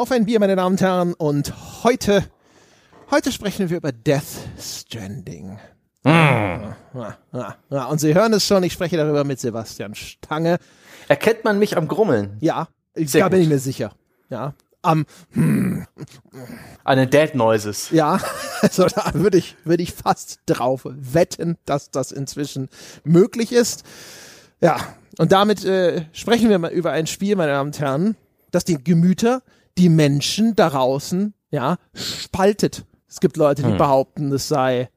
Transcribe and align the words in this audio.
Auf 0.00 0.12
ein 0.12 0.24
Bier, 0.24 0.40
meine 0.40 0.56
Damen 0.56 0.76
und 0.76 0.80
Herren. 0.80 1.12
Und 1.12 1.52
heute, 1.84 2.24
heute 3.10 3.30
sprechen 3.30 3.68
wir 3.68 3.76
über 3.76 3.92
Death 3.92 4.22
Stranding. 4.58 5.58
Mm. 6.04 6.08
Ja, 6.08 6.74
ja, 7.34 7.56
ja. 7.68 7.84
Und 7.84 8.00
Sie 8.00 8.14
hören 8.14 8.32
es 8.32 8.46
schon, 8.46 8.62
ich 8.62 8.72
spreche 8.72 8.96
darüber 8.96 9.24
mit 9.24 9.40
Sebastian 9.40 9.94
Stange. 9.94 10.56
Erkennt 11.06 11.44
man 11.44 11.58
mich 11.58 11.76
am 11.76 11.86
Grummeln? 11.86 12.38
Ja, 12.40 12.68
ich, 12.94 13.12
da 13.12 13.28
bin 13.28 13.42
ich 13.42 13.48
mir 13.50 13.58
sicher. 13.58 13.92
Ja, 14.30 14.54
am 14.80 15.04
hm. 15.32 15.86
Eine 16.82 17.06
Dead 17.06 17.34
Noises. 17.34 17.90
Ja, 17.90 18.22
also 18.62 18.86
da 18.86 19.10
würde 19.12 19.36
ich, 19.36 19.54
würde 19.64 19.82
ich 19.82 19.92
fast 19.92 20.40
drauf 20.46 20.86
wetten, 20.86 21.58
dass 21.66 21.90
das 21.90 22.10
inzwischen 22.10 22.70
möglich 23.04 23.52
ist. 23.52 23.84
Ja, 24.62 24.78
und 25.18 25.30
damit 25.32 25.62
äh, 25.66 26.06
sprechen 26.14 26.48
wir 26.48 26.58
mal 26.58 26.72
über 26.72 26.90
ein 26.90 27.06
Spiel, 27.06 27.36
meine 27.36 27.52
Damen 27.52 27.68
und 27.68 27.80
Herren, 27.80 28.16
das 28.50 28.64
die 28.64 28.82
Gemüter, 28.82 29.42
die 29.78 29.88
Menschen 29.88 30.56
da 30.56 30.70
draußen, 30.70 31.34
ja, 31.50 31.76
spaltet. 31.94 32.84
Es 33.08 33.20
gibt 33.20 33.36
Leute, 33.36 33.62
die 33.62 33.70
hm. 33.70 33.78
behaupten, 33.78 34.32
es 34.32 34.48
sei 34.48 34.88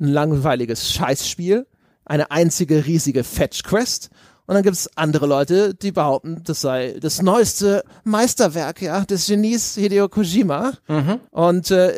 ein 0.00 0.08
langweiliges 0.08 0.90
Scheißspiel, 0.92 1.66
eine 2.04 2.30
einzige 2.30 2.86
riesige 2.86 3.24
Fetch 3.24 3.62
Quest 3.62 4.10
und 4.46 4.54
dann 4.54 4.64
gibt 4.64 4.76
es 4.76 4.96
andere 4.96 5.26
Leute, 5.26 5.74
die 5.74 5.92
behaupten, 5.92 6.42
das 6.44 6.60
sei 6.60 6.96
das 7.00 7.22
neueste 7.22 7.84
Meisterwerk 8.04 8.82
ja, 8.82 9.04
des 9.04 9.26
Genies 9.26 9.76
Hideo 9.76 10.08
Kojima. 10.08 10.72
Mhm. 10.88 11.20
Und 11.30 11.70
äh, 11.70 11.94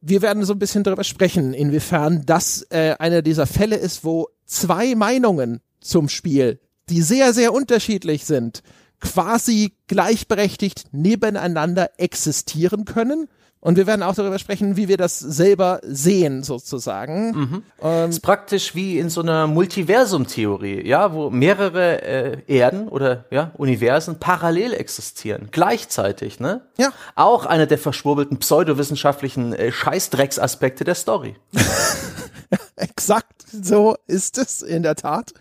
wir 0.00 0.20
werden 0.20 0.44
so 0.44 0.52
ein 0.52 0.58
bisschen 0.58 0.84
darüber 0.84 1.04
sprechen, 1.04 1.54
inwiefern 1.54 2.24
das 2.26 2.66
äh, 2.70 2.94
einer 2.98 3.22
dieser 3.22 3.46
Fälle 3.46 3.76
ist, 3.76 4.04
wo 4.04 4.28
zwei 4.44 4.94
Meinungen 4.94 5.60
zum 5.80 6.08
Spiel, 6.08 6.60
die 6.90 7.00
sehr, 7.00 7.32
sehr 7.32 7.54
unterschiedlich 7.54 8.26
sind, 8.26 8.62
quasi 9.02 9.74
gleichberechtigt 9.88 10.86
nebeneinander 10.92 11.90
existieren 11.98 12.86
können 12.86 13.28
und 13.64 13.76
wir 13.76 13.86
werden 13.86 14.02
auch 14.02 14.16
darüber 14.16 14.40
sprechen, 14.40 14.76
wie 14.76 14.88
wir 14.88 14.96
das 14.96 15.20
selber 15.20 15.80
sehen, 15.84 16.42
sozusagen. 16.42 17.30
Mhm. 17.30 17.62
Ähm, 17.80 18.10
ist 18.10 18.18
praktisch 18.18 18.74
wie 18.74 18.98
in 18.98 19.08
so 19.08 19.20
einer 19.20 19.46
Multiversum-Theorie, 19.46 20.84
ja, 20.84 21.12
wo 21.12 21.30
mehrere 21.30 22.02
äh, 22.02 22.38
Erden 22.48 22.88
oder 22.88 23.26
ja, 23.30 23.52
Universen 23.56 24.18
parallel 24.18 24.74
existieren, 24.74 25.46
gleichzeitig, 25.52 26.40
ne? 26.40 26.62
Ja. 26.76 26.92
Auch 27.14 27.46
einer 27.46 27.66
der 27.66 27.78
verschwurbelten 27.78 28.38
pseudowissenschaftlichen 28.38 29.52
äh, 29.52 29.70
Scheißdrecksaspekte 29.70 30.82
der 30.82 30.96
Story. 30.96 31.36
Exakt 32.74 33.44
so 33.52 33.94
ist 34.08 34.38
es 34.38 34.62
in 34.62 34.82
der 34.82 34.96
Tat. 34.96 35.34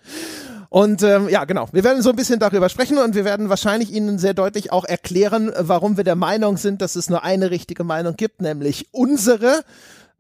Und 0.72 1.04
ähm, 1.04 1.28
ja, 1.28 1.44
genau. 1.44 1.68
Wir 1.74 1.84
werden 1.84 2.02
so 2.02 2.12
ein 2.12 2.16
bisschen 2.16 2.40
darüber 2.40 2.70
sprechen 2.70 2.98
und 2.98 3.14
wir 3.14 3.26
werden 3.26 3.50
wahrscheinlich 3.50 3.92
Ihnen 3.92 4.18
sehr 4.18 4.34
deutlich 4.34 4.72
auch 4.72 4.86
erklären, 4.86 5.52
warum 5.58 5.98
wir 5.98 6.06
der 6.06 6.16
Meinung 6.16 6.56
sind, 6.56 6.82
dass 6.82 6.96
es 6.96 7.10
nur 7.10 7.26
eine 7.26 7.52
richtige 7.52 7.84
Meinung 7.84 8.16
gibt, 8.16 8.42
nämlich 8.42 8.88
unsere, 8.94 9.66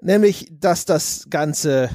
nämlich, 0.02 0.52
dass 0.52 0.84
das 0.84 1.28
Ganze 1.30 1.90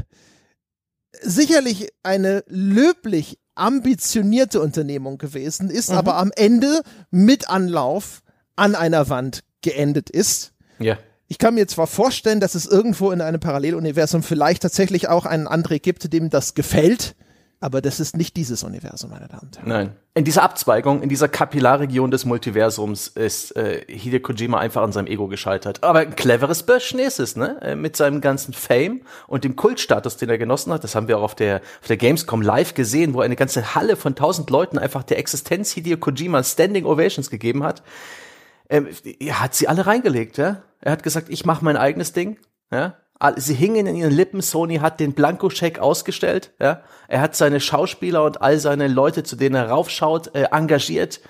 sicherlich 1.20 1.92
eine 2.02 2.44
löblich 2.48 3.38
ambitionierte 3.56 4.62
Unternehmung 4.62 5.18
gewesen 5.18 5.68
ist, 5.68 5.90
mhm. 5.90 5.98
aber 5.98 6.16
am 6.16 6.32
Ende 6.34 6.80
mit 7.10 7.50
Anlauf 7.50 8.22
an 8.56 8.74
einer 8.74 9.10
Wand 9.10 9.44
geendet 9.60 10.08
ist. 10.08 10.54
Ja. 10.78 10.96
Ich 11.28 11.36
kann 11.36 11.56
mir 11.56 11.68
zwar 11.68 11.86
vorstellen, 11.86 12.40
dass 12.40 12.54
es 12.54 12.64
irgendwo 12.64 13.10
in 13.10 13.20
einem 13.20 13.38
Paralleluniversum 13.38 14.22
vielleicht 14.22 14.62
tatsächlich 14.62 15.08
auch 15.08 15.26
einen 15.26 15.46
André 15.46 15.78
gibt, 15.78 16.10
dem 16.10 16.30
das 16.30 16.54
gefällt, 16.54 17.16
aber 17.60 17.80
das 17.80 18.00
ist 18.00 18.16
nicht 18.16 18.36
dieses 18.36 18.62
Universum, 18.64 19.10
meine 19.10 19.28
Damen 19.28 19.46
und 19.46 19.56
Herren. 19.56 19.68
Nein. 19.68 19.96
In 20.14 20.24
dieser 20.24 20.42
Abzweigung, 20.42 21.02
in 21.02 21.08
dieser 21.08 21.28
Kapillarregion 21.28 22.10
des 22.10 22.24
Multiversums 22.24 23.08
ist 23.08 23.56
äh, 23.56 23.82
Hideo 23.88 24.20
Kojima 24.20 24.58
einfach 24.58 24.82
an 24.82 24.92
seinem 24.92 25.06
Ego 25.06 25.26
gescheitert. 25.26 25.82
Aber 25.82 26.00
ein 26.00 26.14
cleveres 26.16 26.64
Böschchen 26.64 26.98
ist 26.98 27.18
es, 27.18 27.34
ne? 27.34 27.60
Äh, 27.62 27.74
mit 27.74 27.96
seinem 27.96 28.20
ganzen 28.20 28.52
Fame 28.52 29.02
und 29.26 29.44
dem 29.44 29.56
Kultstatus, 29.56 30.18
den 30.18 30.28
er 30.28 30.38
genossen 30.38 30.72
hat. 30.72 30.84
Das 30.84 30.94
haben 30.94 31.08
wir 31.08 31.18
auch 31.18 31.22
auf 31.22 31.34
der, 31.34 31.62
auf 31.80 31.86
der 31.88 31.96
Gamescom 31.96 32.42
live 32.42 32.74
gesehen, 32.74 33.14
wo 33.14 33.20
eine 33.20 33.36
ganze 33.36 33.74
Halle 33.74 33.96
von 33.96 34.14
tausend 34.14 34.50
Leuten 34.50 34.78
einfach 34.78 35.02
der 35.02 35.18
Existenz 35.18 35.72
Hideo 35.72 35.96
Kojima 35.96 36.42
Standing 36.42 36.84
Ovations 36.84 37.30
gegeben 37.30 37.62
hat. 37.62 37.82
Ähm, 38.68 38.88
er 39.18 39.40
hat 39.40 39.54
sie 39.54 39.68
alle 39.68 39.86
reingelegt, 39.86 40.36
ja? 40.36 40.62
Er 40.80 40.92
hat 40.92 41.02
gesagt, 41.02 41.30
ich 41.30 41.46
mache 41.46 41.64
mein 41.64 41.76
eigenes 41.76 42.12
Ding, 42.12 42.38
ja? 42.70 42.96
Sie 43.36 43.54
hingen 43.54 43.86
in 43.86 43.96
ihren 43.96 44.12
Lippen. 44.12 44.42
Sony 44.42 44.76
hat 44.76 45.00
den 45.00 45.12
Blankoscheck 45.12 45.78
ausgestellt. 45.78 46.52
Ja, 46.60 46.82
er 47.08 47.20
hat 47.20 47.36
seine 47.36 47.60
Schauspieler 47.60 48.24
und 48.24 48.42
all 48.42 48.58
seine 48.58 48.88
Leute, 48.88 49.22
zu 49.22 49.36
denen 49.36 49.54
er 49.54 49.68
raufschaut, 49.68 50.34
äh, 50.34 50.48
engagiert 50.50 51.20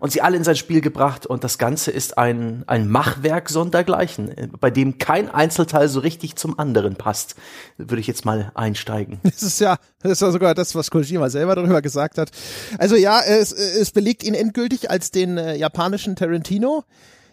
und 0.00 0.12
sie 0.12 0.20
alle 0.20 0.36
in 0.36 0.44
sein 0.44 0.56
Spiel 0.56 0.80
gebracht. 0.80 1.26
Und 1.26 1.44
das 1.44 1.58
Ganze 1.58 1.90
ist 1.90 2.18
ein 2.18 2.64
ein 2.66 2.88
Machwerk 2.88 3.48
sondergleichen, 3.48 4.36
äh, 4.36 4.48
bei 4.60 4.70
dem 4.70 4.98
kein 4.98 5.30
Einzelteil 5.30 5.88
so 5.88 6.00
richtig 6.00 6.36
zum 6.36 6.58
anderen 6.58 6.96
passt. 6.96 7.36
Würde 7.76 8.00
ich 8.00 8.06
jetzt 8.06 8.24
mal 8.24 8.50
einsteigen. 8.54 9.20
Das 9.22 9.42
ist 9.42 9.60
ja, 9.60 9.76
das 10.02 10.12
ist 10.12 10.22
ja 10.22 10.30
sogar 10.30 10.54
das, 10.54 10.74
was 10.74 10.90
Kojima 10.90 11.30
selber 11.30 11.54
darüber 11.54 11.82
gesagt 11.82 12.18
hat. 12.18 12.30
Also 12.78 12.96
ja, 12.96 13.20
es, 13.20 13.52
es 13.52 13.90
belegt 13.90 14.22
ihn 14.24 14.34
endgültig 14.34 14.90
als 14.90 15.10
den 15.10 15.38
äh, 15.38 15.56
japanischen 15.56 16.16
Tarantino 16.16 16.84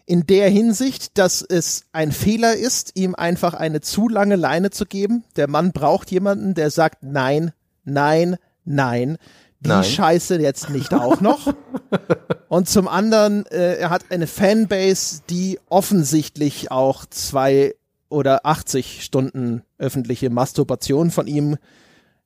in 0.05 0.25
der 0.27 0.49
Hinsicht, 0.49 1.17
dass 1.17 1.41
es 1.41 1.85
ein 1.93 2.11
Fehler 2.11 2.55
ist, 2.55 2.91
ihm 2.95 3.15
einfach 3.15 3.53
eine 3.53 3.81
zu 3.81 4.09
lange 4.09 4.35
Leine 4.35 4.69
zu 4.69 4.85
geben. 4.85 5.23
Der 5.35 5.47
Mann 5.47 5.71
braucht 5.71 6.11
jemanden, 6.11 6.53
der 6.53 6.71
sagt 6.71 7.03
nein, 7.03 7.51
nein, 7.83 8.37
nein. 8.65 9.17
Die 9.61 9.69
nein. 9.69 9.83
Scheiße 9.83 10.39
jetzt 10.41 10.69
nicht 10.69 10.93
auch 10.93 11.21
noch. 11.21 11.53
Und 12.49 12.67
zum 12.67 12.89
anderen, 12.89 13.45
äh, 13.45 13.75
er 13.75 13.89
hat 13.89 14.11
eine 14.11 14.27
Fanbase, 14.27 15.21
die 15.29 15.57
offensichtlich 15.69 16.69
auch 16.69 17.05
zwei 17.05 17.73
oder 18.09 18.45
80 18.45 19.03
Stunden 19.03 19.63
öffentliche 19.77 20.29
Masturbation 20.29 21.11
von 21.11 21.27
ihm 21.27 21.57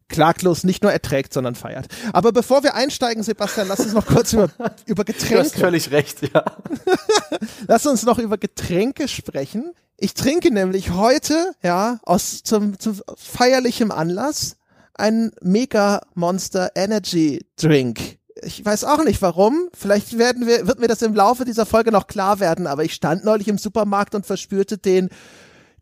klaglos 0.09 0.63
nicht 0.63 0.83
nur 0.83 0.91
erträgt, 0.91 1.33
sondern 1.33 1.55
feiert. 1.55 1.87
Aber 2.13 2.31
bevor 2.31 2.63
wir 2.63 2.75
einsteigen, 2.75 3.23
Sebastian, 3.23 3.67
lass 3.67 3.79
uns 3.79 3.93
noch 3.93 4.05
kurz 4.05 4.33
über, 4.33 4.49
über 4.85 5.03
Getränke. 5.03 5.35
Du 5.35 5.39
hast 5.39 5.55
völlig 5.55 5.91
recht, 5.91 6.21
ja. 6.33 6.43
lass 7.67 7.85
uns 7.85 8.03
noch 8.03 8.19
über 8.19 8.37
Getränke 8.37 9.07
sprechen. 9.07 9.71
Ich 9.97 10.13
trinke 10.13 10.53
nämlich 10.53 10.91
heute, 10.91 11.53
ja, 11.63 11.99
aus 12.03 12.43
zum, 12.43 12.79
zum 12.79 13.01
feierlichem 13.15 13.91
Anlass 13.91 14.57
einen 14.93 15.31
Mega 15.41 16.01
Monster 16.13 16.71
Energy 16.75 17.45
Drink. 17.55 18.17
Ich 18.43 18.63
weiß 18.63 18.83
auch 18.83 19.03
nicht 19.03 19.21
warum. 19.23 19.69
Vielleicht 19.73 20.19
werden 20.19 20.45
wir, 20.45 20.67
wird 20.67 20.79
mir 20.79 20.87
das 20.87 21.01
im 21.01 21.15
Laufe 21.15 21.43
dieser 21.43 21.65
Folge 21.65 21.91
noch 21.91 22.05
klar 22.05 22.39
werden, 22.39 22.67
aber 22.67 22.83
ich 22.83 22.93
stand 22.93 23.25
neulich 23.25 23.47
im 23.47 23.57
Supermarkt 23.57 24.13
und 24.13 24.25
verspürte 24.27 24.77
den 24.77 25.09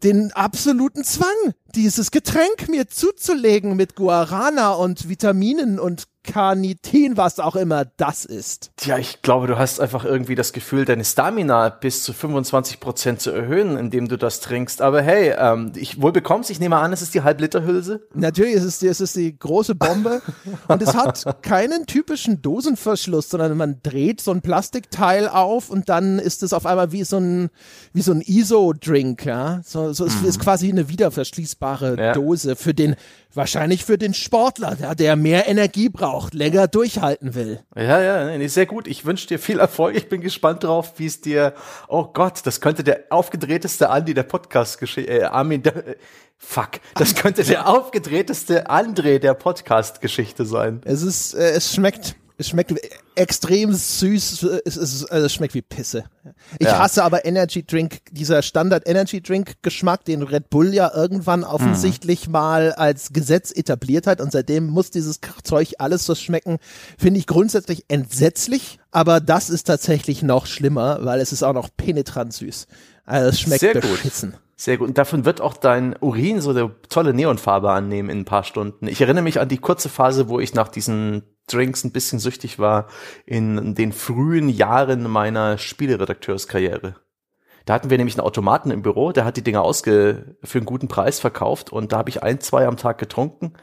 den 0.03 0.31
absoluten 0.33 1.03
Zwang, 1.03 1.53
dieses 1.75 2.11
Getränk 2.11 2.69
mir 2.69 2.87
zuzulegen 2.87 3.75
mit 3.75 3.95
Guarana 3.95 4.71
und 4.71 5.09
Vitaminen 5.09 5.79
und 5.79 6.07
Carnitin, 6.23 7.17
was 7.17 7.39
auch 7.39 7.55
immer 7.55 7.85
das 7.97 8.25
ist. 8.25 8.71
Tja, 8.77 8.97
ich 8.97 9.21
glaube, 9.21 9.47
du 9.47 9.57
hast 9.57 9.79
einfach 9.79 10.05
irgendwie 10.05 10.35
das 10.35 10.53
Gefühl, 10.53 10.85
deine 10.85 11.05
Stamina 11.05 11.69
bis 11.69 12.03
zu 12.03 12.13
25 12.13 12.79
Prozent 12.79 13.21
zu 13.21 13.31
erhöhen, 13.31 13.77
indem 13.77 14.07
du 14.07 14.17
das 14.17 14.39
trinkst. 14.39 14.81
Aber 14.81 15.01
hey, 15.01 15.35
ähm, 15.37 15.71
ich 15.75 16.01
wohl 16.01 16.11
bekommst, 16.11 16.49
ich 16.49 16.59
nehme 16.59 16.77
an, 16.77 16.93
es 16.93 17.01
ist 17.01 17.13
die 17.13 17.21
Halbliterhülse. 17.21 18.07
Natürlich, 18.13 18.55
es 18.55 18.63
ist 18.63 18.81
die, 18.81 18.87
es 18.87 19.01
ist 19.01 19.15
die 19.15 19.37
große 19.37 19.75
Bombe. 19.75 20.21
und 20.67 20.81
es 20.81 20.95
hat 20.95 21.43
keinen 21.43 21.85
typischen 21.85 22.41
Dosenverschluss, 22.41 23.29
sondern 23.29 23.55
man 23.55 23.81
dreht 23.83 24.21
so 24.21 24.31
ein 24.31 24.41
Plastikteil 24.41 25.27
auf 25.27 25.69
und 25.69 25.89
dann 25.89 26.19
ist 26.19 26.41
es 26.41 26.53
auf 26.53 26.65
einmal 26.65 26.91
wie 26.91 27.03
so 27.03 27.17
ein, 27.17 27.49
wie 27.93 28.01
so 28.01 28.11
ein 28.11 28.21
ISO-Drink, 28.21 29.25
ja. 29.25 29.61
So, 29.63 29.93
so 29.93 30.05
mhm. 30.05 30.25
ist 30.25 30.39
quasi 30.39 30.71
eine 30.71 30.89
wiederverschließbare 30.89 31.64
ja. 31.97 32.13
Dose 32.13 32.55
für 32.55 32.73
den 32.73 32.95
Wahrscheinlich 33.35 33.83
für 33.83 33.97
den 33.97 34.13
Sportler, 34.13 34.75
der, 34.75 34.95
der 34.95 35.15
mehr 35.17 35.49
Energie 35.49 35.89
braucht, 35.89 36.33
länger 36.33 36.69
durchhalten 36.69 37.35
will. 37.35 37.59
Ja, 37.75 38.01
ja, 38.01 38.37
nee, 38.37 38.47
sehr 38.47 38.65
gut. 38.65 38.87
Ich 38.87 39.03
wünsche 39.03 39.27
dir 39.27 39.39
viel 39.39 39.59
Erfolg. 39.59 39.97
Ich 39.97 40.07
bin 40.07 40.21
gespannt 40.21 40.63
drauf, 40.63 40.93
wie 40.97 41.05
es 41.05 41.19
dir. 41.19 41.53
Oh 41.89 42.05
Gott, 42.05 42.45
das 42.45 42.61
könnte 42.61 42.85
der 42.85 43.07
aufgedrehteste 43.09 43.89
Andi 43.89 44.13
der 44.13 44.23
Podcast 44.23 44.81
äh, 44.97 45.23
Armin. 45.23 45.63
Der, 45.63 45.75
äh, 45.75 45.95
fuck, 46.37 46.79
das 46.95 47.13
könnte 47.13 47.43
der 47.43 47.67
aufgedrehteste 47.67 48.69
André 48.69 49.19
der 49.19 49.33
Podcast 49.33 49.99
Geschichte 49.99 50.45
sein. 50.45 50.79
Es 50.85 51.01
ist, 51.01 51.33
äh, 51.33 51.51
es 51.51 51.73
schmeckt 51.73 52.15
es 52.37 52.49
schmeckt 52.49 52.73
extrem 53.15 53.73
süß. 53.73 54.43
Es, 54.65 54.77
ist, 54.77 55.05
also 55.05 55.25
es 55.25 55.33
schmeckt 55.33 55.53
wie 55.53 55.61
Pisse. 55.61 56.05
Ich 56.59 56.67
ja. 56.67 56.79
hasse 56.79 57.03
aber 57.03 57.25
Energy 57.25 57.65
Drink, 57.65 57.99
dieser 58.11 58.41
Standard 58.41 58.87
Energy 58.87 59.21
Drink 59.21 59.55
Geschmack, 59.61 60.05
den 60.05 60.21
Red 60.21 60.49
Bull 60.49 60.73
ja 60.73 60.91
irgendwann 60.93 61.43
offensichtlich 61.43 62.27
mhm. 62.27 62.33
mal 62.33 62.73
als 62.73 63.13
Gesetz 63.13 63.51
etabliert 63.51 64.07
hat 64.07 64.21
und 64.21 64.31
seitdem 64.31 64.67
muss 64.67 64.91
dieses 64.91 65.19
Zeug 65.43 65.73
alles 65.79 66.05
so 66.05 66.15
schmecken, 66.15 66.57
finde 66.97 67.19
ich 67.19 67.27
grundsätzlich 67.27 67.85
entsetzlich, 67.87 68.79
aber 68.91 69.21
das 69.21 69.49
ist 69.49 69.65
tatsächlich 69.65 70.21
noch 70.21 70.45
schlimmer, 70.45 70.99
weil 71.01 71.21
es 71.21 71.31
ist 71.31 71.43
auch 71.43 71.53
noch 71.53 71.69
penetrant 71.75 72.33
süß. 72.33 72.67
Also 73.05 73.29
es 73.29 73.39
schmeckt 73.39 73.61
Sehr 73.61 73.75
beschissen. 73.75 74.31
Gut. 74.31 74.39
Sehr 74.57 74.77
gut. 74.77 74.87
Und 74.87 74.97
davon 74.97 75.25
wird 75.25 75.41
auch 75.41 75.57
dein 75.57 75.95
Urin 75.99 76.39
so 76.39 76.51
eine 76.51 76.71
tolle 76.87 77.13
Neonfarbe 77.13 77.71
annehmen 77.71 78.09
in 78.09 78.19
ein 78.19 78.25
paar 78.25 78.45
Stunden. 78.45 78.87
Ich 78.87 79.01
erinnere 79.01 79.23
mich 79.23 79.39
an 79.39 79.49
die 79.49 79.57
kurze 79.57 79.89
Phase, 79.89 80.29
wo 80.29 80.39
ich 80.39 80.53
nach 80.53 80.69
diesen 80.69 81.23
Drinks 81.47 81.83
ein 81.83 81.91
bisschen 81.91 82.19
süchtig 82.19 82.59
war 82.59 82.87
in 83.25 83.75
den 83.75 83.93
frühen 83.93 84.49
Jahren 84.49 85.09
meiner 85.09 85.57
Spieleredakteurskarriere. 85.57 86.95
Da 87.65 87.73
hatten 87.73 87.89
wir 87.89 87.97
nämlich 87.97 88.15
einen 88.15 88.25
Automaten 88.25 88.71
im 88.71 88.83
Büro, 88.83 89.11
der 89.11 89.25
hat 89.25 89.37
die 89.37 89.43
Dinger 89.43 89.63
ausge 89.63 90.37
für 90.43 90.59
einen 90.59 90.67
guten 90.67 90.87
Preis 90.87 91.19
verkauft 91.19 91.71
und 91.71 91.91
da 91.91 91.97
habe 91.97 92.09
ich 92.09 92.21
ein, 92.21 92.39
zwei 92.39 92.67
am 92.67 92.77
Tag 92.77 92.99
getrunken. 92.99 93.53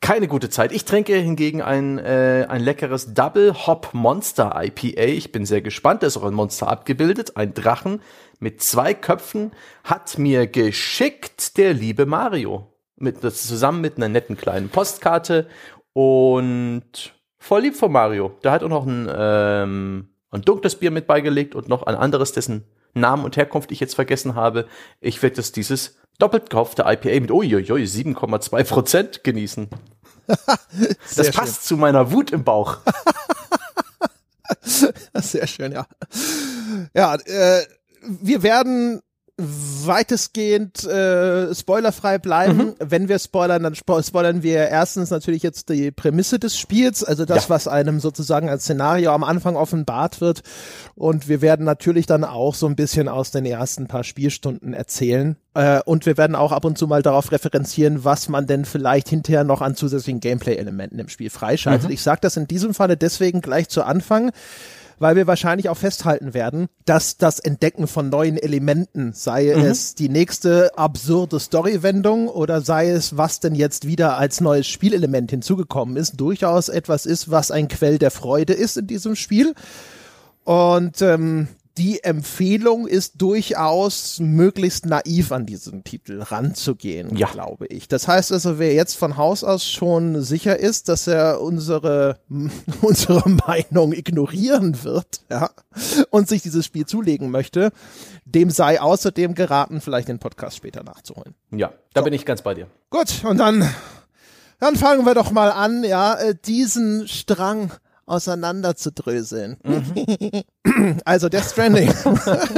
Keine 0.00 0.28
gute 0.28 0.50
Zeit. 0.50 0.72
Ich 0.72 0.84
trinke 0.84 1.16
hingegen 1.16 1.62
ein, 1.62 1.98
äh, 1.98 2.46
ein 2.48 2.60
leckeres 2.60 3.14
Double 3.14 3.54
Hop 3.66 3.90
Monster 3.92 4.52
IPA. 4.54 5.04
Ich 5.04 5.32
bin 5.32 5.46
sehr 5.46 5.62
gespannt. 5.62 6.02
Da 6.02 6.06
ist 6.06 6.16
auch 6.16 6.24
ein 6.24 6.34
Monster 6.34 6.68
abgebildet. 6.68 7.36
Ein 7.36 7.54
Drachen 7.54 8.02
mit 8.38 8.62
zwei 8.62 8.92
Köpfen 8.92 9.52
hat 9.84 10.18
mir 10.18 10.46
geschickt 10.46 11.56
der 11.56 11.72
liebe 11.72 12.04
Mario. 12.04 12.72
Mit, 12.96 13.20
zusammen 13.20 13.80
mit 13.80 13.96
einer 13.96 14.08
netten 14.08 14.36
kleinen 14.36 14.68
Postkarte 14.68 15.48
und 15.92 17.15
voll 17.46 17.62
lieb 17.62 17.76
von 17.76 17.92
Mario. 17.92 18.36
Der 18.42 18.50
hat 18.50 18.62
auch 18.62 18.68
noch 18.68 18.86
ein, 18.86 19.08
ähm, 19.14 20.08
ein 20.30 20.42
dunkles 20.42 20.76
Bier 20.76 20.90
mit 20.90 21.06
beigelegt 21.06 21.54
und 21.54 21.68
noch 21.68 21.84
ein 21.84 21.94
anderes, 21.94 22.32
dessen 22.32 22.64
Namen 22.92 23.24
und 23.24 23.36
Herkunft 23.36 23.70
ich 23.70 23.80
jetzt 23.80 23.94
vergessen 23.94 24.34
habe. 24.34 24.66
Ich 25.00 25.22
werde 25.22 25.36
das 25.36 25.52
dieses 25.52 25.96
doppelt 26.18 26.50
gekaufte 26.50 26.82
IPA 26.82 27.20
mit 27.20 27.30
uiuiui 27.30 27.84
7,2 27.84 28.64
Prozent 28.64 29.24
genießen. 29.24 29.68
das 31.16 31.30
passt 31.30 31.66
zu 31.66 31.76
meiner 31.76 32.10
Wut 32.10 32.32
im 32.32 32.42
Bauch. 32.42 32.78
Sehr 35.14 35.46
schön, 35.46 35.72
ja. 35.72 35.86
Ja, 36.94 37.14
äh, 37.14 37.64
wir 38.02 38.42
werden 38.42 39.02
weitestgehend 39.38 40.84
äh, 40.84 41.54
spoilerfrei 41.54 42.18
bleiben. 42.18 42.56
Mhm. 42.56 42.74
Wenn 42.78 43.08
wir 43.08 43.18
spoilern, 43.18 43.62
dann 43.62 43.74
spo 43.74 44.00
spoilern 44.00 44.42
wir 44.42 44.68
erstens 44.68 45.10
natürlich 45.10 45.42
jetzt 45.42 45.68
die 45.68 45.90
Prämisse 45.90 46.38
des 46.38 46.56
Spiels, 46.56 47.04
also 47.04 47.26
das, 47.26 47.44
ja. 47.44 47.50
was 47.50 47.68
einem 47.68 48.00
sozusagen 48.00 48.48
als 48.48 48.62
Szenario 48.64 49.12
am 49.12 49.24
Anfang 49.24 49.56
offenbart 49.56 50.22
wird. 50.22 50.42
Und 50.94 51.28
wir 51.28 51.42
werden 51.42 51.66
natürlich 51.66 52.06
dann 52.06 52.24
auch 52.24 52.54
so 52.54 52.66
ein 52.66 52.76
bisschen 52.76 53.08
aus 53.08 53.30
den 53.30 53.44
ersten 53.44 53.88
paar 53.88 54.04
Spielstunden 54.04 54.72
erzählen. 54.72 55.36
Äh, 55.52 55.80
und 55.84 56.06
wir 56.06 56.16
werden 56.16 56.34
auch 56.34 56.52
ab 56.52 56.64
und 56.64 56.78
zu 56.78 56.86
mal 56.86 57.02
darauf 57.02 57.30
referenzieren, 57.30 58.04
was 58.04 58.30
man 58.30 58.46
denn 58.46 58.64
vielleicht 58.64 59.10
hinterher 59.10 59.44
noch 59.44 59.60
an 59.60 59.74
zusätzlichen 59.74 60.20
Gameplay-Elementen 60.20 60.98
im 60.98 61.10
Spiel 61.10 61.28
freischaltet. 61.28 61.88
Mhm. 61.88 61.94
Ich 61.94 62.02
sage 62.02 62.20
das 62.22 62.38
in 62.38 62.46
diesem 62.46 62.72
Falle 62.72 62.96
deswegen 62.96 63.42
gleich 63.42 63.68
zu 63.68 63.82
Anfang 63.82 64.32
weil 64.98 65.16
wir 65.16 65.26
wahrscheinlich 65.26 65.68
auch 65.68 65.76
festhalten 65.76 66.34
werden, 66.34 66.68
dass 66.84 67.16
das 67.16 67.38
Entdecken 67.38 67.86
von 67.86 68.08
neuen 68.08 68.36
Elementen, 68.36 69.12
sei 69.12 69.54
mhm. 69.54 69.64
es 69.64 69.94
die 69.94 70.08
nächste 70.08 70.76
absurde 70.76 71.40
Storywendung 71.40 72.28
oder 72.28 72.60
sei 72.60 72.90
es, 72.90 73.16
was 73.16 73.40
denn 73.40 73.54
jetzt 73.54 73.86
wieder 73.86 74.16
als 74.16 74.40
neues 74.40 74.66
Spielelement 74.66 75.30
hinzugekommen 75.30 75.96
ist, 75.96 76.20
durchaus 76.20 76.68
etwas 76.68 77.06
ist, 77.06 77.30
was 77.30 77.50
ein 77.50 77.68
Quell 77.68 77.98
der 77.98 78.10
Freude 78.10 78.52
ist 78.52 78.76
in 78.76 78.86
diesem 78.86 79.16
Spiel. 79.16 79.54
Und 80.44 81.02
ähm, 81.02 81.48
die 81.78 82.02
Empfehlung 82.02 82.86
ist 82.86 83.20
durchaus 83.20 84.18
möglichst 84.18 84.86
naiv 84.86 85.32
an 85.32 85.44
diesen 85.44 85.84
Titel 85.84 86.22
ranzugehen, 86.22 87.14
ja. 87.16 87.28
glaube 87.28 87.66
ich. 87.66 87.86
Das 87.88 88.08
heißt 88.08 88.32
also, 88.32 88.58
wer 88.58 88.72
jetzt 88.72 88.96
von 88.96 89.16
Haus 89.16 89.44
aus 89.44 89.68
schon 89.68 90.22
sicher 90.22 90.58
ist, 90.58 90.88
dass 90.88 91.06
er 91.06 91.40
unsere, 91.40 92.18
unsere 92.80 93.28
Meinung 93.28 93.92
ignorieren 93.92 94.82
wird, 94.84 95.20
ja, 95.30 95.50
und 96.10 96.28
sich 96.28 96.42
dieses 96.42 96.64
Spiel 96.64 96.86
zulegen 96.86 97.30
möchte, 97.30 97.72
dem 98.24 98.50
sei 98.50 98.80
außerdem 98.80 99.34
geraten, 99.34 99.80
vielleicht 99.80 100.08
den 100.08 100.18
Podcast 100.18 100.56
später 100.56 100.82
nachzuholen. 100.82 101.34
Ja, 101.50 101.72
da 101.92 102.00
so. 102.00 102.04
bin 102.04 102.12
ich 102.14 102.24
ganz 102.24 102.42
bei 102.42 102.54
dir. 102.54 102.68
Gut, 102.88 103.22
und 103.24 103.38
dann, 103.38 103.68
dann 104.58 104.76
fangen 104.76 105.04
wir 105.04 105.14
doch 105.14 105.30
mal 105.30 105.52
an, 105.52 105.84
ja, 105.84 106.14
äh, 106.14 106.34
diesen 106.34 107.06
Strang 107.06 107.72
auseinanderzudröseln. 108.06 109.56
Mhm. 109.62 110.96
also 111.04 111.28
Death 111.28 111.50
Stranding. 111.50 111.92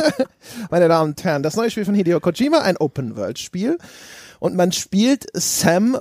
Meine 0.71 0.89
Damen 0.89 1.11
und 1.11 1.25
Herren, 1.25 1.43
das 1.43 1.57
neue 1.57 1.71
Spiel 1.71 1.85
von 1.85 1.95
Hideo 1.95 2.21
Kojima, 2.21 2.61
ein 2.61 2.77
Open-World-Spiel. 2.77 3.79
Und 4.39 4.55
man 4.55 4.73
spielt 4.73 5.27
Sam 5.35 5.99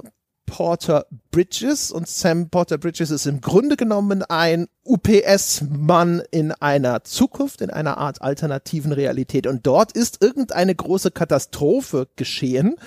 Porter 0.48 1.06
Bridges 1.32 1.92
und 1.92 2.08
Sam 2.08 2.50
Porter 2.50 2.78
Bridges 2.78 3.12
ist 3.12 3.26
im 3.28 3.42
Grunde 3.42 3.76
genommen 3.76 4.24
ein 4.24 4.68
UPS-Mann 4.86 6.24
in 6.32 6.54
einer 6.54 7.04
Zukunft, 7.04 7.62
in 7.62 7.70
einer 7.70 7.98
Art 7.98 8.22
alternativen 8.22 8.94
Realität. 8.94 9.46
Und 9.46 9.68
dort 9.68 9.92
ist 9.92 10.24
irgendeine 10.24 10.74
große 10.74 11.12
Katastrophe 11.12 12.08
geschehen 12.16 12.78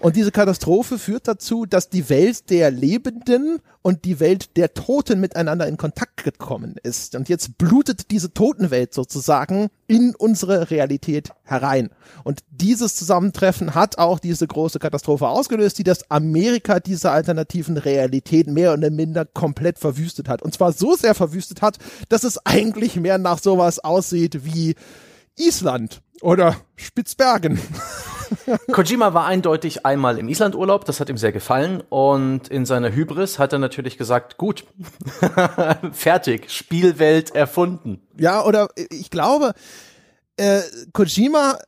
und 0.00 0.16
diese 0.16 0.32
Katastrophe 0.32 0.98
führt 0.98 1.28
dazu, 1.28 1.66
dass 1.66 1.90
die 1.90 2.08
Welt 2.08 2.48
der 2.48 2.70
Lebenden 2.70 3.60
und 3.82 4.04
die 4.06 4.18
Welt 4.18 4.56
der 4.56 4.72
Toten 4.72 5.20
miteinander 5.20 5.66
in 5.66 5.76
Kontakt 5.76 6.24
gekommen 6.24 6.76
ist. 6.82 7.14
Und 7.14 7.28
jetzt 7.28 7.58
blutet 7.58 8.10
diese 8.10 8.32
Totenwelt 8.32 8.94
sozusagen 8.94 9.68
in 9.86 10.14
unsere 10.14 10.70
Realität 10.70 11.30
herein. 11.42 11.90
Und 12.24 12.40
dieses 12.50 12.94
Zusammentreffen 12.94 13.74
hat 13.74 13.98
auch 13.98 14.18
diese 14.18 14.46
große 14.46 14.78
Katastrophe 14.78 15.28
ausgelöst, 15.28 15.78
die 15.78 15.84
das 15.84 16.10
Amerika 16.10 16.80
dieser 16.80 17.12
alternativen 17.12 17.76
Realität 17.76 18.46
mehr 18.46 18.72
oder 18.72 18.90
minder 18.90 19.26
komplett 19.26 19.78
verwüstet 19.78 20.28
hat. 20.28 20.40
Und 20.40 20.54
zwar 20.54 20.72
so 20.72 20.94
sehr 20.96 21.14
verwüstet 21.14 21.60
hat, 21.60 21.76
dass 22.08 22.24
es 22.24 22.44
eigentlich 22.46 22.96
mehr 22.96 23.18
nach 23.18 23.38
sowas 23.38 23.78
aussieht 23.78 24.46
wie 24.46 24.76
Island 25.36 26.00
oder 26.22 26.56
Spitzbergen. 26.76 27.60
Kojima 28.72 29.14
war 29.14 29.26
eindeutig 29.26 29.84
einmal 29.86 30.18
im 30.18 30.28
Islandurlaub, 30.28 30.84
das 30.84 31.00
hat 31.00 31.08
ihm 31.08 31.16
sehr 31.16 31.32
gefallen 31.32 31.82
und 31.88 32.48
in 32.48 32.66
seiner 32.66 32.92
Hybris 32.92 33.38
hat 33.38 33.52
er 33.52 33.58
natürlich 33.58 33.98
gesagt, 33.98 34.36
gut, 34.36 34.64
fertig, 35.92 36.50
Spielwelt 36.50 37.34
erfunden. 37.34 38.00
Ja, 38.18 38.44
oder 38.44 38.68
ich 38.90 39.10
glaube, 39.10 39.52
äh, 40.36 40.60
Kojima, 40.92 41.58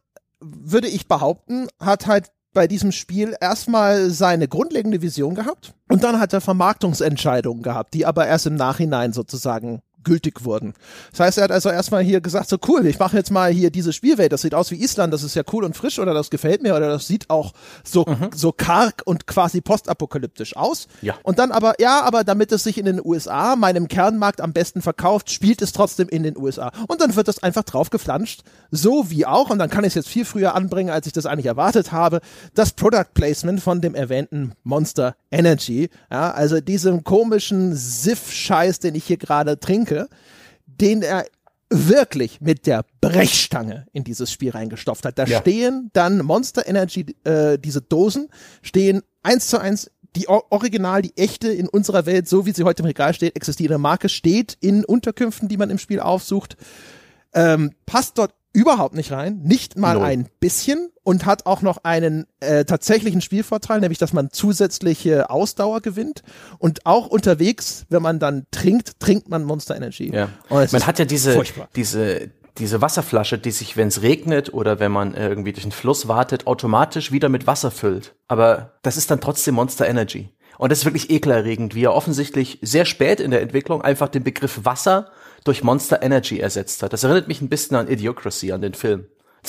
würde 0.41 0.88
ich 0.88 1.06
behaupten, 1.06 1.69
hat 1.79 2.06
halt 2.06 2.32
bei 2.53 2.67
diesem 2.67 2.93
Spiel 2.93 3.35
erstmal 3.41 4.11
seine 4.11 4.49
grundlegende 4.49 5.00
Vision 5.00 5.35
gehabt 5.35 5.75
und 5.88 6.05
dann 6.05 6.20
hat 6.20 6.32
er 6.32 6.41
Vermarktungsentscheidungen 6.41 7.62
gehabt, 7.62 7.94
die 7.94 8.05
aber 8.05 8.26
erst 8.26 8.47
im 8.47 8.56
Nachhinein 8.56 9.12
sozusagen 9.12 9.81
gültig 10.04 10.44
wurden. 10.44 10.75
Das 11.10 11.20
heißt, 11.20 11.38
er 11.38 11.44
hat 11.44 11.52
also 11.52 11.69
erstmal 11.69 12.02
hier 12.02 12.20
gesagt, 12.20 12.49
so 12.49 12.58
cool, 12.69 12.87
ich 12.87 12.99
mache 12.99 13.16
jetzt 13.16 13.31
mal 13.31 13.52
hier 13.52 13.70
diese 13.70 13.93
Spielwelt, 13.93 14.32
das 14.32 14.43
sieht 14.43 14.54
aus 14.54 14.70
wie 14.70 14.82
Island, 14.82 15.12
das 15.12 15.22
ist 15.22 15.34
ja 15.34 15.43
cool 15.52 15.64
und 15.64 15.76
frisch 15.76 15.99
oder 15.99 16.14
das 16.14 16.31
gefällt 16.31 16.62
mir 16.62 16.75
oder 16.75 16.88
das 16.88 17.06
sieht 17.06 17.31
auch 17.31 17.52
so, 17.84 18.04
mhm. 18.06 18.31
so 18.34 18.52
karg 18.52 19.02
und 19.04 19.26
quasi 19.26 19.60
postapokalyptisch 19.60 20.56
aus. 20.56 20.88
Ja. 21.00 21.14
Und 21.22 21.38
dann 21.38 21.52
aber, 21.52 21.75
ja, 21.81 22.02
aber 22.02 22.25
damit 22.25 22.52
es 22.52 22.64
sich 22.64 22.78
in 22.78 22.87
den 22.87 23.00
USA, 23.04 23.56
meinem 23.56 23.88
Kernmarkt 23.88 24.40
am 24.40 24.52
besten 24.52 24.82
verkauft, 24.82 25.30
spielt 25.30 25.62
es 25.62 25.73
trotzdem 25.73 26.09
in 26.09 26.23
den 26.23 26.37
USA. 26.37 26.73
Und 26.88 27.00
dann 27.00 27.16
wird 27.16 27.28
das 27.28 27.42
einfach 27.42 27.64
drauf 27.64 27.90
geflanscht, 27.90 28.42
so 28.71 29.11
wie 29.11 29.26
auch, 29.26 29.50
und 29.50 29.59
dann 29.59 29.71
kann 29.71 29.85
ich 29.85 29.88
es 29.88 29.94
jetzt 29.94 30.09
viel 30.09 30.25
früher 30.25 30.54
anbringen, 30.54 30.90
als 30.90 31.06
ich 31.06 31.12
das 31.12 31.26
eigentlich 31.26 31.47
erwartet 31.47 31.92
habe, 31.92 32.21
das 32.54 32.73
Product 32.73 33.12
Placement 33.14 33.61
von 33.61 33.80
dem 33.80 33.94
erwähnten 33.94 34.52
Monster 34.64 35.14
Energy, 35.30 35.88
ja, 36.11 36.30
also 36.30 36.61
diesem 36.61 37.04
komischen 37.04 37.75
Siff-Scheiß, 37.75 38.78
den 38.78 38.94
ich 38.94 39.04
hier 39.04 39.16
gerade 39.16 39.59
trinke, 39.59 39.91
Gedanke, 39.92 40.08
den 40.66 41.02
er 41.02 41.26
wirklich 41.70 42.40
mit 42.40 42.66
der 42.66 42.84
Brechstange 43.00 43.87
in 43.92 44.04
dieses 44.04 44.30
Spiel 44.30 44.50
reingestopft 44.50 45.04
hat. 45.04 45.18
Da 45.18 45.25
ja. 45.25 45.40
stehen 45.40 45.90
dann 45.94 46.18
Monster 46.18 46.66
Energy, 46.68 47.16
äh, 47.25 47.58
diese 47.58 47.80
Dosen, 47.80 48.28
stehen 48.61 49.02
eins 49.22 49.49
zu 49.49 49.58
eins 49.58 49.90
die 50.14 50.28
Original, 50.28 51.00
die 51.00 51.16
echte 51.16 51.49
in 51.49 51.68
unserer 51.68 52.04
Welt, 52.04 52.28
so 52.28 52.44
wie 52.44 52.52
sie 52.52 52.64
heute 52.64 52.82
im 52.82 52.87
Regal 52.87 53.14
steht, 53.14 53.34
existierende 53.34 53.78
Marke, 53.78 54.11
steht 54.11 54.58
in 54.61 54.84
Unterkünften, 54.84 55.49
die 55.49 55.56
man 55.56 55.70
im 55.70 55.78
Spiel 55.78 56.00
aufsucht, 56.00 56.58
ähm, 57.32 57.72
passt 57.87 58.18
dort 58.18 58.34
überhaupt 58.52 58.94
nicht 58.94 59.12
rein, 59.12 59.40
nicht 59.42 59.76
mal 59.76 59.97
no. 59.97 60.02
ein 60.02 60.28
bisschen 60.40 60.90
und 61.04 61.26
hat 61.26 61.47
auch 61.47 61.62
noch 61.62 61.85
einen 61.85 62.26
äh, 62.40 62.64
tatsächlichen 62.64 63.21
Spielvorteil, 63.21 63.80
nämlich 63.80 63.99
dass 63.99 64.12
man 64.12 64.30
zusätzliche 64.30 65.30
Ausdauer 65.30 65.80
gewinnt 65.80 66.23
und 66.59 66.87
auch 66.87 67.06
unterwegs, 67.06 67.87
wenn 67.88 68.02
man 68.02 68.18
dann 68.18 68.47
trinkt, 68.50 69.00
trinkt 69.00 69.28
man 69.28 69.44
Monster 69.44 69.76
Energy. 69.76 70.12
Ja. 70.14 70.28
Man 70.49 70.87
hat 70.87 70.99
ja 70.99 71.04
diese 71.04 71.32
furchtbar. 71.32 71.68
diese 71.75 72.30
diese 72.59 72.82
Wasserflasche, 72.82 73.38
die 73.38 73.50
sich, 73.50 73.76
wenn 73.76 73.88
es 73.88 74.02
regnet 74.02 74.52
oder 74.52 74.78
wenn 74.78 74.92
man 74.92 75.14
irgendwie 75.14 75.52
durch 75.52 75.64
den 75.64 75.73
Fluss 75.73 76.06
wartet, 76.06 76.47
automatisch 76.47 77.11
wieder 77.11 77.30
mit 77.30 77.47
Wasser 77.47 77.71
füllt. 77.71 78.14
Aber 78.28 78.75
das 78.82 78.99
ist 78.99 79.11
dann 79.11 79.23
trotzdem 79.23 79.54
Monster 79.54 79.88
Energy. 79.88 80.28
Und 80.59 80.71
das 80.71 80.80
ist 80.80 80.85
wirklich 80.85 81.11
ekelerregend, 81.11 81.75
wie 81.75 81.85
er 81.85 81.94
offensichtlich 81.94 82.59
sehr 82.61 82.85
spät 82.85 83.21
in 83.21 83.30
der 83.30 83.40
Entwicklung 83.40 83.80
einfach 83.80 84.09
den 84.09 84.23
Begriff 84.23 84.61
Wasser 84.64 85.11
durch 85.44 85.62
Monster 85.62 86.02
Energy 86.02 86.38
ersetzt 86.38 86.82
hat. 86.82 86.92
Das 86.92 87.04
erinnert 87.04 87.28
mich 87.28 87.40
ein 87.40 87.49
bisschen 87.49 87.76
an 87.76 87.88
Idiocracy, 87.88 88.52
an 88.52 88.62
den 88.62 88.75
Film. 88.75 89.06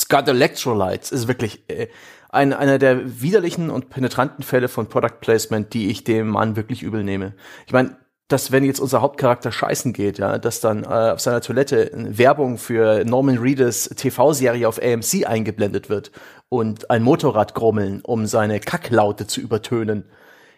Got 0.09 0.27
electrolytes 0.27 1.11
ist 1.11 1.27
wirklich 1.27 1.63
äh, 1.69 1.87
ein, 2.29 2.51
einer 2.51 2.79
der 2.79 3.21
widerlichen 3.21 3.69
und 3.69 3.89
penetranten 3.89 4.43
Fälle 4.43 4.67
von 4.67 4.87
Product 4.87 5.19
Placement, 5.21 5.73
die 5.73 5.89
ich 5.89 6.03
dem 6.03 6.29
Mann 6.29 6.55
wirklich 6.55 6.81
übel 6.81 7.03
nehme. 7.03 7.33
Ich 7.67 7.73
meine, 7.73 7.97
dass 8.27 8.51
wenn 8.51 8.63
jetzt 8.63 8.79
unser 8.79 9.01
Hauptcharakter 9.01 9.51
scheißen 9.51 9.93
geht, 9.93 10.17
ja, 10.17 10.39
dass 10.39 10.59
dann 10.59 10.83
äh, 10.83 11.11
auf 11.11 11.19
seiner 11.19 11.41
Toilette 11.41 11.91
Werbung 11.93 12.57
für 12.57 13.05
Norman 13.05 13.37
Reedus 13.37 13.89
TV-Serie 13.95 14.67
auf 14.67 14.81
AMC 14.81 15.27
eingeblendet 15.27 15.89
wird 15.89 16.11
und 16.49 16.89
ein 16.89 17.03
Motorrad 17.03 17.53
grummeln, 17.53 18.01
um 18.01 18.25
seine 18.25 18.59
Kacklaute 18.59 19.27
zu 19.27 19.41
übertönen 19.41 20.05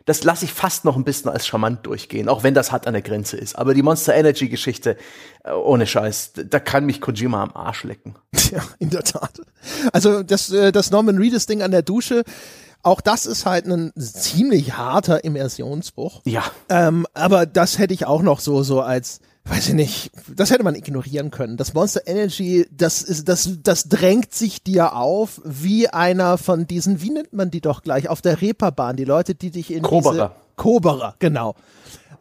das 0.05 0.23
lasse 0.23 0.45
ich 0.45 0.53
fast 0.53 0.85
noch 0.85 0.95
ein 0.95 1.03
bisschen 1.03 1.31
als 1.31 1.47
charmant 1.47 1.85
durchgehen, 1.85 2.29
auch 2.29 2.43
wenn 2.43 2.53
das 2.53 2.71
hart 2.71 2.87
an 2.87 2.93
der 2.93 3.01
Grenze 3.01 3.37
ist. 3.37 3.57
Aber 3.57 3.73
die 3.73 3.81
Monster 3.81 4.13
Energy 4.13 4.49
Geschichte, 4.49 4.97
äh, 5.43 5.51
ohne 5.51 5.87
Scheiß, 5.87 6.33
da 6.47 6.59
kann 6.59 6.85
mich 6.85 7.01
Kojima 7.01 7.41
am 7.41 7.51
Arsch 7.53 7.83
lecken. 7.83 8.15
Ja, 8.51 8.61
in 8.77 8.91
der 8.91 9.03
Tat. 9.03 9.41
Also 9.91 10.21
das, 10.21 10.51
äh, 10.51 10.71
das 10.71 10.91
Norman 10.91 11.17
Reedus 11.17 11.47
Ding 11.47 11.63
an 11.63 11.71
der 11.71 11.81
Dusche, 11.81 12.23
auch 12.83 13.01
das 13.01 13.25
ist 13.25 13.47
halt 13.47 13.65
ein 13.65 13.91
ziemlich 13.97 14.77
harter 14.77 15.23
Immersionsbruch. 15.23 16.21
Ja. 16.25 16.43
Ähm, 16.69 17.07
aber 17.15 17.47
das 17.47 17.79
hätte 17.79 17.95
ich 17.95 18.05
auch 18.05 18.21
noch 18.21 18.39
so, 18.39 18.61
so 18.61 18.81
als, 18.81 19.19
weiß 19.45 19.69
ich 19.69 19.73
nicht, 19.75 20.11
das 20.35 20.49
hätte 20.49 20.63
man 20.63 20.75
ignorieren 20.75 21.29
können. 21.29 21.55
Das 21.55 21.73
Monster 21.73 22.01
Energy, 22.07 22.67
das 22.71 23.01
ist, 23.03 23.29
das, 23.29 23.49
das 23.61 23.87
drängt 23.87 24.33
sich 24.33 24.63
dir 24.63 24.95
auf, 24.95 25.39
wie 25.43 25.87
einer 25.87 26.37
von 26.37 26.65
diesen, 26.65 27.01
wie 27.01 27.11
nennt 27.11 27.33
man 27.33 27.51
die 27.51 27.61
doch 27.61 27.83
gleich, 27.83 28.09
auf 28.09 28.21
der 28.21 28.41
Reeperbahn, 28.41 28.95
die 28.95 29.05
Leute, 29.05 29.35
die 29.35 29.51
dich 29.51 29.71
in 29.71 29.83
Koberer. 29.83 30.13
diese 30.13 30.31
Koberer, 30.55 31.15
genau. 31.19 31.55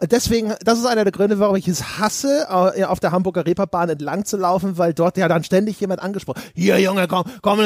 Deswegen, 0.02 0.52
das 0.64 0.78
ist 0.78 0.87
einer 0.87 1.04
der 1.04 1.12
Gründe, 1.12 1.38
warum 1.38 1.57
ich 1.57 1.69
es 1.69 1.99
hasse, 1.99 2.47
äh, 2.75 2.85
auf 2.85 3.00
der 3.00 3.12
Hamburger 3.12 3.47
Reeperbahn 3.47 3.88
entlang 3.88 4.25
zu 4.25 4.37
laufen, 4.37 4.76
weil 4.76 4.93
dort 4.93 5.16
ja 5.16 5.28
dann 5.28 5.45
ständig 5.45 5.81
jemand 5.81 6.02
angesprochen, 6.02 6.43
hier 6.54 6.78
Junge, 6.81 7.07
komm, 7.09 7.25
komm, 7.43 7.61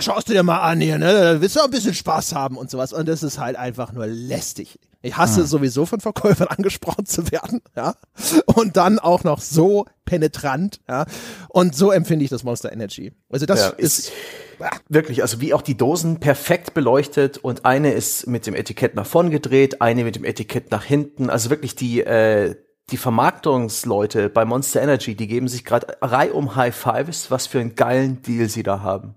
schaust 0.00 0.28
du 0.28 0.32
dir 0.32 0.42
mal 0.42 0.60
an 0.60 0.80
hier, 0.80 0.98
ne, 0.98 1.36
willst 1.38 1.56
du 1.56 1.60
auch 1.60 1.66
ein 1.66 1.70
bisschen 1.70 1.94
Spaß 1.94 2.34
haben 2.34 2.56
und 2.56 2.70
sowas. 2.70 2.92
Und 2.92 3.06
das 3.06 3.22
ist 3.22 3.38
halt 3.38 3.56
einfach 3.56 3.92
nur 3.92 4.06
lästig. 4.06 4.78
Ich 5.06 5.16
hasse 5.16 5.42
Ah. 5.42 5.44
sowieso 5.46 5.86
von 5.86 6.00
Verkäufern 6.00 6.48
angesprochen 6.56 7.06
zu 7.06 7.30
werden, 7.30 7.60
ja. 7.76 7.94
Und 8.46 8.76
dann 8.76 8.98
auch 8.98 9.24
noch 9.24 9.40
so 9.40 9.86
penetrant, 10.04 10.80
ja. 10.88 11.06
Und 11.48 11.74
so 11.74 11.90
empfinde 11.92 12.24
ich 12.24 12.30
das 12.30 12.44
Monster 12.44 12.72
Energy. 12.72 13.12
Also 13.30 13.46
das 13.46 13.60
Ja, 13.60 13.68
ist, 13.70 14.12
Wirklich, 14.88 15.20
also 15.20 15.42
wie 15.42 15.52
auch 15.52 15.60
die 15.60 15.76
Dosen 15.76 16.18
perfekt 16.18 16.72
beleuchtet 16.72 17.36
und 17.36 17.66
eine 17.66 17.92
ist 17.92 18.26
mit 18.26 18.46
dem 18.46 18.54
Etikett 18.54 18.94
nach 18.94 19.04
vorn 19.04 19.30
gedreht, 19.30 19.82
eine 19.82 20.02
mit 20.02 20.16
dem 20.16 20.24
Etikett 20.24 20.70
nach 20.70 20.82
hinten. 20.82 21.28
Also 21.28 21.50
wirklich 21.50 21.76
die, 21.76 22.00
äh, 22.00 22.54
die 22.90 22.96
Vermarktungsleute 22.96 24.28
bei 24.30 24.44
Monster 24.44 24.80
Energy, 24.80 25.14
die 25.14 25.26
geben 25.26 25.48
sich 25.48 25.64
gerade 25.64 25.98
reihum 26.00 26.56
High 26.56 26.74
Fives, 26.74 27.30
was 27.30 27.46
für 27.46 27.60
einen 27.60 27.74
geilen 27.74 28.22
Deal 28.22 28.48
sie 28.48 28.62
da 28.62 28.80
haben. 28.80 29.14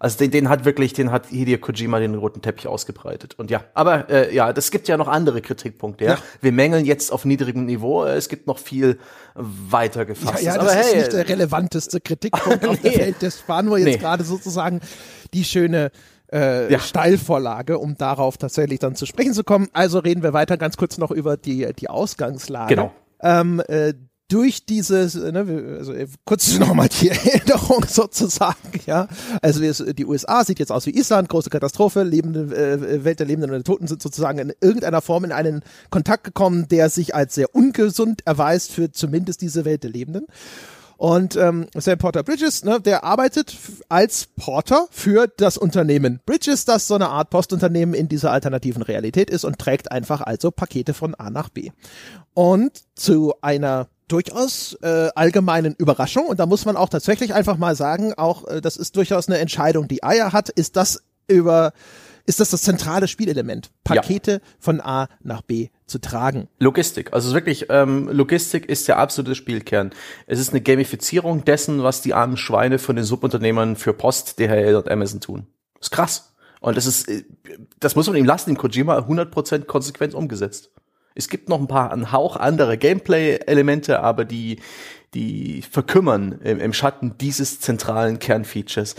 Also 0.00 0.18
den, 0.18 0.30
den 0.30 0.48
hat 0.48 0.64
wirklich, 0.64 0.92
den 0.92 1.10
hat 1.10 1.26
Hideo 1.26 1.58
Kojima 1.58 1.98
den 1.98 2.14
roten 2.14 2.40
Teppich 2.40 2.66
ausgebreitet. 2.68 3.34
Und 3.38 3.50
ja, 3.50 3.64
aber 3.74 4.08
äh, 4.08 4.34
ja, 4.34 4.52
das 4.52 4.70
gibt 4.70 4.86
ja 4.88 4.96
noch 4.96 5.08
andere 5.08 5.40
Kritikpunkte. 5.42 6.04
Ja? 6.04 6.10
Ja. 6.12 6.18
Wir 6.40 6.52
mängeln 6.52 6.84
jetzt 6.84 7.12
auf 7.12 7.24
niedrigem 7.24 7.64
Niveau. 7.66 8.04
Es 8.04 8.28
gibt 8.28 8.46
noch 8.46 8.58
viel 8.58 8.98
weiter 9.34 10.00
ja, 10.00 10.04
gefasstes. 10.04 10.42
ja, 10.42 10.54
das 10.54 10.62
aber 10.62 10.80
ist 10.80 10.92
hey, 10.92 10.98
nicht 10.98 11.12
der 11.12 11.28
relevanteste 11.28 12.00
Kritikpunkt 12.00 12.64
auf 12.68 12.80
der 12.80 12.92
Nee. 12.92 12.98
Welt. 12.98 13.16
Das 13.20 13.48
war 13.48 13.62
nur 13.62 13.78
jetzt 13.78 13.86
Nee. 13.86 13.96
gerade 13.98 14.22
sozusagen 14.24 14.80
die 15.34 15.44
schöne 15.44 15.90
äh, 16.32 16.70
Ja. 16.72 16.78
Steilvorlage, 16.78 17.78
um 17.78 17.96
darauf 17.96 18.36
tatsächlich 18.38 18.78
dann 18.78 18.94
zu 18.94 19.06
sprechen 19.06 19.32
zu 19.32 19.42
kommen. 19.44 19.68
Also 19.72 19.98
reden 19.98 20.22
wir 20.22 20.32
weiter 20.32 20.56
ganz 20.56 20.76
kurz 20.76 20.98
noch 20.98 21.10
über 21.10 21.36
die, 21.36 21.72
die 21.78 21.88
Ausgangslage. 21.90 22.74
Genau. 22.74 22.92
Ähm, 23.20 23.60
äh, 23.66 23.94
durch 24.28 24.66
dieses, 24.66 25.14
äh, 25.14 25.32
ne, 25.32 25.76
also 25.78 25.92
äh, 25.92 26.06
kurz 26.24 26.58
nochmal 26.58 26.88
die 26.88 27.08
Erinnerung 27.08 27.84
sozusagen, 27.88 28.80
ja. 28.86 29.08
Also 29.40 29.60
die 29.92 30.06
USA 30.06 30.44
sieht 30.44 30.58
jetzt 30.58 30.70
aus 30.70 30.86
wie 30.86 30.96
Island, 30.96 31.28
große 31.28 31.50
Katastrophe, 31.50 32.02
lebende 32.02 32.54
äh, 32.54 33.04
Welt 33.04 33.20
der 33.20 33.26
Lebenden 33.26 33.50
und 33.50 33.56
der 33.56 33.64
Toten 33.64 33.86
sind 33.86 34.02
sozusagen 34.02 34.38
in 34.38 34.52
irgendeiner 34.60 35.00
Form 35.00 35.24
in 35.24 35.32
einen 35.32 35.62
Kontakt 35.90 36.24
gekommen, 36.24 36.68
der 36.68 36.90
sich 36.90 37.14
als 37.14 37.34
sehr 37.34 37.54
ungesund 37.54 38.26
erweist 38.26 38.72
für 38.72 38.92
zumindest 38.92 39.40
diese 39.40 39.64
Welt 39.64 39.82
der 39.82 39.90
Lebenden. 39.90 40.26
Und 40.98 41.36
ähm, 41.36 41.68
Sam 41.76 41.96
Porter 41.96 42.24
Bridges, 42.24 42.64
ne, 42.64 42.80
der 42.80 43.04
arbeitet 43.04 43.56
als 43.88 44.26
Porter 44.36 44.88
für 44.90 45.28
das 45.28 45.56
Unternehmen 45.56 46.18
Bridges, 46.26 46.64
das 46.64 46.88
so 46.88 46.96
eine 46.96 47.08
Art 47.08 47.30
Postunternehmen 47.30 47.94
in 47.94 48.08
dieser 48.08 48.32
alternativen 48.32 48.82
Realität 48.82 49.30
ist 49.30 49.44
und 49.44 49.60
trägt 49.60 49.92
einfach 49.92 50.22
also 50.22 50.50
Pakete 50.50 50.94
von 50.94 51.14
A 51.14 51.30
nach 51.30 51.50
B. 51.50 51.70
Und 52.34 52.82
zu 52.96 53.32
einer 53.42 53.86
durchaus 54.08 54.76
äh, 54.82 55.10
allgemeinen 55.14 55.76
Überraschung, 55.78 56.26
und 56.26 56.40
da 56.40 56.46
muss 56.46 56.64
man 56.64 56.76
auch 56.76 56.88
tatsächlich 56.88 57.32
einfach 57.32 57.58
mal 57.58 57.76
sagen, 57.76 58.14
auch 58.14 58.48
äh, 58.48 58.60
das 58.60 58.76
ist 58.76 58.96
durchaus 58.96 59.28
eine 59.28 59.38
Entscheidung, 59.38 59.86
die 59.86 60.02
Eier 60.02 60.32
hat, 60.32 60.48
ist 60.48 60.74
das 60.74 61.04
über 61.28 61.72
ist 62.28 62.40
das 62.40 62.50
das 62.50 62.60
zentrale 62.60 63.08
Spielelement, 63.08 63.70
Pakete 63.84 64.42
von 64.60 64.82
A 64.82 65.08
nach 65.22 65.40
B 65.40 65.70
zu 65.86 65.98
tragen. 65.98 66.48
Logistik. 66.58 67.14
Also 67.14 67.32
wirklich, 67.32 67.66
ähm, 67.70 68.10
Logistik 68.10 68.66
ist 68.66 68.86
der 68.86 68.98
absolute 68.98 69.34
Spielkern. 69.34 69.92
Es 70.26 70.38
ist 70.38 70.50
eine 70.50 70.60
Gamifizierung 70.60 71.46
dessen, 71.46 71.82
was 71.82 72.02
die 72.02 72.12
armen 72.12 72.36
Schweine 72.36 72.78
von 72.78 72.96
den 72.96 73.06
Subunternehmern 73.06 73.76
für 73.76 73.94
Post, 73.94 74.38
DHL 74.38 74.76
und 74.76 74.90
Amazon 74.90 75.20
tun. 75.20 75.46
ist 75.80 75.90
krass. 75.90 76.34
Und 76.60 76.76
das 76.76 76.84
ist, 76.84 77.08
äh, 77.08 77.24
das 77.80 77.96
muss 77.96 78.06
man 78.06 78.16
ihm 78.16 78.26
lassen, 78.26 78.50
in 78.50 78.58
Kojima 78.58 78.98
100% 78.98 79.64
konsequent 79.64 80.12
umgesetzt. 80.12 80.70
Es 81.14 81.28
gibt 81.28 81.48
noch 81.48 81.58
ein 81.58 81.66
paar, 81.66 81.92
ein 81.92 82.12
Hauch 82.12 82.36
andere 82.36 82.76
Gameplay-Elemente, 82.76 84.00
aber 84.00 84.26
die, 84.26 84.60
die 85.14 85.62
verkümmern 85.62 86.40
im, 86.44 86.60
im 86.60 86.74
Schatten 86.74 87.16
dieses 87.18 87.58
zentralen 87.60 88.18
Kernfeatures. 88.18 88.96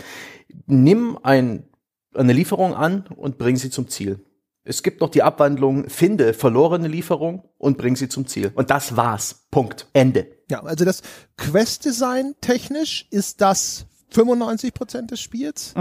Nimm 0.66 1.16
ein, 1.22 1.69
eine 2.14 2.32
Lieferung 2.32 2.74
an 2.74 3.04
und 3.16 3.38
bring 3.38 3.56
sie 3.56 3.70
zum 3.70 3.88
Ziel. 3.88 4.24
Es 4.62 4.82
gibt 4.82 5.00
noch 5.00 5.08
die 5.08 5.22
Abwandlung, 5.22 5.88
finde 5.88 6.34
verlorene 6.34 6.88
Lieferung 6.88 7.48
und 7.58 7.78
bring 7.78 7.96
sie 7.96 8.08
zum 8.08 8.26
Ziel. 8.26 8.52
Und 8.54 8.70
das 8.70 8.96
war's. 8.96 9.46
Punkt. 9.50 9.86
Ende. 9.94 10.26
Ja, 10.50 10.62
also 10.62 10.84
das 10.84 11.02
Quest-Design 11.38 12.34
technisch 12.40 13.06
ist 13.10 13.40
das 13.40 13.86
95 14.10 14.74
Prozent 14.74 15.10
des 15.10 15.20
Spiels. 15.20 15.74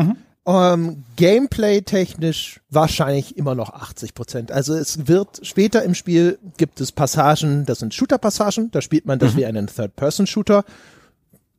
Ähm, 0.45 1.03
Gameplay 1.17 1.81
technisch 1.81 2.61
wahrscheinlich 2.69 3.37
immer 3.37 3.53
noch 3.53 3.71
80 3.73 4.13
Prozent. 4.13 4.51
Also 4.51 4.73
es 4.73 5.07
wird 5.07 5.41
später 5.43 5.83
im 5.83 5.93
Spiel 5.93 6.39
gibt 6.57 6.79
es 6.79 6.91
Passagen, 6.91 7.65
das 7.65 7.79
sind 7.79 7.93
Shooter-Passagen, 7.93 8.71
da 8.71 8.81
spielt 8.81 9.05
man 9.05 9.19
das 9.19 9.35
wie 9.35 9.45
einen 9.45 9.67
Third-Person-Shooter. 9.67 10.63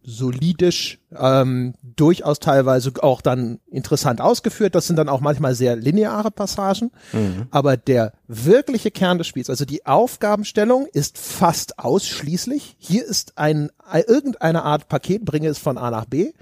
Solidisch, 0.02 0.99
ähm, 1.16 1.75
durchaus 1.83 2.38
teilweise 2.40 2.92
auch 3.00 3.21
dann 3.21 3.61
interessant 3.71 4.21
ausgeführt. 4.21 4.75
Das 4.75 4.87
sind 4.87 4.97
dann 4.97 5.09
auch 5.09 5.21
manchmal 5.21 5.54
sehr 5.54 5.76
lineare 5.76 6.30
Passagen. 6.30 6.90
Aber 7.50 7.76
der 7.76 8.12
wirkliche 8.26 8.90
Kern 8.90 9.19
des 9.19 9.26
Spiels, 9.26 9.50
also 9.50 9.64
die 9.64 9.87
Aufgabenstellung 9.87 10.87
ist 10.92 11.19
fast 11.19 11.78
ausschließlich. 11.78 12.76
Hier 12.78 13.04
ist 13.04 13.37
ein, 13.37 13.71
ein 13.87 14.04
irgendeine 14.07 14.62
Art 14.62 14.88
Paket, 14.88 15.25
bringe 15.25 15.49
es 15.49 15.59
von 15.59 15.78
A 15.78 15.90
nach 15.90 16.07
B. 16.07 16.33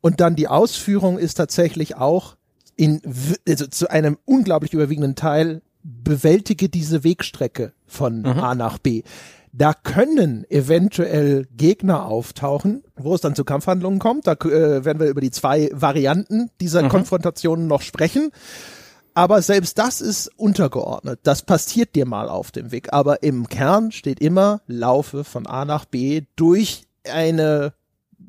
Und 0.00 0.20
dann 0.20 0.36
die 0.36 0.48
Ausführung 0.48 1.18
ist 1.18 1.34
tatsächlich 1.34 1.96
auch 1.96 2.36
in, 2.76 3.00
also 3.48 3.66
zu 3.66 3.90
einem 3.90 4.18
unglaublich 4.24 4.72
überwiegenden 4.72 5.16
Teil 5.16 5.62
bewältige 5.82 6.68
diese 6.68 7.04
Wegstrecke 7.04 7.72
von 7.86 8.24
A 8.26 8.54
nach 8.54 8.78
B. 8.78 9.02
Da 9.58 9.72
können 9.72 10.44
eventuell 10.50 11.46
Gegner 11.56 12.04
auftauchen, 12.04 12.84
wo 12.94 13.14
es 13.14 13.22
dann 13.22 13.34
zu 13.34 13.42
Kampfhandlungen 13.42 13.98
kommt. 13.98 14.26
Da 14.26 14.32
äh, 14.32 14.84
werden 14.84 15.00
wir 15.00 15.06
über 15.06 15.22
die 15.22 15.30
zwei 15.30 15.70
Varianten 15.72 16.50
dieser 16.60 16.88
Konfrontationen 16.88 17.66
noch 17.66 17.80
sprechen. 17.80 18.32
Aber 19.14 19.40
selbst 19.40 19.78
das 19.78 20.02
ist 20.02 20.30
untergeordnet. 20.36 21.20
Das 21.22 21.40
passiert 21.40 21.94
dir 21.96 22.04
mal 22.04 22.28
auf 22.28 22.50
dem 22.50 22.70
Weg. 22.70 22.92
Aber 22.92 23.22
im 23.22 23.48
Kern 23.48 23.92
steht 23.92 24.20
immer, 24.20 24.60
laufe 24.66 25.24
von 25.24 25.46
A 25.46 25.64
nach 25.64 25.86
B 25.86 26.24
durch 26.36 26.82
eine, 27.10 27.72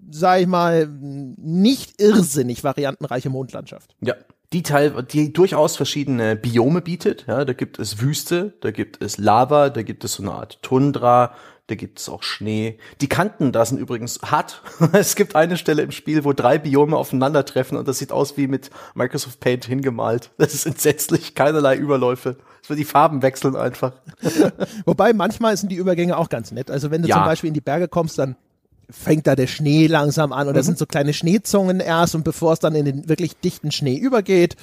sag 0.09 0.39
ich 0.39 0.47
mal, 0.47 0.87
nicht 0.87 2.01
irrsinnig 2.01 2.63
variantenreiche 2.63 3.29
Mondlandschaft. 3.29 3.97
Ja. 3.99 4.15
Die 4.53 4.63
Teil, 4.63 5.03
die 5.03 5.33
durchaus 5.33 5.75
verschiedene 5.75 6.37
Biome 6.37 6.81
bietet. 6.81 7.25
Ja, 7.27 7.43
da 7.43 7.51
gibt 7.53 7.79
es 7.79 7.99
Wüste, 7.99 8.53
da 8.61 8.71
gibt 8.71 9.01
es 9.03 9.17
Lava, 9.17 9.69
da 9.69 9.81
gibt 9.81 10.05
es 10.05 10.13
so 10.13 10.23
eine 10.23 10.31
Art 10.31 10.61
Tundra, 10.61 11.33
da 11.67 11.75
gibt 11.75 11.99
es 11.99 12.07
auch 12.07 12.23
Schnee. 12.23 12.77
Die 13.01 13.09
Kanten 13.09 13.51
da 13.51 13.65
sind 13.65 13.77
übrigens 13.77 14.21
hart. 14.23 14.61
es 14.93 15.15
gibt 15.17 15.35
eine 15.35 15.57
Stelle 15.57 15.81
im 15.81 15.91
Spiel, 15.91 16.23
wo 16.23 16.31
drei 16.31 16.57
Biome 16.59 16.95
aufeinandertreffen 16.95 17.77
und 17.77 17.89
das 17.89 17.99
sieht 17.99 18.13
aus 18.13 18.37
wie 18.37 18.47
mit 18.47 18.69
Microsoft 18.95 19.41
Paint 19.41 19.65
hingemalt. 19.65 20.31
Das 20.37 20.53
ist 20.53 20.65
entsetzlich, 20.65 21.35
keinerlei 21.35 21.75
Überläufe. 21.75 22.37
Die 22.69 22.83
Farben 22.85 23.21
wechseln 23.21 23.55
einfach. 23.55 23.93
Wobei 24.85 25.13
manchmal 25.13 25.55
sind 25.57 25.71
die 25.71 25.77
Übergänge 25.77 26.17
auch 26.17 26.27
ganz 26.29 26.51
nett. 26.51 26.69
Also 26.71 26.91
wenn 26.91 27.01
du 27.01 27.07
Ja. 27.09 27.15
zum 27.15 27.25
Beispiel 27.25 27.47
in 27.49 27.53
die 27.53 27.61
Berge 27.61 27.87
kommst, 27.87 28.17
dann 28.19 28.35
fängt 28.89 29.27
da 29.27 29.35
der 29.35 29.47
Schnee 29.47 29.87
langsam 29.87 30.31
an 30.31 30.47
und 30.47 30.55
das 30.55 30.65
sind 30.65 30.77
so 30.77 30.85
kleine 30.85 31.13
Schneezungen 31.13 31.79
erst 31.79 32.15
und 32.15 32.23
bevor 32.23 32.53
es 32.53 32.59
dann 32.59 32.73
in 32.73 32.85
den 32.85 33.09
wirklich 33.09 33.37
dichten 33.37 33.71
Schnee 33.71 33.97
übergeht, 33.97 34.55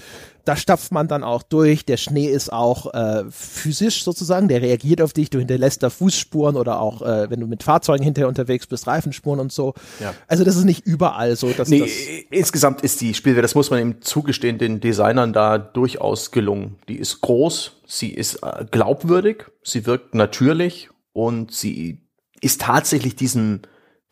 da 0.44 0.56
stapft 0.56 0.92
man 0.92 1.08
dann 1.08 1.24
auch 1.24 1.42
durch. 1.42 1.84
Der 1.84 1.96
Schnee 1.96 2.26
ist 2.26 2.52
auch 2.52 2.92
äh, 2.92 3.24
physisch 3.30 4.04
sozusagen, 4.04 4.48
der 4.48 4.62
reagiert 4.62 5.00
auf 5.00 5.12
dich, 5.12 5.30
du 5.30 5.38
hinterlässt 5.38 5.82
da 5.82 5.90
Fußspuren 5.90 6.56
oder 6.56 6.80
auch, 6.80 7.02
äh, 7.02 7.30
wenn 7.30 7.40
du 7.40 7.46
mit 7.46 7.62
Fahrzeugen 7.62 8.04
hinterher 8.04 8.28
unterwegs 8.28 8.66
bist, 8.66 8.86
Reifenspuren 8.86 9.40
und 9.40 9.52
so. 9.52 9.74
Ja. 10.00 10.14
Also 10.26 10.44
das 10.44 10.56
ist 10.56 10.64
nicht 10.64 10.86
überall 10.86 11.36
so, 11.36 11.50
dass 11.50 11.68
Nee, 11.68 11.80
das 11.80 11.90
insgesamt 12.30 12.82
ist 12.82 13.00
die 13.00 13.14
Spielwelt, 13.14 13.44
das 13.44 13.54
muss 13.54 13.70
man 13.70 13.80
ihm 13.80 14.02
zugestehen, 14.02 14.58
den 14.58 14.80
Designern 14.80 15.32
da 15.32 15.58
durchaus 15.58 16.30
gelungen. 16.30 16.76
Die 16.88 16.96
ist 16.96 17.20
groß, 17.20 17.80
sie 17.86 18.10
ist 18.10 18.36
äh, 18.42 18.64
glaubwürdig, 18.70 19.46
sie 19.62 19.86
wirkt 19.86 20.14
natürlich 20.14 20.90
und 21.12 21.52
sie 21.52 22.02
ist 22.40 22.60
tatsächlich 22.60 23.16
diesem, 23.16 23.62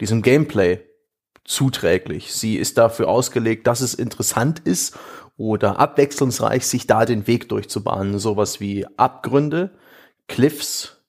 diesem 0.01 0.23
Gameplay 0.23 0.81
zuträglich. 1.45 2.33
Sie 2.33 2.57
ist 2.57 2.79
dafür 2.79 3.09
ausgelegt, 3.09 3.67
dass 3.67 3.81
es 3.81 3.95
interessant 3.95 4.61
ist 4.61 4.97
oder 5.37 5.79
abwechslungsreich 5.79 6.67
sich 6.67 6.87
da 6.87 7.05
den 7.05 7.27
Weg 7.27 7.49
durchzubahnen. 7.49 8.19
Sowas 8.19 8.61
wie 8.61 8.87
Abgründe, 8.97 9.71
Cliffs, 10.29 11.03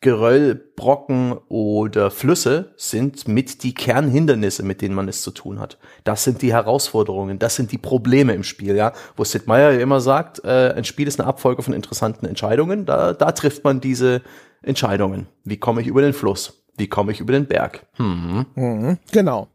Geröll, 0.00 0.54
Brocken 0.76 1.32
oder 1.48 2.10
Flüsse 2.10 2.72
sind 2.76 3.26
mit 3.26 3.64
die 3.64 3.74
Kernhindernisse, 3.74 4.62
mit 4.62 4.80
denen 4.80 4.94
man 4.94 5.08
es 5.08 5.22
zu 5.22 5.32
tun 5.32 5.58
hat. 5.58 5.78
Das 6.04 6.24
sind 6.24 6.42
die 6.42 6.52
Herausforderungen, 6.52 7.38
das 7.38 7.56
sind 7.56 7.72
die 7.72 7.78
Probleme 7.78 8.34
im 8.34 8.44
Spiel, 8.44 8.76
ja. 8.76 8.92
Wo 9.16 9.24
Sid 9.24 9.46
Meier 9.48 9.78
immer 9.78 10.00
sagt, 10.00 10.44
äh, 10.44 10.72
ein 10.76 10.84
Spiel 10.84 11.08
ist 11.08 11.20
eine 11.20 11.28
Abfolge 11.28 11.62
von 11.62 11.74
interessanten 11.74 12.24
Entscheidungen. 12.24 12.86
Da, 12.86 13.12
da 13.12 13.32
trifft 13.32 13.64
man 13.64 13.80
diese 13.80 14.22
Entscheidungen. 14.62 15.26
Wie 15.44 15.58
komme 15.58 15.80
ich 15.80 15.88
über 15.88 16.02
den 16.02 16.14
Fluss? 16.14 16.61
Wie 16.76 16.88
komme 16.88 17.12
ich 17.12 17.20
über 17.20 17.32
den 17.32 17.46
Berg? 17.46 17.86
Hm. 17.96 18.46
Mhm, 18.54 18.98
genau. 19.10 19.48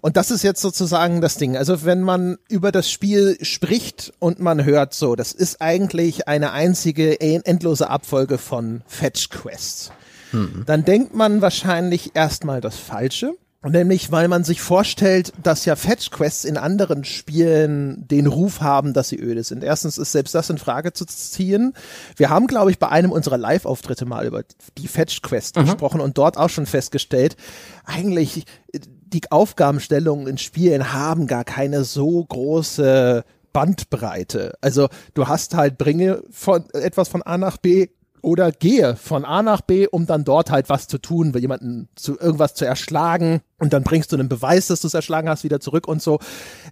Und 0.00 0.16
das 0.16 0.30
ist 0.30 0.42
jetzt 0.42 0.60
sozusagen 0.60 1.20
das 1.20 1.36
Ding. 1.36 1.56
Also 1.56 1.84
wenn 1.84 2.02
man 2.02 2.38
über 2.48 2.72
das 2.72 2.90
Spiel 2.90 3.38
spricht 3.42 4.12
und 4.18 4.40
man 4.40 4.64
hört 4.64 4.94
so, 4.94 5.14
das 5.14 5.32
ist 5.32 5.60
eigentlich 5.60 6.28
eine 6.28 6.52
einzige 6.52 7.20
endlose 7.20 7.88
Abfolge 7.88 8.38
von 8.38 8.82
Fetch 8.86 9.30
Quests. 9.30 9.92
Hm. 10.32 10.64
Dann 10.66 10.84
denkt 10.84 11.14
man 11.14 11.40
wahrscheinlich 11.40 12.14
erstmal 12.14 12.60
das 12.60 12.76
Falsche. 12.76 13.34
Nämlich, 13.62 14.10
weil 14.10 14.28
man 14.28 14.42
sich 14.42 14.62
vorstellt, 14.62 15.34
dass 15.42 15.66
ja 15.66 15.76
Fetch 15.76 16.10
Quests 16.10 16.46
in 16.46 16.56
anderen 16.56 17.04
Spielen 17.04 18.08
den 18.08 18.26
Ruf 18.26 18.62
haben, 18.62 18.94
dass 18.94 19.10
sie 19.10 19.20
öde 19.20 19.44
sind. 19.44 19.62
Erstens 19.62 19.98
ist 19.98 20.12
selbst 20.12 20.34
das 20.34 20.48
in 20.48 20.56
Frage 20.56 20.94
zu 20.94 21.04
ziehen. 21.04 21.74
Wir 22.16 22.30
haben, 22.30 22.46
glaube 22.46 22.70
ich, 22.70 22.78
bei 22.78 22.88
einem 22.88 23.12
unserer 23.12 23.36
Live-Auftritte 23.36 24.06
mal 24.06 24.26
über 24.26 24.44
die 24.78 24.88
Fetch 24.88 25.20
Quest 25.20 25.56
mhm. 25.56 25.66
gesprochen 25.66 26.00
und 26.00 26.16
dort 26.16 26.38
auch 26.38 26.48
schon 26.48 26.64
festgestellt, 26.64 27.36
eigentlich 27.84 28.44
die 28.72 29.30
Aufgabenstellungen 29.30 30.26
in 30.26 30.38
Spielen 30.38 30.94
haben 30.94 31.26
gar 31.26 31.44
keine 31.44 31.84
so 31.84 32.24
große 32.24 33.24
Bandbreite. 33.52 34.54
Also 34.62 34.88
du 35.12 35.28
hast 35.28 35.54
halt 35.54 35.76
bringe 35.76 36.22
von 36.30 36.64
etwas 36.72 37.08
von 37.08 37.22
A 37.22 37.36
nach 37.36 37.58
B 37.58 37.88
oder 38.22 38.52
gehe 38.52 38.96
von 38.96 39.24
A 39.24 39.42
nach 39.42 39.60
B, 39.60 39.86
um 39.86 40.06
dann 40.06 40.24
dort 40.24 40.50
halt 40.50 40.68
was 40.68 40.88
zu 40.88 40.98
tun, 40.98 41.32
jemanden 41.36 41.88
zu 41.94 42.18
irgendwas 42.18 42.54
zu 42.54 42.64
erschlagen 42.64 43.40
und 43.58 43.72
dann 43.72 43.82
bringst 43.82 44.12
du 44.12 44.16
einen 44.16 44.28
Beweis, 44.28 44.68
dass 44.68 44.80
du 44.80 44.86
es 44.86 44.94
erschlagen 44.94 45.28
hast, 45.28 45.44
wieder 45.44 45.60
zurück 45.60 45.86
und 45.86 46.02
so. 46.02 46.18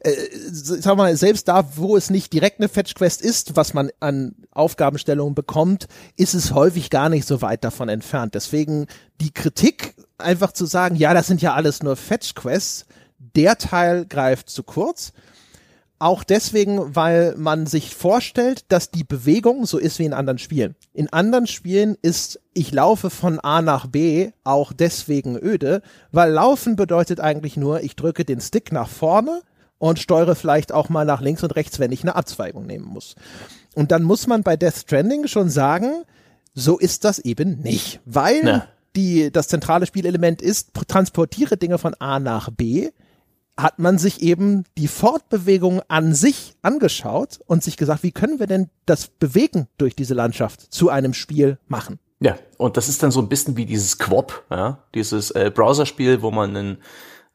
Äh, 0.00 0.12
sag 0.32 0.96
mal, 0.96 1.14
selbst 1.16 1.48
da, 1.48 1.76
wo 1.76 1.96
es 1.96 2.10
nicht 2.10 2.32
direkt 2.32 2.60
eine 2.60 2.68
Fetch 2.68 2.94
Quest 2.94 3.22
ist, 3.22 3.56
was 3.56 3.74
man 3.74 3.90
an 4.00 4.34
Aufgabenstellungen 4.52 5.34
bekommt, 5.34 5.86
ist 6.16 6.34
es 6.34 6.54
häufig 6.54 6.90
gar 6.90 7.08
nicht 7.08 7.26
so 7.26 7.42
weit 7.42 7.64
davon 7.64 7.88
entfernt. 7.88 8.34
Deswegen 8.34 8.86
die 9.20 9.32
Kritik, 9.32 9.94
einfach 10.18 10.52
zu 10.52 10.66
sagen, 10.66 10.96
ja, 10.96 11.14
das 11.14 11.26
sind 11.26 11.42
ja 11.42 11.54
alles 11.54 11.82
nur 11.82 11.96
Fetch 11.96 12.34
Quests, 12.34 12.86
der 13.18 13.58
Teil 13.58 14.06
greift 14.06 14.50
zu 14.50 14.62
kurz. 14.62 15.12
Auch 16.00 16.22
deswegen, 16.22 16.94
weil 16.94 17.34
man 17.36 17.66
sich 17.66 17.94
vorstellt, 17.94 18.64
dass 18.68 18.92
die 18.92 19.02
Bewegung 19.02 19.66
so 19.66 19.78
ist 19.78 19.98
wie 19.98 20.04
in 20.04 20.12
anderen 20.12 20.38
Spielen. 20.38 20.76
In 20.94 21.12
anderen 21.12 21.48
Spielen 21.48 21.96
ist 22.02 22.40
ich 22.54 22.72
laufe 22.72 23.10
von 23.10 23.40
A 23.40 23.62
nach 23.62 23.86
B 23.86 24.30
auch 24.44 24.72
deswegen 24.72 25.36
öde, 25.36 25.82
weil 26.12 26.30
laufen 26.30 26.76
bedeutet 26.76 27.20
eigentlich 27.20 27.56
nur, 27.56 27.82
ich 27.82 27.96
drücke 27.96 28.24
den 28.24 28.40
Stick 28.40 28.70
nach 28.70 28.88
vorne 28.88 29.42
und 29.78 29.98
steuere 29.98 30.36
vielleicht 30.36 30.72
auch 30.72 30.88
mal 30.88 31.04
nach 31.04 31.20
links 31.20 31.42
und 31.42 31.56
rechts, 31.56 31.78
wenn 31.78 31.92
ich 31.92 32.02
eine 32.02 32.16
Abzweigung 32.16 32.66
nehmen 32.66 32.86
muss. 32.86 33.16
Und 33.74 33.90
dann 33.90 34.02
muss 34.02 34.26
man 34.26 34.42
bei 34.42 34.56
Death 34.56 34.76
Stranding 34.76 35.26
schon 35.26 35.50
sagen, 35.50 36.04
so 36.54 36.78
ist 36.78 37.04
das 37.04 37.18
eben 37.20 37.60
nicht, 37.60 38.00
weil 38.04 38.42
ne. 38.42 38.68
die, 38.96 39.30
das 39.32 39.48
zentrale 39.48 39.86
Spielelement 39.86 40.42
ist, 40.42 40.70
transportiere 40.88 41.56
Dinge 41.56 41.78
von 41.78 41.94
A 41.94 42.18
nach 42.18 42.50
B 42.50 42.90
hat 43.58 43.80
man 43.80 43.98
sich 43.98 44.22
eben 44.22 44.64
die 44.78 44.88
Fortbewegung 44.88 45.82
an 45.88 46.14
sich 46.14 46.54
angeschaut 46.62 47.40
und 47.46 47.64
sich 47.64 47.76
gesagt, 47.76 48.04
wie 48.04 48.12
können 48.12 48.38
wir 48.38 48.46
denn 48.46 48.70
das 48.86 49.08
Bewegen 49.08 49.66
durch 49.78 49.96
diese 49.96 50.14
Landschaft 50.14 50.72
zu 50.72 50.90
einem 50.90 51.12
Spiel 51.12 51.58
machen? 51.66 51.98
Ja, 52.20 52.36
und 52.56 52.76
das 52.76 52.88
ist 52.88 53.02
dann 53.02 53.10
so 53.10 53.20
ein 53.20 53.28
bisschen 53.28 53.56
wie 53.56 53.66
dieses 53.66 53.98
Quop, 53.98 54.44
ja, 54.50 54.84
dieses 54.94 55.32
äh, 55.32 55.50
Browserspiel, 55.52 56.22
wo 56.22 56.30
man 56.30 56.56
einen 56.56 56.78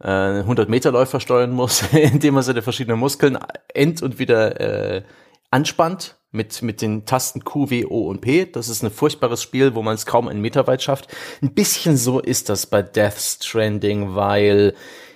äh, 0.02 0.44
100-Meter-Läufer 0.44 1.20
steuern 1.20 1.52
muss, 1.52 1.84
indem 1.92 2.36
man 2.36 2.44
seine 2.44 2.62
verschiedenen 2.62 3.00
Muskeln 3.00 3.38
end- 3.74 4.02
und 4.02 4.18
wieder 4.18 4.60
äh, 4.60 5.04
anspannt 5.52 6.16
mit, 6.32 6.62
mit 6.62 6.82
den 6.82 7.06
Tasten 7.06 7.44
Q, 7.44 7.70
W, 7.70 7.86
O 7.86 8.08
und 8.08 8.22
P. 8.22 8.46
Das 8.46 8.70
ist 8.70 8.82
ein 8.82 8.92
furchtbares 8.92 9.42
Spiel, 9.42 9.76
wo 9.76 9.82
man 9.82 9.96
es 9.96 10.06
kaum 10.06 10.28
einen 10.28 10.42
Meter 10.42 10.68
weit 10.68 10.82
schafft. 10.82 11.08
Ein 11.42 11.54
bisschen 11.54 11.96
so 11.96 12.20
ist 12.20 12.50
das 12.50 12.66
bei 12.66 12.82
Death 12.82 13.20
Stranding, 13.20 14.16
weil 14.16 14.74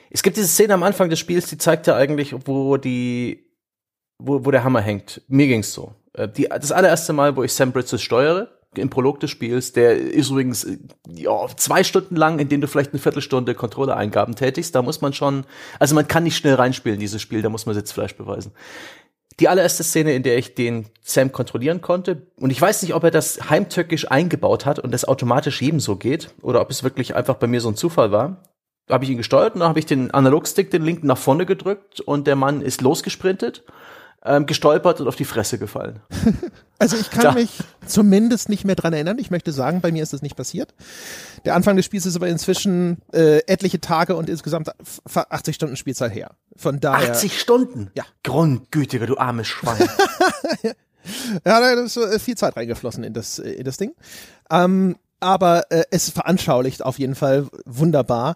es 0.10 0.24
gibt 0.24 0.38
diese 0.38 0.48
Szene 0.48 0.74
am 0.74 0.84
Anfang 0.84 1.10
des 1.10 1.20
Spiels, 1.20 1.48
die 1.48 1.58
zeigt 1.58 1.88
ja 1.88 1.96
eigentlich, 1.96 2.34
wo 2.46 2.78
die, 2.78 3.52
wo, 4.17 4.46
wo 4.46 4.52
der 4.52 4.63
Hammer 4.63 4.82
hängt. 4.82 5.22
Mir 5.28 5.48
ging's 5.48 5.74
so. 5.74 5.93
Äh, 6.13 6.28
die, 6.30 6.48
das 6.50 6.72
allererste 6.72 7.13
Mal, 7.13 7.36
wo 7.36 7.43
ich 7.43 7.54
Sam 7.54 7.72
Bridges 7.72 8.02
steuere, 8.02 8.50
im 8.76 8.89
Prolog 8.89 9.20
des 9.20 9.32
Spiels, 9.32 9.74
der 9.74 9.98
ist 9.98 10.30
übrigens 10.30 10.63
äh, 10.63 10.78
ja, 11.10 11.48
zwei 11.56 11.84
Stunden 11.84 12.15
lang, 12.15 12.39
in 12.39 12.50
denen 12.50 12.62
du 12.62 12.67
vielleicht 12.67 12.91
eine 12.91 13.00
Viertelstunde 13.00 13.56
Controller-Eingaben 13.56 14.36
tätigst. 14.36 14.76
Da 14.76 14.82
muss 14.82 15.02
man 15.02 15.13
schon, 15.13 15.46
also 15.80 15.96
man 15.96 16.08
kann 16.08 16.24
nicht 16.24 16.38
schnell 16.38 16.56
reinspielen, 16.56 17.00
dieses 17.00 17.22
Spiel, 17.22 17.41
da 17.41 17.50
muss 17.50 17.65
man 17.65 17.76
Sitzfleisch 17.76 18.15
beweisen. 18.15 18.52
Die 19.39 19.48
allererste 19.48 19.84
Szene, 19.84 20.13
in 20.13 20.24
der 20.24 20.38
ich 20.38 20.56
den 20.56 20.88
Sam 21.04 21.32
kontrollieren 21.32 21.82
konnte, 21.82 22.28
und 22.38 22.50
ich 22.50 22.60
weiß 22.60 22.82
nicht, 22.82 22.96
ob 22.96 23.04
er 23.04 23.12
das 23.12 23.50
heimtückisch 23.50 24.10
eingebaut 24.10 24.65
hat 24.65 24.80
und 24.80 24.91
das 24.91 25.06
automatisch 25.06 25.62
jedem 25.62 25.80
so 25.80 25.96
geht, 25.96 26.34
oder 26.41 26.60
ob 26.62 26.72
es 26.72 26.84
wirklich 26.84 27.15
einfach 27.15 27.36
bei 27.36 27.46
mir 27.46 27.62
so 27.62 27.70
ein 27.70 27.76
Zufall 27.76 28.12
war 28.12 28.43
habe 28.89 29.04
ich 29.04 29.10
ihn 29.10 29.17
gesteuert 29.17 29.54
und 29.54 29.62
dann 29.62 29.69
habe 29.69 29.80
ich 29.80 29.86
den 29.86 30.12
Analogstick, 30.12 30.71
den 30.71 30.84
linken 30.84 31.08
nach 31.08 31.17
vorne 31.17 31.45
gedrückt 31.45 32.00
und 32.00 32.28
der 32.28 32.36
Mann 32.36 32.62
ist 32.62 32.82
losgesprintet, 32.82 33.63
ähm, 34.23 34.45
gestolpert 34.45 35.02
und 35.02 35.08
auf 35.08 35.15
die 35.15 35.26
Fresse 35.26 35.58
gefallen. 35.58 36.00
Also 36.80 36.95
ich 36.95 37.10
kann 37.10 37.23
da. 37.23 37.32
mich 37.32 37.58
zumindest 37.88 38.50
nicht 38.50 38.63
mehr 38.63 38.76
dran 38.76 38.93
erinnern. 38.93 39.17
Ich 39.17 39.32
möchte 39.32 39.52
sagen, 39.52 39.82
bei 39.82 39.91
mir 39.91 40.04
ist 40.04 40.13
das 40.13 40.21
nicht 40.21 40.36
passiert. 40.36 40.76
Der 41.43 41.56
Anfang 41.56 41.76
des 41.76 41.86
Spiels 41.86 42.06
ist 42.06 42.15
aber 42.15 42.28
inzwischen 42.28 43.00
äh, 43.12 43.39
etliche 43.47 43.82
Tage 43.82 44.15
und 44.15 44.30
insgesamt 44.30 44.69
80 45.12 45.56
Stunden 45.56 45.76
Spielzeit 45.76 46.13
her. 46.13 46.36
Von 46.56 46.80
daher. 46.80 47.13
80 47.13 47.39
Stunden? 47.39 47.89
Ja. 47.95 48.04
Grundgütiger, 48.23 49.08
du 49.08 49.17
armes 49.17 49.47
Schwein. 49.47 49.89
ja, 50.63 50.73
da 51.43 51.71
ist 51.71 51.97
äh, 51.97 52.19
viel 52.19 52.38
Zeit 52.38 52.56
reingeflossen 52.56 53.04
in 53.04 53.13
das, 53.13 53.39
äh, 53.39 53.54
in 53.54 53.63
das 53.63 53.78
Ding. 53.78 53.95
Ähm, 54.52 54.97
aber 55.19 55.71
äh, 55.71 55.86
es 55.89 56.12
veranschaulicht 56.12 56.84
auf 56.84 57.00
jeden 57.00 57.15
Fall 57.15 57.47
wunderbar, 57.65 58.36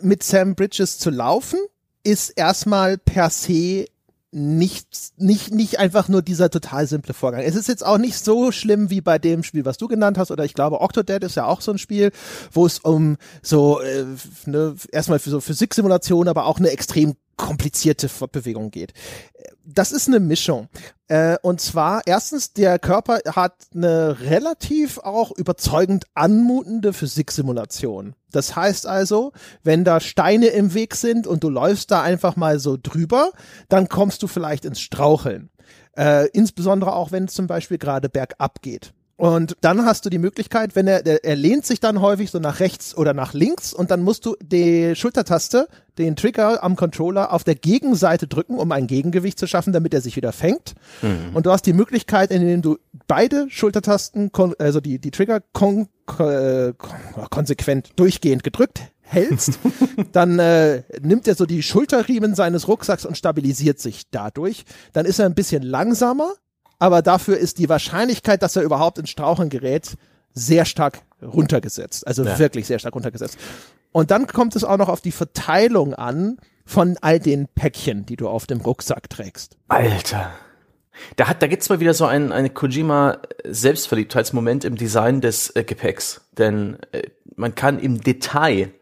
mit 0.00 0.22
Sam 0.22 0.54
Bridges 0.54 0.98
zu 0.98 1.10
laufen, 1.10 1.58
ist 2.04 2.30
erstmal 2.30 2.98
per 2.98 3.30
se 3.30 3.86
nicht, 4.34 5.12
nicht, 5.18 5.52
nicht 5.52 5.78
einfach 5.78 6.08
nur 6.08 6.22
dieser 6.22 6.48
total 6.48 6.86
simple 6.86 7.12
Vorgang. 7.12 7.42
Es 7.42 7.54
ist 7.54 7.68
jetzt 7.68 7.84
auch 7.84 7.98
nicht 7.98 8.16
so 8.16 8.50
schlimm 8.50 8.88
wie 8.88 9.02
bei 9.02 9.18
dem 9.18 9.42
Spiel, 9.42 9.66
was 9.66 9.76
du 9.76 9.88
genannt 9.88 10.16
hast, 10.16 10.30
oder 10.30 10.44
ich 10.44 10.54
glaube, 10.54 10.80
Octodad 10.80 11.22
ist 11.22 11.36
ja 11.36 11.44
auch 11.44 11.60
so 11.60 11.70
ein 11.70 11.78
Spiel, 11.78 12.12
wo 12.50 12.64
es 12.64 12.78
um 12.78 13.18
so, 13.42 13.80
äh, 13.82 14.06
ne, 14.46 14.74
erstmal 14.90 15.18
für 15.18 15.28
so 15.28 15.40
Physiksimulation, 15.40 16.28
aber 16.28 16.46
auch 16.46 16.58
eine 16.58 16.70
extrem 16.70 17.14
komplizierte 17.36 18.08
Fortbewegung 18.08 18.70
geht. 18.70 18.92
Das 19.64 19.92
ist 19.92 20.08
eine 20.08 20.20
Mischung. 20.20 20.68
Äh, 21.08 21.36
und 21.42 21.60
zwar, 21.60 22.02
erstens, 22.06 22.52
der 22.52 22.78
Körper 22.78 23.20
hat 23.26 23.54
eine 23.74 24.20
relativ 24.20 24.98
auch 24.98 25.30
überzeugend 25.32 26.06
anmutende 26.14 26.92
Physiksimulation. 26.92 28.14
Das 28.30 28.56
heißt 28.56 28.86
also, 28.86 29.32
wenn 29.62 29.84
da 29.84 30.00
Steine 30.00 30.46
im 30.46 30.74
Weg 30.74 30.94
sind 30.94 31.26
und 31.26 31.44
du 31.44 31.48
läufst 31.48 31.90
da 31.90 32.02
einfach 32.02 32.36
mal 32.36 32.58
so 32.58 32.76
drüber, 32.82 33.30
dann 33.68 33.88
kommst 33.88 34.22
du 34.22 34.26
vielleicht 34.26 34.64
ins 34.64 34.80
Straucheln. 34.80 35.50
Äh, 35.96 36.28
insbesondere 36.28 36.94
auch, 36.94 37.12
wenn 37.12 37.24
es 37.24 37.34
zum 37.34 37.46
Beispiel 37.46 37.78
gerade 37.78 38.08
bergab 38.08 38.62
geht. 38.62 38.94
Und 39.22 39.56
dann 39.60 39.86
hast 39.86 40.04
du 40.04 40.10
die 40.10 40.18
Möglichkeit, 40.18 40.74
wenn 40.74 40.88
er, 40.88 41.00
der, 41.04 41.24
er 41.24 41.36
lehnt 41.36 41.64
sich 41.64 41.78
dann 41.78 42.00
häufig 42.00 42.32
so 42.32 42.40
nach 42.40 42.58
rechts 42.58 42.92
oder 42.96 43.14
nach 43.14 43.34
links 43.34 43.72
und 43.72 43.92
dann 43.92 44.02
musst 44.02 44.26
du 44.26 44.34
die 44.42 44.96
Schultertaste, 44.96 45.68
den 45.96 46.16
Trigger 46.16 46.64
am 46.64 46.74
Controller 46.74 47.32
auf 47.32 47.44
der 47.44 47.54
Gegenseite 47.54 48.26
drücken, 48.26 48.58
um 48.58 48.72
ein 48.72 48.88
Gegengewicht 48.88 49.38
zu 49.38 49.46
schaffen, 49.46 49.72
damit 49.72 49.94
er 49.94 50.00
sich 50.00 50.16
wieder 50.16 50.32
fängt. 50.32 50.74
Mhm. 51.02 51.36
Und 51.36 51.46
du 51.46 51.52
hast 51.52 51.66
die 51.66 51.72
Möglichkeit, 51.72 52.32
indem 52.32 52.62
du 52.62 52.78
beide 53.06 53.46
Schultertasten, 53.48 54.32
also 54.58 54.80
die, 54.80 54.98
die 54.98 55.12
Trigger 55.12 55.38
kon, 55.52 55.86
äh, 56.18 56.72
konsequent 57.30 57.90
durchgehend 57.94 58.42
gedrückt 58.42 58.82
hältst, 59.02 59.60
dann 60.10 60.40
äh, 60.40 60.82
nimmt 61.00 61.28
er 61.28 61.36
so 61.36 61.46
die 61.46 61.62
Schulterriemen 61.62 62.34
seines 62.34 62.66
Rucksacks 62.66 63.06
und 63.06 63.16
stabilisiert 63.16 63.78
sich 63.78 64.10
dadurch. 64.10 64.64
Dann 64.92 65.06
ist 65.06 65.20
er 65.20 65.26
ein 65.26 65.36
bisschen 65.36 65.62
langsamer, 65.62 66.32
aber 66.82 67.00
dafür 67.00 67.36
ist 67.36 67.58
die 67.58 67.68
Wahrscheinlichkeit, 67.68 68.42
dass 68.42 68.56
er 68.56 68.64
überhaupt 68.64 68.98
ins 68.98 69.10
Straucheln 69.10 69.50
gerät, 69.50 69.96
sehr 70.34 70.64
stark 70.64 71.02
runtergesetzt. 71.22 72.04
Also 72.08 72.24
ja. 72.24 72.40
wirklich 72.40 72.66
sehr 72.66 72.80
stark 72.80 72.96
runtergesetzt. 72.96 73.38
Und 73.92 74.10
dann 74.10 74.26
kommt 74.26 74.56
es 74.56 74.64
auch 74.64 74.78
noch 74.78 74.88
auf 74.88 75.00
die 75.00 75.12
Verteilung 75.12 75.94
an 75.94 76.38
von 76.66 76.98
all 77.00 77.20
den 77.20 77.46
Päckchen, 77.46 78.04
die 78.04 78.16
du 78.16 78.28
auf 78.28 78.48
dem 78.48 78.60
Rucksack 78.60 79.08
trägst. 79.08 79.56
Alter. 79.68 80.32
Da, 81.14 81.28
hat, 81.28 81.40
da 81.40 81.46
gibt's 81.46 81.68
mal 81.68 81.78
wieder 81.78 81.94
so 81.94 82.04
einen, 82.04 82.32
eine 82.32 82.50
Kojima-Selbstverliebtheitsmoment 82.50 84.64
im 84.64 84.74
Design 84.74 85.20
des 85.20 85.54
äh, 85.54 85.62
Gepäcks. 85.62 86.22
Denn 86.36 86.78
äh, 86.90 87.02
man 87.36 87.54
kann 87.54 87.78
im 87.78 88.00
Detail 88.00 88.72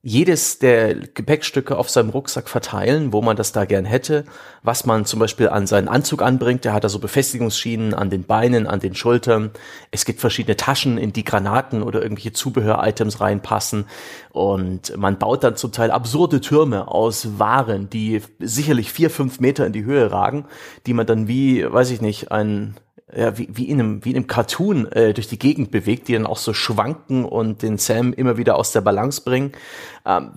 jedes 0.00 0.60
der 0.60 0.94
Gepäckstücke 0.94 1.76
auf 1.76 1.90
seinem 1.90 2.10
Rucksack 2.10 2.48
verteilen, 2.48 3.12
wo 3.12 3.20
man 3.20 3.36
das 3.36 3.50
da 3.50 3.64
gern 3.64 3.84
hätte, 3.84 4.24
was 4.62 4.86
man 4.86 5.04
zum 5.04 5.18
Beispiel 5.18 5.48
an 5.48 5.66
seinen 5.66 5.88
Anzug 5.88 6.22
anbringt. 6.22 6.64
Der 6.64 6.72
hat 6.72 6.84
da 6.84 6.88
so 6.88 7.00
Befestigungsschienen 7.00 7.94
an 7.94 8.08
den 8.08 8.22
Beinen, 8.22 8.68
an 8.68 8.78
den 8.78 8.94
Schultern. 8.94 9.50
Es 9.90 10.04
gibt 10.04 10.20
verschiedene 10.20 10.56
Taschen, 10.56 10.98
in 10.98 11.12
die 11.12 11.24
Granaten 11.24 11.82
oder 11.82 12.00
irgendwelche 12.00 12.32
Zubehör-Items 12.32 13.20
reinpassen. 13.20 13.86
Und 14.30 14.96
man 14.96 15.18
baut 15.18 15.42
dann 15.42 15.56
zum 15.56 15.72
Teil 15.72 15.90
absurde 15.90 16.40
Türme 16.40 16.86
aus 16.86 17.40
Waren, 17.40 17.90
die 17.90 18.22
sicherlich 18.38 18.92
vier, 18.92 19.10
fünf 19.10 19.40
Meter 19.40 19.66
in 19.66 19.72
die 19.72 19.84
Höhe 19.84 20.12
ragen, 20.12 20.46
die 20.86 20.94
man 20.94 21.06
dann 21.06 21.26
wie, 21.26 21.70
weiß 21.70 21.90
ich 21.90 22.00
nicht, 22.00 22.30
ein 22.30 22.76
ja, 23.14 23.38
wie, 23.38 23.48
wie, 23.50 23.68
in 23.68 23.80
einem, 23.80 24.04
wie 24.04 24.10
in 24.10 24.16
einem 24.16 24.26
Cartoon 24.26 24.86
äh, 24.92 25.14
durch 25.14 25.28
die 25.28 25.38
Gegend 25.38 25.70
bewegt, 25.70 26.08
die 26.08 26.12
dann 26.12 26.26
auch 26.26 26.38
so 26.38 26.52
schwanken 26.52 27.24
und 27.24 27.62
den 27.62 27.78
Sam 27.78 28.12
immer 28.12 28.36
wieder 28.36 28.56
aus 28.56 28.72
der 28.72 28.80
Balance 28.80 29.22
bringen. 29.22 29.52
Ähm, 30.04 30.32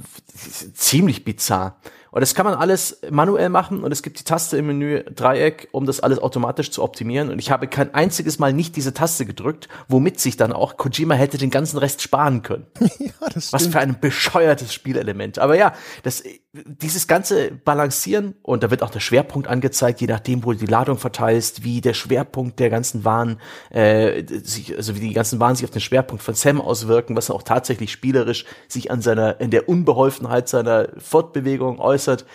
ziemlich 0.74 1.24
bizarr. 1.26 1.78
Und 2.12 2.20
das 2.20 2.36
kann 2.36 2.46
man 2.46 2.56
alles 2.56 3.00
manuell 3.10 3.48
machen 3.48 3.84
und 3.84 3.92
es 3.94 4.04
gibt 4.04 4.20
die 4.20 4.26
Taste 4.26 4.58
im 4.58 4.68
Menü 4.68 5.02
Dreieck, 5.04 5.70
um 5.72 5.86
das 5.86 6.02
alles 6.02 6.20
automatisch 6.20 6.70
zu 6.70 6.84
optimieren. 6.84 7.30
Und 7.30 7.40
ich 7.40 7.52
habe 7.52 7.68
kein 7.68 7.94
einziges 7.94 8.38
Mal 8.38 8.52
nicht 8.52 8.76
diese 8.76 8.94
Taste 8.94 9.26
gedrückt, 9.26 9.70
womit 9.88 10.20
sich 10.20 10.36
dann 10.36 10.52
auch 10.52 10.76
Kojima 10.76 11.14
hätte 11.14 11.38
den 11.38 11.52
ganzen 11.52 11.78
Rest 11.78 12.02
sparen 12.02 12.42
können. 12.42 12.68
ja, 13.00 13.12
das 13.34 13.48
stimmt. 13.48 13.54
Was 13.54 13.68
für 13.68 13.80
ein 13.80 13.98
bescheuertes 14.02 14.74
Spielelement. 14.74 15.40
Aber 15.40 15.56
ja, 15.56 15.74
das, 16.04 16.22
dieses 16.54 17.08
ganze 17.08 17.52
Balancieren 17.52 18.36
und 18.42 18.62
da 18.62 18.72
wird 18.72 18.84
auch 18.84 18.90
der 18.90 19.00
Schwerpunkt 19.00 19.48
angezeigt, 19.48 20.02
je 20.02 20.08
nachdem, 20.08 20.44
wo 20.44 20.52
du 20.52 20.58
die 20.58 20.66
Ladung 20.66 20.98
verteilst, 20.98 21.64
wie 21.64 21.80
der 21.80 21.94
Schwerpunkt 21.94 22.60
der 22.60 22.70
ganzen 22.70 23.06
Waren, 23.06 23.40
äh, 23.70 24.24
sich, 24.44 24.76
also 24.76 24.96
wie 24.96 25.00
die 25.00 25.14
ganzen 25.14 25.40
Waren 25.40 25.56
sich 25.56 25.64
auf 25.64 25.72
den 25.72 25.80
Schwerpunkt 25.80 26.22
von 26.22 26.36
Sam 26.36 26.60
auswirken, 26.60 27.16
was 27.16 27.32
auch 27.32 27.44
tatsächlich 27.44 27.92
spielerisch 27.92 28.46
sich 28.68 28.92
an 28.92 29.02
seiner, 29.02 29.40
in 29.40 29.50
der 29.50 29.70
Unbeholfenheit 29.70 30.50
seiner 30.50 30.90
Fortbewegung 30.98 31.80
äußert. 31.80 32.26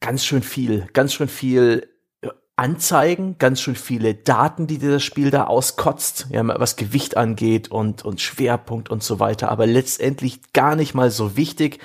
Ganz 0.00 0.24
schön 0.24 0.42
viel, 0.42 0.86
ganz 0.94 1.12
schön 1.12 1.28
viel 1.28 1.88
äh, 2.22 2.28
Anzeigen, 2.56 3.36
ganz 3.38 3.60
schön 3.60 3.76
viele 3.76 4.14
Daten, 4.14 4.66
die 4.66 4.78
dir 4.78 4.92
das 4.92 5.04
Spiel 5.04 5.30
da 5.30 5.44
auskotzt, 5.44 6.28
ja, 6.30 6.42
was 6.58 6.76
Gewicht 6.76 7.18
angeht 7.18 7.70
und, 7.70 8.02
und 8.02 8.22
Schwerpunkt 8.22 8.88
und 8.88 9.02
so 9.02 9.20
weiter, 9.20 9.50
aber 9.50 9.66
letztendlich 9.66 10.54
gar 10.54 10.74
nicht 10.74 10.94
mal 10.94 11.10
so 11.10 11.36
wichtig 11.36 11.80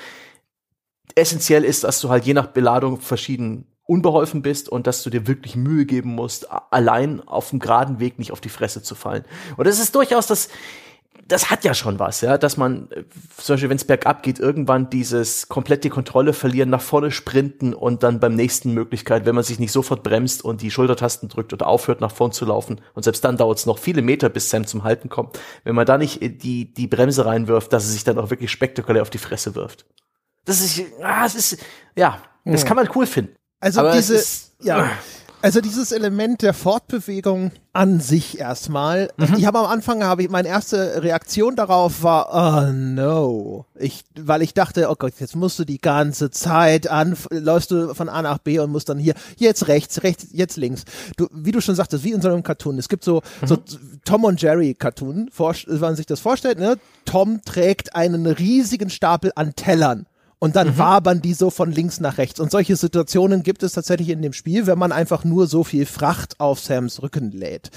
essentiell 1.15 1.63
ist, 1.63 1.83
dass 1.83 1.99
du 2.01 2.09
halt 2.09 2.25
je 2.25 2.33
nach 2.33 2.47
Beladung 2.47 2.99
verschieden 2.99 3.67
unbeholfen 3.85 4.41
bist 4.41 4.69
und 4.69 4.87
dass 4.87 5.03
du 5.03 5.09
dir 5.09 5.27
wirklich 5.27 5.55
Mühe 5.55 5.85
geben 5.85 6.15
musst, 6.15 6.47
allein 6.71 7.27
auf 7.27 7.49
dem 7.49 7.59
geraden 7.59 7.99
Weg 7.99 8.19
nicht 8.19 8.31
auf 8.31 8.39
die 8.39 8.49
Fresse 8.49 8.81
zu 8.81 8.95
fallen. 8.95 9.25
Und 9.57 9.67
das 9.67 9.79
ist 9.79 9.95
durchaus 9.95 10.27
das, 10.27 10.47
das 11.27 11.49
hat 11.49 11.63
ja 11.63 11.73
schon 11.73 11.99
was, 11.99 12.21
ja, 12.21 12.37
dass 12.37 12.57
man, 12.57 12.87
zum 13.37 13.53
Beispiel, 13.53 13.69
wenn 13.69 13.77
es 13.77 13.85
bergab 13.85 14.23
geht, 14.23 14.39
irgendwann 14.39 14.89
dieses 14.89 15.49
komplette 15.49 15.89
Kontrolle 15.89 16.33
verlieren, 16.33 16.69
nach 16.69 16.81
vorne 16.81 17.11
sprinten 17.11 17.73
und 17.73 18.03
dann 18.03 18.19
beim 18.19 18.35
nächsten 18.35 18.73
Möglichkeit, 18.73 19.25
wenn 19.25 19.35
man 19.35 19.43
sich 19.43 19.59
nicht 19.59 19.71
sofort 19.71 20.03
bremst 20.03 20.43
und 20.43 20.61
die 20.61 20.71
Schultertasten 20.71 21.29
drückt 21.29 21.53
oder 21.53 21.67
aufhört, 21.67 22.01
nach 22.01 22.11
vorn 22.11 22.31
zu 22.31 22.45
laufen, 22.45 22.81
und 22.93 23.03
selbst 23.03 23.23
dann 23.23 23.37
dauert 23.37 23.59
es 23.59 23.65
noch 23.65 23.77
viele 23.77 24.01
Meter, 24.01 24.29
bis 24.29 24.49
Sam 24.49 24.67
zum 24.67 24.83
Halten 24.83 25.09
kommt, 25.09 25.39
wenn 25.63 25.75
man 25.75 25.85
da 25.85 25.97
nicht 25.97 26.21
die, 26.21 26.73
die 26.73 26.87
Bremse 26.87 27.25
reinwirft, 27.25 27.71
dass 27.73 27.85
er 27.85 27.91
sich 27.91 28.03
dann 28.03 28.17
auch 28.17 28.29
wirklich 28.29 28.51
spektakulär 28.51 29.01
auf 29.01 29.09
die 29.09 29.17
Fresse 29.17 29.55
wirft. 29.55 29.85
Das 30.45 30.61
ist, 30.61 30.81
ah, 31.01 31.25
es 31.25 31.35
ist, 31.35 31.57
ja, 31.95 32.21
das 32.45 32.65
kann 32.65 32.75
man 32.75 32.89
cool 32.95 33.05
finden. 33.05 33.35
Also 33.59 33.81
Aber 33.81 33.91
diese, 33.93 34.15
ist, 34.15 34.53
ja, 34.61 34.89
also 35.43 35.59
dieses 35.59 35.91
Element 35.91 36.43
der 36.43 36.53
Fortbewegung 36.53 37.51
an 37.73 37.99
sich 37.99 38.37
erstmal. 38.37 39.09
Mhm. 39.17 39.35
Ich 39.37 39.45
habe 39.45 39.59
am 39.59 39.65
Anfang 39.65 40.03
habe 40.03 40.21
ich 40.21 40.29
meine 40.29 40.47
erste 40.47 41.01
Reaktion 41.01 41.55
darauf 41.55 42.03
war 42.03 42.29
oh 42.31 42.71
no. 42.71 43.65
Ich 43.79 44.03
weil 44.19 44.41
ich 44.43 44.53
dachte, 44.53 44.89
oh 44.89 44.95
Gott, 44.97 45.13
jetzt 45.19 45.35
musst 45.35 45.57
du 45.57 45.65
die 45.65 45.79
ganze 45.79 46.29
Zeit 46.29 46.89
an 46.89 47.17
läufst 47.31 47.71
du 47.71 47.93
von 47.95 48.09
A 48.09 48.21
nach 48.21 48.37
B 48.37 48.59
und 48.59 48.71
musst 48.71 48.89
dann 48.89 48.99
hier 48.99 49.15
jetzt 49.37 49.67
rechts, 49.67 50.03
rechts, 50.03 50.27
jetzt 50.31 50.57
links. 50.57 50.83
Du 51.17 51.27
wie 51.31 51.51
du 51.51 51.61
schon 51.61 51.75
sagtest, 51.75 52.03
wie 52.03 52.11
in 52.11 52.21
so 52.21 52.29
einem 52.29 52.43
Cartoon. 52.43 52.77
Es 52.77 52.89
gibt 52.89 53.03
so 53.03 53.21
mhm. 53.41 53.47
so 53.47 53.57
Tom 54.05 54.23
und 54.25 54.41
Jerry 54.41 54.75
Cartoon, 54.75 55.31
wenn 55.37 55.79
man 55.79 55.95
sich 55.95 56.05
das 56.05 56.19
vorstellt, 56.19 56.59
ne? 56.59 56.77
Tom 57.05 57.41
trägt 57.43 57.95
einen 57.95 58.27
riesigen 58.27 58.89
Stapel 58.89 59.31
an 59.35 59.55
Tellern 59.55 60.05
und 60.41 60.55
dann 60.55 60.69
mhm. 60.69 60.77
wabern 60.79 61.21
die 61.21 61.35
so 61.35 61.51
von 61.51 61.71
links 61.71 61.99
nach 61.99 62.17
rechts. 62.17 62.39
Und 62.39 62.49
solche 62.49 62.75
Situationen 62.75 63.43
gibt 63.43 63.61
es 63.61 63.73
tatsächlich 63.73 64.09
in 64.09 64.23
dem 64.23 64.33
Spiel, 64.33 64.65
wenn 64.65 64.79
man 64.79 64.91
einfach 64.91 65.23
nur 65.23 65.45
so 65.45 65.63
viel 65.63 65.85
Fracht 65.85 66.39
auf 66.39 66.59
Sams 66.59 67.03
Rücken 67.03 67.31
lädt. 67.31 67.69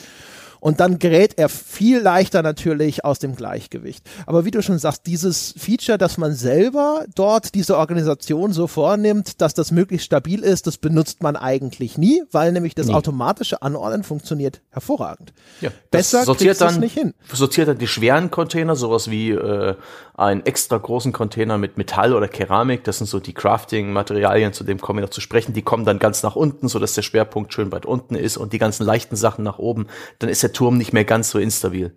Und 0.65 0.81
dann 0.81 0.99
gerät 0.99 1.35
er 1.37 1.51
viel 1.51 2.01
leichter 2.01 2.43
natürlich 2.43 3.05
aus 3.05 3.19
dem 3.19 3.37
Gleichgewicht. 3.37 4.03
Aber 4.25 4.47
wie 4.47 4.51
du 4.51 4.63
schon 4.63 4.79
sagst, 4.79 5.03
dieses 5.05 5.53
Feature, 5.59 5.99
dass 5.99 6.17
man 6.17 6.33
selber 6.33 7.05
dort 7.15 7.55
diese 7.55 7.77
Organisation 7.77 8.51
so 8.55 8.67
vornimmt, 8.67 9.43
dass 9.43 9.53
das 9.53 9.73
möglichst 9.73 10.07
stabil 10.07 10.43
ist, 10.43 10.67
das 10.67 10.79
benutzt 10.79 11.23
man 11.23 11.37
eigentlich 11.37 11.99
nie, 11.99 12.23
weil 12.33 12.51
nämlich 12.53 12.75
das 12.75 12.87
nie. 12.87 12.95
automatische 12.95 13.61
Anordnen 13.61 14.05
funktioniert 14.05 14.63
hervorragend. 14.71 15.35
Ja, 15.61 15.69
Besser 15.91 16.25
sortiert 16.25 16.59
dann, 16.63 16.81
nicht 16.81 16.95
hin. 16.95 17.13
Sortiert 17.31 17.69
dann 17.69 17.77
die 17.77 17.87
schweren 17.87 18.31
Container, 18.31 18.75
sowas 18.75 19.11
wie 19.11 19.33
äh, 19.33 19.75
einen 20.15 20.47
extra 20.47 20.79
großen 20.79 21.13
Container 21.13 21.59
mit 21.59 21.77
Metall 21.77 22.15
oder 22.15 22.27
Keramik. 22.27 22.85
Das 22.85 22.99
sind 22.99 23.07
so 23.09 23.21
die 23.21 23.35
Crafting-Materialien, 23.35 24.55
zu 24.55 24.65
dem 24.65 24.81
kommen 24.81 25.01
wir 25.01 25.03
noch 25.03 25.11
zu 25.11 25.21
sprechen. 25.21 25.53
Die 25.53 25.63
kommen 25.63 25.85
dann 25.85 25.99
ganz 25.99 26.23
nach 26.23 26.37
unten, 26.37 26.69
so 26.69 26.79
dass 26.79 26.95
der 26.95 27.03
Schwerpunkt 27.03 27.53
schön 27.53 27.71
weit 27.71 27.85
unten 27.85 28.15
ist 28.15 28.39
und 28.39 28.55
die 28.55 28.59
ganzen 28.59 28.87
leichten 28.87 29.17
Sachen 29.17 29.45
nach 29.45 29.59
oben. 29.59 29.89
Dann 30.21 30.31
ist 30.31 30.43
der 30.43 30.54
Turm 30.55 30.79
nicht 30.79 30.95
mehr 30.95 31.05
ganz 31.05 31.29
so 31.31 31.39
instabil. 31.39 31.93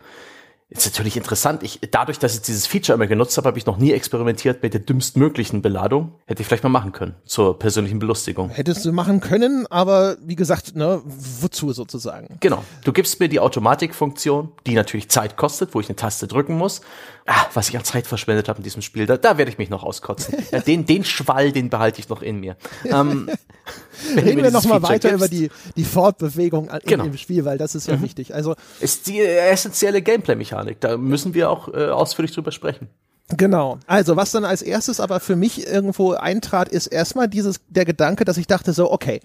Ist 0.70 0.86
natürlich 0.86 1.16
interessant. 1.16 1.64
Ich, 1.64 1.80
dadurch, 1.92 2.20
dass 2.20 2.36
ich 2.36 2.42
dieses 2.42 2.68
Feature 2.68 2.96
immer 2.96 3.08
genutzt 3.08 3.38
habe, 3.38 3.48
habe 3.48 3.58
ich 3.58 3.66
noch 3.66 3.78
nie 3.78 3.94
experimentiert 3.94 4.64
mit 4.64 4.74
der 4.74 4.82
dümmstmöglichen 4.82 5.62
Beladung. 5.62 6.12
Hätte 6.26 6.42
ich 6.42 6.48
vielleicht 6.48 6.64
mal 6.64 6.70
machen 6.70 6.92
können. 6.92 7.16
Zur 7.26 7.58
persönlichen 7.58 8.00
Belustigung. 8.00 8.50
Hättest 8.50 8.84
du 8.84 8.92
machen 8.92 9.22
können, 9.22 9.66
aber 9.68 10.18
wie 10.22 10.36
gesagt, 10.36 10.76
ne, 10.76 11.02
wozu 11.06 11.72
sozusagen? 11.72 12.36
Genau. 12.42 12.66
Du 12.84 12.92
gibst 12.92 13.22
mir 13.22 13.30
die 13.30 13.40
Automatikfunktion, 13.40 14.52
die 14.66 14.74
natürlich 14.74 15.08
Zeit 15.08 15.38
kostet, 15.38 15.74
wo 15.74 15.80
ich 15.80 15.88
eine 15.88 15.96
Taste 15.96 16.28
drücken 16.28 16.58
muss 16.58 16.82
ah, 17.28 17.46
was 17.54 17.70
ich 17.70 17.78
an 17.78 17.84
Zeit 17.84 18.08
verschwendet 18.08 18.48
habe 18.48 18.58
in 18.58 18.64
diesem 18.64 18.82
Spiel, 18.82 19.06
da, 19.06 19.18
da 19.18 19.38
werde 19.38 19.52
ich 19.52 19.58
mich 19.58 19.70
noch 19.70 19.84
auskotzen. 19.84 20.36
ja, 20.52 20.60
den, 20.60 20.86
den 20.86 21.04
Schwall, 21.04 21.52
den 21.52 21.70
behalte 21.70 22.00
ich 22.00 22.10
noch 22.10 22.22
in 22.22 22.40
mir. 22.40 22.56
Ähm, 22.86 23.30
Reden 24.16 24.44
wir 24.44 24.52
noch 24.52 24.66
mal 24.66 24.82
weiter 24.82 25.10
gibst. 25.10 25.16
über 25.16 25.28
die, 25.28 25.50
die 25.76 25.84
Fortbewegung 25.84 26.70
in 26.70 26.80
genau. 26.86 27.04
dem 27.04 27.18
Spiel, 27.18 27.46
weil 27.46 27.58
das 27.58 27.76
ist 27.76 27.88
ja 27.88 27.98
mhm. 27.98 28.04
wichtig. 28.04 28.34
Also 28.34 28.56
ist 28.80 29.08
die 29.08 29.20
essentielle 29.20 30.02
Gameplay-Mechanik. 30.02 30.57
Da 30.80 30.98
müssen 30.98 31.34
wir 31.34 31.50
auch 31.50 31.67
äh, 31.74 31.88
ausführlich 31.88 32.34
drüber 32.34 32.52
sprechen. 32.52 32.88
Genau. 33.36 33.78
Also 33.88 34.15
was 34.15 34.32
dann 34.32 34.46
als 34.46 34.62
erstes 34.62 35.00
aber 35.00 35.20
für 35.20 35.36
mich 35.36 35.67
irgendwo 35.67 36.13
eintrat, 36.13 36.70
ist 36.70 36.88
erstmal 36.88 37.28
dieses 37.28 37.60
der 37.67 37.84
Gedanke, 37.84 38.24
dass 38.24 38.38
ich 38.38 38.48
dachte 38.48 38.72
so, 38.72 38.91
okay, 38.91 39.20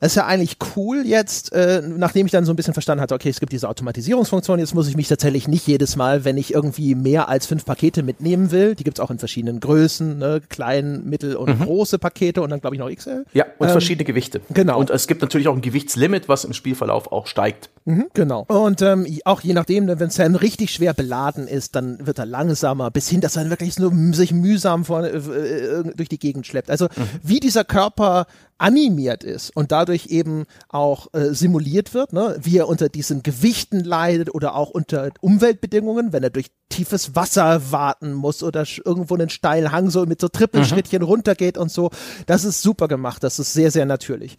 das 0.00 0.12
ist 0.12 0.16
ja 0.16 0.26
eigentlich 0.26 0.58
cool 0.76 1.02
jetzt, 1.04 1.52
äh, 1.52 1.82
nachdem 1.84 2.26
ich 2.26 2.32
dann 2.32 2.44
so 2.44 2.52
ein 2.52 2.56
bisschen 2.56 2.72
verstanden 2.72 3.02
hatte, 3.02 3.14
okay, 3.14 3.30
es 3.30 3.40
gibt 3.40 3.52
diese 3.52 3.68
Automatisierungsfunktion, 3.68 4.60
jetzt 4.60 4.74
muss 4.74 4.88
ich 4.88 4.96
mich 4.96 5.08
tatsächlich 5.08 5.48
nicht 5.48 5.66
jedes 5.66 5.96
Mal, 5.96 6.24
wenn 6.24 6.36
ich 6.36 6.54
irgendwie 6.54 6.94
mehr 6.94 7.28
als 7.28 7.46
fünf 7.46 7.64
Pakete 7.64 8.04
mitnehmen 8.04 8.52
will, 8.52 8.76
die 8.76 8.84
gibt's 8.84 9.00
auch 9.00 9.10
in 9.10 9.18
verschiedenen 9.18 9.58
Größen, 9.58 10.18
ne, 10.18 10.40
klein, 10.48 11.02
mittel 11.04 11.34
und 11.34 11.58
mhm. 11.58 11.64
große 11.64 11.98
Pakete 11.98 12.42
und 12.42 12.50
dann 12.50 12.60
glaube 12.60 12.76
ich 12.76 12.80
noch 12.80 12.90
XL. 12.90 13.24
Ja, 13.32 13.46
und 13.58 13.66
ähm, 13.66 13.72
verschiedene 13.72 14.04
Gewichte. 14.04 14.40
Genau. 14.50 14.78
Und 14.78 14.90
es 14.90 15.08
gibt 15.08 15.20
natürlich 15.20 15.48
auch 15.48 15.54
ein 15.54 15.62
Gewichtslimit, 15.62 16.28
was 16.28 16.44
im 16.44 16.52
Spielverlauf 16.52 17.10
auch 17.10 17.26
steigt. 17.26 17.70
Mhm, 17.84 18.06
genau. 18.14 18.44
Und 18.48 18.82
ähm, 18.82 19.06
auch 19.24 19.40
je 19.40 19.52
nachdem, 19.52 19.86
ne, 19.86 19.98
wenn 19.98 20.10
Sam 20.10 20.36
richtig 20.36 20.72
schwer 20.72 20.94
beladen 20.94 21.48
ist, 21.48 21.74
dann 21.74 22.06
wird 22.06 22.18
er 22.18 22.26
langsamer, 22.26 22.90
bis 22.92 23.08
hin, 23.08 23.20
dass 23.20 23.34
er 23.34 23.50
wirklich 23.50 23.74
so 23.74 23.90
sich 24.12 24.32
mühsam 24.32 24.84
vor, 24.84 25.02
äh, 25.02 25.16
äh, 25.16 25.84
durch 25.96 26.08
die 26.08 26.18
Gegend 26.18 26.46
schleppt. 26.46 26.70
Also 26.70 26.84
mhm. 26.84 27.08
wie 27.22 27.40
dieser 27.40 27.64
Körper 27.64 28.26
animiert 28.58 29.24
ist 29.24 29.54
und 29.56 29.72
dadurch 29.72 30.06
eben 30.06 30.44
auch 30.68 31.06
äh, 31.14 31.32
simuliert 31.32 31.94
wird, 31.94 32.12
ne? 32.12 32.36
wie 32.42 32.58
er 32.58 32.68
unter 32.68 32.88
diesen 32.88 33.22
Gewichten 33.22 33.80
leidet 33.80 34.34
oder 34.34 34.54
auch 34.56 34.70
unter 34.70 35.10
Umweltbedingungen, 35.20 36.12
wenn 36.12 36.24
er 36.24 36.30
durch 36.30 36.50
tiefes 36.68 37.14
Wasser 37.14 37.70
warten 37.70 38.12
muss 38.12 38.42
oder 38.42 38.66
irgendwo 38.84 39.14
einen 39.14 39.30
steilen 39.30 39.72
Hang 39.72 39.90
so 39.90 40.04
mit 40.06 40.20
so 40.20 40.28
Trippelschrittchen 40.28 41.02
mhm. 41.02 41.08
runtergeht 41.08 41.56
und 41.56 41.70
so. 41.70 41.90
Das 42.26 42.44
ist 42.44 42.60
super 42.60 42.88
gemacht, 42.88 43.22
das 43.22 43.38
ist 43.38 43.52
sehr, 43.52 43.70
sehr 43.70 43.86
natürlich. 43.86 44.36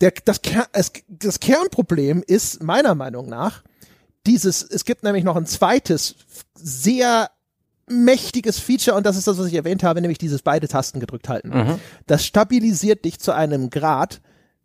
Der, 0.00 0.12
das, 0.24 0.42
Ker 0.42 0.66
es, 0.72 0.92
das 1.08 1.40
Kernproblem 1.40 2.22
ist 2.26 2.62
meiner 2.62 2.94
Meinung 2.94 3.28
nach, 3.28 3.62
dieses, 4.26 4.62
es 4.62 4.84
gibt 4.84 5.04
nämlich 5.04 5.24
noch 5.24 5.36
ein 5.36 5.46
zweites, 5.46 6.16
sehr 6.54 7.30
mächtiges 7.88 8.58
Feature 8.58 8.96
und 8.96 9.06
das 9.06 9.16
ist 9.16 9.26
das, 9.26 9.38
was 9.38 9.46
ich 9.46 9.54
erwähnt 9.54 9.82
habe, 9.82 10.00
nämlich 10.00 10.18
dieses 10.18 10.42
beide 10.42 10.68
Tasten 10.68 11.00
gedrückt 11.00 11.28
halten. 11.28 11.50
Mhm. 11.50 11.80
Das 12.06 12.24
stabilisiert 12.24 13.04
dich 13.04 13.20
zu 13.20 13.32
einem 13.32 13.70
Grad, 13.70 14.20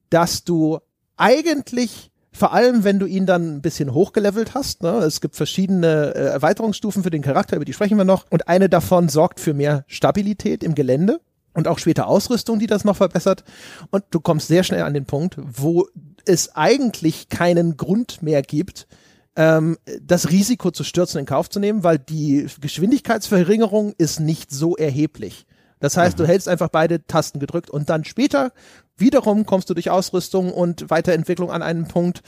dass 0.09 0.43
du 0.43 0.79
eigentlich 1.17 2.11
vor 2.33 2.53
allem, 2.53 2.83
wenn 2.83 2.97
du 2.97 3.05
ihn 3.05 3.25
dann 3.25 3.57
ein 3.57 3.61
bisschen 3.61 3.93
hochgelevelt 3.93 4.53
hast. 4.53 4.83
Ne? 4.83 4.89
Es 4.99 5.19
gibt 5.19 5.35
verschiedene 5.35 6.15
äh, 6.15 6.27
Erweiterungsstufen 6.27 7.03
für 7.03 7.09
den 7.09 7.21
Charakter, 7.21 7.57
über 7.57 7.65
die 7.65 7.73
sprechen 7.73 7.97
wir 7.97 8.05
noch. 8.05 8.25
Und 8.29 8.47
eine 8.47 8.69
davon 8.69 9.09
sorgt 9.09 9.39
für 9.39 9.53
mehr 9.53 9.83
Stabilität 9.87 10.63
im 10.63 10.73
Gelände 10.73 11.19
und 11.53 11.67
auch 11.67 11.77
später 11.77 12.07
Ausrüstung, 12.07 12.59
die 12.59 12.67
das 12.67 12.85
noch 12.85 12.95
verbessert. 12.95 13.43
Und 13.89 14.05
du 14.11 14.21
kommst 14.21 14.47
sehr 14.47 14.63
schnell 14.63 14.83
an 14.83 14.93
den 14.93 15.05
Punkt, 15.05 15.35
wo 15.37 15.87
es 16.25 16.55
eigentlich 16.55 17.29
keinen 17.29 17.75
Grund 17.75 18.23
mehr 18.23 18.41
gibt, 18.41 18.87
ähm, 19.35 19.77
das 20.01 20.29
Risiko 20.29 20.71
zu 20.71 20.83
stürzen 20.83 21.19
in 21.19 21.25
Kauf 21.25 21.49
zu 21.49 21.59
nehmen, 21.59 21.83
weil 21.83 21.99
die 21.99 22.47
Geschwindigkeitsverringerung 22.59 23.93
ist 23.97 24.19
nicht 24.19 24.51
so 24.51 24.75
erheblich. 24.75 25.45
Das 25.79 25.97
heißt, 25.97 26.17
mhm. 26.17 26.23
du 26.23 26.27
hältst 26.27 26.47
einfach 26.47 26.69
beide 26.69 27.05
Tasten 27.05 27.39
gedrückt 27.39 27.69
und 27.69 27.89
dann 27.89 28.05
später 28.05 28.51
wiederum 28.97 29.45
kommst 29.45 29.69
du 29.69 29.73
durch 29.73 29.89
Ausrüstung 29.89 30.53
und 30.53 30.89
Weiterentwicklung 30.89 31.51
an 31.51 31.63
einen 31.63 31.87
Punkt, 31.87 32.21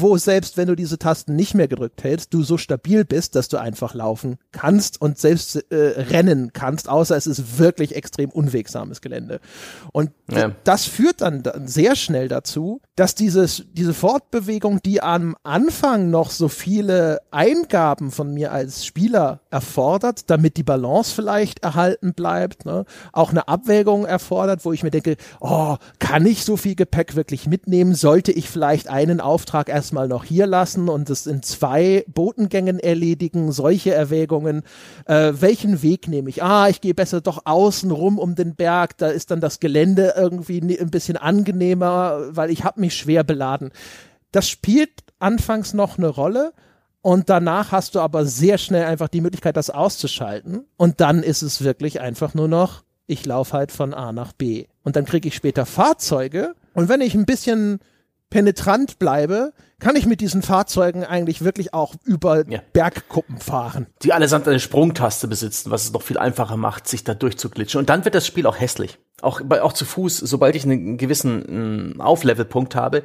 wo 0.00 0.16
selbst 0.18 0.56
wenn 0.56 0.68
du 0.68 0.74
diese 0.74 0.98
Tasten 0.98 1.36
nicht 1.36 1.54
mehr 1.54 1.68
gedrückt 1.68 2.04
hältst, 2.04 2.34
du 2.34 2.42
so 2.42 2.58
stabil 2.58 3.04
bist, 3.04 3.34
dass 3.34 3.48
du 3.48 3.56
einfach 3.56 3.94
laufen 3.94 4.36
kannst 4.52 5.00
und 5.00 5.18
selbst 5.18 5.56
äh, 5.70 5.76
rennen 5.76 6.52
kannst, 6.52 6.88
außer 6.88 7.16
es 7.16 7.26
ist 7.26 7.58
wirklich 7.58 7.96
extrem 7.96 8.30
unwegsames 8.30 9.00
Gelände. 9.00 9.40
Und 9.92 10.10
ja. 10.30 10.52
das 10.64 10.84
führt 10.84 11.20
dann, 11.20 11.42
dann 11.42 11.66
sehr 11.66 11.96
schnell 11.96 12.28
dazu, 12.28 12.80
dass 12.94 13.14
dieses, 13.14 13.64
diese 13.72 13.94
Fortbewegung, 13.94 14.80
die 14.82 15.02
am 15.02 15.36
Anfang 15.42 16.10
noch 16.10 16.30
so 16.30 16.48
viele 16.48 17.20
Eingaben 17.30 18.10
von 18.10 18.32
mir 18.32 18.52
als 18.52 18.84
Spieler 18.84 19.40
erfordert, 19.50 20.30
damit 20.30 20.56
die 20.56 20.62
Balance 20.62 21.14
vielleicht 21.14 21.62
erhalten 21.62 22.14
bleibt, 22.14 22.66
ne, 22.66 22.84
auch 23.12 23.30
eine 23.30 23.48
Abwägung 23.48 24.04
erfordert, 24.04 24.64
wo 24.64 24.72
ich 24.72 24.82
mir 24.82 24.90
denke, 24.90 25.16
oh, 25.40 25.76
kann 25.98 26.26
ich 26.26 26.44
so 26.44 26.56
viel 26.56 26.74
Gepäck 26.74 27.16
wirklich 27.16 27.46
mitnehmen? 27.46 27.94
Sollte 27.94 28.32
ich 28.32 28.48
vielleicht 28.50 28.88
einen 28.88 29.20
Auftrag 29.20 29.68
erst 29.68 29.85
erstmal 29.86 30.08
noch 30.08 30.24
hier 30.24 30.48
lassen 30.48 30.88
und 30.88 31.08
es 31.10 31.28
in 31.28 31.44
zwei 31.44 32.04
Botengängen 32.08 32.80
erledigen, 32.80 33.52
solche 33.52 33.94
Erwägungen. 33.94 34.64
Äh, 35.04 35.34
welchen 35.38 35.80
Weg 35.80 36.08
nehme 36.08 36.28
ich? 36.28 36.42
Ah, 36.42 36.68
ich 36.68 36.80
gehe 36.80 36.92
besser 36.92 37.20
doch 37.20 37.42
außen 37.44 37.92
rum 37.92 38.18
um 38.18 38.34
den 38.34 38.56
Berg, 38.56 38.98
da 38.98 39.06
ist 39.06 39.30
dann 39.30 39.40
das 39.40 39.60
Gelände 39.60 40.14
irgendwie 40.16 40.58
ein 40.58 40.90
bisschen 40.90 41.16
angenehmer, 41.16 42.30
weil 42.30 42.50
ich 42.50 42.64
habe 42.64 42.80
mich 42.80 42.96
schwer 42.96 43.22
beladen. 43.22 43.70
Das 44.32 44.48
spielt 44.48 44.90
anfangs 45.20 45.72
noch 45.72 45.98
eine 45.98 46.08
Rolle. 46.08 46.52
Und 47.00 47.30
danach 47.30 47.70
hast 47.70 47.94
du 47.94 48.00
aber 48.00 48.24
sehr 48.24 48.58
schnell 48.58 48.86
einfach 48.86 49.06
die 49.06 49.20
Möglichkeit, 49.20 49.56
das 49.56 49.70
auszuschalten. 49.70 50.64
Und 50.76 51.00
dann 51.00 51.22
ist 51.22 51.42
es 51.42 51.62
wirklich 51.62 52.00
einfach 52.00 52.34
nur 52.34 52.48
noch, 52.48 52.82
ich 53.06 53.24
laufe 53.24 53.52
halt 53.52 53.70
von 53.70 53.94
A 53.94 54.10
nach 54.10 54.32
B. 54.32 54.66
Und 54.82 54.96
dann 54.96 55.04
kriege 55.04 55.28
ich 55.28 55.36
später 55.36 55.64
Fahrzeuge. 55.64 56.56
Und 56.74 56.88
wenn 56.88 57.00
ich 57.00 57.14
ein 57.14 57.24
bisschen 57.24 57.78
penetrant 58.30 58.98
bleibe, 58.98 59.52
kann 59.80 59.96
ich 59.96 60.06
mit 60.06 60.20
diesen 60.20 60.42
Fahrzeugen 60.42 61.04
eigentlich 61.04 61.44
wirklich 61.44 61.74
auch 61.74 61.94
über 62.04 62.48
ja. 62.48 62.60
Bergkuppen 62.72 63.38
fahren. 63.38 63.86
Die 64.02 64.12
allesamt 64.12 64.48
eine 64.48 64.60
Sprungtaste 64.60 65.28
besitzen, 65.28 65.70
was 65.70 65.84
es 65.84 65.92
noch 65.92 66.02
viel 66.02 66.18
einfacher 66.18 66.56
macht, 66.56 66.88
sich 66.88 67.04
da 67.04 67.14
durchzuglitschen. 67.14 67.78
Und 67.78 67.90
dann 67.90 68.04
wird 68.04 68.14
das 68.14 68.26
Spiel 68.26 68.46
auch 68.46 68.58
hässlich. 68.58 68.98
Auch, 69.22 69.40
auch 69.50 69.72
zu 69.72 69.84
Fuß, 69.84 70.18
sobald 70.18 70.56
ich 70.56 70.64
einen 70.64 70.98
gewissen 70.98 72.00
Auflevelpunkt 72.00 72.74
habe, 72.74 73.02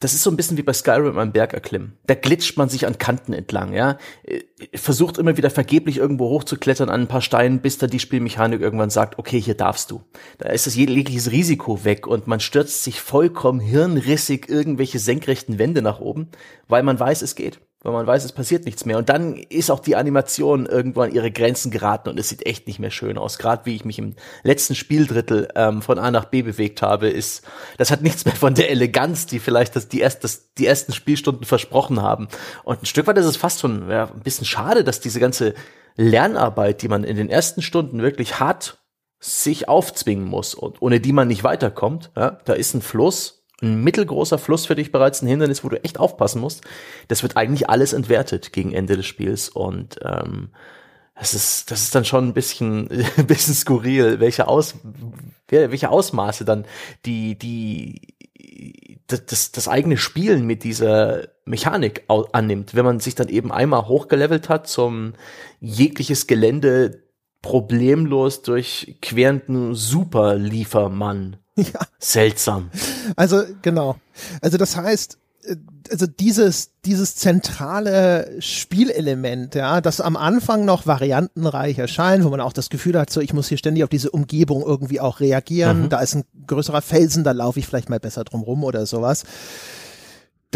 das 0.00 0.12
ist 0.12 0.22
so 0.22 0.30
ein 0.30 0.36
bisschen 0.36 0.58
wie 0.58 0.62
bei 0.62 0.74
Skyrim 0.74 1.18
am 1.18 1.32
Berg 1.32 1.54
erklimmen. 1.54 1.96
Da 2.06 2.14
glitscht 2.14 2.58
man 2.58 2.68
sich 2.68 2.86
an 2.86 2.98
Kanten 2.98 3.32
entlang, 3.32 3.72
ja. 3.72 3.96
Äh, 4.24 4.40
versucht 4.74 5.16
immer 5.16 5.38
wieder 5.38 5.48
vergeblich 5.48 5.96
irgendwo 5.96 6.28
hochzuklettern 6.28 6.90
an 6.90 7.02
ein 7.02 7.08
paar 7.08 7.22
Steinen, 7.22 7.60
bis 7.60 7.78
da 7.78 7.86
die 7.86 7.98
Spielmechanik 7.98 8.60
irgendwann 8.60 8.90
sagt, 8.90 9.18
okay, 9.18 9.40
hier 9.40 9.54
darfst 9.54 9.90
du. 9.90 10.02
Da 10.38 10.50
ist 10.50 10.66
das 10.66 10.74
jegliches 10.76 11.30
Risiko 11.30 11.84
weg 11.84 12.06
und 12.06 12.26
man 12.26 12.40
stürzt 12.40 12.84
sich 12.84 13.00
vollkommen 13.00 13.60
hirnrissig 13.60 14.50
irgendwelche 14.50 14.98
senkrechten 14.98 15.58
Wände 15.58 15.80
nach 15.80 16.00
oben, 16.00 16.28
weil 16.68 16.82
man 16.82 17.00
weiß, 17.00 17.22
es 17.22 17.34
geht 17.34 17.60
weil 17.82 17.92
man 17.92 18.06
weiß, 18.06 18.24
es 18.24 18.32
passiert 18.32 18.64
nichts 18.64 18.84
mehr. 18.84 18.98
Und 18.98 19.08
dann 19.08 19.36
ist 19.36 19.70
auch 19.70 19.80
die 19.80 19.96
Animation 19.96 20.66
irgendwo 20.66 21.02
an 21.02 21.12
ihre 21.12 21.30
Grenzen 21.30 21.70
geraten 21.70 22.08
und 22.08 22.18
es 22.18 22.28
sieht 22.28 22.44
echt 22.46 22.66
nicht 22.66 22.78
mehr 22.78 22.90
schön 22.90 23.18
aus. 23.18 23.38
Gerade 23.38 23.66
wie 23.66 23.76
ich 23.76 23.84
mich 23.84 23.98
im 23.98 24.14
letzten 24.42 24.74
Spieldrittel 24.74 25.48
ähm, 25.54 25.82
von 25.82 25.98
A 25.98 26.10
nach 26.10 26.24
B 26.26 26.42
bewegt 26.42 26.82
habe, 26.82 27.08
ist, 27.08 27.44
das 27.78 27.90
hat 27.90 28.02
nichts 28.02 28.24
mehr 28.24 28.34
von 28.34 28.54
der 28.54 28.70
Eleganz, 28.70 29.26
die 29.26 29.38
vielleicht 29.38 29.76
das, 29.76 29.88
die, 29.88 30.00
erst, 30.00 30.24
das, 30.24 30.52
die 30.54 30.66
ersten 30.66 30.92
Spielstunden 30.92 31.44
versprochen 31.44 32.02
haben. 32.02 32.28
Und 32.64 32.82
ein 32.82 32.86
Stück 32.86 33.06
weit 33.06 33.18
ist 33.18 33.26
es 33.26 33.36
fast 33.36 33.60
schon 33.60 33.88
ja, 33.90 34.10
ein 34.10 34.20
bisschen 34.20 34.46
schade, 34.46 34.82
dass 34.82 35.00
diese 35.00 35.20
ganze 35.20 35.54
Lernarbeit, 35.96 36.82
die 36.82 36.88
man 36.88 37.04
in 37.04 37.16
den 37.16 37.30
ersten 37.30 37.62
Stunden 37.62 38.02
wirklich 38.02 38.40
hat, 38.40 38.78
sich 39.18 39.68
aufzwingen 39.68 40.26
muss 40.26 40.54
und 40.54 40.82
ohne 40.82 41.00
die 41.00 41.12
man 41.12 41.28
nicht 41.28 41.44
weiterkommt. 41.44 42.10
Ja, 42.16 42.38
da 42.44 42.52
ist 42.52 42.74
ein 42.74 42.82
Fluss, 42.82 43.35
ein 43.62 43.82
mittelgroßer 43.82 44.38
Fluss 44.38 44.66
für 44.66 44.74
dich 44.74 44.92
bereits 44.92 45.22
ein 45.22 45.28
Hindernis, 45.28 45.64
wo 45.64 45.68
du 45.68 45.82
echt 45.82 45.98
aufpassen 45.98 46.40
musst. 46.40 46.62
Das 47.08 47.22
wird 47.22 47.36
eigentlich 47.36 47.70
alles 47.70 47.92
entwertet 47.92 48.52
gegen 48.52 48.72
Ende 48.72 48.96
des 48.96 49.06
Spiels 49.06 49.48
und 49.48 49.98
ähm, 50.02 50.50
das 51.14 51.32
ist, 51.32 51.70
das 51.70 51.82
ist 51.82 51.94
dann 51.94 52.04
schon 52.04 52.28
ein 52.28 52.34
bisschen, 52.34 52.90
ein 53.16 53.26
bisschen 53.26 53.54
skurril, 53.54 54.20
welche 54.20 54.48
Aus, 54.48 54.74
welche 55.48 55.88
Ausmaße 55.88 56.44
dann 56.44 56.66
die, 57.06 57.38
die, 57.38 58.14
das, 59.06 59.52
das 59.52 59.68
eigene 59.68 59.96
Spielen 59.96 60.46
mit 60.46 60.62
dieser 60.64 61.28
Mechanik 61.44 62.04
annimmt, 62.08 62.74
wenn 62.74 62.84
man 62.84 63.00
sich 63.00 63.14
dann 63.14 63.28
eben 63.28 63.52
einmal 63.52 63.86
hochgelevelt 63.86 64.48
hat 64.48 64.66
zum 64.66 65.14
jegliches 65.60 66.26
Gelände 66.26 67.05
problemlos 67.42 68.42
durchquerenden 68.42 69.74
Superliefermann 69.74 71.36
Ja. 71.56 71.80
Seltsam. 71.98 72.70
Also 73.16 73.42
genau. 73.62 73.96
Also 74.42 74.58
das 74.58 74.76
heißt, 74.76 75.18
äh, 75.44 75.56
also 75.90 76.06
dieses, 76.06 76.72
dieses 76.84 77.16
zentrale 77.16 78.36
Spielelement, 78.40 79.54
ja, 79.54 79.80
das 79.80 80.00
am 80.00 80.16
Anfang 80.16 80.64
noch 80.64 80.86
variantenreich 80.86 81.78
erscheint, 81.78 82.24
wo 82.24 82.28
man 82.28 82.40
auch 82.40 82.52
das 82.52 82.68
Gefühl 82.68 82.98
hat, 82.98 83.08
so 83.10 83.20
ich 83.20 83.32
muss 83.32 83.48
hier 83.48 83.56
ständig 83.56 83.84
auf 83.84 83.90
diese 83.90 84.10
Umgebung 84.10 84.62
irgendwie 84.62 85.00
auch 85.00 85.20
reagieren, 85.20 85.82
mhm. 85.82 85.88
da 85.88 86.00
ist 86.00 86.14
ein 86.16 86.24
größerer 86.46 86.82
Felsen, 86.82 87.24
da 87.24 87.32
laufe 87.32 87.60
ich 87.60 87.66
vielleicht 87.66 87.88
mal 87.88 88.00
besser 88.00 88.24
drum 88.24 88.42
rum 88.42 88.64
oder 88.64 88.84
sowas 88.84 89.24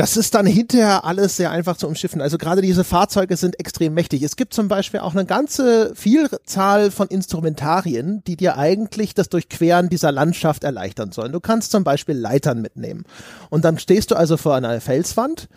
das 0.01 0.17
ist 0.17 0.35
dann 0.35 0.47
hinterher 0.47 1.05
alles 1.05 1.37
sehr 1.37 1.51
einfach 1.51 1.77
zu 1.77 1.87
umschiffen. 1.87 2.23
Also 2.23 2.39
gerade 2.39 2.63
diese 2.63 2.85
Fahrzeuge 2.85 3.37
sind 3.37 3.61
extrem 3.61 3.93
mächtig. 3.93 4.23
Es 4.23 4.35
gibt 4.35 4.55
zum 4.55 4.67
Beispiel 4.67 5.01
auch 5.01 5.13
eine 5.13 5.27
ganze 5.27 5.95
Vielzahl 5.95 6.91
von 6.91 7.09
Instrumentarien, 7.09 8.25
die 8.27 8.39
dir 8.39 8.57
eigentlich 8.57 9.13
das 9.13 9.29
Durchqueren 9.29 9.91
dieser 9.91 10.11
Landschaft 10.11 10.65
erleichtern 10.65 11.13
sollen. 11.13 11.33
Du 11.33 11.41
kannst 11.41 11.71
zum 11.71 11.85
Beispiel 11.85 12.15
Leitern 12.15 12.63
mitnehmen. 12.63 13.05
Und 13.51 13.67
dann 13.67 13.79
stehst 13.79 14.11
du 14.11 14.15
also 14.15 14.39
vor 14.39 14.55
einer 14.55 14.81
Felswand, 14.81 15.51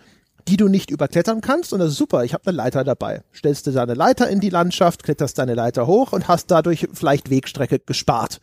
die 0.49 0.57
du 0.57 0.67
nicht 0.67 0.91
überklettern 0.91 1.39
kannst. 1.39 1.71
Und 1.71 1.79
das 1.79 1.91
ist 1.91 1.97
super, 1.97 2.25
ich 2.25 2.33
habe 2.33 2.45
eine 2.47 2.57
Leiter 2.57 2.83
dabei. 2.83 3.23
Stellst 3.33 3.65
du 3.65 3.71
deine 3.71 3.93
Leiter 3.93 4.27
in 4.27 4.41
die 4.41 4.49
Landschaft, 4.49 5.03
kletterst 5.03 5.37
deine 5.37 5.53
Leiter 5.53 5.87
hoch 5.87 6.11
und 6.11 6.27
hast 6.27 6.51
dadurch 6.51 6.89
vielleicht 6.91 7.29
Wegstrecke 7.29 7.79
gespart. 7.79 8.41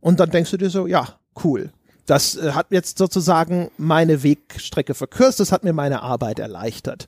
Und 0.00 0.20
dann 0.20 0.28
denkst 0.28 0.50
du 0.50 0.58
dir 0.58 0.68
so, 0.68 0.86
ja, 0.86 1.18
cool. 1.42 1.72
Das 2.08 2.36
äh, 2.36 2.52
hat 2.52 2.68
jetzt 2.70 2.98
sozusagen 2.98 3.70
meine 3.76 4.22
Wegstrecke 4.22 4.94
verkürzt, 4.94 5.40
das 5.40 5.52
hat 5.52 5.62
mir 5.62 5.74
meine 5.74 6.02
Arbeit 6.02 6.38
erleichtert. 6.38 7.06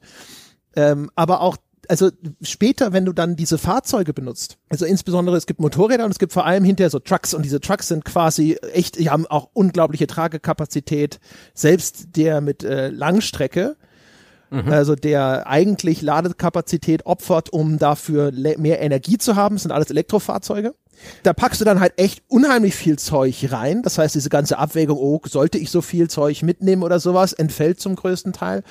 Ähm, 0.77 1.11
aber 1.17 1.41
auch 1.41 1.57
also 1.89 2.11
später, 2.43 2.93
wenn 2.93 3.05
du 3.05 3.13
dann 3.13 3.35
diese 3.35 3.59
Fahrzeuge 3.59 4.13
benutzt, 4.13 4.59
also 4.69 4.85
insbesondere 4.85 5.37
es 5.37 5.47
gibt 5.47 5.59
Motorräder 5.59 6.05
und 6.05 6.13
es 6.13 6.21
gibt 6.21 6.33
vor 6.33 6.47
allem 6.47 6.63
hinterher 6.63 6.91
so 6.91 7.01
Trucks 7.01 7.35
und 7.35 7.43
diese 7.43 7.61
Trucks 7.61 7.89
sind 7.89 8.05
quasi 8.05 8.59
echt, 8.73 8.99
die 8.99 9.11
haben 9.11 9.27
auch 9.27 9.49
unglaubliche 9.55 10.07
Tragekapazität. 10.07 11.19
Selbst 11.53 12.17
der 12.17 12.43
mit 12.43 12.63
äh, 12.63 12.91
Langstrecke, 12.91 13.77
mhm. 14.51 14.69
also 14.71 14.95
der 14.95 15.49
eigentlich 15.49 16.01
Ladekapazität 16.03 17.07
opfert, 17.07 17.51
um 17.51 17.79
dafür 17.79 18.31
mehr 18.31 18.81
Energie 18.81 19.19
zu 19.19 19.35
haben, 19.35 19.57
das 19.57 19.63
sind 19.63 19.73
alles 19.73 19.91
Elektrofahrzeuge. 19.91 20.75
Da 21.23 21.33
packst 21.33 21.61
du 21.61 21.65
dann 21.65 21.81
halt 21.81 21.95
echt 21.97 22.23
unheimlich 22.29 22.75
viel 22.75 22.99
Zeug 22.99 23.49
rein. 23.51 23.83
Das 23.83 23.99
heißt, 23.99 24.15
diese 24.15 24.29
ganze 24.29 24.59
Abwägung, 24.59 24.99
oh, 24.99 25.21
sollte 25.27 25.59
ich 25.59 25.71
so 25.71 25.83
viel 25.83 26.09
Zeug 26.09 26.43
mitnehmen 26.43 26.83
oder 26.83 27.01
sowas, 27.01 27.33
entfällt 27.33 27.81
zum 27.81 27.97
größten 27.97 28.33
Teil. 28.33 28.63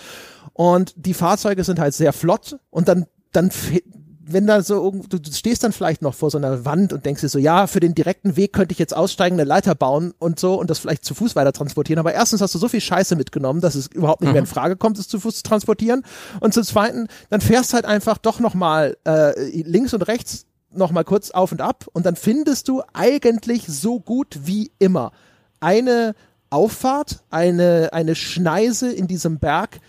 Und 0.53 0.93
die 0.97 1.13
Fahrzeuge 1.13 1.63
sind 1.63 1.79
halt 1.79 1.93
sehr 1.93 2.13
flott 2.13 2.57
und 2.69 2.87
dann, 2.87 3.05
dann, 3.31 3.49
wenn 4.21 4.45
da 4.45 4.61
so, 4.61 4.91
du 4.91 5.17
stehst 5.31 5.63
dann 5.63 5.71
vielleicht 5.71 6.01
noch 6.01 6.13
vor 6.13 6.29
so 6.29 6.37
einer 6.37 6.65
Wand 6.65 6.93
und 6.93 7.05
denkst 7.05 7.21
dir 7.21 7.29
so, 7.29 7.39
ja, 7.39 7.65
für 7.65 7.79
den 7.79 7.95
direkten 7.95 8.35
Weg 8.35 8.53
könnte 8.53 8.73
ich 8.73 8.79
jetzt 8.79 8.95
aussteigen, 8.95 9.35
eine 9.35 9.45
Leiter 9.45 9.73
bauen 9.73 10.13
und 10.19 10.39
so 10.39 10.59
und 10.59 10.69
das 10.69 10.79
vielleicht 10.79 11.05
zu 11.05 11.15
Fuß 11.15 11.35
weiter 11.35 11.53
transportieren. 11.53 11.99
Aber 11.99 12.13
erstens 12.13 12.41
hast 12.41 12.53
du 12.55 12.59
so 12.59 12.67
viel 12.67 12.81
Scheiße 12.81 13.15
mitgenommen, 13.15 13.61
dass 13.61 13.75
es 13.75 13.87
überhaupt 13.87 14.21
nicht 14.21 14.31
mehr 14.31 14.41
in 14.41 14.45
mhm. 14.45 14.49
Frage 14.49 14.75
kommt, 14.75 14.99
es 14.99 15.07
zu 15.07 15.19
Fuß 15.19 15.37
zu 15.37 15.43
transportieren. 15.43 16.03
Und 16.41 16.53
zum 16.53 16.63
Zweiten, 16.63 17.07
dann 17.29 17.41
fährst 17.41 17.73
halt 17.73 17.85
einfach 17.85 18.17
doch 18.17 18.39
nochmal 18.39 18.97
äh, 19.05 19.61
links 19.61 19.93
und 19.93 20.03
rechts 20.03 20.45
noch 20.71 20.91
mal 20.91 21.03
kurz 21.03 21.32
auf 21.32 21.51
und 21.51 21.62
ab 21.62 21.86
und 21.93 22.05
dann 22.05 22.15
findest 22.15 22.67
du 22.67 22.82
eigentlich 22.93 23.65
so 23.67 23.99
gut 23.99 24.39
wie 24.43 24.71
immer 24.79 25.12
eine 25.60 26.15
Auffahrt, 26.49 27.23
eine, 27.29 27.89
eine 27.93 28.15
Schneise 28.15 28.91
in 28.91 29.08
diesem 29.08 29.39
Berg, 29.39 29.79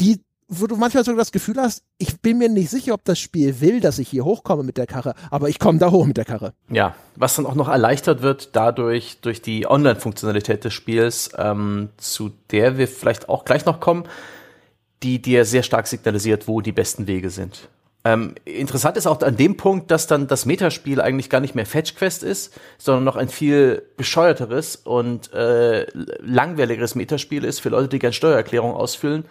die, 0.00 0.20
wo 0.48 0.66
du 0.66 0.76
manchmal 0.76 1.04
sogar 1.04 1.18
das 1.18 1.32
Gefühl 1.32 1.56
hast, 1.56 1.84
ich 1.98 2.20
bin 2.20 2.38
mir 2.38 2.48
nicht 2.48 2.70
sicher, 2.70 2.94
ob 2.94 3.04
das 3.04 3.18
Spiel 3.18 3.60
will, 3.60 3.80
dass 3.80 3.98
ich 3.98 4.08
hier 4.08 4.24
hochkomme 4.24 4.62
mit 4.62 4.76
der 4.76 4.86
Karre, 4.86 5.14
aber 5.30 5.48
ich 5.48 5.58
komme 5.58 5.78
da 5.78 5.90
hoch 5.90 6.04
mit 6.04 6.16
der 6.16 6.24
Karre. 6.24 6.52
Ja, 6.70 6.94
was 7.16 7.36
dann 7.36 7.46
auch 7.46 7.54
noch 7.54 7.68
erleichtert 7.68 8.20
wird 8.22 8.54
dadurch, 8.54 9.20
durch 9.22 9.40
die 9.40 9.66
Online-Funktionalität 9.66 10.64
des 10.64 10.74
Spiels, 10.74 11.30
ähm, 11.38 11.90
zu 11.96 12.30
der 12.50 12.76
wir 12.76 12.88
vielleicht 12.88 13.28
auch 13.28 13.44
gleich 13.44 13.64
noch 13.64 13.80
kommen, 13.80 14.04
die 15.02 15.20
dir 15.20 15.44
sehr 15.44 15.62
stark 15.62 15.86
signalisiert, 15.86 16.46
wo 16.46 16.60
die 16.60 16.72
besten 16.72 17.06
Wege 17.06 17.30
sind. 17.30 17.68
Ähm, 18.04 18.34
interessant 18.44 18.96
ist 18.96 19.06
auch 19.06 19.20
an 19.22 19.36
dem 19.36 19.56
Punkt, 19.56 19.90
dass 19.90 20.08
dann 20.08 20.26
das 20.26 20.44
Metaspiel 20.44 21.00
eigentlich 21.00 21.30
gar 21.30 21.40
nicht 21.40 21.54
mehr 21.54 21.66
Fetch 21.66 21.94
Quest 21.94 22.24
ist, 22.24 22.58
sondern 22.76 23.04
noch 23.04 23.16
ein 23.16 23.28
viel 23.28 23.82
bescheuerteres 23.96 24.76
und 24.76 25.32
äh, 25.32 25.86
langweiligeres 26.20 26.96
Metaspiel 26.96 27.44
ist 27.44 27.60
für 27.60 27.68
Leute, 27.68 27.88
die 27.88 28.00
gerne 28.00 28.12
Steuererklärung 28.12 28.74
ausfüllen. 28.74 29.24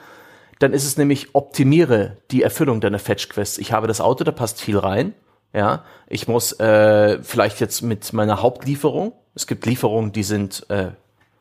dann 0.59 0.73
ist 0.73 0.85
es 0.85 0.95
nämlich 0.95 1.33
optimiere 1.33 2.17
die 2.29 2.43
Erfüllung 2.43 2.81
deiner 2.81 2.99
Fetch-Quests. 2.99 3.57
Ich 3.57 3.71
habe 3.71 3.87
das 3.87 3.99
Auto, 3.99 4.23
da 4.23 4.31
passt 4.31 4.61
viel 4.61 4.77
rein. 4.77 5.15
Ja, 5.53 5.83
ich 6.07 6.27
muss 6.27 6.53
äh, 6.59 7.21
vielleicht 7.23 7.59
jetzt 7.59 7.81
mit 7.81 8.13
meiner 8.13 8.41
Hauptlieferung, 8.41 9.13
es 9.35 9.47
gibt 9.47 9.65
Lieferungen, 9.65 10.11
die 10.11 10.23
sind 10.23 10.65
äh, 10.69 10.91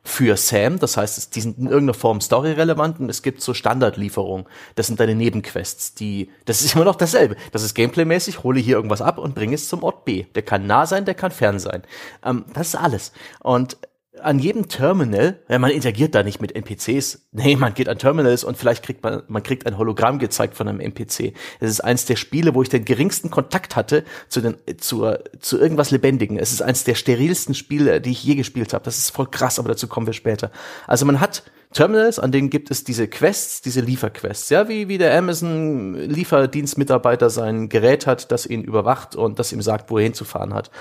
für 0.03 0.37
Sam, 0.37 0.79
das 0.79 0.97
heißt, 0.97 1.37
die 1.37 1.41
sind 1.41 1.59
in 1.59 1.67
irgendeiner 1.67 1.95
Form 1.95 2.21
storyrelevant 2.21 3.01
und 3.01 3.11
es 3.11 3.23
gibt 3.23 3.43
so 3.43 3.53
Standardlieferungen. 3.53 4.47
Das 4.75 4.87
sind 4.87 4.99
deine 4.99 5.15
Nebenquests, 5.15 5.95
die, 5.95 6.31
das 6.47 6.63
ist 6.63 6.75
immer 6.75 6.85
noch 6.85 6.97
dasselbe. 6.97 7.37
Das 7.53 7.63
ist 7.63 7.75
gameplaymäßig, 7.75 8.43
hole 8.43 8.61
hier 8.61 8.77
irgendwas 8.77 9.03
ab 9.03 9.19
und 9.19 9.35
bringe 9.35 9.55
es 9.55 9.69
zum 9.69 9.83
Ort 9.83 10.07
B. 10.07 10.25
Der 10.35 10.43
kann 10.43 10.67
nah 10.67 10.87
sein, 10.87 11.05
der 11.05 11.15
kann 11.15 11.31
fern 11.31 11.59
sein. 11.59 11.83
Ähm, 12.25 12.47
das 12.55 12.69
ist 12.69 12.77
alles. 12.77 13.13
Und 13.41 13.77
an 14.22 14.38
jedem 14.38 14.68
Terminal, 14.68 15.38
ja, 15.48 15.59
man 15.59 15.70
interagiert 15.70 16.14
da 16.14 16.22
nicht 16.22 16.40
mit 16.40 16.54
NPCs. 16.54 17.26
Nee, 17.33 17.56
man 17.56 17.74
geht 17.74 17.88
an 17.88 17.98
Terminals 17.98 18.44
und 18.44 18.56
vielleicht 18.56 18.85
kriegt 18.85 19.02
man, 19.02 19.22
man 19.28 19.42
kriegt 19.42 19.66
ein 19.66 19.78
Hologramm 19.78 20.18
gezeigt 20.18 20.54
von 20.56 20.68
einem 20.68 20.80
NPC. 20.80 21.35
Es 21.61 21.70
ist 21.70 21.80
eins 21.80 22.04
der 22.04 22.16
Spiele, 22.16 22.54
wo 22.54 22.62
ich 22.62 22.68
den 22.68 22.85
geringsten 22.85 23.30
Kontakt 23.30 23.76
hatte 23.76 24.04
zu 24.28 24.40
den, 24.40 24.56
zu, 24.78 25.12
zu 25.40 25.59
irgendwas 25.59 25.90
Lebendigen. 25.90 26.38
Es 26.38 26.52
ist 26.52 26.62
eins 26.62 26.85
der 26.85 26.94
sterilsten 26.94 27.54
Spiele, 27.54 28.00
die 28.00 28.11
ich 28.11 28.24
je 28.24 28.35
gespielt 28.35 28.72
habe. 28.72 28.85
Das 28.85 28.98
ist 28.98 29.11
voll 29.11 29.26
krass, 29.26 29.59
aber 29.59 29.68
dazu 29.68 29.88
kommen 29.88 30.06
wir 30.06 30.14
später. 30.14 30.50
Also 30.87 31.06
man 31.06 31.20
hat 31.20 31.42
Terminals, 31.72 32.18
an 32.18 32.33
denen 32.33 32.50
gibt 32.50 32.72
es 32.72 32.83
diese 32.83 33.06
Quests, 33.06 33.62
diese 33.62 33.80
Lieferquests. 33.80 34.50
Ja, 34.50 34.68
wie, 34.68 34.88
wie 34.88 34.98
der 34.98 35.16
Amazon 35.16 35.94
Lieferdienstmitarbeiter 35.94 37.30
sein 37.30 37.68
Gerät 37.68 38.09
hat, 38.09 38.33
das 38.33 38.44
ihn 38.44 38.64
überwacht 38.64 39.14
und 39.14 39.38
das 39.38 39.52
ihm 39.52 39.62
sagt, 39.62 39.88
wo 39.88 39.98
er 39.98 40.04
hinzufahren 40.04 40.52
hat. 40.52 40.72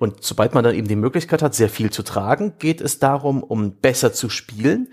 Und 0.00 0.24
sobald 0.24 0.52
man 0.54 0.64
dann 0.64 0.74
eben 0.74 0.88
die 0.88 0.96
Möglichkeit 0.96 1.42
hat, 1.42 1.54
sehr 1.54 1.68
viel 1.68 1.90
zu 1.90 2.02
tragen, 2.02 2.54
geht 2.58 2.80
es 2.80 2.98
darum, 2.98 3.44
um 3.44 3.76
besser 3.76 4.12
zu 4.12 4.28
spielen 4.28 4.88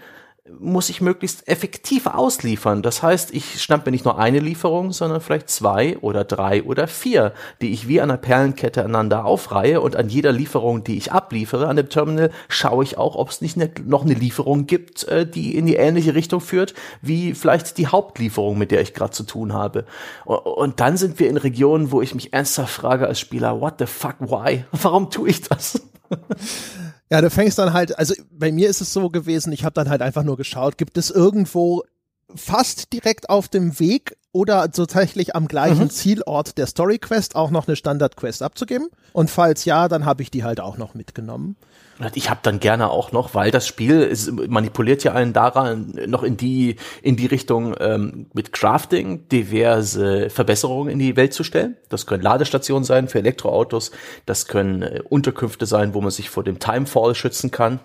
muss 0.59 0.89
ich 0.89 1.01
möglichst 1.01 1.47
effektiv 1.47 2.07
ausliefern. 2.07 2.81
Das 2.81 3.03
heißt, 3.03 3.33
ich 3.33 3.61
schnapp 3.61 3.85
nicht 3.89 4.05
nur 4.05 4.19
eine 4.19 4.39
Lieferung, 4.39 4.91
sondern 4.91 5.21
vielleicht 5.21 5.49
zwei 5.49 5.97
oder 5.99 6.23
drei 6.23 6.63
oder 6.63 6.87
vier, 6.87 7.33
die 7.61 7.71
ich 7.71 7.87
wie 7.87 8.01
an 8.01 8.09
einer 8.09 8.17
Perlenkette 8.17 8.81
aneinander 8.81 9.25
aufreihe 9.25 9.81
und 9.81 9.95
an 9.95 10.09
jeder 10.09 10.31
Lieferung, 10.31 10.83
die 10.83 10.97
ich 10.97 11.11
abliefere 11.11 11.67
an 11.67 11.75
dem 11.75 11.89
Terminal, 11.89 12.31
schaue 12.47 12.83
ich 12.83 12.97
auch, 12.97 13.15
ob 13.15 13.29
es 13.29 13.41
nicht 13.41 13.57
ne, 13.57 13.69
noch 13.85 14.03
eine 14.03 14.13
Lieferung 14.13 14.65
gibt, 14.65 15.03
äh, 15.07 15.25
die 15.25 15.55
in 15.55 15.65
die 15.65 15.75
ähnliche 15.75 16.15
Richtung 16.15 16.41
führt, 16.41 16.73
wie 17.01 17.33
vielleicht 17.33 17.77
die 17.77 17.87
Hauptlieferung, 17.87 18.57
mit 18.57 18.71
der 18.71 18.81
ich 18.81 18.93
gerade 18.93 19.11
zu 19.11 19.23
tun 19.23 19.53
habe. 19.53 19.85
Und 20.25 20.79
dann 20.79 20.97
sind 20.97 21.19
wir 21.19 21.29
in 21.29 21.37
Regionen, 21.37 21.91
wo 21.91 22.01
ich 22.01 22.15
mich 22.15 22.33
ernsthaft 22.33 22.73
frage 22.73 23.07
als 23.07 23.19
Spieler, 23.19 23.61
what 23.61 23.75
the 23.79 23.85
fuck, 23.85 24.15
why? 24.19 24.65
Warum 24.71 25.09
tue 25.09 25.29
ich 25.29 25.41
das? 25.41 25.81
Ja, 27.09 27.21
du 27.21 27.29
fängst 27.29 27.57
dann 27.57 27.73
halt, 27.73 27.97
also 27.97 28.13
bei 28.31 28.51
mir 28.51 28.69
ist 28.69 28.81
es 28.81 28.93
so 28.93 29.09
gewesen, 29.09 29.51
ich 29.51 29.63
habe 29.63 29.73
dann 29.73 29.89
halt 29.89 30.01
einfach 30.01 30.23
nur 30.23 30.37
geschaut, 30.37 30.77
gibt 30.77 30.97
es 30.97 31.09
irgendwo 31.09 31.83
fast 32.35 32.93
direkt 32.93 33.29
auf 33.29 33.47
dem 33.47 33.79
Weg 33.79 34.15
oder 34.31 34.71
tatsächlich 34.71 35.35
am 35.35 35.47
gleichen 35.47 35.85
mhm. 35.85 35.89
Zielort 35.89 36.57
der 36.59 36.67
Story 36.67 36.99
Quest 36.99 37.35
auch 37.35 37.49
noch 37.49 37.67
eine 37.67 37.75
Standard 37.75 38.15
Quest 38.15 38.43
abzugeben? 38.43 38.89
Und 39.13 39.31
falls 39.31 39.65
ja, 39.65 39.87
dann 39.87 40.05
habe 40.05 40.21
ich 40.21 40.29
die 40.29 40.43
halt 40.43 40.59
auch 40.59 40.77
noch 40.77 40.93
mitgenommen. 40.93 41.55
Ich 42.13 42.29
habe 42.29 42.39
dann 42.43 42.59
gerne 42.59 42.89
auch 42.89 43.11
noch, 43.11 43.33
weil 43.33 43.51
das 43.51 43.67
Spiel 43.67 44.01
ist, 44.01 44.31
manipuliert 44.31 45.03
ja 45.03 45.13
einen 45.13 45.33
daran 45.33 45.99
noch 46.07 46.23
in 46.23 46.37
die 46.37 46.77
in 47.01 47.17
die 47.17 47.25
Richtung 47.25 47.75
ähm, 47.79 48.27
mit 48.33 48.53
Crafting 48.53 49.27
diverse 49.27 50.29
Verbesserungen 50.29 50.89
in 50.89 50.99
die 50.99 51.17
Welt 51.17 51.33
zu 51.33 51.43
stellen. 51.43 51.75
Das 51.89 52.05
können 52.05 52.23
Ladestationen 52.23 52.85
sein 52.85 53.09
für 53.09 53.19
Elektroautos, 53.19 53.91
das 54.25 54.47
können 54.47 54.81
äh, 54.81 55.01
Unterkünfte 55.09 55.65
sein, 55.65 55.93
wo 55.93 56.01
man 56.01 56.11
sich 56.11 56.29
vor 56.29 56.43
dem 56.43 56.59
Timefall 56.59 57.15
schützen 57.15 57.51
kann. 57.51 57.79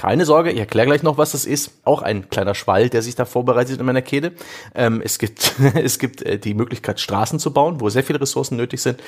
Keine 0.00 0.24
Sorge, 0.24 0.50
ich 0.50 0.58
erkläre 0.58 0.86
gleich 0.86 1.02
noch, 1.02 1.18
was 1.18 1.32
das 1.32 1.44
ist. 1.44 1.72
Auch 1.84 2.00
ein 2.00 2.30
kleiner 2.30 2.54
Schwall, 2.54 2.88
der 2.88 3.02
sich 3.02 3.16
da 3.16 3.26
vorbereitet 3.26 3.78
in 3.78 3.84
meiner 3.84 4.00
Kehle. 4.00 4.32
Ähm, 4.74 5.02
es 5.04 5.18
gibt, 5.18 5.52
es 5.74 5.98
gibt 5.98 6.22
äh, 6.22 6.38
die 6.38 6.54
Möglichkeit, 6.54 7.00
Straßen 7.00 7.38
zu 7.38 7.52
bauen, 7.52 7.82
wo 7.82 7.90
sehr 7.90 8.02
viele 8.02 8.18
Ressourcen 8.18 8.56
nötig 8.56 8.80
sind. 8.80 8.98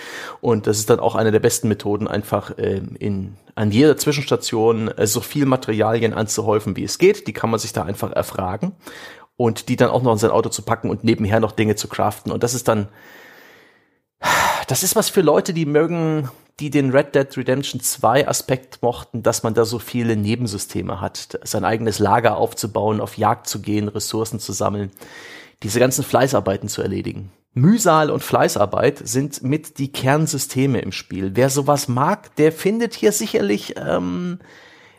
Und 0.42 0.66
das 0.66 0.78
ist 0.78 0.90
dann 0.90 1.00
auch 1.00 1.14
eine 1.14 1.30
der 1.30 1.40
besten 1.40 1.68
Methoden, 1.68 2.08
einfach 2.08 2.52
ähm, 2.58 2.94
in, 2.98 3.36
an 3.54 3.70
jeder 3.70 3.96
Zwischenstation 3.96 4.88
äh, 4.88 5.06
so 5.06 5.22
viel 5.22 5.46
Materialien 5.46 6.12
anzuhäufen, 6.12 6.76
wie 6.76 6.84
es 6.84 6.98
geht. 6.98 7.26
Die 7.26 7.32
kann 7.32 7.48
man 7.48 7.58
sich 7.58 7.72
da 7.72 7.84
einfach 7.84 8.12
erfragen 8.12 8.72
und 9.38 9.70
die 9.70 9.76
dann 9.76 9.88
auch 9.88 10.02
noch 10.02 10.12
in 10.12 10.18
sein 10.18 10.30
Auto 10.30 10.50
zu 10.50 10.60
packen 10.60 10.90
und 10.90 11.04
nebenher 11.04 11.40
noch 11.40 11.52
Dinge 11.52 11.74
zu 11.74 11.88
craften. 11.88 12.30
Und 12.30 12.42
das 12.42 12.52
ist 12.52 12.68
dann, 12.68 12.88
das 14.68 14.82
ist 14.82 14.94
was 14.94 15.08
für 15.08 15.22
Leute, 15.22 15.54
die 15.54 15.64
mögen 15.64 16.28
die 16.62 16.70
den 16.70 16.90
Red 16.90 17.16
Dead 17.16 17.36
Redemption 17.36 17.80
2 17.80 18.28
Aspekt 18.28 18.82
mochten, 18.82 19.24
dass 19.24 19.42
man 19.42 19.52
da 19.52 19.64
so 19.64 19.80
viele 19.80 20.14
Nebensysteme 20.14 21.00
hat, 21.00 21.40
sein 21.42 21.64
eigenes 21.64 21.98
Lager 21.98 22.36
aufzubauen, 22.36 23.00
auf 23.00 23.18
Jagd 23.18 23.48
zu 23.48 23.60
gehen, 23.60 23.88
Ressourcen 23.88 24.38
zu 24.38 24.52
sammeln, 24.52 24.92
diese 25.64 25.80
ganzen 25.80 26.04
Fleißarbeiten 26.04 26.68
zu 26.68 26.80
erledigen. 26.80 27.32
Mühsal 27.52 28.10
und 28.10 28.22
Fleißarbeit 28.22 29.00
sind 29.02 29.42
mit 29.42 29.78
die 29.78 29.90
Kernsysteme 29.90 30.78
im 30.78 30.92
Spiel. 30.92 31.32
Wer 31.34 31.50
sowas 31.50 31.88
mag, 31.88 32.34
der 32.36 32.52
findet 32.52 32.94
hier 32.94 33.10
sicherlich 33.10 33.74
ähm, 33.76 34.38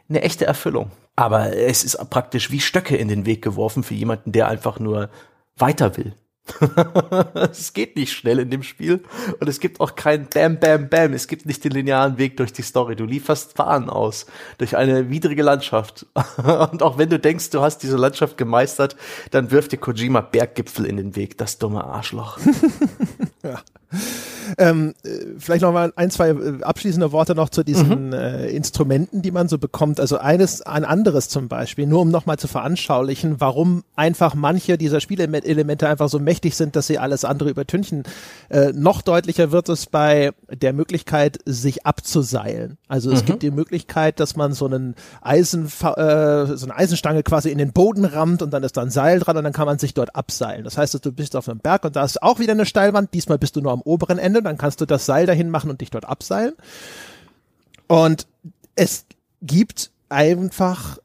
eine 0.09 0.21
echte 0.21 0.45
Erfüllung. 0.45 0.91
Aber 1.15 1.55
es 1.55 1.85
ist 1.85 1.97
praktisch 2.09 2.51
wie 2.51 2.59
Stöcke 2.59 2.97
in 2.97 3.07
den 3.07 3.25
Weg 3.25 3.41
geworfen 3.41 3.83
für 3.83 3.93
jemanden, 3.93 4.33
der 4.33 4.49
einfach 4.49 4.79
nur 4.79 5.09
weiter 5.55 5.95
will. 5.95 6.13
es 7.51 7.73
geht 7.73 7.95
nicht 7.95 8.11
schnell 8.11 8.39
in 8.39 8.49
dem 8.49 8.63
Spiel 8.63 9.03
und 9.39 9.47
es 9.47 9.59
gibt 9.59 9.79
auch 9.79 9.95
kein 9.95 10.27
Bam, 10.27 10.59
Bam, 10.59 10.89
Bam. 10.89 11.13
Es 11.13 11.27
gibt 11.27 11.45
nicht 11.45 11.63
den 11.63 11.71
linearen 11.71 12.17
Weg 12.17 12.37
durch 12.37 12.51
die 12.51 12.61
Story. 12.61 12.95
Du 12.95 13.05
lieferst 13.05 13.53
Fahnen 13.53 13.89
aus 13.89 14.25
durch 14.57 14.75
eine 14.75 15.09
widrige 15.09 15.43
Landschaft. 15.43 16.05
und 16.71 16.83
auch 16.83 16.97
wenn 16.97 17.09
du 17.09 17.17
denkst, 17.17 17.49
du 17.51 17.61
hast 17.61 17.79
diese 17.79 17.97
Landschaft 17.97 18.37
gemeistert, 18.37 18.97
dann 19.31 19.51
wirft 19.51 19.71
dir 19.71 19.77
Kojima 19.77 20.21
Berggipfel 20.21 20.85
in 20.85 20.97
den 20.97 21.15
Weg. 21.15 21.37
Das 21.37 21.59
dumme 21.59 21.83
Arschloch. 21.83 22.37
ja. 23.43 23.61
Ähm, 24.57 24.93
äh, 25.03 25.09
vielleicht 25.37 25.61
noch 25.61 25.73
mal 25.73 25.93
ein, 25.95 26.11
zwei 26.11 26.29
äh, 26.29 26.61
abschließende 26.61 27.11
Worte 27.11 27.35
noch 27.35 27.49
zu 27.49 27.63
diesen 27.63 28.07
mhm. 28.07 28.13
äh, 28.13 28.47
Instrumenten, 28.49 29.21
die 29.21 29.31
man 29.31 29.47
so 29.47 29.57
bekommt. 29.57 29.99
Also 29.99 30.17
eines, 30.17 30.61
ein 30.61 30.85
anderes 30.85 31.29
zum 31.29 31.47
Beispiel, 31.47 31.87
nur 31.87 32.01
um 32.01 32.09
nochmal 32.09 32.37
zu 32.37 32.47
veranschaulichen, 32.47 33.39
warum 33.39 33.83
einfach 33.95 34.35
manche 34.35 34.77
dieser 34.77 34.99
Spielelemente 34.99 35.87
einfach 35.87 36.09
so 36.09 36.19
mächtig 36.19 36.55
sind, 36.55 36.75
dass 36.75 36.87
sie 36.87 36.99
alles 36.99 37.25
andere 37.25 37.49
übertünchen. 37.49 38.03
Äh, 38.49 38.73
noch 38.73 39.01
deutlicher 39.01 39.51
wird 39.51 39.69
es 39.69 39.85
bei 39.85 40.31
der 40.51 40.73
Möglichkeit, 40.73 41.39
sich 41.45 41.85
abzuseilen. 41.85 42.77
Also 42.87 43.11
es 43.11 43.21
mhm. 43.21 43.27
gibt 43.27 43.43
die 43.43 43.51
Möglichkeit, 43.51 44.19
dass 44.19 44.35
man 44.35 44.53
so 44.53 44.65
einen 44.65 44.95
Eisen, 45.21 45.65
äh, 45.65 45.67
so 45.67 46.65
eine 46.65 46.75
Eisenstange 46.75 47.23
quasi 47.23 47.49
in 47.49 47.57
den 47.57 47.71
Boden 47.71 48.05
rammt 48.05 48.41
und 48.41 48.51
dann 48.51 48.63
ist 48.63 48.77
da 48.77 48.81
ein 48.81 48.89
Seil 48.89 49.19
dran 49.19 49.37
und 49.37 49.43
dann 49.43 49.53
kann 49.53 49.65
man 49.65 49.79
sich 49.79 49.93
dort 49.93 50.15
abseilen. 50.15 50.63
Das 50.63 50.77
heißt, 50.77 51.03
du 51.03 51.11
bist 51.11 51.35
auf 51.35 51.49
einem 51.49 51.59
Berg 51.59 51.85
und 51.85 51.95
da 51.95 52.03
ist 52.03 52.21
auch 52.21 52.39
wieder 52.39 52.53
eine 52.53 52.65
Steilwand. 52.65 53.13
Diesmal 53.13 53.37
bist 53.37 53.55
du 53.55 53.61
nur 53.61 53.71
am 53.71 53.81
oberen 53.85 54.17
Ende, 54.17 54.41
dann 54.41 54.57
kannst 54.57 54.81
du 54.81 54.85
das 54.85 55.05
Seil 55.05 55.25
dahin 55.25 55.49
machen 55.49 55.69
und 55.69 55.81
dich 55.81 55.89
dort 55.89 56.05
abseilen. 56.05 56.53
Und 57.87 58.27
es 58.75 59.05
gibt 59.41 59.91
einfach 60.09 60.97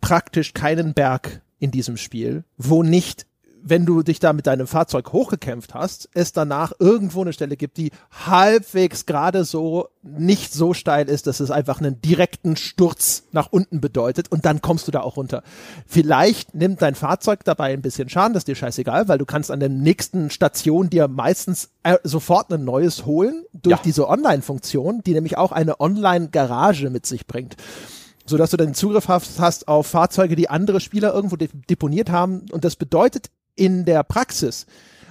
praktisch 0.00 0.54
keinen 0.54 0.94
Berg 0.94 1.42
in 1.58 1.70
diesem 1.70 1.96
Spiel, 1.96 2.44
wo 2.56 2.82
nicht 2.82 3.25
wenn 3.68 3.84
du 3.84 4.02
dich 4.02 4.20
da 4.20 4.32
mit 4.32 4.46
deinem 4.46 4.68
Fahrzeug 4.68 5.12
hochgekämpft 5.12 5.74
hast, 5.74 6.08
es 6.14 6.32
danach 6.32 6.72
irgendwo 6.78 7.22
eine 7.22 7.32
Stelle 7.32 7.56
gibt, 7.56 7.76
die 7.78 7.90
halbwegs 8.26 9.06
gerade 9.06 9.44
so 9.44 9.88
nicht 10.02 10.54
so 10.54 10.72
steil 10.72 11.08
ist, 11.08 11.26
dass 11.26 11.40
es 11.40 11.50
einfach 11.50 11.80
einen 11.80 12.00
direkten 12.00 12.56
Sturz 12.56 13.24
nach 13.32 13.48
unten 13.50 13.80
bedeutet 13.80 14.30
und 14.30 14.44
dann 14.44 14.62
kommst 14.62 14.86
du 14.86 14.92
da 14.92 15.00
auch 15.00 15.16
runter. 15.16 15.42
Vielleicht 15.84 16.54
nimmt 16.54 16.80
dein 16.80 16.94
Fahrzeug 16.94 17.44
dabei 17.44 17.72
ein 17.72 17.82
bisschen 17.82 18.08
Schaden, 18.08 18.34
das 18.34 18.42
ist 18.42 18.48
dir 18.48 18.54
scheißegal, 18.54 19.08
weil 19.08 19.18
du 19.18 19.26
kannst 19.26 19.50
an 19.50 19.58
der 19.58 19.68
nächsten 19.68 20.30
Station 20.30 20.88
dir 20.88 21.08
meistens 21.08 21.70
äh, 21.82 21.96
sofort 22.04 22.52
ein 22.52 22.64
neues 22.64 23.04
holen 23.04 23.44
durch 23.52 23.78
ja. 23.78 23.82
diese 23.84 24.08
Online-Funktion, 24.08 25.02
die 25.04 25.14
nämlich 25.14 25.36
auch 25.38 25.50
eine 25.50 25.80
Online-Garage 25.80 26.90
mit 26.90 27.04
sich 27.04 27.26
bringt 27.26 27.56
so 28.28 28.36
dass 28.36 28.50
du 28.50 28.56
dann 28.56 28.74
Zugriff 28.74 29.08
hast, 29.08 29.38
hast 29.38 29.68
auf 29.68 29.86
Fahrzeuge, 29.86 30.36
die 30.36 30.50
andere 30.50 30.80
Spieler 30.80 31.14
irgendwo 31.14 31.36
deponiert 31.36 32.10
haben. 32.10 32.46
Und 32.50 32.64
das 32.64 32.76
bedeutet 32.76 33.30
in 33.56 33.84
der 33.84 34.04
Praxis, 34.04 34.66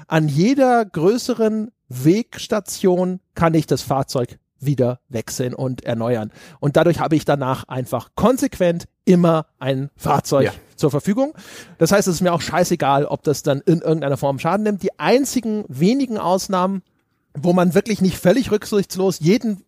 an 0.07 0.27
jeder 0.27 0.85
größeren 0.85 1.71
Wegstation 1.89 3.19
kann 3.33 3.53
ich 3.53 3.67
das 3.67 3.81
Fahrzeug 3.81 4.39
wieder 4.59 4.99
wechseln 5.09 5.53
und 5.53 5.83
erneuern. 5.83 6.31
Und 6.59 6.77
dadurch 6.77 6.99
habe 6.99 7.15
ich 7.15 7.25
danach 7.25 7.67
einfach 7.67 8.11
konsequent 8.15 8.85
immer 9.03 9.47
ein 9.59 9.89
Fahrzeug 9.95 10.45
ja. 10.45 10.53
zur 10.75 10.91
Verfügung. 10.91 11.33
Das 11.77 11.91
heißt, 11.91 12.07
es 12.07 12.15
ist 12.15 12.21
mir 12.21 12.33
auch 12.33 12.41
scheißegal, 12.41 13.05
ob 13.05 13.23
das 13.23 13.43
dann 13.43 13.61
in 13.61 13.81
irgendeiner 13.81 14.17
Form 14.17 14.39
Schaden 14.39 14.63
nimmt. 14.63 14.81
Die 14.81 14.97
einzigen 14.99 15.65
wenigen 15.67 16.17
Ausnahmen, 16.17 16.81
wo 17.33 17.53
man 17.53 17.73
wirklich 17.73 18.01
nicht 18.01 18.17
völlig 18.17 18.51
rücksichtslos 18.51 19.19
jeden 19.19 19.63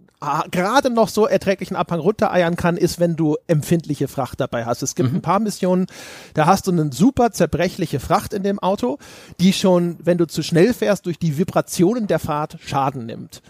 gerade 0.52 0.90
noch 0.90 1.10
so 1.10 1.28
erträglichen 1.28 1.76
Abhang 1.76 2.00
runtereiern 2.00 2.56
kann, 2.56 2.78
ist, 2.78 3.00
wenn 3.00 3.16
du 3.16 3.38
empfindliche 3.48 4.08
Fracht 4.08 4.40
dabei 4.40 4.66
hast. 4.66 4.82
Es 4.82 4.96
gibt 4.96 5.12
mhm. 5.12 5.18
ein 5.18 5.22
paar 5.22 5.40
Missionen, 5.40 5.86
da 6.34 6.46
hast 6.46 6.68
du 6.68 6.72
eine 6.72 6.92
super 6.92 7.32
zerbrechliche 7.32 8.00
Fracht 8.00 8.34
in 8.34 8.44
dem 8.44 8.60
Auto, 8.60 8.98
die 9.40 9.54
schon, 9.54 9.98
wenn 10.04 10.18
du 10.18 10.26
zu 10.26 10.42
schnell 10.42 10.74
fährst, 10.74 11.06
durch 11.06 11.20
die 11.20 11.38
Vibrationen 11.38 12.08
der 12.08 12.20
Fahrt 12.20 12.58
Schaden 12.66 13.06
nimmt. 13.06 13.42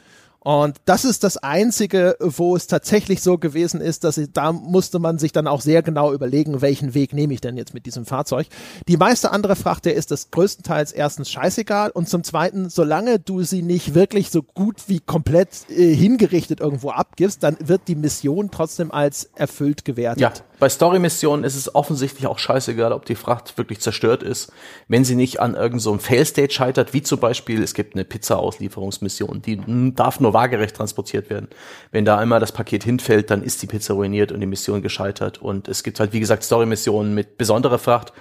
Und 0.48 0.78
das 0.86 1.04
ist 1.04 1.26
das 1.26 1.36
Einzige, 1.36 2.16
wo 2.22 2.56
es 2.56 2.68
tatsächlich 2.68 3.22
so 3.22 3.38
gewesen 3.38 3.82
ist, 3.82 4.06
dass 4.06 4.18
ich, 4.18 4.32
da 4.32 4.54
musste 4.54 4.98
man 4.98 5.20
sich 5.20 5.34
dann 5.34 5.46
auch 5.46 5.60
sehr 5.60 5.84
genau 5.84 6.14
überlegen, 6.14 6.62
welchen 6.62 6.94
Weg 6.94 7.12
nehme 7.12 7.34
ich 7.34 7.42
denn 7.42 7.58
jetzt 7.58 7.74
mit 7.74 7.86
diesem 7.86 8.06
Fahrzeug. 8.06 8.48
Die 8.88 8.96
meiste 8.96 9.32
andere 9.32 9.58
Fracht, 9.58 9.84
der 9.84 9.96
ist 9.96 10.10
das 10.10 10.32
größtenteils 10.32 10.94
erstens 10.94 11.30
scheißegal 11.30 11.90
und 11.90 12.08
zum 12.08 12.24
zweiten, 12.24 12.70
solange 12.70 13.20
du 13.20 13.44
sie 13.44 13.62
nicht 13.62 13.94
wirklich 13.94 14.30
so 14.30 14.42
gut 14.42 14.88
wie 14.88 15.02
komplett 15.02 15.70
äh, 15.70 15.94
hingerichtet 15.94 16.62
irgendwo 16.62 16.92
abgibst, 16.92 17.44
dann 17.44 17.58
wird 17.60 17.82
die 17.90 17.96
Mission 17.96 18.50
trotzdem 18.50 18.94
als 18.94 19.30
erfüllt 19.36 19.84
gewertet. 19.84 20.22
Ja, 20.22 20.32
bei 20.60 20.70
Story-Missionen 20.70 21.44
ist 21.44 21.56
es 21.56 21.74
offensichtlich 21.76 22.28
auch 22.28 22.40
scheißegal, 22.40 22.92
ob 22.92 23.06
die 23.06 23.16
Fracht 23.16 23.58
wirklich 23.58 23.80
zerstört 23.80 24.24
ist, 24.24 24.52
wenn 24.88 25.06
sie 25.06 25.16
nicht 25.16 25.40
an 25.40 25.54
irgendeinem 25.54 25.80
so 25.80 25.98
Fail-State 25.98 26.54
scheitert, 26.54 26.94
wie 26.94 27.04
zum 27.04 27.20
Beispiel, 27.20 27.62
es 27.62 27.74
gibt 27.74 27.96
eine 27.96 28.06
Pizza-Auslieferungsmission, 28.06 29.42
die 29.42 29.62
darf 29.96 30.20
nur 30.20 30.34
waagerecht 30.34 30.76
transportiert 30.76 31.30
werden. 31.30 31.48
Wenn 31.92 32.06
da 32.06 32.18
einmal 32.18 32.40
das 32.40 32.52
Paket 32.52 32.84
hinfällt, 32.84 33.30
dann 33.30 33.44
ist 33.44 33.62
die 33.62 33.68
Pizza 33.68 33.94
ruiniert 33.94 34.32
und 34.32 34.40
die 34.40 34.48
Mission 34.48 34.82
gescheitert. 34.82 35.42
Und 35.42 35.68
es 35.68 35.84
gibt 35.84 36.00
halt, 36.00 36.14
wie 36.14 36.20
gesagt, 36.20 36.44
Story-Missionen 36.44 37.14
mit 37.14 37.38
besonderer 37.38 37.80
Fracht, 37.80 38.14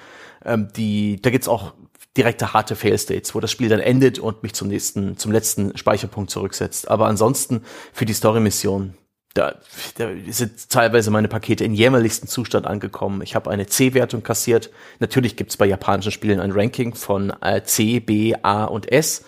ähm, 0.45 0.68
die, 0.76 1.20
da 1.22 1.30
gibt's 1.30 1.49
auch 1.49 1.72
direkte 2.16 2.53
harte 2.53 2.76
Fail-States, 2.76 3.34
wo 3.34 3.41
das 3.41 3.51
Spiel 3.51 3.68
dann 3.68 3.80
endet 3.80 4.18
und 4.18 4.43
mich 4.43 4.55
zum 4.55 4.68
nächsten, 4.68 5.16
zum 5.16 5.32
letzten 5.32 5.76
Speicherpunkt 5.76 6.30
zurücksetzt. 6.30 6.89
Aber 6.91 7.07
ansonsten 7.07 7.62
für 7.93 8.05
die 8.05 8.14
Story-Mission 8.14 8.95
da, 9.37 9.57
da 9.97 10.09
sind 10.28 10.70
teilweise 10.70 11.11
meine 11.11 11.28
Pakete 11.28 11.64
in 11.64 11.74
jämmerlichsten 11.74 12.28
Zustand 12.28 12.66
angekommen. 12.66 13.22
Ich 13.22 13.34
habe 13.34 13.51
eine 13.51 13.66
C-Wertung 13.66 14.22
kassiert. 14.22 14.70
Natürlich 14.99 15.37
gibt 15.37 15.51
es 15.51 15.57
bei 15.57 15.66
japanischen 15.66 16.12
Spielen 16.12 16.41
ein 16.41 16.53
Ranking 16.53 16.95
von 16.95 17.32
äh, 17.41 17.62
C, 17.62 18.01
B, 18.01 18.34
A 18.43 18.64
und 18.64 18.91
S 18.91 19.24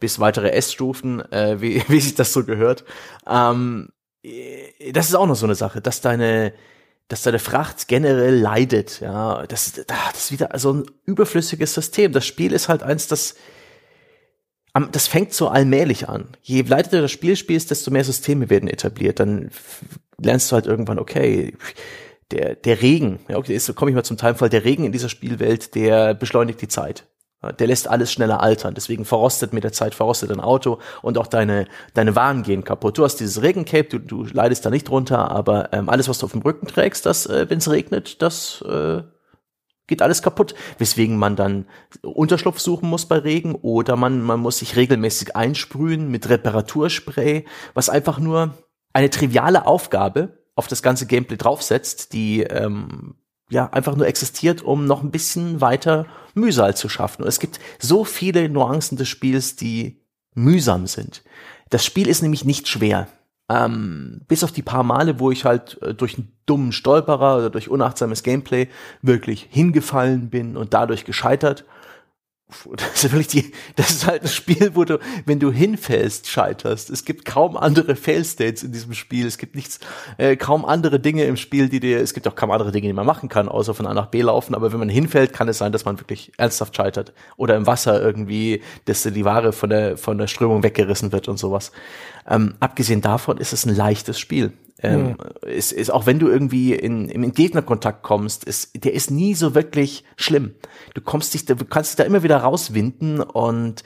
bis 0.00 0.18
weitere 0.18 0.50
S-Stufen, 0.50 1.20
äh, 1.32 1.60
wie, 1.60 1.82
wie 1.88 2.00
sich 2.00 2.14
das 2.14 2.32
so 2.32 2.44
gehört. 2.44 2.84
Ähm, 3.28 3.90
äh, 4.22 4.92
das 4.92 5.08
ist 5.08 5.14
auch 5.14 5.26
noch 5.26 5.36
so 5.36 5.46
eine 5.46 5.54
Sache, 5.54 5.80
dass 5.80 6.00
deine 6.00 6.52
dass 7.08 7.22
deine 7.22 7.40
Fracht 7.40 7.88
generell 7.88 8.38
leidet, 8.38 9.00
ja, 9.00 9.44
das, 9.46 9.72
das 9.72 10.14
ist 10.14 10.32
wieder 10.32 10.48
so 10.58 10.72
ein 10.72 10.84
überflüssiges 11.04 11.74
System. 11.74 12.12
Das 12.12 12.24
Spiel 12.24 12.52
ist 12.52 12.70
halt 12.70 12.82
eins, 12.82 13.06
das 13.06 13.34
das 14.74 15.06
fängt 15.06 15.34
so 15.34 15.48
allmählich 15.48 16.08
an. 16.08 16.28
Je 16.42 16.70
weiter 16.70 16.90
du 16.90 17.02
das 17.02 17.10
Spiel 17.10 17.36
spielst, 17.36 17.70
desto 17.70 17.90
mehr 17.90 18.04
Systeme 18.04 18.48
werden 18.48 18.68
etabliert. 18.68 19.20
Dann 19.20 19.50
lernst 20.18 20.50
du 20.50 20.54
halt 20.54 20.66
irgendwann, 20.66 20.98
okay, 20.98 21.54
der, 22.30 22.54
der 22.54 22.80
Regen, 22.80 23.20
ja, 23.28 23.36
okay, 23.36 23.52
jetzt 23.52 23.74
komme 23.74 23.90
ich 23.90 23.94
mal 23.94 24.02
zum 24.02 24.16
Teilfall, 24.16 24.48
der 24.48 24.64
Regen 24.64 24.84
in 24.84 24.92
dieser 24.92 25.10
Spielwelt, 25.10 25.74
der 25.74 26.14
beschleunigt 26.14 26.62
die 26.62 26.68
Zeit. 26.68 27.04
Der 27.58 27.66
lässt 27.66 27.88
alles 27.88 28.12
schneller 28.12 28.40
altern. 28.40 28.74
Deswegen 28.74 29.04
verrostet 29.04 29.52
mit 29.52 29.64
der 29.64 29.72
Zeit, 29.72 29.96
verrostet 29.96 30.30
dein 30.30 30.40
Auto 30.40 30.78
und 31.02 31.18
auch 31.18 31.26
deine, 31.26 31.66
deine 31.92 32.14
Waren 32.14 32.44
gehen 32.44 32.62
kaputt. 32.62 32.96
Du 32.96 33.04
hast 33.04 33.16
dieses 33.16 33.42
Regencape, 33.42 33.88
du, 33.88 33.98
du 33.98 34.24
leidest 34.32 34.64
da 34.64 34.70
nicht 34.70 34.88
drunter, 34.88 35.30
aber 35.32 35.72
ähm, 35.72 35.88
alles, 35.88 36.08
was 36.08 36.18
du 36.18 36.26
auf 36.26 36.32
dem 36.32 36.42
Rücken 36.42 36.68
trägst, 36.68 37.04
das, 37.04 37.26
äh, 37.26 37.50
wenn 37.50 37.58
es 37.58 37.68
regnet, 37.68 38.22
das 38.22 38.62
äh, 38.62 39.02
geht 39.86 40.02
alles 40.02 40.22
kaputt, 40.22 40.54
weswegen 40.78 41.16
man 41.16 41.36
dann 41.36 41.66
Unterschlupf 42.02 42.60
suchen 42.60 42.88
muss 42.88 43.06
bei 43.06 43.18
Regen 43.18 43.54
oder 43.54 43.96
man, 43.96 44.22
man 44.22 44.40
muss 44.40 44.58
sich 44.58 44.76
regelmäßig 44.76 45.36
einsprühen 45.36 46.10
mit 46.10 46.28
Reparaturspray, 46.28 47.44
was 47.74 47.88
einfach 47.88 48.18
nur 48.18 48.54
eine 48.92 49.10
triviale 49.10 49.66
Aufgabe 49.66 50.38
auf 50.54 50.68
das 50.68 50.82
ganze 50.82 51.06
Gameplay 51.06 51.36
draufsetzt, 51.36 52.12
die 52.12 52.42
ähm, 52.42 53.14
ja 53.50 53.68
einfach 53.70 53.96
nur 53.96 54.06
existiert, 54.06 54.62
um 54.62 54.86
noch 54.86 55.02
ein 55.02 55.10
bisschen 55.10 55.60
weiter 55.60 56.06
Mühsal 56.34 56.76
zu 56.76 56.88
schaffen. 56.88 57.22
Und 57.22 57.28
es 57.28 57.40
gibt 57.40 57.60
so 57.78 58.04
viele 58.04 58.48
Nuancen 58.48 58.96
des 58.96 59.08
Spiels, 59.08 59.56
die 59.56 60.02
mühsam 60.34 60.86
sind. 60.86 61.22
Das 61.70 61.84
Spiel 61.84 62.08
ist 62.08 62.22
nämlich 62.22 62.44
nicht 62.44 62.68
schwer. 62.68 63.08
Ähm, 63.48 64.22
bis 64.28 64.44
auf 64.44 64.52
die 64.52 64.62
paar 64.62 64.82
Male, 64.82 65.18
wo 65.18 65.30
ich 65.30 65.44
halt 65.44 65.80
äh, 65.82 65.94
durch 65.94 66.16
einen 66.16 66.32
dummen 66.46 66.72
Stolperer 66.72 67.36
oder 67.38 67.50
durch 67.50 67.68
unachtsames 67.68 68.22
Gameplay 68.22 68.68
wirklich 69.02 69.48
hingefallen 69.50 70.30
bin 70.30 70.56
und 70.56 70.74
dadurch 70.74 71.04
gescheitert, 71.04 71.64
das 72.76 73.04
ist 73.04 73.12
wirklich 73.12 73.28
die, 73.28 73.52
das 73.76 73.90
ist 73.90 74.06
halt 74.06 74.22
ein 74.22 74.28
Spiel, 74.28 74.72
wo 74.74 74.84
du, 74.84 74.98
wenn 75.26 75.38
du 75.38 75.50
hinfällst, 75.50 76.28
scheiterst. 76.28 76.90
Es 76.90 77.04
gibt 77.04 77.24
kaum 77.24 77.56
andere 77.56 77.96
Fail-States 77.96 78.62
in 78.62 78.72
diesem 78.72 78.94
Spiel. 78.94 79.26
Es 79.26 79.38
gibt 79.38 79.54
nichts, 79.54 79.80
äh, 80.18 80.36
kaum 80.36 80.64
andere 80.64 81.00
Dinge 81.00 81.24
im 81.24 81.36
Spiel, 81.36 81.68
die 81.68 81.80
dir, 81.80 82.00
es 82.00 82.14
gibt 82.14 82.26
auch 82.28 82.34
kaum 82.34 82.50
andere 82.50 82.72
Dinge, 82.72 82.86
die 82.86 82.92
man 82.92 83.06
machen 83.06 83.28
kann, 83.28 83.48
außer 83.48 83.74
von 83.74 83.86
A 83.86 83.94
nach 83.94 84.06
B 84.06 84.22
laufen. 84.22 84.54
Aber 84.54 84.72
wenn 84.72 84.78
man 84.78 84.88
hinfällt, 84.88 85.32
kann 85.32 85.48
es 85.48 85.58
sein, 85.58 85.72
dass 85.72 85.84
man 85.84 85.98
wirklich 86.00 86.32
ernsthaft 86.36 86.76
scheitert. 86.76 87.12
Oder 87.36 87.56
im 87.56 87.66
Wasser 87.66 88.00
irgendwie, 88.00 88.62
dass 88.84 89.02
die 89.02 89.24
Ware 89.24 89.52
von 89.52 89.70
der, 89.70 89.96
von 89.96 90.18
der 90.18 90.26
Strömung 90.26 90.62
weggerissen 90.62 91.12
wird 91.12 91.28
und 91.28 91.38
sowas. 91.38 91.72
Ähm, 92.28 92.54
abgesehen 92.60 93.00
davon 93.00 93.38
ist 93.38 93.52
es 93.52 93.66
ein 93.66 93.74
leichtes 93.74 94.18
Spiel. 94.18 94.52
Ähm, 94.82 95.10
mhm. 95.10 95.16
ist, 95.48 95.72
ist 95.72 95.90
auch 95.90 96.06
wenn 96.06 96.18
du 96.18 96.28
irgendwie 96.28 96.74
in, 96.74 97.08
in 97.08 97.32
Gegnerkontakt 97.32 98.02
kommst, 98.02 98.44
ist, 98.44 98.84
der 98.84 98.92
ist 98.92 99.10
nie 99.10 99.34
so 99.34 99.54
wirklich 99.54 100.04
schlimm. 100.16 100.54
Du 100.94 101.00
kommst 101.00 101.34
dich, 101.34 101.44
du 101.44 101.56
kannst 101.56 101.92
dich 101.92 101.96
da 101.96 102.04
immer 102.04 102.22
wieder 102.22 102.38
rauswinden 102.38 103.20
und 103.20 103.84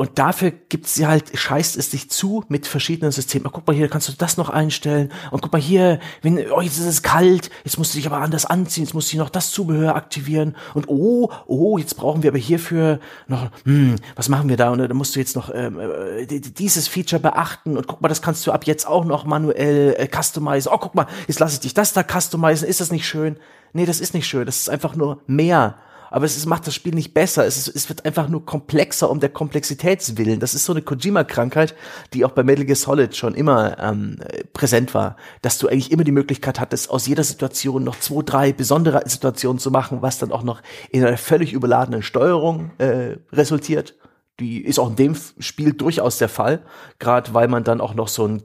und 0.00 0.20
dafür 0.20 0.52
gibt's 0.52 0.94
sie 0.94 1.08
halt, 1.08 1.36
scheißt 1.36 1.76
es 1.76 1.90
dich 1.90 2.08
zu 2.08 2.44
mit 2.48 2.68
verschiedenen 2.68 3.10
Systemen. 3.10 3.48
Oh, 3.48 3.50
guck 3.52 3.66
mal 3.66 3.74
hier, 3.74 3.88
kannst 3.88 4.06
du 4.06 4.12
das 4.16 4.36
noch 4.36 4.48
einstellen. 4.48 5.10
Und 5.32 5.42
guck 5.42 5.52
mal 5.52 5.60
hier, 5.60 5.98
wenn, 6.22 6.38
oh, 6.52 6.60
jetzt 6.60 6.78
ist 6.78 6.84
es 6.84 7.02
kalt, 7.02 7.50
jetzt 7.64 7.78
musst 7.78 7.94
du 7.94 7.98
dich 7.98 8.06
aber 8.06 8.18
anders 8.18 8.46
anziehen, 8.46 8.84
jetzt 8.84 8.94
musst 8.94 9.12
du 9.12 9.16
noch 9.16 9.28
das 9.28 9.50
Zubehör 9.50 9.96
aktivieren. 9.96 10.54
Und 10.74 10.88
oh, 10.88 11.32
oh, 11.48 11.78
jetzt 11.78 11.96
brauchen 11.96 12.22
wir 12.22 12.30
aber 12.30 12.38
hierfür 12.38 13.00
noch, 13.26 13.50
hm, 13.64 13.96
was 14.14 14.28
machen 14.28 14.48
wir 14.48 14.56
da? 14.56 14.70
Und 14.70 14.78
da 14.78 14.94
musst 14.94 15.16
du 15.16 15.18
jetzt 15.18 15.34
noch 15.34 15.52
ähm, 15.52 15.80
äh, 15.80 16.26
dieses 16.26 16.86
Feature 16.86 17.20
beachten. 17.20 17.76
Und 17.76 17.88
guck 17.88 18.00
mal, 18.00 18.08
das 18.08 18.22
kannst 18.22 18.46
du 18.46 18.52
ab 18.52 18.68
jetzt 18.68 18.86
auch 18.86 19.04
noch 19.04 19.24
manuell 19.24 19.96
äh, 19.98 20.06
customizen. 20.06 20.70
Oh, 20.72 20.78
guck 20.78 20.94
mal, 20.94 21.08
jetzt 21.26 21.40
lasse 21.40 21.54
ich 21.54 21.60
dich 21.60 21.74
das 21.74 21.92
da 21.92 22.04
customizen. 22.04 22.68
Ist 22.68 22.80
das 22.80 22.92
nicht 22.92 23.08
schön? 23.08 23.36
Nee, 23.72 23.84
das 23.84 23.98
ist 23.98 24.14
nicht 24.14 24.28
schön. 24.28 24.46
Das 24.46 24.60
ist 24.60 24.70
einfach 24.70 24.94
nur 24.94 25.22
mehr 25.26 25.74
aber 26.10 26.24
es, 26.24 26.46
macht 26.46 26.66
das 26.66 26.74
Spiel 26.74 26.94
nicht 26.94 27.14
besser. 27.14 27.46
Es, 27.46 27.56
ist, 27.56 27.68
es 27.74 27.88
wird 27.88 28.04
einfach 28.04 28.28
nur 28.28 28.44
komplexer 28.44 29.10
um 29.10 29.20
der 29.20 29.28
Komplexitätswillen. 29.28 30.40
Das 30.40 30.54
ist 30.54 30.64
so 30.64 30.72
eine 30.72 30.82
Kojima-Krankheit, 30.82 31.74
die 32.12 32.24
auch 32.24 32.32
bei 32.32 32.42
Metal 32.42 32.64
Gear 32.64 32.76
Solid 32.76 33.16
schon 33.16 33.34
immer 33.34 33.78
ähm, 33.78 34.18
präsent 34.52 34.94
war, 34.94 35.16
dass 35.42 35.58
du 35.58 35.68
eigentlich 35.68 35.90
immer 35.90 36.04
die 36.04 36.12
Möglichkeit 36.12 36.60
hattest, 36.60 36.90
aus 36.90 37.06
jeder 37.06 37.24
Situation 37.24 37.84
noch 37.84 37.98
zwei, 37.98 38.22
drei 38.22 38.52
besondere 38.52 39.02
Situationen 39.06 39.58
zu 39.58 39.70
machen, 39.70 40.02
was 40.02 40.18
dann 40.18 40.32
auch 40.32 40.42
noch 40.42 40.62
in 40.90 41.04
einer 41.04 41.18
völlig 41.18 41.52
überladenen 41.52 42.02
Steuerung 42.02 42.70
äh, 42.78 43.16
resultiert. 43.32 43.94
Die 44.40 44.60
ist 44.60 44.78
auch 44.78 44.90
in 44.90 44.96
dem 44.96 45.16
Spiel 45.38 45.72
durchaus 45.72 46.18
der 46.18 46.28
Fall, 46.28 46.62
gerade 46.98 47.34
weil 47.34 47.48
man 47.48 47.64
dann 47.64 47.80
auch 47.80 47.94
noch 47.94 48.08
so 48.08 48.24
einen 48.24 48.42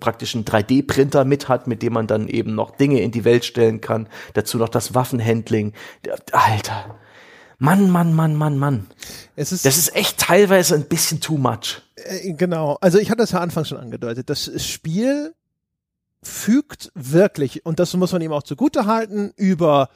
praktischen 0.00 0.44
3D-Printer 0.44 1.24
mit 1.24 1.48
hat, 1.48 1.66
mit 1.66 1.82
dem 1.82 1.92
man 1.92 2.06
dann 2.06 2.28
eben 2.28 2.54
noch 2.54 2.70
Dinge 2.70 3.00
in 3.00 3.10
die 3.10 3.24
Welt 3.24 3.44
stellen 3.44 3.80
kann. 3.80 4.08
Dazu 4.34 4.56
noch 4.56 4.70
das 4.70 4.94
Waffenhandling. 4.94 5.74
Alter. 6.32 6.96
Mann, 7.58 7.90
Mann, 7.90 8.12
Mann, 8.12 8.34
Mann, 8.34 8.58
Mann. 8.58 8.86
Es 9.34 9.52
ist, 9.52 9.64
das 9.64 9.78
ist 9.78 9.94
echt 9.94 10.18
teilweise 10.18 10.74
ein 10.74 10.88
bisschen 10.88 11.20
too 11.20 11.38
much. 11.38 11.82
Äh, 11.96 12.32
genau. 12.32 12.76
Also 12.80 12.98
ich 12.98 13.10
hatte 13.10 13.22
das 13.22 13.32
ja 13.32 13.40
Anfang 13.40 13.64
schon 13.64 13.78
angedeutet. 13.78 14.28
Das 14.28 14.50
Spiel 14.62 15.34
fügt 16.22 16.90
wirklich, 16.94 17.64
und 17.64 17.78
das 17.78 17.94
muss 17.94 18.12
man 18.12 18.20
ihm 18.20 18.32
auch 18.32 18.42
zugute 18.42 18.86
halten, 18.86 19.32
über 19.36 19.88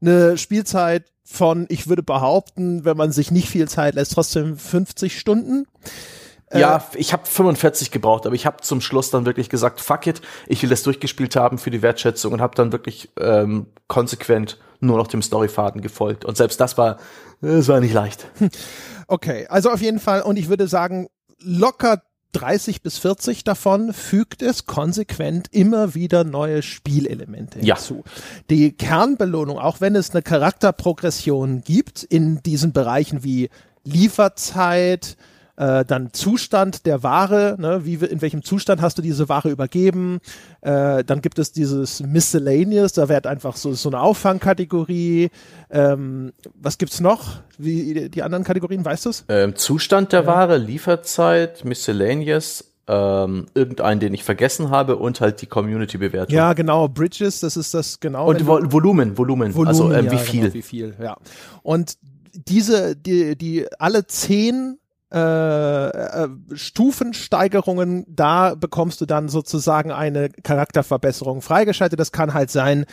eine 0.00 0.36
Spielzeit 0.36 1.10
von, 1.30 1.66
ich 1.68 1.88
würde 1.88 2.02
behaupten, 2.02 2.84
wenn 2.84 2.96
man 2.96 3.12
sich 3.12 3.30
nicht 3.30 3.48
viel 3.48 3.68
Zeit 3.68 3.94
lässt, 3.94 4.12
trotzdem 4.12 4.56
50 4.56 5.18
Stunden. 5.18 5.66
Ja, 6.52 6.78
äh, 6.78 6.98
ich 6.98 7.12
habe 7.12 7.26
45 7.26 7.90
gebraucht, 7.90 8.26
aber 8.26 8.34
ich 8.34 8.46
habe 8.46 8.58
zum 8.62 8.80
Schluss 8.80 9.10
dann 9.10 9.24
wirklich 9.26 9.48
gesagt, 9.48 9.80
fuck 9.80 10.06
it, 10.06 10.20
ich 10.48 10.62
will 10.62 10.70
das 10.70 10.82
durchgespielt 10.82 11.36
haben 11.36 11.58
für 11.58 11.70
die 11.70 11.82
Wertschätzung 11.82 12.32
und 12.32 12.40
habe 12.40 12.54
dann 12.56 12.72
wirklich 12.72 13.10
ähm, 13.18 13.66
konsequent 13.86 14.58
nur 14.80 14.96
noch 14.96 15.06
dem 15.06 15.22
Storyfaden 15.22 15.82
gefolgt. 15.82 16.24
Und 16.24 16.36
selbst 16.36 16.60
das 16.60 16.76
war, 16.76 16.98
es 17.40 17.68
war 17.68 17.80
nicht 17.80 17.94
leicht. 17.94 18.26
Okay, 19.12 19.48
also 19.48 19.70
auf 19.70 19.80
jeden 19.80 19.98
Fall, 19.98 20.22
und 20.22 20.36
ich 20.36 20.48
würde 20.48 20.68
sagen, 20.68 21.08
locker 21.40 22.00
30 22.32 22.82
bis 22.82 22.98
40 22.98 23.44
davon 23.44 23.92
fügt 23.92 24.42
es 24.42 24.66
konsequent 24.66 25.48
immer 25.50 25.94
wieder 25.94 26.24
neue 26.24 26.62
Spielelemente 26.62 27.58
hinzu. 27.60 28.04
Ja. 28.04 28.12
Die 28.50 28.72
Kernbelohnung, 28.72 29.58
auch 29.58 29.80
wenn 29.80 29.96
es 29.96 30.10
eine 30.10 30.22
Charakterprogression 30.22 31.62
gibt 31.62 32.02
in 32.02 32.42
diesen 32.42 32.72
Bereichen 32.72 33.24
wie 33.24 33.50
Lieferzeit, 33.84 35.16
äh, 35.60 35.84
dann 35.84 36.12
Zustand 36.14 36.86
der 36.86 37.02
Ware, 37.02 37.56
ne, 37.58 37.84
wie, 37.84 37.94
in 37.96 38.22
welchem 38.22 38.42
Zustand 38.42 38.80
hast 38.80 38.96
du 38.96 39.02
diese 39.02 39.28
Ware 39.28 39.50
übergeben, 39.50 40.20
äh, 40.62 41.04
dann 41.04 41.20
gibt 41.20 41.38
es 41.38 41.52
dieses 41.52 42.00
Miscellaneous, 42.00 42.94
da 42.94 43.10
wird 43.10 43.26
einfach 43.26 43.56
so, 43.56 43.74
so 43.74 43.90
eine 43.90 44.00
Auffangkategorie, 44.00 45.28
ähm, 45.70 46.32
was 46.54 46.78
gibt's 46.78 47.00
noch, 47.00 47.40
wie 47.58 48.08
die 48.08 48.22
anderen 48.22 48.42
Kategorien, 48.42 48.86
weißt 48.86 49.04
du's? 49.04 49.24
Ähm, 49.28 49.54
Zustand 49.54 50.12
der 50.12 50.22
ja. 50.22 50.26
Ware, 50.26 50.56
Lieferzeit, 50.56 51.62
Miscellaneous, 51.66 52.72
ähm, 52.88 53.44
irgendeinen, 53.52 54.00
den 54.00 54.14
ich 54.14 54.24
vergessen 54.24 54.70
habe 54.70 54.96
und 54.96 55.20
halt 55.20 55.42
die 55.42 55.46
Community-Bewertung. 55.46 56.34
Ja, 56.34 56.54
genau, 56.54 56.88
Bridges, 56.88 57.40
das 57.40 57.58
ist 57.58 57.74
das 57.74 58.00
genau. 58.00 58.28
Und 58.28 58.46
Vo 58.46 58.60
Volumen, 58.72 59.18
Volumen, 59.18 59.54
Volumen, 59.54 59.68
also 59.68 59.92
ähm, 59.92 60.06
ja, 60.06 60.12
wie 60.12 60.18
viel. 60.18 60.40
Genau, 60.40 60.54
wie 60.54 60.62
viel, 60.62 60.94
ja. 61.02 61.18
Und 61.62 61.98
diese, 62.32 62.96
die, 62.96 63.36
die 63.36 63.66
alle 63.78 64.06
zehn 64.06 64.79
äh, 65.12 65.88
äh, 65.88 66.28
Stufensteigerungen, 66.52 68.04
da 68.08 68.54
bekommst 68.54 69.00
du 69.00 69.06
dann 69.06 69.28
sozusagen 69.28 69.90
eine 69.90 70.28
Charakterverbesserung 70.28 71.42
freigeschaltet. 71.42 71.98
Das 71.98 72.12
kann 72.12 72.32
halt 72.32 72.50
sein, 72.50 72.86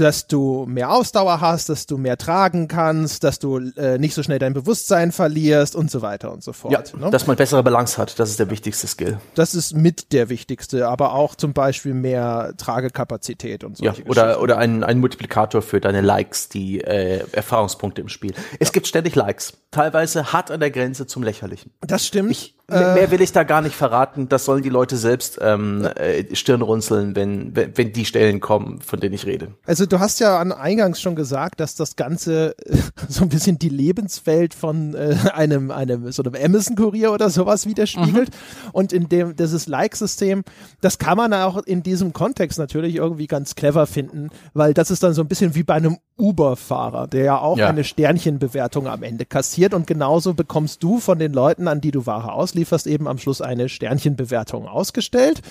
dass 0.00 0.26
du 0.26 0.66
mehr 0.66 0.90
Ausdauer 0.90 1.40
hast, 1.40 1.68
dass 1.68 1.86
du 1.86 1.98
mehr 1.98 2.16
tragen 2.16 2.68
kannst, 2.68 3.24
dass 3.24 3.38
du 3.38 3.58
äh, 3.76 3.98
nicht 3.98 4.14
so 4.14 4.22
schnell 4.22 4.38
dein 4.38 4.54
Bewusstsein 4.54 5.12
verlierst 5.12 5.74
und 5.74 5.90
so 5.90 6.02
weiter 6.02 6.32
und 6.32 6.42
so 6.42 6.52
fort. 6.52 6.72
Ja, 6.72 6.82
ne? 6.98 7.10
dass 7.10 7.26
man 7.26 7.36
bessere 7.36 7.62
Balance 7.62 7.98
hat, 7.98 8.18
das 8.18 8.30
ist 8.30 8.38
der 8.38 8.50
wichtigste 8.50 8.86
Skill. 8.86 9.18
Das 9.34 9.54
ist 9.54 9.74
mit 9.74 10.12
der 10.12 10.28
wichtigste, 10.28 10.88
aber 10.88 11.14
auch 11.14 11.34
zum 11.34 11.52
Beispiel 11.52 11.94
mehr 11.94 12.54
Tragekapazität 12.56 13.64
und 13.64 13.78
so. 13.78 13.84
Ja, 13.84 13.94
oder, 14.06 14.40
oder 14.40 14.58
ein, 14.58 14.84
ein 14.84 14.98
Multiplikator 14.98 15.62
für 15.62 15.80
deine 15.80 16.00
Likes, 16.00 16.48
die 16.48 16.80
äh, 16.80 17.24
Erfahrungspunkte 17.32 18.00
im 18.00 18.08
Spiel. 18.08 18.34
Es 18.58 18.68
ja. 18.68 18.72
gibt 18.72 18.86
ständig 18.86 19.14
Likes, 19.14 19.54
teilweise 19.70 20.32
hart 20.32 20.50
an 20.50 20.60
der 20.60 20.70
Grenze 20.70 21.06
zum 21.06 21.22
Lächerlichen. 21.22 21.72
Das 21.80 22.06
stimmt. 22.06 22.30
Ich, 22.30 22.55
äh, 22.68 22.94
mehr 22.94 23.10
will 23.10 23.20
ich 23.20 23.32
da 23.32 23.44
gar 23.44 23.62
nicht 23.62 23.76
verraten. 23.76 24.28
Das 24.28 24.44
sollen 24.44 24.62
die 24.62 24.68
Leute 24.68 24.96
selbst 24.96 25.38
ähm, 25.40 25.84
äh, 25.84 26.34
Stirn 26.34 26.62
runzeln, 26.62 27.14
wenn, 27.14 27.54
wenn, 27.54 27.76
wenn 27.76 27.92
die 27.92 28.04
Stellen 28.04 28.40
kommen, 28.40 28.80
von 28.80 28.98
denen 28.98 29.14
ich 29.14 29.24
rede. 29.24 29.54
Also 29.64 29.86
du 29.86 30.00
hast 30.00 30.18
ja 30.18 30.38
an 30.38 30.50
Eingangs 30.50 31.00
schon 31.00 31.14
gesagt, 31.14 31.60
dass 31.60 31.76
das 31.76 31.94
Ganze 31.94 32.56
äh, 32.66 32.76
so 33.08 33.22
ein 33.22 33.28
bisschen 33.28 33.58
die 33.58 33.68
Lebenswelt 33.68 34.52
von 34.52 34.94
äh, 34.94 35.16
einem, 35.32 35.70
einem 35.70 36.10
so 36.10 36.24
einem 36.24 36.34
Amazon-Kurier 36.34 37.12
oder 37.12 37.30
sowas 37.30 37.66
widerspiegelt. 37.66 38.30
Mhm. 38.30 38.70
Und 38.72 38.92
in 38.92 39.08
dem 39.08 39.36
dieses 39.36 39.68
Like-System, 39.68 40.42
das 40.80 40.98
kann 40.98 41.16
man 41.16 41.32
auch 41.34 41.58
in 41.58 41.84
diesem 41.84 42.12
Kontext 42.12 42.58
natürlich 42.58 42.96
irgendwie 42.96 43.28
ganz 43.28 43.54
clever 43.54 43.86
finden, 43.86 44.30
weil 44.54 44.74
das 44.74 44.90
ist 44.90 45.02
dann 45.02 45.14
so 45.14 45.22
ein 45.22 45.28
bisschen 45.28 45.54
wie 45.54 45.62
bei 45.62 45.74
einem 45.74 45.98
Uber-Fahrer, 46.18 47.06
der 47.08 47.24
ja 47.24 47.38
auch 47.38 47.58
ja. 47.58 47.68
eine 47.68 47.84
Sternchenbewertung 47.84 48.88
am 48.88 49.02
Ende 49.02 49.26
kassiert 49.26 49.74
und 49.74 49.86
genauso 49.86 50.34
bekommst 50.34 50.82
du 50.82 50.98
von 50.98 51.18
den 51.18 51.32
Leuten, 51.32 51.68
an 51.68 51.80
die 51.80 51.90
du 51.90 52.06
Ware 52.06 52.32
auslieferst, 52.32 52.55
eben 52.86 53.06
am 53.08 53.18
Schluss 53.18 53.40
eine 53.40 53.68
Sternchenbewertung 53.68 54.66
ausgestellt 54.66 55.42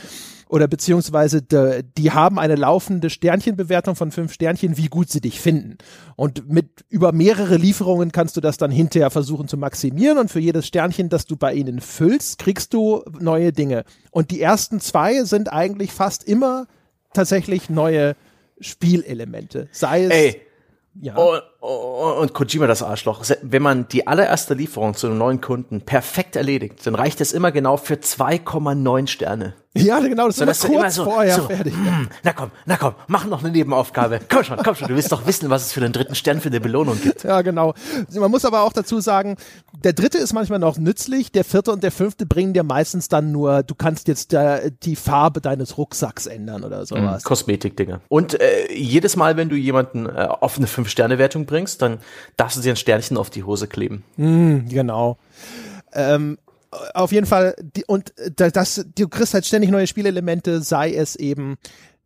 oder 0.47 0.68
beziehungsweise 0.68 1.41
de, 1.41 1.84
die 1.97 2.12
haben 2.12 2.39
eine 2.39 2.56
laufende 2.56 3.10
Sternchenbewertung 3.10 3.95
von 3.95 4.12
fünf 4.12 4.34
Sternchen, 4.34 4.78
wie 4.78 4.88
gut 4.88 5.10
sie 5.10 5.22
dich 5.22 5.39
finden. 5.39 5.78
Und 6.16 6.49
mit 6.49 6.86
über 6.89 7.12
mehrere 7.12 7.58
Lieferungen 7.58 8.12
kannst 8.12 8.38
du 8.38 8.41
das 8.41 8.58
dann 8.58 8.72
hinterher 8.72 9.10
versuchen 9.10 9.47
zu 9.47 9.58
maximieren 9.58 10.18
und 10.18 10.32
für 10.32 10.39
jedes 10.39 10.68
Sternchen, 10.68 11.10
das 11.10 11.26
du 11.26 11.36
bei 11.36 11.53
ihnen 11.53 11.82
füllst, 11.82 12.39
kriegst 12.39 12.74
du 12.74 13.03
neue 13.20 13.51
Dinge. 13.51 13.86
Und 14.12 14.32
die 14.32 14.41
ersten 14.41 14.80
zwei 14.80 15.24
sind 15.24 15.51
eigentlich 15.51 15.91
fast 15.91 16.24
immer 16.24 16.68
tatsächlich 17.14 17.70
neue 17.70 18.16
Spielelemente. 18.60 19.68
Sei 19.72 20.06
es 20.06 20.12
Ey 20.12 20.41
ja. 21.01 21.16
Und, 21.16 21.43
und 21.66 22.34
Kojima 22.34 22.68
das 22.68 22.84
Arschloch. 22.84 23.24
Wenn 23.41 23.61
man 23.61 23.88
die 23.88 24.07
allererste 24.07 24.53
Lieferung 24.53 24.93
zu 24.93 25.07
einem 25.07 25.18
neuen 25.18 25.41
Kunden 25.41 25.82
perfekt 25.82 26.36
erledigt, 26.36 26.86
dann 26.86 26.95
reicht 26.95 27.22
es 27.22 27.34
immer 27.34 27.51
genau 27.51 27.78
für 27.78 27.95
2,9 27.95 29.07
Sterne. 29.07 29.53
Ja, 29.78 29.99
genau, 29.99 30.28
das 30.28 30.38
ist 30.38 30.61
so, 30.61 30.68
immer 30.70 30.84
kurz 30.84 30.84
immer 30.84 30.91
so, 30.91 31.03
vorher 31.03 31.36
so, 31.36 31.47
fertig. 31.47 31.74
Mm, 31.76 32.07
na 32.24 32.32
komm, 32.32 32.51
na 32.66 32.78
komm, 32.78 32.93
mach 33.07 33.26
noch 33.26 33.43
eine 33.43 33.51
Nebenaufgabe. 33.51 34.22
Komm 34.32 34.43
schon, 34.45 34.57
komm 34.63 34.74
schon, 34.76 34.88
du 34.88 34.95
willst 34.95 35.11
doch 35.11 35.28
wissen, 35.28 35.49
was 35.49 35.66
es 35.66 35.74
für 35.74 35.82
den 35.82 35.91
dritten 35.91 36.16
Stern 36.16 36.39
für 36.39 36.47
eine 36.47 36.61
Belohnung 36.61 36.97
gibt. 37.01 37.24
Ja, 37.24 37.41
genau. 37.41 37.74
Man 38.13 38.32
muss 38.32 38.45
aber 38.45 38.61
auch 38.61 38.72
dazu 38.72 39.01
sagen, 39.01 39.36
der 39.84 39.91
dritte 39.91 40.18
ist 40.18 40.32
manchmal 40.32 40.59
noch 40.59 40.78
nützlich, 40.78 41.32
der 41.34 41.43
vierte 41.43 41.74
und 41.74 41.84
der 41.84 41.91
fünfte 41.91 42.26
bringen 42.26 42.53
dir 42.53 42.63
meistens 42.63 43.09
dann 43.09 43.34
nur, 43.34 43.63
du 43.63 43.76
kannst 43.76 44.07
jetzt 44.07 44.34
äh, 44.34 44.72
die 44.84 44.95
Farbe 44.95 45.41
deines 45.41 45.78
Rucksacks 45.78 46.26
ändern 46.26 46.63
oder 46.63 46.86
sowas. 46.86 47.24
Mm, 47.24 47.28
Kosmetikdinge. 47.28 47.99
Und 48.07 48.39
äh, 48.39 48.72
jedes 48.74 49.18
Mal, 49.18 49.36
wenn 49.36 49.49
du 49.49 49.57
jemanden 49.57 50.05
äh, 50.05 50.28
auf 50.39 50.57
eine 50.57 50.68
Fünf-Sterne-Wertung 50.68 51.45
bringst, 51.45 51.55
dann 51.78 51.99
darfst 52.38 52.58
du 52.58 52.62
dir 52.62 52.74
ein 52.74 52.78
Sternchen 52.78 53.18
auf 53.18 53.30
die 53.30 53.43
Hose 53.43 53.68
kleben. 53.68 54.03
Mm, 54.18 54.68
genau. 54.68 55.18
Ähm, 55.93 56.38
auf 56.93 57.12
jeden 57.12 57.26
Fall, 57.26 57.56
die, 57.76 57.86
und 57.86 58.14
das, 58.36 58.86
du 58.95 59.08
kriegst 59.08 59.34
halt 59.34 59.45
ständig 59.45 59.72
neue 59.72 59.88
Spielelemente, 59.88 60.62
sei 60.62 60.93
es 60.93 61.16
eben 61.16 61.58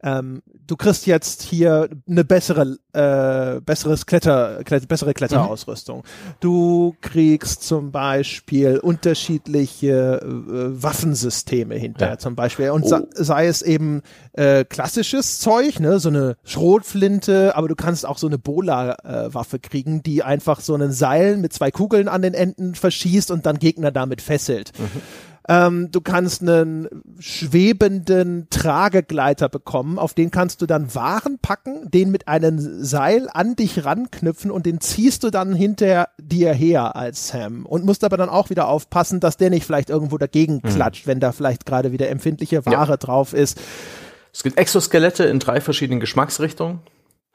ähm, 0.01 0.41
du 0.65 0.77
kriegst 0.77 1.05
jetzt 1.07 1.41
hier 1.41 1.89
eine 2.07 2.23
bessere, 2.23 2.77
äh, 2.93 3.59
besseres 3.61 4.05
Kletter, 4.05 4.63
Kletter 4.63 4.87
bessere 4.87 5.13
Kletterausrüstung. 5.13 5.99
Mhm. 5.99 6.33
Du 6.39 6.95
kriegst 7.01 7.63
zum 7.63 7.91
Beispiel 7.91 8.77
unterschiedliche 8.77 10.21
äh, 10.21 10.81
Waffensysteme 10.81 11.75
hinterher 11.75 12.13
ja. 12.13 12.17
zum 12.17 12.35
Beispiel. 12.35 12.69
Und 12.69 12.85
oh. 12.85 12.99
sei 13.13 13.47
es 13.47 13.61
eben 13.61 14.01
äh, 14.33 14.63
klassisches 14.63 15.39
Zeug, 15.39 15.79
ne, 15.79 15.99
so 15.99 16.09
eine 16.09 16.37
Schrotflinte, 16.43 17.55
aber 17.55 17.67
du 17.67 17.75
kannst 17.75 18.05
auch 18.05 18.17
so 18.17 18.27
eine 18.27 18.37
Bola-Waffe 18.37 19.57
äh, 19.57 19.59
kriegen, 19.59 20.01
die 20.01 20.23
einfach 20.23 20.61
so 20.61 20.75
einen 20.75 20.93
Seil 20.93 21.37
mit 21.37 21.51
zwei 21.51 21.71
Kugeln 21.71 22.07
an 22.07 22.21
den 22.21 22.33
Enden 22.33 22.75
verschießt 22.75 23.31
und 23.31 23.45
dann 23.45 23.59
Gegner 23.59 23.91
damit 23.91 24.21
fesselt. 24.21 24.71
Mhm. 24.79 25.01
Ähm, 25.49 25.89
du 25.91 25.99
kannst 25.99 26.43
einen 26.43 26.87
schwebenden 27.17 28.47
Tragegleiter 28.51 29.49
bekommen, 29.49 29.97
auf 29.97 30.13
den 30.13 30.29
kannst 30.29 30.61
du 30.61 30.67
dann 30.67 30.93
Waren 30.93 31.39
packen, 31.39 31.89
den 31.89 32.11
mit 32.11 32.27
einem 32.27 32.59
Seil 32.83 33.27
an 33.33 33.55
dich 33.55 33.83
ranknüpfen 33.83 34.51
und 34.51 34.67
den 34.67 34.79
ziehst 34.79 35.23
du 35.23 35.31
dann 35.31 35.55
hinter 35.55 36.09
dir 36.19 36.53
her 36.53 36.95
als 36.95 37.29
Sam 37.29 37.65
und 37.65 37.83
musst 37.83 38.03
aber 38.03 38.15
dann 38.15 38.29
auch 38.29 38.51
wieder 38.51 38.67
aufpassen, 38.67 39.19
dass 39.19 39.37
der 39.37 39.49
nicht 39.49 39.65
vielleicht 39.65 39.89
irgendwo 39.89 40.19
dagegen 40.19 40.61
mhm. 40.63 40.69
klatscht, 40.69 41.07
mhm. 41.07 41.11
wenn 41.11 41.19
da 41.19 41.31
vielleicht 41.31 41.65
gerade 41.65 41.91
wieder 41.91 42.09
empfindliche 42.09 42.67
Ware 42.67 42.91
ja. 42.91 42.97
drauf 42.97 43.33
ist. 43.33 43.59
Es 44.31 44.43
gibt 44.43 44.59
Exoskelette 44.59 45.23
in 45.23 45.39
drei 45.39 45.61
verschiedenen 45.61 45.99
Geschmacksrichtungen 45.99 46.81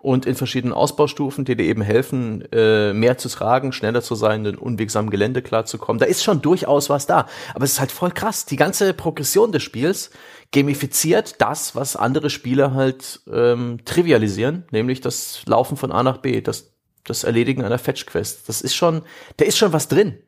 und 0.04 0.26
in 0.26 0.34
verschiedenen 0.34 0.74
Ausbaustufen, 0.74 1.46
die 1.46 1.56
dir 1.56 1.64
eben 1.64 1.80
helfen, 1.80 2.44
äh, 2.52 2.92
mehr 2.92 3.16
zu 3.16 3.30
tragen, 3.30 3.72
schneller 3.72 4.02
zu 4.02 4.14
sein, 4.14 4.44
in 4.44 4.58
unwegsamen 4.58 5.08
Gelände 5.10 5.40
klarzukommen. 5.40 5.98
Da 5.98 6.04
ist 6.04 6.22
schon 6.22 6.42
durchaus 6.42 6.90
was 6.90 7.06
da. 7.06 7.26
Aber 7.54 7.64
es 7.64 7.72
ist 7.72 7.80
halt 7.80 7.90
voll 7.90 8.10
krass. 8.10 8.44
Die 8.44 8.56
ganze 8.56 8.92
Progression 8.92 9.50
des 9.50 9.62
Spiels 9.62 10.10
gamifiziert 10.52 11.40
das, 11.40 11.74
was 11.74 11.96
andere 11.96 12.28
Spiele 12.28 12.74
halt 12.74 13.22
ähm, 13.32 13.78
trivialisieren, 13.86 14.64
nämlich 14.70 15.00
das 15.00 15.40
Laufen 15.46 15.78
von 15.78 15.90
A 15.90 16.02
nach 16.02 16.18
B, 16.18 16.42
das, 16.42 16.74
das 17.04 17.24
Erledigen 17.24 17.64
einer 17.64 17.78
Fetch-Quest. 17.78 18.46
Das 18.46 18.60
ist 18.60 18.74
schon, 18.74 19.02
da 19.38 19.46
ist 19.46 19.56
schon 19.56 19.72
was 19.72 19.88
drin. 19.88 20.18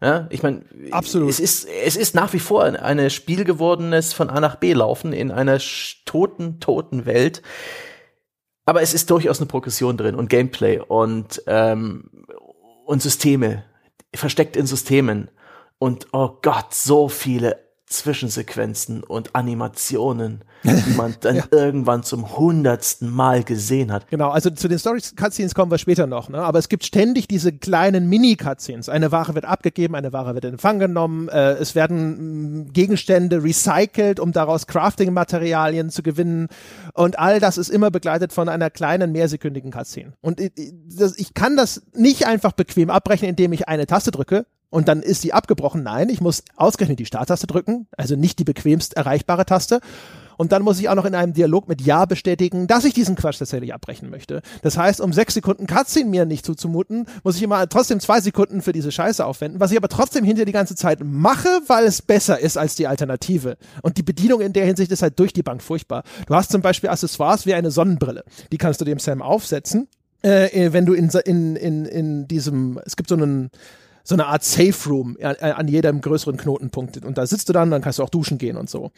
Ja, 0.00 0.28
ich 0.30 0.42
meine, 0.42 0.62
absolut. 0.92 1.28
Es 1.28 1.40
ist, 1.40 1.68
es 1.84 1.96
ist 1.96 2.14
nach 2.14 2.32
wie 2.32 2.38
vor 2.38 2.64
ein, 2.64 2.76
ein 2.76 3.10
Spiel 3.10 3.44
gewordenes 3.44 4.14
von 4.14 4.30
A 4.30 4.40
nach 4.40 4.56
B 4.56 4.72
laufen 4.72 5.12
in 5.12 5.30
einer 5.30 5.58
toten, 6.06 6.58
toten 6.58 7.04
Welt 7.04 7.42
aber 8.66 8.82
es 8.82 8.92
ist 8.92 9.10
durchaus 9.10 9.38
eine 9.38 9.46
Progression 9.46 9.96
drin 9.96 10.16
und 10.16 10.28
Gameplay 10.28 10.80
und, 10.80 11.42
ähm, 11.46 12.10
und 12.84 13.00
Systeme, 13.00 13.64
versteckt 14.14 14.56
in 14.56 14.66
Systemen. 14.66 15.30
Und 15.78 16.08
oh 16.12 16.38
Gott, 16.42 16.74
so 16.74 17.08
viele 17.08 17.60
Zwischensequenzen 17.86 19.04
und 19.04 19.34
Animationen, 19.34 20.44
die 20.66 20.90
man 20.96 21.14
dann 21.20 21.36
ja. 21.36 21.44
irgendwann 21.50 22.02
zum 22.02 22.36
hundertsten 22.36 23.10
Mal 23.10 23.44
gesehen 23.44 23.92
hat. 23.92 24.08
Genau, 24.08 24.30
also 24.30 24.50
zu 24.50 24.68
den 24.68 24.78
Story-Cutscenes 24.78 25.54
kommen 25.54 25.70
wir 25.70 25.78
später 25.78 26.06
noch, 26.06 26.28
ne? 26.28 26.38
aber 26.38 26.58
es 26.58 26.68
gibt 26.68 26.84
ständig 26.84 27.28
diese 27.28 27.52
kleinen 27.52 28.08
Mini-Cutscenes. 28.08 28.88
Eine 28.88 29.12
Ware 29.12 29.34
wird 29.34 29.44
abgegeben, 29.44 29.94
eine 29.94 30.12
Ware 30.12 30.34
wird 30.34 30.44
in 30.44 30.52
Empfang 30.52 30.78
genommen, 30.78 31.28
äh, 31.28 31.52
es 31.52 31.74
werden 31.74 32.64
mh, 32.64 32.72
Gegenstände 32.72 33.42
recycelt, 33.42 34.20
um 34.20 34.32
daraus 34.32 34.66
Crafting-Materialien 34.66 35.90
zu 35.90 36.02
gewinnen 36.02 36.48
und 36.94 37.18
all 37.18 37.40
das 37.40 37.58
ist 37.58 37.68
immer 37.68 37.90
begleitet 37.90 38.32
von 38.32 38.48
einer 38.48 38.70
kleinen 38.70 39.12
mehrsekündigen 39.12 39.70
Cutscene. 39.70 40.12
Und 40.20 40.40
ich, 40.40 40.52
ich 41.16 41.34
kann 41.34 41.56
das 41.56 41.82
nicht 41.94 42.26
einfach 42.26 42.52
bequem 42.52 42.90
abbrechen, 42.90 43.28
indem 43.28 43.52
ich 43.52 43.68
eine 43.68 43.86
Taste 43.86 44.10
drücke, 44.10 44.46
und 44.70 44.88
dann 44.88 45.02
ist 45.02 45.22
sie 45.22 45.32
abgebrochen. 45.32 45.82
Nein, 45.82 46.08
ich 46.08 46.20
muss 46.20 46.42
ausgerechnet 46.56 46.98
die 46.98 47.06
Starttaste 47.06 47.46
drücken, 47.46 47.86
also 47.96 48.16
nicht 48.16 48.38
die 48.38 48.44
bequemst 48.44 48.96
erreichbare 48.96 49.46
Taste. 49.46 49.80
Und 50.36 50.52
dann 50.52 50.62
muss 50.62 50.78
ich 50.78 50.88
auch 50.88 50.94
noch 50.94 51.04
in 51.04 51.14
einem 51.14 51.32
Dialog 51.32 51.68
mit 51.68 51.80
Ja 51.80 52.04
bestätigen, 52.04 52.66
dass 52.66 52.84
ich 52.84 52.94
diesen 52.94 53.16
Quatsch 53.16 53.38
tatsächlich 53.38 53.74
abbrechen 53.74 54.10
möchte. 54.10 54.42
Das 54.62 54.76
heißt, 54.76 55.00
um 55.00 55.12
sechs 55.12 55.34
Sekunden 55.34 55.66
Cutscene 55.66 56.10
mir 56.10 56.24
nicht 56.24 56.44
zuzumuten, 56.44 57.06
muss 57.24 57.36
ich 57.36 57.42
immer 57.42 57.68
trotzdem 57.68 58.00
zwei 58.00 58.20
Sekunden 58.20 58.62
für 58.62 58.72
diese 58.72 58.92
Scheiße 58.92 59.24
aufwenden, 59.24 59.60
was 59.60 59.70
ich 59.70 59.76
aber 59.76 59.88
trotzdem 59.88 60.24
hinter 60.24 60.44
die 60.44 60.52
ganze 60.52 60.74
Zeit 60.74 61.00
mache, 61.02 61.48
weil 61.66 61.84
es 61.84 62.02
besser 62.02 62.38
ist 62.38 62.56
als 62.56 62.74
die 62.74 62.86
Alternative. 62.86 63.56
Und 63.82 63.98
die 63.98 64.02
Bedienung 64.02 64.40
in 64.40 64.52
der 64.52 64.66
Hinsicht 64.66 64.90
ist 64.92 65.02
halt 65.02 65.18
durch 65.18 65.32
die 65.32 65.42
Bank 65.42 65.62
furchtbar. 65.62 66.02
Du 66.26 66.34
hast 66.34 66.50
zum 66.50 66.62
Beispiel 66.62 66.90
Accessoires 66.90 67.46
wie 67.46 67.54
eine 67.54 67.70
Sonnenbrille. 67.70 68.24
Die 68.52 68.58
kannst 68.58 68.80
du 68.80 68.84
dem 68.84 68.98
Sam 68.98 69.22
aufsetzen. 69.22 69.88
Äh, 70.22 70.72
wenn 70.72 70.86
du 70.86 70.94
in, 70.94 71.10
in, 71.24 71.56
in, 71.56 71.84
in 71.84 72.28
diesem, 72.28 72.80
es 72.84 72.96
gibt 72.96 73.08
so 73.08 73.16
einen, 73.16 73.50
so 74.06 74.14
eine 74.14 74.26
Art 74.26 74.44
Safe 74.44 74.88
Room 74.88 75.16
an, 75.20 75.34
an 75.36 75.68
jedem 75.68 76.00
größeren 76.00 76.36
Knotenpunkt. 76.36 77.04
Und 77.04 77.18
da 77.18 77.26
sitzt 77.26 77.48
du 77.48 77.52
dann, 77.52 77.70
dann 77.70 77.82
kannst 77.82 77.98
du 77.98 78.04
auch 78.04 78.08
duschen 78.08 78.38
gehen 78.38 78.56
und 78.56 78.70
so. 78.70 78.92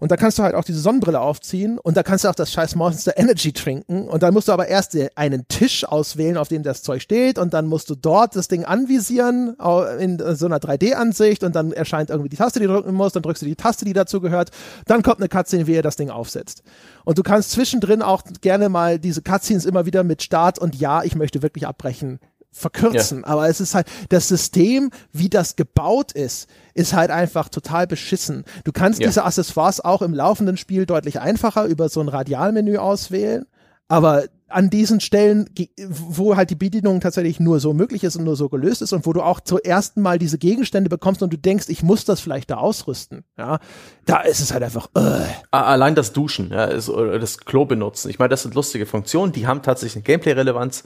Und 0.00 0.10
da 0.10 0.16
kannst 0.16 0.38
du 0.38 0.42
halt 0.42 0.54
auch 0.54 0.64
diese 0.64 0.80
Sonnenbrille 0.80 1.20
aufziehen 1.20 1.78
und 1.78 1.96
da 1.96 2.02
kannst 2.02 2.24
du 2.24 2.28
auch 2.28 2.34
das 2.34 2.50
scheiß 2.50 2.74
Monster 2.74 3.12
Energy 3.16 3.52
trinken. 3.52 4.08
Und 4.08 4.22
dann 4.22 4.32
musst 4.32 4.48
du 4.48 4.52
aber 4.52 4.66
erst 4.68 4.96
einen 5.16 5.46
Tisch 5.48 5.84
auswählen, 5.84 6.38
auf 6.38 6.48
dem 6.48 6.62
das 6.62 6.82
Zeug 6.82 7.02
steht. 7.02 7.38
Und 7.38 7.52
dann 7.52 7.66
musst 7.66 7.90
du 7.90 7.94
dort 7.94 8.36
das 8.36 8.48
Ding 8.48 8.64
anvisieren 8.64 9.56
in 9.98 10.18
so 10.34 10.46
einer 10.46 10.58
3D-Ansicht. 10.58 11.44
Und 11.44 11.54
dann 11.54 11.72
erscheint 11.72 12.08
irgendwie 12.08 12.30
die 12.30 12.36
Taste, 12.36 12.58
die 12.58 12.66
du 12.66 12.72
drücken 12.72 12.94
musst. 12.94 13.16
Dann 13.16 13.22
drückst 13.22 13.42
du 13.42 13.46
die 13.46 13.56
Taste, 13.56 13.84
die 13.84 13.92
dazu 13.92 14.20
gehört. 14.20 14.50
Dann 14.86 15.02
kommt 15.02 15.18
eine 15.18 15.28
Cutscene, 15.28 15.66
wie 15.66 15.74
er 15.74 15.82
das 15.82 15.96
Ding 15.96 16.08
aufsetzt. 16.08 16.62
Und 17.04 17.18
du 17.18 17.22
kannst 17.22 17.50
zwischendrin 17.50 18.00
auch 18.00 18.22
gerne 18.40 18.70
mal 18.70 18.98
diese 18.98 19.20
Cutscenes 19.20 19.66
immer 19.66 19.84
wieder 19.84 20.04
mit 20.04 20.22
Start 20.22 20.58
und 20.58 20.74
Ja, 20.74 21.02
ich 21.02 21.16
möchte 21.16 21.42
wirklich 21.42 21.66
abbrechen 21.66 22.18
verkürzen. 22.54 23.20
Ja. 23.20 23.26
Aber 23.26 23.48
es 23.48 23.60
ist 23.60 23.74
halt, 23.74 23.86
das 24.08 24.28
System, 24.28 24.90
wie 25.12 25.28
das 25.28 25.56
gebaut 25.56 26.12
ist, 26.12 26.48
ist 26.72 26.94
halt 26.94 27.10
einfach 27.10 27.48
total 27.48 27.86
beschissen. 27.86 28.44
Du 28.64 28.72
kannst 28.72 29.00
ja. 29.00 29.08
diese 29.08 29.24
Accessoires 29.24 29.80
auch 29.80 30.00
im 30.02 30.14
laufenden 30.14 30.56
Spiel 30.56 30.86
deutlich 30.86 31.20
einfacher 31.20 31.66
über 31.66 31.88
so 31.88 32.00
ein 32.00 32.08
Radialmenü 32.08 32.78
auswählen. 32.78 33.46
Aber 33.88 34.24
an 34.48 34.70
diesen 34.70 35.00
Stellen, 35.00 35.50
wo 35.88 36.36
halt 36.36 36.50
die 36.50 36.54
Bedienung 36.54 37.00
tatsächlich 37.00 37.40
nur 37.40 37.58
so 37.58 37.74
möglich 37.74 38.04
ist 38.04 38.16
und 38.16 38.24
nur 38.24 38.36
so 38.36 38.48
gelöst 38.48 38.82
ist 38.82 38.92
und 38.92 39.04
wo 39.04 39.12
du 39.12 39.20
auch 39.20 39.40
zum 39.40 39.58
ersten 39.58 40.00
Mal 40.00 40.18
diese 40.18 40.38
Gegenstände 40.38 40.88
bekommst 40.88 41.22
und 41.22 41.32
du 41.32 41.36
denkst, 41.36 41.66
ich 41.68 41.82
muss 41.82 42.04
das 42.04 42.20
vielleicht 42.20 42.50
da 42.50 42.58
ausrüsten, 42.58 43.24
ja, 43.36 43.58
da 44.06 44.20
ist 44.20 44.40
es 44.40 44.52
halt 44.52 44.62
einfach. 44.62 44.88
Uh. 44.96 45.24
Allein 45.50 45.96
das 45.96 46.12
Duschen, 46.12 46.50
ja, 46.50 46.68
das 46.68 47.38
Klo 47.38 47.64
benutzen. 47.64 48.10
Ich 48.10 48.18
meine, 48.18 48.28
das 48.28 48.42
sind 48.42 48.54
lustige 48.54 48.86
Funktionen, 48.86 49.32
die 49.32 49.46
haben 49.46 49.62
tatsächlich 49.62 49.96
eine 49.96 50.04
Gameplay-Relevanz. 50.04 50.84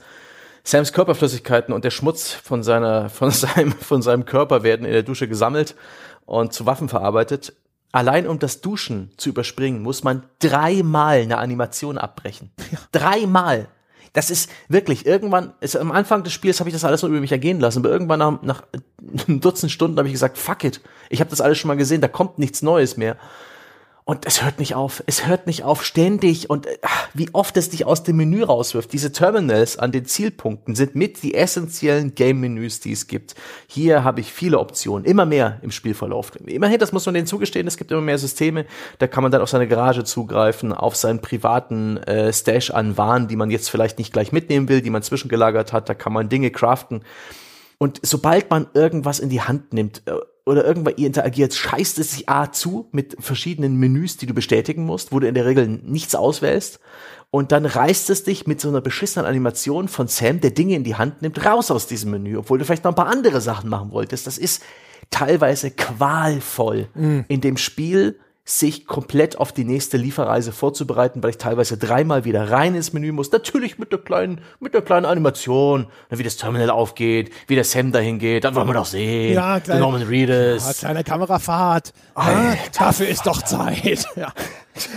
Sams 0.63 0.93
Körperflüssigkeiten 0.93 1.73
und 1.73 1.83
der 1.83 1.91
Schmutz 1.91 2.31
von 2.31 2.63
seiner, 2.63 3.09
von 3.09 3.31
seinem, 3.31 3.71
von 3.71 4.01
seinem 4.01 4.25
Körper 4.25 4.63
werden 4.63 4.85
in 4.85 4.93
der 4.93 5.03
Dusche 5.03 5.27
gesammelt 5.27 5.75
und 6.25 6.53
zu 6.53 6.65
Waffen 6.65 6.89
verarbeitet. 6.89 7.53
Allein 7.91 8.27
um 8.27 8.37
das 8.37 8.61
Duschen 8.61 9.11
zu 9.17 9.29
überspringen, 9.29 9.81
muss 9.81 10.03
man 10.03 10.23
dreimal 10.37 11.21
eine 11.21 11.39
Animation 11.39 11.97
abbrechen. 11.97 12.51
Ja. 12.71 12.77
Dreimal. 12.91 13.67
Das 14.13 14.29
ist 14.29 14.49
wirklich, 14.67 15.05
irgendwann, 15.05 15.53
ist, 15.59 15.75
am 15.75 15.91
Anfang 15.91 16.23
des 16.23 16.33
Spiels 16.33 16.59
habe 16.59 16.69
ich 16.69 16.73
das 16.73 16.83
alles 16.83 17.01
nur 17.01 17.09
über 17.09 17.19
mich 17.19 17.31
ergehen 17.31 17.59
lassen, 17.59 17.79
aber 17.79 17.89
irgendwann 17.89 18.19
nach, 18.19 18.41
nach 18.41 18.63
einem 19.27 19.39
Dutzend 19.39 19.71
Stunden 19.71 19.97
habe 19.97 20.07
ich 20.07 20.13
gesagt, 20.13 20.37
fuck 20.37 20.63
it, 20.63 20.81
ich 21.09 21.19
habe 21.19 21.29
das 21.29 21.41
alles 21.41 21.57
schon 21.57 21.67
mal 21.67 21.77
gesehen, 21.77 22.01
da 22.01 22.07
kommt 22.07 22.39
nichts 22.39 22.61
Neues 22.61 22.97
mehr. 22.97 23.17
Und 24.09 24.25
es 24.25 24.43
hört 24.43 24.57
nicht 24.57 24.73
auf. 24.73 25.03
Es 25.05 25.27
hört 25.27 25.45
nicht 25.45 25.61
auf 25.61 25.85
ständig. 25.85 26.49
Und 26.49 26.65
ach, 26.81 27.09
wie 27.13 27.29
oft 27.31 27.55
es 27.57 27.69
dich 27.69 27.85
aus 27.85 28.01
dem 28.01 28.17
Menü 28.17 28.41
rauswirft. 28.41 28.91
Diese 28.91 29.11
Terminals 29.11 29.77
an 29.77 29.91
den 29.91 30.05
Zielpunkten 30.05 30.73
sind 30.73 30.95
mit 30.95 31.21
die 31.21 31.35
essentiellen 31.35 32.15
Game-Menüs, 32.15 32.79
die 32.79 32.93
es 32.93 33.05
gibt. 33.05 33.35
Hier 33.67 34.03
habe 34.03 34.21
ich 34.21 34.33
viele 34.33 34.57
Optionen. 34.57 35.05
Immer 35.05 35.27
mehr 35.27 35.59
im 35.61 35.69
Spielverlauf. 35.69 36.31
Immerhin, 36.43 36.79
das 36.79 36.91
muss 36.91 37.05
man 37.05 37.13
denen 37.13 37.27
zugestehen, 37.27 37.67
es 37.67 37.77
gibt 37.77 37.91
immer 37.91 38.01
mehr 38.01 38.17
Systeme. 38.17 38.65
Da 38.97 39.05
kann 39.05 39.21
man 39.21 39.31
dann 39.31 39.43
auf 39.43 39.49
seine 39.49 39.67
Garage 39.67 40.03
zugreifen, 40.03 40.73
auf 40.73 40.95
seinen 40.95 41.21
privaten 41.21 41.97
äh, 41.97 42.33
Stash 42.33 42.71
an 42.71 42.97
Waren, 42.97 43.27
die 43.27 43.35
man 43.35 43.51
jetzt 43.51 43.69
vielleicht 43.69 43.99
nicht 43.99 44.11
gleich 44.11 44.31
mitnehmen 44.31 44.69
will, 44.69 44.81
die 44.81 44.89
man 44.89 45.03
zwischengelagert 45.03 45.71
hat. 45.71 45.87
Da 45.87 45.93
kann 45.93 46.13
man 46.13 46.29
Dinge 46.29 46.49
craften. 46.49 47.03
Und 47.77 47.99
sobald 48.01 48.49
man 48.49 48.65
irgendwas 48.73 49.19
in 49.19 49.29
die 49.29 49.41
Hand 49.41 49.71
nimmt, 49.71 50.01
äh, 50.07 50.13
oder 50.49 50.65
irgendwann 50.65 50.95
ihr 50.97 51.07
interagiert, 51.07 51.53
scheißt 51.53 51.99
es 51.99 52.11
sich 52.11 52.27
A 52.27 52.51
zu 52.51 52.89
mit 52.91 53.15
verschiedenen 53.19 53.75
Menüs, 53.75 54.17
die 54.17 54.25
du 54.25 54.33
bestätigen 54.33 54.83
musst, 54.83 55.11
wo 55.11 55.19
du 55.19 55.27
in 55.27 55.35
der 55.35 55.45
Regel 55.45 55.67
nichts 55.67 56.15
auswählst. 56.15 56.79
Und 57.31 57.51
dann 57.51 57.67
reißt 57.67 58.09
es 58.09 58.23
dich 58.23 58.47
mit 58.47 58.59
so 58.59 58.69
einer 58.69 58.81
beschissenen 58.81 59.27
Animation 59.27 59.87
von 59.87 60.07
Sam, 60.07 60.41
der 60.41 60.49
Dinge 60.49 60.75
in 60.75 60.83
die 60.83 60.95
Hand 60.95 61.21
nimmt, 61.21 61.45
raus 61.45 61.69
aus 61.69 61.85
diesem 61.85 62.09
Menü, 62.09 62.37
obwohl 62.37 62.57
du 62.57 62.65
vielleicht 62.65 62.83
noch 62.83 62.91
ein 62.91 62.95
paar 62.95 63.07
andere 63.07 63.41
Sachen 63.41 63.69
machen 63.69 63.91
wolltest. 63.91 64.25
Das 64.25 64.39
ist 64.39 64.63
teilweise 65.11 65.69
qualvoll. 65.69 66.87
Mhm. 66.95 67.25
In 67.27 67.41
dem 67.41 67.57
Spiel 67.57 68.19
sich 68.49 68.87
komplett 68.87 69.37
auf 69.37 69.51
die 69.51 69.63
nächste 69.63 69.97
Lieferreise 69.97 70.51
vorzubereiten, 70.51 71.21
weil 71.21 71.29
ich 71.29 71.37
teilweise 71.37 71.77
dreimal 71.77 72.25
wieder 72.25 72.49
rein 72.49 72.73
ins 72.73 72.93
Menü 72.93 73.11
muss. 73.11 73.31
Natürlich 73.31 73.77
mit 73.77 73.91
der 73.91 73.99
kleinen, 73.99 74.41
mit 74.59 74.73
der 74.73 74.81
kleinen 74.81 75.05
Animation, 75.05 75.85
wie 76.09 76.23
das 76.23 76.37
Terminal 76.37 76.71
aufgeht, 76.71 77.31
wie 77.45 77.53
der 77.53 77.63
Sam 77.63 77.91
dahin 77.91 78.17
geht, 78.17 78.45
dann 78.45 78.55
wollen 78.55 78.67
wir 78.67 78.73
doch 78.73 78.87
sehen. 78.87 79.35
Ja, 79.35 79.59
kleine, 79.59 79.81
Norman 79.81 80.01
Reedus. 80.01 80.65
Ja, 80.65 80.73
kleine 80.73 81.03
Kamerafahrt. 81.03 81.93
Ja, 82.17 82.55
dafür 82.77 83.07
ist 83.07 83.25
doch 83.25 83.41
Zeit. 83.43 84.07
Ja. 84.15 84.33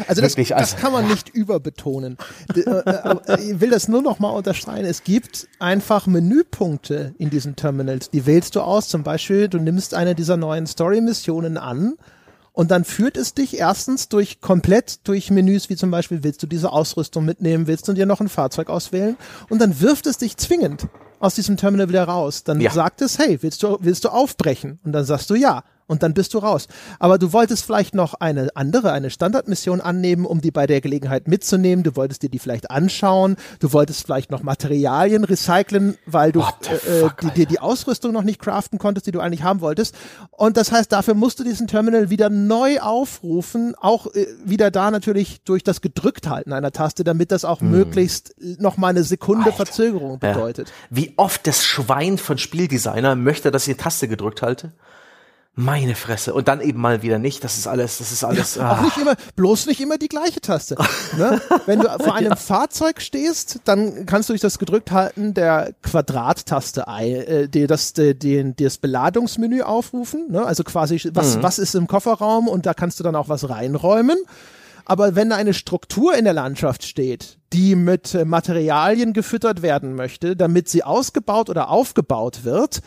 Also 0.09 0.23
das, 0.23 0.35
das 0.35 0.77
kann 0.77 0.93
man 0.93 1.07
nicht 1.07 1.29
überbetonen. 1.29 2.17
Äh, 2.55 2.61
äh, 2.61 3.41
ich 3.41 3.61
will 3.61 3.71
das 3.71 3.89
nur 3.89 4.03
noch 4.03 4.19
mal 4.19 4.31
unterstreichen. 4.31 4.85
Es 4.85 5.05
gibt 5.05 5.49
einfach 5.59 6.07
Menüpunkte 6.07 7.15
in 7.19 7.31
diesen 7.31 7.57
Terminals. 7.57 8.11
Die 8.11 8.27
wählst 8.27 8.57
du 8.57 8.61
aus. 8.61 8.89
Zum 8.89 9.03
Beispiel, 9.03 9.49
du 9.49 9.59
nimmst 9.59 9.95
eine 9.95 10.15
dieser 10.15 10.37
neuen 10.37 10.67
Story-Missionen 10.67 11.57
an 11.57 11.95
und 12.53 12.71
dann 12.71 12.85
führt 12.85 13.17
es 13.17 13.35
dich 13.35 13.59
erstens 13.59 14.09
durch 14.09 14.41
komplett 14.41 15.07
durch 15.09 15.31
Menüs, 15.31 15.71
wie 15.71 15.77
zum 15.77 15.91
Beispiel, 15.91 16.23
willst 16.23 16.43
du 16.43 16.47
diese 16.47 16.71
Ausrüstung 16.71 17.25
mitnehmen, 17.25 17.67
willst 17.67 17.89
du 17.89 17.95
dir 17.95 18.07
noch 18.07 18.21
ein 18.21 18.29
Fahrzeug 18.29 18.69
auswählen? 18.69 19.17
Und 19.49 19.61
dann 19.61 19.81
wirft 19.81 20.07
es 20.07 20.19
dich 20.19 20.37
zwingend 20.37 20.87
aus 21.19 21.35
diesem 21.35 21.57
Terminal 21.57 21.89
wieder 21.89 22.05
raus. 22.05 22.45
Dann 22.45 22.61
ja. 22.61 22.71
sagt 22.71 23.01
es, 23.01 23.19
hey, 23.19 23.39
willst 23.43 23.63
du, 23.63 23.79
willst 23.81 24.05
du 24.05 24.11
aufbrechen? 24.11 24.81
Und 24.85 24.93
dann 24.93 25.05
sagst 25.05 25.31
du 25.31 25.35
ja 25.35 25.65
und 25.87 26.03
dann 26.03 26.14
bist 26.14 26.35
du 26.35 26.39
raus. 26.39 26.68
Aber 26.99 27.18
du 27.18 27.33
wolltest 27.33 27.64
vielleicht 27.64 27.95
noch 27.95 28.14
eine 28.14 28.49
andere, 28.55 28.93
eine 28.93 29.11
Standardmission 29.11 29.80
annehmen, 29.80 30.26
um 30.26 30.41
die 30.41 30.51
bei 30.51 30.66
der 30.66 30.80
Gelegenheit 30.80 31.28
mitzunehmen. 31.28 31.83
Du 31.83 31.97
wolltest 31.97 32.22
dir 32.22 32.30
die 32.30 32.39
vielleicht 32.39 32.70
anschauen. 32.70 33.37
Du 33.61 33.72
wolltest 33.72 34.05
vielleicht 34.05 34.30
noch 34.30 34.43
Materialien 34.43 35.24
recyceln, 35.24 35.97
weil 36.07 36.33
du 36.33 36.41
äh, 36.41 37.01
fuck, 37.01 37.20
die, 37.20 37.30
dir 37.30 37.47
die 37.47 37.61
Ausrüstung 37.61 38.12
noch 38.12 38.22
nicht 38.22 38.41
craften 38.41 38.78
konntest, 38.78 39.07
die 39.07 39.12
du 39.12 39.20
eigentlich 39.20 39.43
haben 39.43 39.61
wolltest. 39.61 39.95
Und 40.30 40.57
das 40.57 40.72
heißt, 40.72 40.91
dafür 40.93 41.14
musst 41.14 41.41
du 41.41 41.45
diesen 41.45 41.66
Terminal 41.66 42.11
wieder 42.11 42.30
neu 42.30 42.80
aufrufen, 42.80 43.74
auch 43.80 44.07
äh, 44.14 44.26
wieder 44.45 44.70
da 44.70 44.91
natürlich 44.91 45.43
durch 45.45 45.62
das 45.62 45.80
Gedrückthalten 45.80 46.53
einer 46.53 46.72
Taste, 46.72 47.05
damit 47.05 47.33
das 47.33 47.45
auch 47.45 47.61
hm. 47.61 47.70
möglichst 47.70 48.35
noch 48.59 48.76
mal 48.76 48.89
eine 48.89 49.05
Sekunde 49.05 49.47
Alter. 49.47 49.57
Verzögerung 49.57 50.18
bedeutet. 50.18 50.68
Ja. 50.68 50.74
Wie 50.91 51.14
oft 51.16 51.47
das 51.47 51.64
Schwein 51.64 52.18
von 52.18 52.39
Spieldesigner 52.39 53.14
möchte, 53.16 53.51
dass 53.51 53.66
ich 53.66 53.76
die 53.76 53.83
Taste 53.83 54.09
gedrückt 54.09 54.43
halte? 54.43 54.72
Meine 55.55 55.95
Fresse. 55.95 56.33
Und 56.33 56.49
dann 56.49 56.63
eben 56.63 56.81
mal 56.81 57.03
wieder 57.03 57.19
nicht. 57.19 57.45
Das 57.45 57.59
ist 57.59 57.67
alles, 57.67 57.99
das 57.99 58.11
ist 58.11 58.25
alles. 58.25 58.55
Ja, 58.55 58.73
auch 58.73 58.79
ah. 58.79 58.83
nicht 58.83 58.97
immer, 58.97 59.17
bloß 59.37 59.67
nicht 59.67 59.83
immer 59.83 59.99
die 59.99 60.09
gleiche 60.09 60.41
Taste. 60.41 60.77
ne? 61.19 61.43
Wenn 61.67 61.81
du 61.81 61.89
vor 62.03 62.15
einem 62.15 62.31
ja. 62.31 62.37
Fahrzeug 62.37 63.03
stehst, 63.03 63.61
dann 63.67 64.07
kannst 64.07 64.31
du 64.31 64.33
durch 64.33 64.41
das 64.41 64.59
gedrückt 64.59 64.93
halten 64.93 65.35
der 65.35 65.75
Quadrattaste 65.83 66.87
äh, 66.87 67.49
die, 67.49 67.67
das, 67.67 67.93
die, 67.93 68.19
die, 68.19 68.57
das 68.57 68.79
Beladungsmenü 68.79 69.61
aufrufen. 69.61 70.31
Ne? 70.31 70.43
Also 70.43 70.65
quasi, 70.65 71.11
was, 71.13 71.37
mhm. 71.37 71.43
was 71.43 71.59
ist 71.59 71.75
im 71.75 71.87
Kofferraum 71.87 72.49
und 72.49 72.65
da 72.65 72.73
kannst 72.73 72.99
du 72.99 73.05
dann 73.05 73.15
auch 73.15 73.29
was 73.29 73.51
reinräumen. 73.51 74.17
Aber 74.87 75.17
wenn 75.17 75.29
da 75.29 75.37
eine 75.37 75.53
Struktur 75.53 76.15
in 76.15 76.25
der 76.25 76.33
Landschaft 76.33 76.83
steht, 76.85 77.37
die 77.53 77.77
mit 77.77 78.17
Materialien 78.25 79.13
gefüttert 79.13 79.61
werden 79.61 79.95
möchte, 79.95 80.35
damit 80.35 80.71
sie 80.71 80.83
ausgebaut 80.83 81.51
oder 81.51 81.69
aufgebaut 81.69 82.45
wird, 82.45 82.81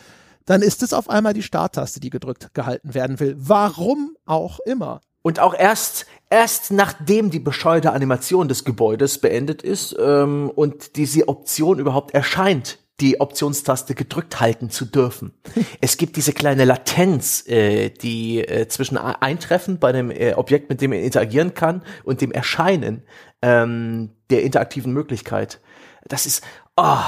dann 0.46 0.62
ist 0.62 0.82
es 0.82 0.92
auf 0.92 1.10
einmal 1.10 1.34
die 1.34 1.42
Starttaste, 1.42 2.00
die 2.00 2.10
gedrückt 2.10 2.54
gehalten 2.54 2.94
werden 2.94 3.20
will. 3.20 3.34
Warum 3.38 4.16
auch 4.24 4.60
immer. 4.60 5.00
Und 5.22 5.40
auch 5.40 5.54
erst, 5.54 6.06
erst 6.30 6.70
nachdem 6.70 7.30
die 7.30 7.40
bescheuerte 7.40 7.92
Animation 7.92 8.46
des 8.46 8.64
Gebäudes 8.64 9.18
beendet 9.18 9.60
ist 9.60 9.94
ähm, 9.98 10.50
und 10.54 10.96
diese 10.96 11.28
Option 11.28 11.80
überhaupt 11.80 12.14
erscheint, 12.14 12.78
die 13.00 13.20
Optionstaste 13.20 13.94
gedrückt 13.94 14.40
halten 14.40 14.70
zu 14.70 14.84
dürfen. 14.84 15.34
es 15.80 15.96
gibt 15.96 16.16
diese 16.16 16.32
kleine 16.32 16.64
Latenz, 16.64 17.44
äh, 17.48 17.90
die 17.90 18.38
äh, 18.38 18.68
zwischen 18.68 18.96
Eintreffen 18.96 19.80
bei 19.80 19.90
dem 19.90 20.12
äh, 20.12 20.34
Objekt, 20.34 20.70
mit 20.70 20.80
dem 20.80 20.92
er 20.92 21.02
interagieren 21.02 21.54
kann, 21.54 21.82
und 22.04 22.20
dem 22.20 22.30
Erscheinen 22.30 23.02
ähm, 23.42 24.10
der 24.30 24.44
interaktiven 24.44 24.92
Möglichkeit. 24.92 25.60
Das 26.06 26.24
ist, 26.26 26.44
oh, 26.76 26.98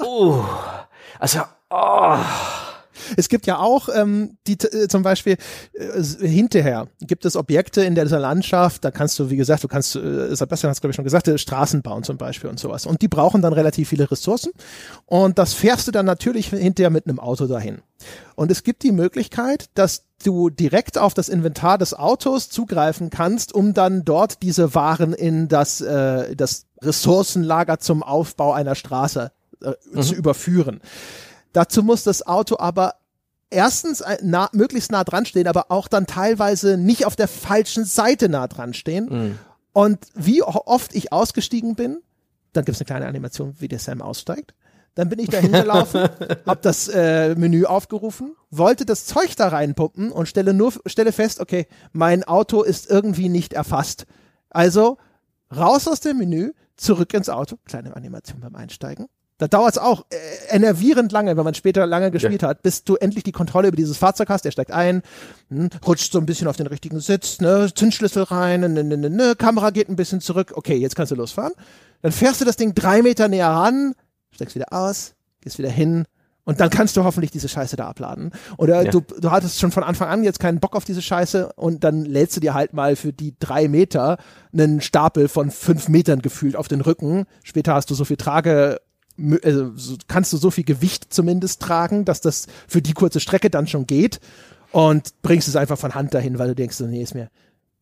uh, 0.00 0.44
also 1.18 1.40
Oh. 1.72 2.18
Es 3.16 3.28
gibt 3.28 3.46
ja 3.46 3.58
auch 3.58 3.88
ähm, 3.94 4.36
die 4.46 4.52
äh, 4.52 4.88
zum 4.88 5.02
Beispiel 5.02 5.36
äh, 5.72 6.02
hinterher 6.26 6.88
gibt 7.00 7.24
es 7.24 7.36
Objekte 7.36 7.82
in 7.82 7.94
dieser 7.94 8.18
Landschaft, 8.18 8.84
da 8.84 8.90
kannst 8.90 9.18
du, 9.18 9.30
wie 9.30 9.36
gesagt, 9.36 9.64
du 9.64 9.68
kannst, 9.68 9.96
äh, 9.96 10.34
Sebastian 10.34 10.68
hat 10.68 10.76
es 10.76 10.80
glaube 10.80 10.90
ich 10.90 10.96
schon 10.96 11.04
gesagt, 11.04 11.28
äh, 11.28 11.38
Straßen 11.38 11.82
bauen 11.82 12.04
zum 12.04 12.18
Beispiel 12.18 12.50
und 12.50 12.60
sowas. 12.60 12.84
Und 12.86 13.00
die 13.02 13.08
brauchen 13.08 13.42
dann 13.42 13.54
relativ 13.54 13.88
viele 13.88 14.10
Ressourcen. 14.10 14.52
Und 15.06 15.38
das 15.38 15.54
fährst 15.54 15.88
du 15.88 15.92
dann 15.92 16.06
natürlich 16.06 16.50
hinterher 16.50 16.90
mit 16.90 17.06
einem 17.06 17.18
Auto 17.18 17.46
dahin. 17.46 17.78
Und 18.34 18.50
es 18.50 18.62
gibt 18.62 18.82
die 18.82 18.92
Möglichkeit, 18.92 19.66
dass 19.74 20.04
du 20.24 20.50
direkt 20.50 20.98
auf 20.98 21.14
das 21.14 21.28
Inventar 21.28 21.78
des 21.78 21.94
Autos 21.94 22.50
zugreifen 22.50 23.10
kannst, 23.10 23.54
um 23.54 23.74
dann 23.74 24.04
dort 24.04 24.42
diese 24.42 24.74
Waren 24.74 25.12
in 25.14 25.48
das, 25.48 25.80
äh, 25.80 26.36
das 26.36 26.66
Ressourcenlager 26.82 27.78
zum 27.78 28.02
Aufbau 28.02 28.52
einer 28.52 28.74
Straße 28.74 29.32
äh, 29.62 29.72
mhm. 29.92 30.02
zu 30.02 30.14
überführen. 30.14 30.80
Dazu 31.52 31.82
muss 31.82 32.02
das 32.02 32.26
Auto 32.26 32.56
aber 32.58 32.94
erstens 33.50 34.00
äh, 34.00 34.18
nah, 34.22 34.48
möglichst 34.52 34.90
nah 34.90 35.04
dran 35.04 35.26
stehen, 35.26 35.46
aber 35.46 35.66
auch 35.70 35.88
dann 35.88 36.06
teilweise 36.06 36.76
nicht 36.76 37.06
auf 37.06 37.16
der 37.16 37.28
falschen 37.28 37.84
Seite 37.84 38.28
nah 38.28 38.48
dran 38.48 38.74
stehen. 38.74 39.08
Mhm. 39.10 39.38
Und 39.72 39.98
wie 40.14 40.42
oft 40.42 40.94
ich 40.94 41.12
ausgestiegen 41.12 41.74
bin, 41.74 41.98
dann 42.52 42.64
gibt 42.64 42.76
es 42.76 42.80
eine 42.80 42.86
kleine 42.86 43.06
Animation, 43.06 43.54
wie 43.58 43.68
der 43.68 43.78
Sam 43.78 44.02
aussteigt. 44.02 44.54
Dann 44.94 45.08
bin 45.08 45.18
ich 45.18 45.30
da 45.30 45.38
hingelaufen, 45.38 46.02
hab 46.46 46.60
das 46.60 46.88
äh, 46.88 47.34
Menü 47.34 47.64
aufgerufen, 47.64 48.36
wollte 48.50 48.84
das 48.84 49.06
Zeug 49.06 49.34
da 49.36 49.48
reinpumpen 49.48 50.12
und 50.12 50.28
stelle 50.28 50.52
nur 50.52 50.74
stelle 50.84 51.12
fest, 51.12 51.40
okay, 51.40 51.66
mein 51.92 52.24
Auto 52.24 52.62
ist 52.62 52.90
irgendwie 52.90 53.30
nicht 53.30 53.54
erfasst. 53.54 54.06
Also 54.50 54.98
raus 55.54 55.88
aus 55.88 56.00
dem 56.00 56.18
Menü, 56.18 56.52
zurück 56.76 57.14
ins 57.14 57.30
Auto, 57.30 57.56
kleine 57.64 57.96
Animation 57.96 58.40
beim 58.40 58.54
Einsteigen, 58.54 59.06
da 59.42 59.48
dauert 59.48 59.72
es 59.72 59.78
auch 59.78 60.06
äh, 60.10 60.54
enervierend 60.54 61.10
lange, 61.10 61.36
wenn 61.36 61.42
man 61.42 61.54
später 61.54 61.84
lange 61.84 62.12
gespielt 62.12 62.42
ja. 62.42 62.48
hat, 62.48 62.62
bis 62.62 62.84
du 62.84 62.94
endlich 62.94 63.24
die 63.24 63.32
Kontrolle 63.32 63.66
über 63.66 63.76
dieses 63.76 63.96
Fahrzeug 63.96 64.28
hast. 64.28 64.44
Der 64.44 64.52
steigt 64.52 64.70
ein, 64.70 65.02
hm, 65.48 65.68
rutscht 65.84 66.12
so 66.12 66.20
ein 66.20 66.26
bisschen 66.26 66.46
auf 66.46 66.56
den 66.56 66.68
richtigen 66.68 67.00
Sitz, 67.00 67.40
ne, 67.40 67.68
Zündschlüssel 67.74 68.22
rein, 68.22 68.60
ne, 68.60 68.68
ne, 68.68 68.84
ne, 68.84 69.10
ne, 69.10 69.34
Kamera 69.36 69.70
geht 69.70 69.88
ein 69.88 69.96
bisschen 69.96 70.20
zurück. 70.20 70.52
Okay, 70.54 70.76
jetzt 70.76 70.94
kannst 70.94 71.10
du 71.10 71.16
losfahren. 71.16 71.54
Dann 72.02 72.12
fährst 72.12 72.40
du 72.40 72.44
das 72.44 72.54
Ding 72.54 72.72
drei 72.76 73.02
Meter 73.02 73.26
näher 73.26 73.48
ran, 73.48 73.94
steigst 74.30 74.54
wieder 74.54 74.72
aus, 74.72 75.14
gehst 75.40 75.58
wieder 75.58 75.70
hin, 75.70 76.04
und 76.44 76.60
dann 76.60 76.70
kannst 76.70 76.96
du 76.96 77.04
hoffentlich 77.04 77.30
diese 77.30 77.48
Scheiße 77.48 77.76
da 77.76 77.88
abladen. 77.88 78.32
Oder 78.58 78.84
ja. 78.84 78.90
du, 78.90 79.00
du 79.00 79.30
hattest 79.30 79.60
schon 79.60 79.70
von 79.70 79.84
Anfang 79.84 80.08
an 80.08 80.24
jetzt 80.24 80.40
keinen 80.40 80.58
Bock 80.58 80.74
auf 80.74 80.84
diese 80.84 81.02
Scheiße 81.02 81.52
und 81.54 81.84
dann 81.84 82.04
lädst 82.04 82.36
du 82.36 82.40
dir 82.40 82.54
halt 82.54 82.72
mal 82.72 82.96
für 82.96 83.12
die 83.12 83.34
drei 83.38 83.68
Meter 83.68 84.18
einen 84.52 84.80
Stapel 84.80 85.28
von 85.28 85.50
fünf 85.50 85.88
Metern 85.88 86.20
gefühlt 86.20 86.56
auf 86.56 86.66
den 86.66 86.80
Rücken. 86.80 87.26
Später 87.44 87.74
hast 87.74 87.90
du 87.90 87.94
so 87.94 88.04
viel 88.04 88.16
Trage, 88.16 88.80
also 89.42 89.96
kannst 90.08 90.32
du 90.32 90.36
so 90.36 90.50
viel 90.50 90.64
Gewicht 90.64 91.12
zumindest 91.12 91.60
tragen, 91.62 92.04
dass 92.04 92.20
das 92.20 92.46
für 92.66 92.82
die 92.82 92.94
kurze 92.94 93.20
Strecke 93.20 93.50
dann 93.50 93.66
schon 93.66 93.86
geht 93.86 94.20
und 94.72 95.10
bringst 95.22 95.48
es 95.48 95.56
einfach 95.56 95.78
von 95.78 95.94
Hand 95.94 96.14
dahin, 96.14 96.38
weil 96.38 96.48
du 96.48 96.54
denkst, 96.54 96.80
nee, 96.80 97.02
ist 97.02 97.14
mir, 97.14 97.28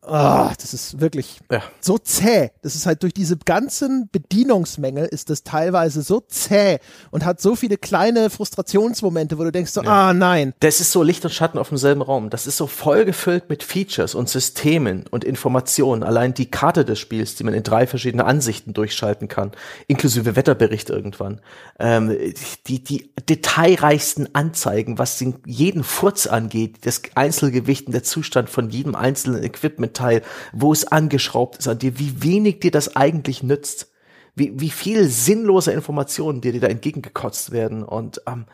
Oh, 0.03 0.49
das 0.59 0.73
ist 0.73 0.99
wirklich 0.99 1.39
ja. 1.51 1.61
so 1.79 1.99
zäh. 1.99 2.49
Das 2.63 2.73
ist 2.73 2.87
halt 2.87 3.03
durch 3.03 3.13
diese 3.13 3.37
ganzen 3.37 4.09
Bedienungsmängel 4.11 5.05
ist 5.05 5.29
das 5.29 5.43
teilweise 5.43 6.01
so 6.01 6.21
zäh 6.21 6.79
und 7.11 7.23
hat 7.23 7.39
so 7.39 7.55
viele 7.55 7.77
kleine 7.77 8.31
Frustrationsmomente, 8.31 9.37
wo 9.37 9.43
du 9.43 9.51
denkst 9.51 9.71
so, 9.71 9.83
ja. 9.83 10.09
ah 10.09 10.13
nein. 10.13 10.53
Das 10.59 10.79
ist 10.79 10.91
so 10.91 11.03
Licht 11.03 11.23
und 11.23 11.31
Schatten 11.31 11.59
auf 11.59 11.69
demselben 11.69 12.01
Raum. 12.01 12.31
Das 12.31 12.47
ist 12.47 12.57
so 12.57 12.65
vollgefüllt 12.65 13.47
mit 13.49 13.61
Features 13.61 14.15
und 14.15 14.27
Systemen 14.27 15.05
und 15.11 15.23
Informationen. 15.23 16.01
Allein 16.01 16.33
die 16.33 16.49
Karte 16.49 16.83
des 16.83 16.97
Spiels, 16.97 17.35
die 17.35 17.43
man 17.43 17.53
in 17.53 17.61
drei 17.61 17.85
verschiedene 17.85 18.25
Ansichten 18.25 18.73
durchschalten 18.73 19.27
kann, 19.27 19.51
inklusive 19.87 20.35
Wetterbericht 20.35 20.89
irgendwann. 20.89 21.41
Ähm, 21.79 22.17
die, 22.65 22.83
die 22.83 23.13
detailreichsten 23.29 24.33
Anzeigen, 24.33 24.97
was 24.97 25.23
jeden 25.45 25.83
Furz 25.83 26.25
angeht, 26.25 26.87
das 26.87 27.03
Einzelgewicht 27.13 27.85
und 27.85 27.93
der 27.93 28.03
Zustand 28.03 28.49
von 28.49 28.71
jedem 28.71 28.95
einzelnen 28.95 29.43
Equipment 29.43 29.90
Teil, 29.93 30.21
wo 30.53 30.71
es 30.71 30.87
angeschraubt 30.87 31.57
ist 31.57 31.67
an 31.67 31.79
dir, 31.79 31.99
wie 31.99 32.23
wenig 32.23 32.59
dir 32.59 32.71
das 32.71 32.95
eigentlich 32.95 33.43
nützt. 33.43 33.89
Wie, 34.33 34.59
wie 34.59 34.69
viel 34.69 35.09
sinnlose 35.09 35.71
Informationen 35.73 36.39
dir, 36.39 36.53
dir 36.53 36.61
da 36.61 36.67
entgegengekotzt 36.67 37.51
werden. 37.51 37.83
Und 37.83 38.21
ähm, 38.27 38.45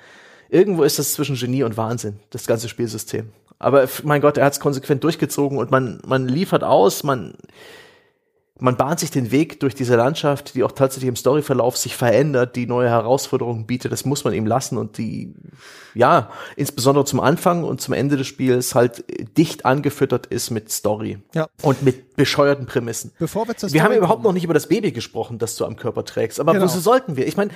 irgendwo 0.49 0.83
ist 0.83 0.97
das 0.97 1.13
zwischen 1.13 1.35
Genie 1.35 1.63
und 1.63 1.77
Wahnsinn, 1.77 2.19
das 2.31 2.47
ganze 2.47 2.67
Spielsystem. 2.67 3.29
Aber 3.59 3.87
mein 4.03 4.21
Gott, 4.21 4.37
er 4.37 4.45
hat 4.45 4.53
es 4.53 4.59
konsequent 4.59 5.03
durchgezogen 5.03 5.57
und 5.57 5.71
man, 5.71 5.99
man 6.05 6.27
liefert 6.27 6.63
aus, 6.63 7.03
man, 7.03 7.35
man 8.59 8.77
bahnt 8.77 8.99
sich 8.99 9.11
den 9.11 9.31
Weg 9.31 9.59
durch 9.59 9.75
diese 9.75 9.95
Landschaft, 9.95 10.55
die 10.55 10.63
auch 10.63 10.71
tatsächlich 10.71 11.09
im 11.09 11.15
Storyverlauf 11.15 11.77
sich 11.77 11.95
verändert, 11.95 12.55
die 12.55 12.65
neue 12.65 12.89
Herausforderungen 12.89 13.65
bietet, 13.65 13.91
das 13.91 14.05
muss 14.05 14.23
man 14.23 14.33
ihm 14.33 14.45
lassen 14.45 14.77
und 14.77 14.97
die, 14.97 15.33
ja, 15.93 16.29
insbesondere 16.55 17.05
zum 17.05 17.19
Anfang 17.19 17.63
und 17.63 17.81
zum 17.81 17.93
Ende 17.93 18.17
des 18.17 18.27
Spiels 18.27 18.75
halt 18.75 19.03
dicht 19.37 19.65
angefüttert 19.65 20.27
ist 20.27 20.49
mit 20.49 20.71
Story. 20.71 21.19
Ja. 21.33 21.47
Und 21.61 21.83
mit 21.83 22.15
bescheuerten 22.15 22.65
Prämissen. 22.65 23.11
Bevor 23.19 23.47
wir, 23.47 23.55
zur 23.55 23.71
wir 23.71 23.83
haben 23.83 23.93
überhaupt 23.93 24.23
noch 24.23 24.33
nicht 24.33 24.43
über 24.43 24.53
das 24.53 24.67
Baby 24.67 24.91
gesprochen, 24.91 25.37
das 25.37 25.55
du 25.55 25.65
am 25.65 25.75
Körper 25.75 26.03
trägst, 26.03 26.39
aber 26.39 26.53
genau. 26.53 26.65
wozu 26.65 26.79
sollten 26.79 27.15
wir? 27.15 27.27
Ich 27.27 27.37
meine, 27.37 27.51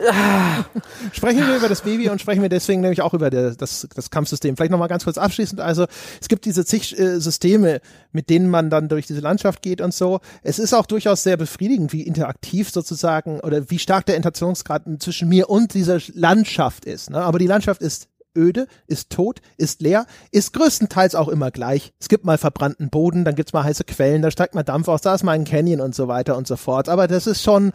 sprechen 1.12 1.46
wir 1.46 1.56
über 1.56 1.68
das 1.68 1.82
Baby 1.82 2.08
und 2.08 2.20
sprechen 2.20 2.42
wir 2.42 2.48
deswegen 2.48 2.80
nämlich 2.80 3.02
auch 3.02 3.14
über 3.14 3.30
der, 3.30 3.54
das, 3.54 3.86
das 3.94 4.10
Kampfsystem. 4.10 4.56
Vielleicht 4.56 4.70
nochmal 4.70 4.88
ganz 4.88 5.04
kurz 5.04 5.18
abschließend. 5.18 5.60
Also 5.60 5.86
es 6.20 6.28
gibt 6.28 6.44
diese 6.44 6.64
zig 6.64 6.98
äh, 6.98 7.20
Systeme, 7.20 7.80
mit 8.12 8.30
denen 8.30 8.48
man 8.48 8.70
dann 8.70 8.88
durch 8.88 9.06
diese 9.06 9.20
Landschaft 9.20 9.62
geht 9.62 9.80
und 9.80 9.94
so. 9.94 10.20
Es 10.42 10.58
ist 10.58 10.74
auch 10.74 10.86
durchaus 10.86 11.22
sehr 11.22 11.36
befriedigend, 11.36 11.92
wie 11.92 12.02
interaktiv 12.02 12.70
sozusagen 12.70 13.40
oder 13.40 13.70
wie 13.70 13.78
stark 13.78 14.06
der 14.06 14.16
Interaktionsgrad 14.16 14.84
zwischen 15.00 15.28
mir 15.28 15.50
und 15.50 15.74
dieser 15.74 15.98
Landschaft 16.14 16.84
ist. 16.84 17.10
Ne? 17.10 17.18
Aber 17.18 17.38
die 17.38 17.46
Landschaft 17.46 17.82
ist 17.82 18.08
öde, 18.36 18.66
ist 18.86 19.10
tot, 19.10 19.40
ist 19.56 19.80
leer, 19.80 20.06
ist 20.30 20.52
größtenteils 20.52 21.14
auch 21.14 21.28
immer 21.28 21.50
gleich. 21.50 21.92
Es 21.98 22.08
gibt 22.08 22.24
mal 22.24 22.38
verbrannten 22.38 22.90
Boden, 22.90 23.24
dann 23.24 23.34
gibt's 23.34 23.52
mal 23.52 23.64
heiße 23.64 23.84
Quellen, 23.84 24.22
da 24.22 24.30
steigt 24.30 24.54
mal 24.54 24.62
Dampf 24.62 24.88
aus, 24.88 25.02
da 25.02 25.14
ist 25.14 25.24
mal 25.24 25.32
ein 25.32 25.44
Canyon 25.44 25.80
und 25.80 25.94
so 25.94 26.08
weiter 26.08 26.36
und 26.36 26.46
so 26.46 26.56
fort. 26.56 26.88
Aber 26.88 27.08
das 27.08 27.26
ist 27.26 27.42
schon 27.42 27.72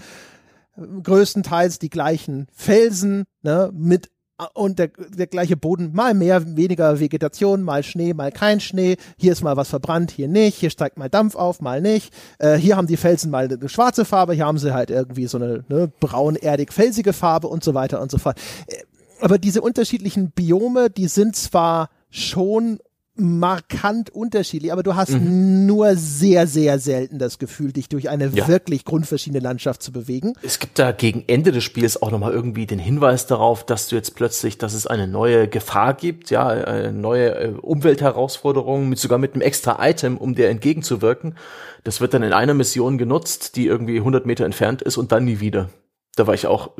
größtenteils 1.03 1.79
die 1.79 1.89
gleichen 1.89 2.47
Felsen, 2.53 3.25
ne, 3.41 3.71
mit 3.73 4.09
und 4.53 4.79
der, 4.79 4.89
der 4.89 5.27
gleiche 5.27 5.55
Boden, 5.55 5.93
mal 5.93 6.13
mehr, 6.13 6.57
weniger 6.57 6.99
Vegetation, 6.99 7.63
mal 7.63 7.83
Schnee, 7.83 8.13
mal 8.13 8.31
kein 8.31 8.59
Schnee. 8.59 8.97
Hier 9.17 9.31
ist 9.31 9.43
mal 9.43 9.55
was 9.55 9.69
verbrannt, 9.69 10.11
hier 10.11 10.27
nicht. 10.27 10.57
Hier 10.57 10.69
steigt 10.69 10.97
mal 10.97 11.09
Dampf 11.09 11.35
auf, 11.35 11.61
mal 11.61 11.79
nicht. 11.79 12.13
Äh, 12.39 12.55
hier 12.55 12.75
haben 12.75 12.87
die 12.87 12.97
Felsen 12.97 13.31
mal 13.31 13.45
eine 13.45 13.69
schwarze 13.69 14.03
Farbe, 14.03 14.33
hier 14.33 14.45
haben 14.45 14.57
sie 14.57 14.73
halt 14.73 14.89
irgendwie 14.89 15.27
so 15.27 15.37
eine 15.37 15.63
ne, 15.69 15.89
braun-erdig-felsige 16.01 17.13
Farbe 17.13 17.47
und 17.47 17.63
so 17.63 17.73
weiter 17.73 18.01
und 18.01 18.11
so 18.11 18.17
fort. 18.17 18.37
Äh, 18.67 18.75
aber 19.21 19.37
diese 19.37 19.61
unterschiedlichen 19.61 20.31
Biome, 20.31 20.89
die 20.89 21.07
sind 21.07 21.37
zwar 21.37 21.89
schon 22.09 22.79
markant 23.17 24.09
unterschiedlich, 24.09 24.71
aber 24.71 24.83
du 24.83 24.95
hast 24.95 25.11
mhm. 25.11 25.65
nur 25.65 25.95
sehr, 25.95 26.47
sehr 26.47 26.79
selten 26.79 27.17
das 27.17 27.39
Gefühl, 27.39 27.71
dich 27.71 27.87
durch 27.89 28.09
eine 28.09 28.27
ja. 28.27 28.47
wirklich 28.47 28.83
grundverschiedene 28.83 29.41
Landschaft 29.41 29.81
zu 29.81 29.91
bewegen. 29.91 30.33
Es 30.41 30.59
gibt 30.59 30.79
da 30.79 30.91
gegen 30.91 31.23
Ende 31.27 31.51
des 31.51 31.63
Spiels 31.63 32.01
auch 32.01 32.11
nochmal 32.11 32.33
irgendwie 32.33 32.65
den 32.65 32.79
Hinweis 32.79 33.27
darauf, 33.27 33.65
dass 33.65 33.87
du 33.87 33.95
jetzt 33.95 34.15
plötzlich, 34.15 34.57
dass 34.57 34.73
es 34.73 34.85
eine 34.85 35.07
neue 35.07 35.47
Gefahr 35.47 35.93
gibt, 35.93 36.29
ja, 36.29 36.47
eine 36.47 36.91
neue 36.91 37.35
äh, 37.35 37.53
Umweltherausforderung, 37.61 38.89
mit, 38.89 38.99
sogar 38.99 39.17
mit 39.17 39.33
einem 39.33 39.41
extra 39.41 39.77
Item, 39.87 40.17
um 40.17 40.35
dir 40.35 40.49
entgegenzuwirken. 40.49 41.35
Das 41.83 42.01
wird 42.01 42.13
dann 42.13 42.23
in 42.23 42.33
einer 42.33 42.53
Mission 42.53 42.97
genutzt, 42.97 43.55
die 43.55 43.67
irgendwie 43.67 43.97
100 43.97 44.25
Meter 44.25 44.45
entfernt 44.45 44.81
ist 44.81 44.97
und 44.97 45.11
dann 45.11 45.25
nie 45.25 45.39
wieder. 45.39 45.69
Da 46.15 46.27
war 46.27 46.33
ich 46.33 46.47
auch 46.47 46.71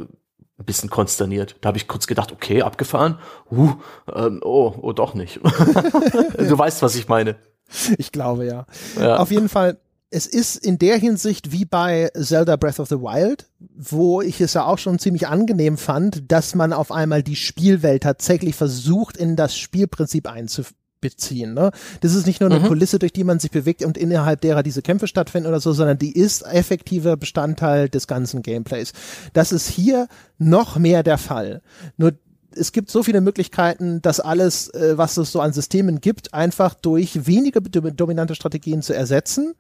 ein 0.58 0.66
bisschen 0.66 0.90
konsterniert. 0.90 1.58
Da 1.62 1.68
habe 1.68 1.78
ich 1.78 1.88
kurz 1.88 2.08
gedacht, 2.08 2.32
okay, 2.32 2.62
abgefahren. 2.62 3.20
Uh, 3.52 3.74
ähm, 4.14 4.40
oh, 4.44 4.74
oh, 4.82 4.94
doch 4.94 5.14
nicht. 5.14 5.40
du 5.44 6.58
weißt, 6.58 6.82
was 6.82 6.96
ich 6.96 7.08
meine. 7.08 7.36
Ich 7.98 8.12
glaube 8.12 8.46
ja. 8.46 8.66
ja. 9.00 9.18
Auf 9.18 9.32
jeden 9.32 9.50
Fall, 9.50 9.78
es 10.12 10.28
ist 10.28 10.56
in 10.56 10.78
der 10.78 10.98
Hinsicht 10.98 11.52
wie 11.52 11.66
bei 11.66 12.10
Zelda 12.14 12.56
Breath 12.56 12.80
of 12.80 12.88
the 12.88 12.96
Wild, 12.96 13.48
wo 13.76 14.22
ich 14.22 14.40
es 14.40 14.54
ja 14.54 14.66
auch 14.66 14.78
schon 14.78 15.00
ziemlich 15.00 15.28
angenehm 15.28 15.78
fand, 15.78 16.32
dass 16.32 16.56
man 16.56 16.72
auf 16.72 16.92
einmal 16.92 17.22
die 17.22 17.36
Spielwelt 17.36 18.04
tatsächlich 18.04 18.56
versucht, 18.56 19.18
in 19.18 19.36
das 19.36 19.58
Spielprinzip 19.58 20.28
einzuführen 20.28 20.85
beziehen. 21.10 21.54
Ne? 21.54 21.72
Das 22.02 22.16
ist 22.16 22.26
nicht 22.26 22.42
nur 22.42 22.50
eine 22.50 22.60
mhm. 22.60 22.68
Kulisse, 22.68 23.00
durch 23.00 23.14
die 23.14 23.24
man 23.24 23.40
sich 23.40 23.52
bewegt 23.52 23.84
und 23.86 23.98
innerhalb 23.98 24.42
derer 24.42 24.64
diese 24.64 24.82
Kämpfe 24.82 25.08
stattfinden 25.08 25.48
oder 25.48 25.60
so, 25.60 25.72
sondern 25.72 25.98
die 25.98 26.12
ist 26.12 26.46
effektiver 26.46 27.16
Bestandteil 27.16 27.90
des 27.90 28.08
ganzen 28.08 28.42
Gameplays. 28.42 28.94
Das 29.34 29.52
ist 29.52 29.70
hier 29.70 30.08
noch 30.38 30.78
mehr 30.78 31.04
der 31.04 31.18
Fall. 31.18 31.62
Nur 31.98 32.14
es 32.58 32.72
gibt 32.72 32.90
so 32.90 33.04
viele 33.04 33.22
Möglichkeiten, 33.22 34.02
das 34.02 34.20
alles, 34.20 34.70
äh, 34.70 34.98
was 34.98 35.18
es 35.18 35.32
so 35.32 35.42
an 35.42 35.54
Systemen 35.54 36.02
gibt, 36.02 36.34
einfach 36.34 36.74
durch 36.74 37.28
wenige 37.28 37.62
dominante 37.62 38.34
Strategien 38.34 38.82
zu 38.82 38.94
ersetzen. 38.94 39.54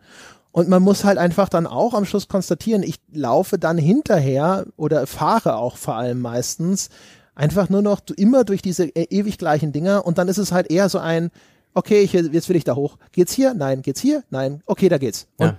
Und 0.52 0.70
man 0.70 0.82
muss 0.82 1.04
halt 1.04 1.18
einfach 1.18 1.50
dann 1.50 1.68
auch 1.68 1.94
am 1.94 2.06
Schluss 2.06 2.30
konstatieren, 2.30 2.82
ich 2.82 3.02
laufe 3.12 3.60
dann 3.60 3.78
hinterher 3.78 4.66
oder 4.78 5.06
fahre 5.06 5.58
auch 5.58 5.76
vor 5.76 5.96
allem 5.96 6.22
meistens 6.22 6.90
einfach 7.36 7.70
nur 7.70 7.82
noch 7.82 8.02
immer 8.16 8.44
durch 8.44 8.62
diese 8.62 8.86
e-, 8.86 9.08
ewig 9.10 9.38
gleichen 9.38 9.72
Dinger 9.72 10.06
und 10.06 10.18
dann 10.18 10.28
ist 10.28 10.38
es 10.38 10.52
halt 10.52 10.72
eher 10.72 10.90
so 10.90 11.00
ein, 11.00 11.32
okay, 11.74 12.02
ich, 12.02 12.14
jetzt 12.14 12.50
will 12.50 12.56
ich 12.56 12.64
da 12.64 12.76
hoch. 12.76 12.98
Geht's 13.12 13.34
hier? 13.34 13.54
Nein. 13.54 13.82
Geht's 13.82 14.02
hier? 14.02 14.24
Nein. 14.30 14.64
Okay, 14.66 14.90
da 14.90 14.98
geht's. 14.98 15.28
Und 15.38 15.48
ja. 15.48 15.58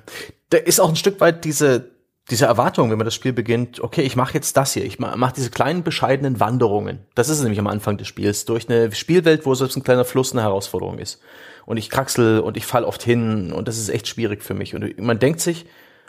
Da 0.50 0.58
ist 0.58 0.80
auch 0.80 0.88
ein 0.88 0.96
Stück 0.96 1.20
weit 1.20 1.44
diese, 1.44 1.90
diese 2.30 2.46
Erwartung, 2.46 2.90
wenn 2.90 2.98
man 2.98 3.04
das 3.04 3.14
Spiel 3.14 3.32
beginnt, 3.32 3.80
okay, 3.80 4.02
ich 4.02 4.16
mache 4.16 4.34
jetzt 4.34 4.56
das 4.56 4.72
hier, 4.72 4.84
ich 4.84 4.98
mache 4.98 5.16
mach 5.16 5.32
diese 5.32 5.50
kleinen 5.50 5.82
bescheidenen 5.82 6.40
Wanderungen. 6.40 7.00
Das 7.14 7.28
ist 7.28 7.38
es 7.38 7.42
nämlich 7.42 7.58
am 7.58 7.66
Anfang 7.66 7.98
des 7.98 8.08
Spiels, 8.08 8.44
durch 8.44 8.68
eine 8.68 8.92
Spielwelt, 8.92 9.44
wo 9.44 9.54
selbst 9.54 9.76
ein 9.76 9.82
kleiner 9.82 10.04
Fluss 10.04 10.32
eine 10.32 10.42
Herausforderung 10.42 10.98
ist. 10.98 11.20
Und 11.66 11.76
ich 11.76 11.90
kraxel 11.90 12.40
und 12.40 12.56
ich 12.56 12.64
fall 12.64 12.84
oft 12.84 13.02
hin 13.02 13.52
und 13.52 13.66
das 13.66 13.76
ist 13.76 13.88
echt 13.88 14.06
schwierig 14.06 14.42
für 14.42 14.54
mich. 14.54 14.74
Und 14.74 14.98
man 15.00 15.18
denkt 15.18 15.40
sich, 15.40 15.66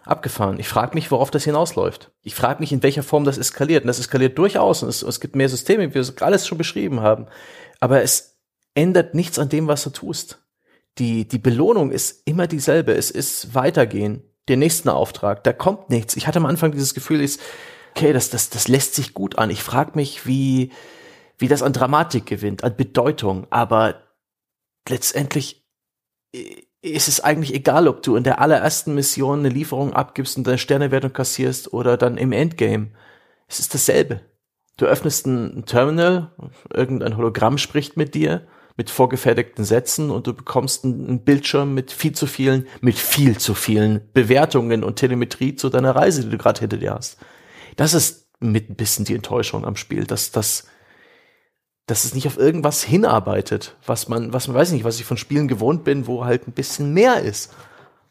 abgefahren. 0.09 0.59
Ich 0.59 0.67
frage 0.67 0.93
mich, 0.95 1.11
worauf 1.11 1.31
das 1.31 1.43
hinausläuft. 1.43 2.11
Ich 2.21 2.35
frage 2.35 2.59
mich, 2.59 2.71
in 2.71 2.83
welcher 2.83 3.03
Form 3.03 3.23
das 3.23 3.37
eskaliert. 3.37 3.83
Und 3.83 3.87
das 3.87 3.99
eskaliert 3.99 4.37
durchaus. 4.37 4.83
Und 4.83 4.89
es, 4.89 5.01
es 5.01 5.19
gibt 5.19 5.35
mehr 5.35 5.49
Systeme, 5.49 5.89
wie 5.89 5.93
wir 5.93 6.01
es 6.01 6.17
alles 6.21 6.47
schon 6.47 6.57
beschrieben 6.57 7.01
haben. 7.01 7.27
Aber 7.79 8.01
es 8.01 8.37
ändert 8.73 9.15
nichts 9.15 9.39
an 9.39 9.49
dem, 9.49 9.67
was 9.67 9.83
du 9.83 9.89
tust. 9.89 10.39
Die, 10.97 11.27
die 11.27 11.39
Belohnung 11.39 11.91
ist 11.91 12.21
immer 12.25 12.47
dieselbe. 12.47 12.93
Es 12.93 13.11
ist 13.11 13.53
weitergehen, 13.53 14.23
den 14.49 14.59
nächsten 14.59 14.89
Auftrag. 14.89 15.43
Da 15.43 15.53
kommt 15.53 15.89
nichts. 15.89 16.15
Ich 16.15 16.27
hatte 16.27 16.39
am 16.39 16.45
Anfang 16.45 16.71
dieses 16.71 16.93
Gefühl, 16.93 17.21
ist, 17.21 17.41
okay, 17.95 18.13
das, 18.13 18.29
das, 18.29 18.49
das 18.49 18.67
lässt 18.67 18.95
sich 18.95 19.13
gut 19.13 19.37
an. 19.37 19.49
Ich 19.49 19.63
frage 19.63 19.91
mich, 19.95 20.25
wie, 20.25 20.71
wie 21.37 21.47
das 21.47 21.63
an 21.63 21.73
Dramatik 21.73 22.25
gewinnt, 22.25 22.63
an 22.63 22.75
Bedeutung. 22.75 23.47
Aber 23.49 24.03
letztendlich 24.87 25.65
äh, 26.33 26.66
ist 26.91 27.07
es 27.07 27.19
eigentlich 27.19 27.53
egal, 27.53 27.87
ob 27.87 28.01
du 28.01 28.15
in 28.15 28.23
der 28.23 28.41
allerersten 28.41 28.93
Mission 28.93 29.39
eine 29.39 29.49
Lieferung 29.49 29.93
abgibst 29.93 30.37
und 30.37 30.45
deine 30.45 30.57
Sternewertung 30.57 31.13
kassierst 31.13 31.73
oder 31.73 31.97
dann 31.97 32.17
im 32.17 32.31
Endgame. 32.31 32.91
Es 33.47 33.59
ist 33.59 33.73
dasselbe. 33.73 34.21
Du 34.77 34.85
öffnest 34.85 35.25
ein 35.25 35.65
Terminal, 35.65 36.31
irgendein 36.71 37.17
Hologramm 37.17 37.57
spricht 37.57 37.97
mit 37.97 38.13
dir, 38.13 38.47
mit 38.75 38.91
vorgefertigten 38.91 39.65
Sätzen 39.65 40.11
und 40.11 40.27
du 40.27 40.33
bekommst 40.33 40.85
einen 40.85 41.23
Bildschirm 41.23 41.73
mit 41.73 41.91
viel 41.91 42.11
zu 42.11 42.27
vielen, 42.27 42.67
mit 42.79 42.95
viel 42.95 43.37
zu 43.39 43.55
vielen 43.55 44.01
Bewertungen 44.13 44.83
und 44.83 44.97
Telemetrie 44.97 45.55
zu 45.55 45.69
deiner 45.69 45.95
Reise, 45.95 46.23
die 46.23 46.29
du 46.29 46.37
gerade 46.37 46.59
hinter 46.59 46.77
dir 46.77 46.93
hast. 46.93 47.17
Das 47.75 47.95
ist 47.95 48.27
mit 48.39 48.69
ein 48.69 48.75
bisschen 48.75 49.05
die 49.05 49.15
Enttäuschung 49.15 49.65
am 49.65 49.75
Spiel, 49.75 50.03
dass 50.03 50.31
das 50.31 50.67
dass 51.87 52.03
es 52.03 52.13
nicht 52.13 52.27
auf 52.27 52.37
irgendwas 52.37 52.83
hinarbeitet, 52.83 53.75
was 53.85 54.07
man, 54.09 54.33
was 54.33 54.47
man 54.47 54.55
weiß 54.55 54.71
nicht, 54.71 54.83
was 54.83 54.99
ich 54.99 55.05
von 55.05 55.17
Spielen 55.17 55.47
gewohnt 55.47 55.83
bin, 55.83 56.05
wo 56.05 56.25
halt 56.25 56.47
ein 56.47 56.51
bisschen 56.51 56.93
mehr 56.93 57.21
ist 57.21 57.51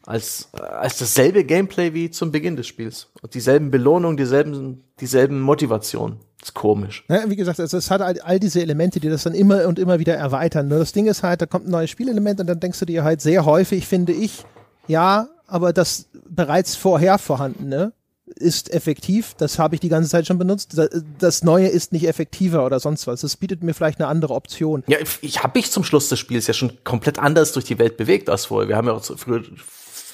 als, 0.07 0.49
als 0.53 0.97
dasselbe 0.97 1.43
Gameplay 1.43 1.93
wie 1.93 2.09
zum 2.09 2.31
Beginn 2.31 2.55
des 2.55 2.65
Spiels. 2.65 3.07
Und 3.21 3.33
dieselben 3.33 3.71
Belohnungen, 3.71 4.17
dieselben, 4.17 4.83
dieselben 4.99 5.41
Motivationen. 5.41 6.19
Ist 6.41 6.53
komisch. 6.53 7.03
Ja, 7.09 7.29
wie 7.29 7.35
gesagt, 7.35 7.59
also 7.59 7.77
es 7.77 7.91
hat 7.91 8.01
all, 8.01 8.19
all 8.21 8.39
diese 8.39 8.61
Elemente, 8.61 8.99
die 8.99 9.09
das 9.09 9.23
dann 9.23 9.33
immer 9.33 9.67
und 9.67 9.79
immer 9.79 9.99
wieder 9.99 10.15
erweitern. 10.15 10.69
Nur 10.69 10.79
das 10.79 10.93
Ding 10.93 11.07
ist 11.07 11.23
halt, 11.23 11.41
da 11.41 11.45
kommt 11.45 11.67
ein 11.67 11.71
neues 11.71 11.89
Spielelement 11.89 12.39
und 12.39 12.47
dann 12.47 12.59
denkst 12.59 12.79
du 12.79 12.85
dir 12.85 13.03
halt 13.03 13.21
sehr 13.21 13.45
häufig, 13.45 13.85
finde 13.85 14.13
ich, 14.13 14.45
ja, 14.87 15.27
aber 15.45 15.73
das 15.73 16.07
bereits 16.29 16.75
vorher 16.75 17.17
vorhandene 17.17 17.91
ist 18.35 18.73
effektiv. 18.73 19.33
Das 19.37 19.57
habe 19.57 19.75
ich 19.75 19.81
die 19.81 19.89
ganze 19.89 20.09
Zeit 20.09 20.27
schon 20.27 20.37
benutzt. 20.37 20.79
Das 21.19 21.43
Neue 21.43 21.67
ist 21.67 21.91
nicht 21.91 22.07
effektiver 22.07 22.65
oder 22.65 22.79
sonst 22.79 23.07
was. 23.07 23.23
Es 23.23 23.37
bietet 23.37 23.63
mir 23.63 23.73
vielleicht 23.73 23.99
eine 23.99 24.07
andere 24.07 24.33
Option. 24.33 24.83
Ja, 24.87 24.97
ich 25.21 25.43
habe 25.43 25.57
mich 25.57 25.71
zum 25.71 25.83
Schluss 25.83 26.09
des 26.09 26.19
Spiels 26.19 26.47
ja 26.47 26.53
schon 26.53 26.83
komplett 26.83 27.19
anders 27.19 27.53
durch 27.53 27.65
die 27.65 27.79
Welt 27.79 27.97
bewegt 27.97 28.29
als 28.29 28.45
vorher. 28.45 28.67
Wir 28.67 28.75
haben 28.75 28.87
ja 28.87 28.93
auch 28.93 29.03
früher 29.03 29.43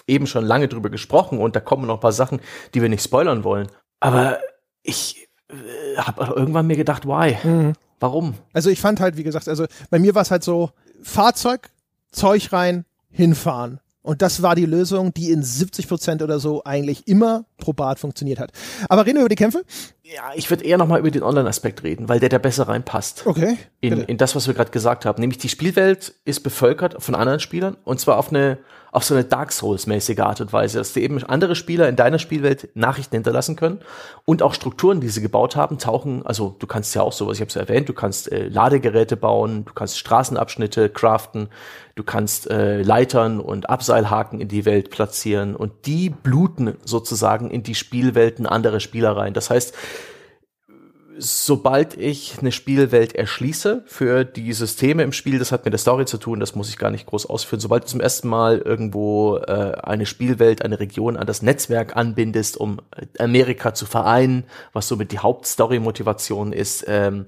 eben 0.07 0.27
schon 0.27 0.45
lange 0.45 0.67
drüber 0.67 0.89
gesprochen 0.89 1.39
und 1.39 1.55
da 1.55 1.59
kommen 1.59 1.87
noch 1.87 1.95
ein 1.95 1.99
paar 1.99 2.11
Sachen, 2.11 2.41
die 2.73 2.81
wir 2.81 2.89
nicht 2.89 3.03
spoilern 3.03 3.43
wollen. 3.43 3.67
Aber 3.99 4.39
ich 4.83 5.27
äh, 5.49 5.97
habe 5.97 6.33
irgendwann 6.35 6.67
mir 6.67 6.75
gedacht, 6.75 7.05
why? 7.05 7.37
Mhm. 7.43 7.73
Warum? 7.99 8.35
Also 8.51 8.69
ich 8.69 8.81
fand 8.81 8.99
halt, 8.99 9.15
wie 9.15 9.23
gesagt, 9.23 9.47
also 9.47 9.65
bei 9.89 9.97
mir 9.97 10.13
war 10.13 10.23
es 10.23 10.31
halt 10.31 10.43
so, 10.43 10.71
Fahrzeug, 11.01 11.69
Zeug 12.11 12.51
rein, 12.51 12.85
hinfahren. 13.09 13.79
Und 14.03 14.21
das 14.21 14.41
war 14.41 14.53
die 14.53 14.65
Lösung, 14.65 15.13
die 15.13 15.31
in 15.31 15.41
70 15.41 15.87
Prozent 15.87 16.21
oder 16.21 16.39
so 16.39 16.63
eigentlich 16.65 17.07
immer 17.07 17.45
probat 17.57 17.99
funktioniert 17.99 18.37
hat. 18.39 18.51
Aber 18.89 19.05
reden 19.05 19.15
wir 19.15 19.21
über 19.21 19.29
die 19.29 19.35
Kämpfe? 19.35 19.63
Ja, 20.03 20.31
ich 20.35 20.49
würde 20.49 20.65
eher 20.65 20.77
nochmal 20.77 20.99
über 20.99 21.09
den 21.09 21.23
Online-Aspekt 21.23 21.83
reden, 21.83 22.09
weil 22.09 22.19
der 22.19 22.29
da 22.29 22.37
besser 22.37 22.67
reinpasst. 22.67 23.25
Okay. 23.25 23.57
In, 23.79 24.01
in 24.01 24.17
das, 24.17 24.35
was 24.35 24.45
wir 24.45 24.53
gerade 24.53 24.71
gesagt 24.71 25.05
haben. 25.05 25.21
Nämlich 25.21 25.37
die 25.37 25.49
Spielwelt 25.49 26.13
ist 26.25 26.41
bevölkert 26.41 27.01
von 27.01 27.15
anderen 27.15 27.39
Spielern 27.39 27.77
und 27.85 27.99
zwar 28.01 28.17
auf 28.17 28.29
eine 28.29 28.59
auf 28.93 29.03
so 29.03 29.15
eine 29.15 29.23
Dark 29.23 29.51
Souls-mäßige 29.51 30.19
Art 30.19 30.39
und 30.39 30.53
Weise, 30.53 30.77
dass 30.77 30.93
dir 30.93 31.01
eben 31.01 31.21
andere 31.23 31.55
Spieler 31.55 31.89
in 31.89 31.95
deiner 31.95 32.19
Spielwelt 32.19 32.69
Nachrichten 32.75 33.15
hinterlassen 33.15 33.55
können 33.55 33.79
und 34.23 34.43
auch 34.43 34.53
Strukturen, 34.53 35.01
die 35.01 35.09
sie 35.09 35.21
gebaut 35.21 35.55
haben, 35.55 35.79
tauchen, 35.79 36.23
also 36.25 36.55
du 36.59 36.67
kannst 36.67 36.93
ja 36.93 37.01
auch 37.01 37.11
sowas, 37.11 37.37
ich 37.37 37.41
habe 37.41 37.49
es 37.49 37.55
ja 37.55 37.61
erwähnt, 37.61 37.89
du 37.89 37.93
kannst 37.93 38.31
äh, 38.31 38.47
Ladegeräte 38.47 39.17
bauen, 39.17 39.65
du 39.65 39.73
kannst 39.73 39.97
Straßenabschnitte 39.97 40.89
craften, 40.89 41.49
du 41.95 42.03
kannst 42.03 42.49
äh, 42.51 42.83
Leitern 42.83 43.39
und 43.39 43.67
Abseilhaken 43.67 44.39
in 44.39 44.47
die 44.47 44.65
Welt 44.65 44.91
platzieren 44.91 45.55
und 45.55 45.71
die 45.87 46.11
bluten 46.11 46.75
sozusagen 46.85 47.49
in 47.49 47.63
die 47.63 47.75
Spielwelten 47.75 48.45
anderer 48.45 48.79
Spieler 48.79 49.17
rein. 49.17 49.33
Das 49.33 49.49
heißt, 49.49 49.73
sobald 51.17 51.97
ich 51.97 52.39
eine 52.39 52.51
Spielwelt 52.51 53.15
erschließe 53.15 53.83
für 53.85 54.25
die 54.25 54.53
Systeme 54.53 55.03
im 55.03 55.11
Spiel, 55.11 55.39
das 55.39 55.51
hat 55.51 55.65
mit 55.65 55.73
der 55.73 55.79
Story 55.79 56.05
zu 56.05 56.17
tun, 56.17 56.39
das 56.39 56.55
muss 56.55 56.69
ich 56.69 56.77
gar 56.77 56.91
nicht 56.91 57.05
groß 57.05 57.25
ausführen. 57.25 57.59
Sobald 57.59 57.83
du 57.83 57.87
zum 57.87 58.01
ersten 58.01 58.27
Mal 58.27 58.59
irgendwo 58.59 59.37
äh, 59.37 59.73
eine 59.81 60.05
Spielwelt, 60.05 60.61
eine 60.63 60.79
Region 60.79 61.17
an 61.17 61.27
das 61.27 61.41
Netzwerk 61.41 61.95
anbindest, 61.95 62.57
um 62.57 62.81
Amerika 63.19 63.73
zu 63.73 63.85
vereinen, 63.85 64.43
was 64.73 64.87
somit 64.87 65.11
die 65.11 65.19
Hauptstory-Motivation 65.19 66.51
ist, 66.51 66.85
ähm, 66.87 67.25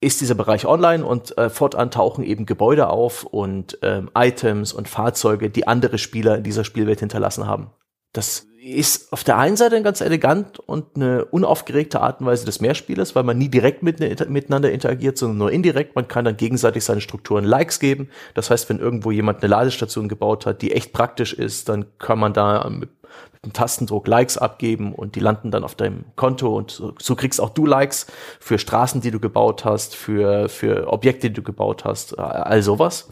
ist 0.00 0.20
dieser 0.20 0.34
Bereich 0.34 0.66
online 0.66 1.04
und 1.04 1.36
äh, 1.38 1.50
fortan 1.50 1.90
tauchen 1.90 2.24
eben 2.24 2.46
Gebäude 2.46 2.88
auf 2.88 3.24
und 3.24 3.78
ähm, 3.82 4.10
Items 4.16 4.72
und 4.72 4.88
Fahrzeuge, 4.88 5.50
die 5.50 5.66
andere 5.66 5.98
Spieler 5.98 6.36
in 6.38 6.44
dieser 6.44 6.64
Spielwelt 6.64 7.00
hinterlassen 7.00 7.46
haben. 7.46 7.70
Das 8.12 8.47
ist 8.72 9.12
auf 9.12 9.24
der 9.24 9.38
einen 9.38 9.56
Seite 9.56 9.82
ganz 9.82 10.00
elegant 10.00 10.58
und 10.58 10.96
eine 10.96 11.24
unaufgeregte 11.24 12.00
Art 12.00 12.20
und 12.20 12.26
Weise 12.26 12.44
des 12.44 12.60
Mehrspielers, 12.60 13.14
weil 13.14 13.22
man 13.22 13.38
nie 13.38 13.48
direkt 13.48 13.82
mit, 13.82 14.00
miteinander 14.00 14.70
interagiert, 14.70 15.18
sondern 15.18 15.38
nur 15.38 15.52
indirekt. 15.52 15.94
Man 15.96 16.08
kann 16.08 16.24
dann 16.24 16.36
gegenseitig 16.36 16.84
seine 16.84 17.00
Strukturen 17.00 17.44
Likes 17.44 17.80
geben. 17.80 18.08
Das 18.34 18.50
heißt, 18.50 18.68
wenn 18.68 18.78
irgendwo 18.78 19.10
jemand 19.10 19.42
eine 19.42 19.50
Ladestation 19.50 20.08
gebaut 20.08 20.46
hat, 20.46 20.62
die 20.62 20.72
echt 20.72 20.92
praktisch 20.92 21.32
ist, 21.32 21.68
dann 21.68 21.86
kann 21.98 22.18
man 22.18 22.32
da 22.32 22.68
mit, 22.68 22.90
mit 23.32 23.44
einem 23.44 23.52
Tastendruck 23.52 24.06
Likes 24.06 24.38
abgeben 24.38 24.94
und 24.94 25.14
die 25.14 25.20
landen 25.20 25.50
dann 25.50 25.64
auf 25.64 25.74
deinem 25.74 26.04
Konto 26.16 26.56
und 26.56 26.70
so, 26.70 26.94
so 27.00 27.16
kriegst 27.16 27.40
auch 27.40 27.50
du 27.50 27.66
Likes 27.66 28.06
für 28.40 28.58
Straßen, 28.58 29.00
die 29.00 29.10
du 29.10 29.20
gebaut 29.20 29.64
hast, 29.64 29.94
für, 29.94 30.48
für 30.48 30.92
Objekte, 30.92 31.28
die 31.28 31.34
du 31.34 31.42
gebaut 31.42 31.84
hast, 31.84 32.18
all 32.18 32.62
sowas. 32.62 33.08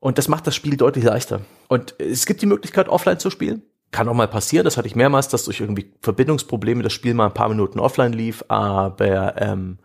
Und 0.00 0.18
das 0.18 0.28
macht 0.28 0.46
das 0.46 0.54
Spiel 0.54 0.76
deutlich 0.76 1.04
leichter. 1.04 1.42
Und 1.68 1.94
es 1.98 2.26
gibt 2.26 2.42
die 2.42 2.46
Möglichkeit, 2.46 2.88
offline 2.88 3.18
zu 3.18 3.30
spielen 3.30 3.62
kann 3.92 4.08
auch 4.08 4.14
mal 4.14 4.28
passieren, 4.28 4.64
das 4.64 4.76
hatte 4.76 4.88
ich 4.88 4.96
mehrmals, 4.96 5.28
dass 5.28 5.44
durch 5.44 5.60
irgendwie 5.60 5.92
Verbindungsprobleme 6.00 6.82
das 6.82 6.92
Spiel 6.92 7.14
mal 7.14 7.26
ein 7.26 7.34
paar 7.34 7.48
Minuten 7.48 7.78
offline 7.78 8.12
lief, 8.12 8.42
aber 8.48 9.40
ähm, 9.40 9.78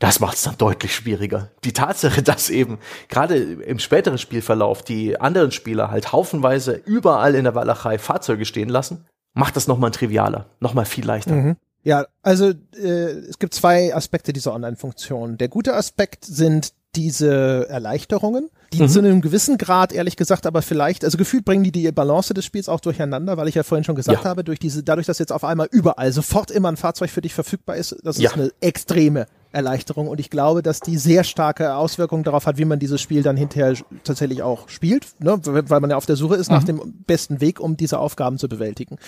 das 0.00 0.20
macht 0.20 0.36
es 0.36 0.42
dann 0.42 0.58
deutlich 0.58 0.94
schwieriger. 0.94 1.50
Die 1.62 1.72
Tatsache, 1.72 2.22
dass 2.24 2.50
eben 2.50 2.78
gerade 3.08 3.36
im 3.36 3.78
späteren 3.78 4.18
Spielverlauf 4.18 4.82
die 4.82 5.20
anderen 5.20 5.52
Spieler 5.52 5.90
halt 5.90 6.12
haufenweise 6.12 6.74
überall 6.84 7.34
in 7.34 7.44
der 7.44 7.54
Walachei 7.54 7.98
Fahrzeuge 7.98 8.44
stehen 8.44 8.68
lassen, 8.68 9.06
macht 9.32 9.56
das 9.56 9.68
nochmal 9.68 9.92
trivialer, 9.92 10.46
nochmal 10.60 10.84
viel 10.84 11.06
leichter. 11.06 11.34
Mhm. 11.34 11.56
Ja, 11.82 12.06
also 12.22 12.52
äh, 12.76 13.10
es 13.28 13.38
gibt 13.38 13.54
zwei 13.54 13.94
Aspekte 13.94 14.32
dieser 14.32 14.54
Online-Funktion. 14.54 15.36
Der 15.36 15.48
gute 15.48 15.74
Aspekt 15.74 16.24
sind 16.24 16.72
diese 16.96 17.68
Erleichterungen, 17.68 18.50
die 18.72 18.82
mhm. 18.82 18.88
zu 18.88 18.98
einem 18.98 19.20
gewissen 19.20 19.58
Grad, 19.58 19.92
ehrlich 19.92 20.16
gesagt, 20.16 20.46
aber 20.46 20.62
vielleicht, 20.62 21.04
also 21.04 21.18
gefühlt 21.18 21.44
bringen 21.44 21.64
die 21.64 21.72
die 21.72 21.90
Balance 21.92 22.34
des 22.34 22.44
Spiels 22.44 22.68
auch 22.68 22.80
durcheinander, 22.80 23.36
weil 23.36 23.48
ich 23.48 23.54
ja 23.54 23.62
vorhin 23.62 23.84
schon 23.84 23.94
gesagt 23.94 24.24
ja. 24.24 24.30
habe, 24.30 24.44
durch 24.44 24.58
diese, 24.58 24.82
dadurch, 24.82 25.06
dass 25.06 25.18
jetzt 25.18 25.32
auf 25.32 25.44
einmal 25.44 25.68
überall 25.70 26.12
sofort 26.12 26.50
immer 26.50 26.68
ein 26.68 26.76
Fahrzeug 26.76 27.10
für 27.10 27.20
dich 27.20 27.34
verfügbar 27.34 27.76
ist, 27.76 27.96
das 28.02 28.18
ja. 28.18 28.30
ist 28.30 28.36
eine 28.36 28.50
extreme 28.60 29.26
Erleichterung 29.52 30.08
und 30.08 30.18
ich 30.18 30.30
glaube, 30.30 30.62
dass 30.62 30.80
die 30.80 30.98
sehr 30.98 31.22
starke 31.22 31.76
Auswirkungen 31.76 32.24
darauf 32.24 32.46
hat, 32.46 32.58
wie 32.58 32.64
man 32.64 32.80
dieses 32.80 33.00
Spiel 33.00 33.22
dann 33.22 33.36
hinterher 33.36 33.74
tatsächlich 34.02 34.42
auch 34.42 34.68
spielt, 34.68 35.06
ne? 35.20 35.38
weil 35.44 35.80
man 35.80 35.90
ja 35.90 35.96
auf 35.96 36.06
der 36.06 36.16
Suche 36.16 36.36
ist 36.36 36.50
mhm. 36.50 36.56
nach 36.56 36.64
dem 36.64 37.04
besten 37.06 37.40
Weg, 37.40 37.60
um 37.60 37.76
diese 37.76 37.98
Aufgaben 37.98 38.38
zu 38.38 38.48
bewältigen. 38.48 38.98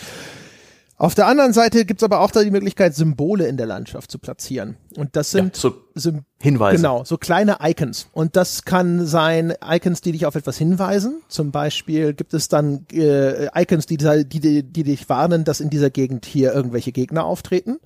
Auf 0.98 1.14
der 1.14 1.26
anderen 1.26 1.52
Seite 1.52 1.84
gibt's 1.84 2.02
aber 2.02 2.20
auch 2.20 2.30
da 2.30 2.42
die 2.42 2.50
Möglichkeit, 2.50 2.94
Symbole 2.94 3.46
in 3.46 3.58
der 3.58 3.66
Landschaft 3.66 4.10
zu 4.10 4.18
platzieren. 4.18 4.76
Und 4.96 5.14
das 5.14 5.30
sind 5.30 5.62
ja, 5.62 5.70
so 5.94 6.12
Hinweise. 6.40 6.78
Genau, 6.78 7.04
so 7.04 7.18
kleine 7.18 7.58
Icons. 7.62 8.08
Und 8.12 8.34
das 8.34 8.64
kann 8.64 9.06
sein 9.06 9.52
Icons, 9.62 10.00
die 10.00 10.12
dich 10.12 10.24
auf 10.24 10.36
etwas 10.36 10.56
hinweisen. 10.56 11.20
Zum 11.28 11.50
Beispiel 11.50 12.14
gibt 12.14 12.32
es 12.32 12.48
dann 12.48 12.86
äh, 12.92 13.46
Icons, 13.54 13.84
die, 13.84 13.98
die, 13.98 14.62
die 14.62 14.82
dich 14.84 15.08
warnen, 15.10 15.44
dass 15.44 15.60
in 15.60 15.68
dieser 15.68 15.90
Gegend 15.90 16.24
hier 16.24 16.54
irgendwelche 16.54 16.92
Gegner 16.92 17.26
auftreten. 17.26 17.78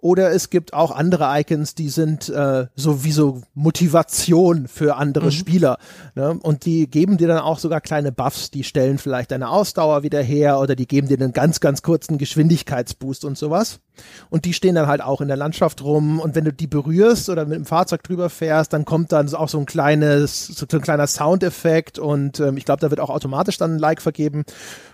Oder 0.00 0.30
es 0.30 0.50
gibt 0.50 0.74
auch 0.74 0.90
andere 0.90 1.26
Icons, 1.40 1.74
die 1.74 1.88
sind 1.88 2.28
äh, 2.28 2.66
so 2.76 3.04
wie 3.04 3.12
so 3.12 3.42
Motivation 3.54 4.68
für 4.68 4.96
andere 4.96 5.26
mhm. 5.26 5.30
Spieler. 5.30 5.78
Ne? 6.14 6.38
Und 6.42 6.66
die 6.66 6.88
geben 6.88 7.16
dir 7.16 7.28
dann 7.28 7.38
auch 7.38 7.58
sogar 7.58 7.80
kleine 7.80 8.12
Buffs, 8.12 8.50
die 8.50 8.62
stellen 8.62 8.98
vielleicht 8.98 9.30
deine 9.30 9.48
Ausdauer 9.48 10.02
wieder 10.02 10.22
her 10.22 10.60
oder 10.60 10.76
die 10.76 10.86
geben 10.86 11.08
dir 11.08 11.18
einen 11.18 11.32
ganz, 11.32 11.60
ganz 11.60 11.82
kurzen 11.82 12.18
Geschwindigkeitsboost 12.18 13.24
und 13.24 13.38
sowas. 13.38 13.80
Und 14.28 14.44
die 14.44 14.52
stehen 14.52 14.74
dann 14.74 14.86
halt 14.86 15.00
auch 15.00 15.22
in 15.22 15.28
der 15.28 15.38
Landschaft 15.38 15.82
rum. 15.82 16.20
Und 16.20 16.34
wenn 16.34 16.44
du 16.44 16.52
die 16.52 16.66
berührst 16.66 17.30
oder 17.30 17.46
mit 17.46 17.56
dem 17.56 17.64
Fahrzeug 17.64 18.02
drüber 18.02 18.28
fährst, 18.28 18.74
dann 18.74 18.84
kommt 18.84 19.12
dann 19.12 19.32
auch 19.34 19.48
so 19.48 19.58
ein 19.58 19.66
kleines, 19.66 20.46
so 20.46 20.66
ein 20.70 20.82
kleiner 20.82 21.06
Soundeffekt 21.06 21.98
und 21.98 22.38
ähm, 22.40 22.58
ich 22.58 22.66
glaube, 22.66 22.80
da 22.80 22.90
wird 22.90 23.00
auch 23.00 23.10
automatisch 23.10 23.56
dann 23.56 23.76
ein 23.76 23.78
Like 23.78 24.02
vergeben. 24.02 24.44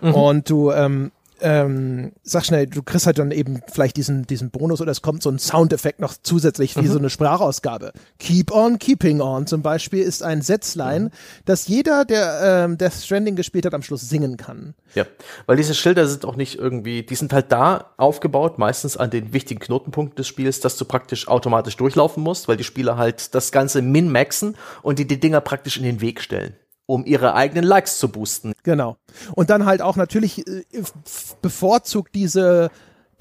Mhm. 0.01 0.13
Und 0.13 0.49
du 0.49 0.71
ähm, 0.71 1.11
ähm, 1.41 2.13
sag 2.23 2.45
schnell, 2.45 2.67
du 2.67 2.83
kriegst 2.83 3.05
halt 3.05 3.19
dann 3.19 3.31
eben 3.31 3.61
vielleicht 3.71 3.97
diesen, 3.97 4.25
diesen 4.25 4.51
Bonus 4.51 4.81
oder 4.81 4.91
es 4.91 5.01
kommt 5.01 5.23
so 5.23 5.29
ein 5.29 5.39
Soundeffekt 5.39 5.99
noch 5.99 6.13
zusätzlich 6.21 6.75
wie 6.75 6.81
mhm. 6.81 6.91
so 6.91 6.97
eine 6.99 7.09
Sprachausgabe. 7.09 7.93
Keep 8.19 8.51
on 8.51 8.79
keeping 8.79 9.21
on 9.21 9.47
zum 9.47 9.61
Beispiel 9.61 10.03
ist 10.03 10.23
ein 10.23 10.41
Setzline, 10.41 11.05
mhm. 11.05 11.09
das 11.45 11.67
jeder, 11.67 12.05
der 12.05 12.65
ähm, 12.65 12.77
Death 12.77 12.93
Stranding 12.93 13.35
gespielt 13.35 13.65
hat, 13.65 13.73
am 13.73 13.81
Schluss 13.81 14.01
singen 14.01 14.37
kann. 14.37 14.73
Ja, 14.95 15.05
weil 15.45 15.57
diese 15.57 15.73
Schilder 15.73 16.07
sind 16.07 16.25
auch 16.25 16.35
nicht 16.35 16.57
irgendwie, 16.57 17.03
die 17.03 17.15
sind 17.15 17.33
halt 17.33 17.51
da 17.51 17.93
aufgebaut, 17.97 18.57
meistens 18.59 18.97
an 18.97 19.09
den 19.09 19.33
wichtigen 19.33 19.59
Knotenpunkten 19.59 20.15
des 20.15 20.27
Spiels, 20.27 20.59
dass 20.59 20.77
du 20.77 20.85
praktisch 20.85 21.27
automatisch 21.27 21.77
durchlaufen 21.77 22.23
musst, 22.23 22.47
weil 22.47 22.57
die 22.57 22.63
Spieler 22.63 22.97
halt 22.97 23.33
das 23.35 23.51
Ganze 23.51 23.81
min-maxen 23.81 24.55
und 24.81 24.99
die 24.99 25.07
die 25.07 25.19
Dinger 25.19 25.41
praktisch 25.41 25.77
in 25.77 25.83
den 25.83 26.01
Weg 26.01 26.21
stellen 26.21 26.55
um 26.93 27.05
ihre 27.05 27.33
eigenen 27.33 27.63
Likes 27.63 27.97
zu 27.97 28.07
boosten. 28.07 28.53
Genau. 28.61 28.97
Und 29.33 29.49
dann 29.49 29.65
halt 29.65 29.81
auch 29.81 29.95
natürlich 29.95 30.47
äh, 30.47 30.63
bevorzugt 31.41 32.13
diese 32.13 32.69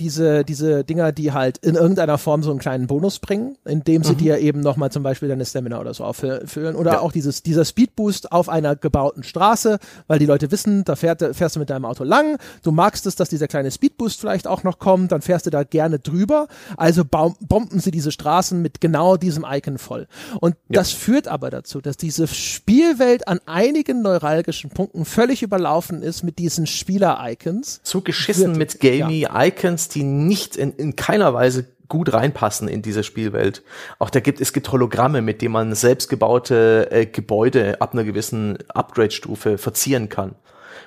diese, 0.02 0.44
diese 0.44 0.82
Dinger, 0.82 1.12
die 1.12 1.32
halt 1.32 1.58
in 1.58 1.76
irgendeiner 1.76 2.18
Form 2.18 2.42
so 2.42 2.50
einen 2.50 2.58
kleinen 2.58 2.88
Bonus 2.88 3.20
bringen, 3.20 3.56
indem 3.64 4.02
sie 4.02 4.14
mhm. 4.14 4.18
dir 4.18 4.38
eben 4.38 4.60
nochmal 4.60 4.90
zum 4.90 5.04
Beispiel 5.04 5.28
deine 5.28 5.44
Stamina 5.46 5.78
oder 5.78 5.94
so 5.94 6.04
auffüllen. 6.04 6.74
Oder 6.74 6.92
ja. 6.92 7.00
auch 7.00 7.12
dieses, 7.12 7.44
dieser 7.44 7.64
Speedboost 7.64 8.32
auf 8.32 8.48
einer 8.48 8.74
gebauten 8.74 9.22
Straße, 9.22 9.78
weil 10.08 10.18
die 10.18 10.26
Leute 10.26 10.50
wissen, 10.50 10.82
da 10.84 10.96
fährt, 10.96 11.22
fährst 11.36 11.54
du 11.54 11.60
mit 11.60 11.70
deinem 11.70 11.84
Auto 11.84 12.02
lang, 12.02 12.38
du 12.64 12.72
magst 12.72 13.06
es, 13.06 13.14
dass 13.14 13.28
dieser 13.28 13.46
kleine 13.46 13.70
Speedboost 13.70 14.18
vielleicht 14.18 14.48
auch 14.48 14.64
noch 14.64 14.80
kommt, 14.80 15.12
dann 15.12 15.22
fährst 15.22 15.46
du 15.46 15.50
da 15.50 15.62
gerne 15.62 16.00
drüber. 16.00 16.48
Also 16.76 17.04
bomben 17.04 17.78
sie 17.78 17.92
diese 17.92 18.10
Straßen 18.10 18.60
mit 18.60 18.80
genau 18.80 19.16
diesem 19.16 19.46
Icon 19.48 19.78
voll. 19.78 20.08
Und 20.40 20.56
ja. 20.68 20.80
das 20.80 20.90
führt 20.90 21.28
aber 21.28 21.50
dazu, 21.50 21.80
dass 21.80 21.96
diese 21.96 22.26
Spielwelt 22.26 23.28
an 23.28 23.38
einigen 23.46 24.02
neuralgischen 24.02 24.70
Punkten 24.70 25.04
völlig 25.04 25.44
überlaufen 25.44 26.02
ist 26.02 26.24
mit 26.24 26.40
diesen 26.40 26.66
Spieler-Icons. 26.66 27.82
Zu 27.84 28.00
geschissen 28.00 28.58
mit 28.58 28.80
gamey 28.80 29.20
ja. 29.20 29.44
Icons, 29.44 29.91
die 29.94 30.02
nicht 30.02 30.56
in, 30.56 30.72
in 30.72 30.96
keiner 30.96 31.34
Weise 31.34 31.66
gut 31.88 32.12
reinpassen 32.12 32.68
in 32.68 32.80
diese 32.80 33.04
Spielwelt. 33.04 33.62
Auch 33.98 34.08
da 34.08 34.20
gibt 34.20 34.40
es 34.40 34.52
gibt 34.52 34.72
Hologramme, 34.72 35.20
mit 35.20 35.42
denen 35.42 35.52
man 35.52 35.74
selbstgebaute 35.74 36.88
äh, 36.90 37.06
Gebäude 37.06 37.80
ab 37.80 37.92
einer 37.92 38.04
gewissen 38.04 38.58
Upgrade-Stufe 38.68 39.58
verzieren 39.58 40.08
kann. 40.08 40.34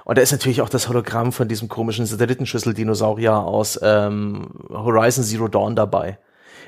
Und 0.04 0.18
da 0.18 0.22
ist 0.22 0.32
natürlich 0.32 0.62
auch 0.62 0.70
das 0.70 0.90
Hologramm 0.90 1.32
von 1.32 1.48
diesem 1.48 1.68
komischen 1.68 2.06
Satellitenschüssel-Dinosaurier 2.06 3.38
aus 3.38 3.80
ähm, 3.82 4.48
Horizon 4.70 5.24
Zero 5.24 5.48
Dawn 5.48 5.76
dabei. 5.76 6.18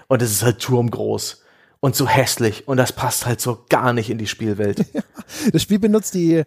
Und 0.08 0.22
es 0.22 0.32
ist 0.32 0.44
halt 0.44 0.60
turmgroß 0.60 1.44
und 1.80 1.96
so 1.96 2.08
hässlich 2.08 2.68
und 2.68 2.78
das 2.78 2.92
passt 2.92 3.26
halt 3.26 3.40
so 3.40 3.66
gar 3.70 3.94
nicht 3.94 4.10
in 4.10 4.18
die 4.18 4.28
Spielwelt. 4.28 4.86
das 5.52 5.62
Spiel 5.62 5.80
benutzt 5.80 6.14
die, 6.14 6.44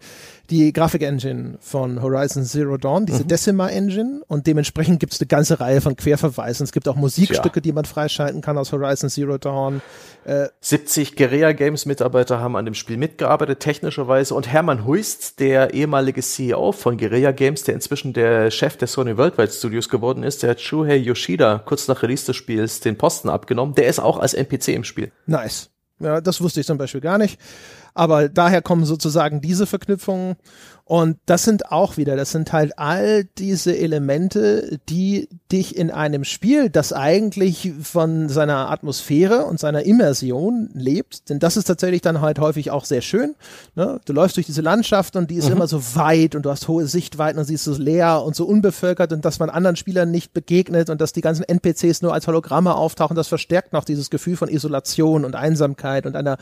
die 0.51 0.73
Grafik-Engine 0.73 1.59
von 1.61 2.03
Horizon 2.03 2.45
Zero 2.45 2.77
Dawn, 2.77 3.07
diese 3.07 3.23
mhm. 3.23 3.29
Decima-Engine 3.29 4.23
und 4.27 4.47
dementsprechend 4.47 4.99
gibt 4.99 5.13
es 5.13 5.21
eine 5.21 5.29
ganze 5.29 5.61
Reihe 5.61 5.81
von 5.81 5.97
Querverweisen. 5.97 6.65
Es 6.65 6.73
gibt 6.73 6.89
auch 6.89 6.97
Musikstücke, 6.97 7.59
ja. 7.59 7.61
die 7.61 7.73
man 7.73 7.85
freischalten 7.85 8.41
kann 8.41 8.59
aus 8.59 8.73
Horizon 8.73 9.09
Zero 9.09 9.39
Dawn. 9.39 9.81
Äh, 10.25 10.49
70 10.61 11.17
Guerilla 11.17 11.53
Games 11.53 11.87
Mitarbeiter 11.87 12.41
haben 12.41 12.57
an 12.57 12.65
dem 12.65 12.75
Spiel 12.75 12.97
mitgearbeitet, 12.97 13.61
technischerweise 13.61 14.35
und 14.35 14.49
Hermann 14.49 14.85
Huist, 14.85 15.39
der 15.39 15.73
ehemalige 15.73 16.21
CEO 16.21 16.73
von 16.73 16.99
Guerilla 16.99 17.33
Games, 17.33 17.63
der 17.63 17.75
inzwischen 17.75 18.13
der 18.13 18.51
Chef 18.51 18.77
der 18.77 18.89
Sony 18.89 19.17
Worldwide 19.17 19.53
Studios 19.53 19.89
geworden 19.89 20.25
ist, 20.25 20.43
der 20.43 20.51
hat 20.51 20.61
Shuhei 20.61 20.97
Yoshida 20.97 21.63
kurz 21.65 21.87
nach 21.87 22.03
Release 22.03 22.27
des 22.27 22.37
Spiels 22.37 22.81
den 22.81 22.99
Posten 22.99 23.29
abgenommen. 23.29 23.75
Der 23.77 23.87
ist 23.87 24.01
auch 24.01 24.19
als 24.19 24.35
NPC 24.35 24.69
im 24.69 24.85
Spiel. 24.85 25.13
Nice. 25.27 25.71
Ja, 26.01 26.21
das 26.21 26.41
wusste 26.41 26.61
ich 26.61 26.67
zum 26.67 26.79
Beispiel 26.79 27.03
gar 27.03 27.19
nicht. 27.19 27.39
Aber 27.95 28.29
daher 28.29 28.63
kommen 28.63 28.85
sozusagen 28.85 29.41
diese 29.41 29.67
Verknüpfungen. 29.67 30.37
Und 30.91 31.19
das 31.27 31.45
sind 31.45 31.71
auch 31.71 31.99
wieder, 31.99 32.17
das 32.17 32.33
sind 32.33 32.53
halt 32.53 32.77
all 32.77 33.23
diese 33.39 33.79
Elemente, 33.79 34.81
die 34.89 35.29
dich 35.53 35.77
in 35.77 35.93
einem 35.93 36.25
Spiel, 36.25 36.69
das 36.69 36.93
eigentlich 36.93 37.73
von 37.81 38.29
seiner 38.29 38.69
Atmosphäre 38.73 39.45
und 39.45 39.61
seiner 39.61 39.85
Immersion 39.85 40.69
lebt, 40.75 41.29
denn 41.29 41.39
das 41.39 41.57
ist 41.57 41.67
tatsächlich 41.67 42.03
dann 42.03 42.21
halt 42.21 42.41
häufig 42.41 42.73
auch 42.73 42.85
sehr 42.85 43.03
schön. 43.03 43.37
Ne? 43.77 44.01
Du 44.05 44.13
läufst 44.13 44.37
durch 44.37 44.47
diese 44.47 44.63
Landschaft 44.63 45.15
und 45.15 45.31
die 45.31 45.37
ist 45.37 45.47
mhm. 45.47 45.53
immer 45.53 45.69
so 45.69 45.95
weit 45.95 46.35
und 46.35 46.45
du 46.45 46.51
hast 46.51 46.67
hohe 46.67 46.89
Sichtweiten 46.89 47.39
und 47.39 47.45
sie 47.45 47.55
ist 47.55 47.63
so 47.63 47.77
leer 47.77 48.25
und 48.25 48.35
so 48.35 48.45
unbevölkert 48.45 49.13
und 49.13 49.25
dass 49.25 49.39
man 49.39 49.49
anderen 49.49 49.77
Spielern 49.77 50.11
nicht 50.11 50.33
begegnet 50.33 50.91
und 50.91 51.01
dass 51.01 51.13
die 51.13 51.21
ganzen 51.21 51.45
NPCs 51.45 52.03
nur 52.03 52.15
als 52.15 52.27
Hologramme 52.27 52.75
auftauchen, 52.75 53.15
das 53.15 53.29
verstärkt 53.29 53.73
noch 53.73 53.85
dieses 53.85 54.11
Gefühl 54.11 54.37
von 54.37 54.49
Isolation 54.49 55.25
und 55.25 55.37
Einsamkeit 55.37 56.05
und 56.05 56.17
einer 56.17 56.37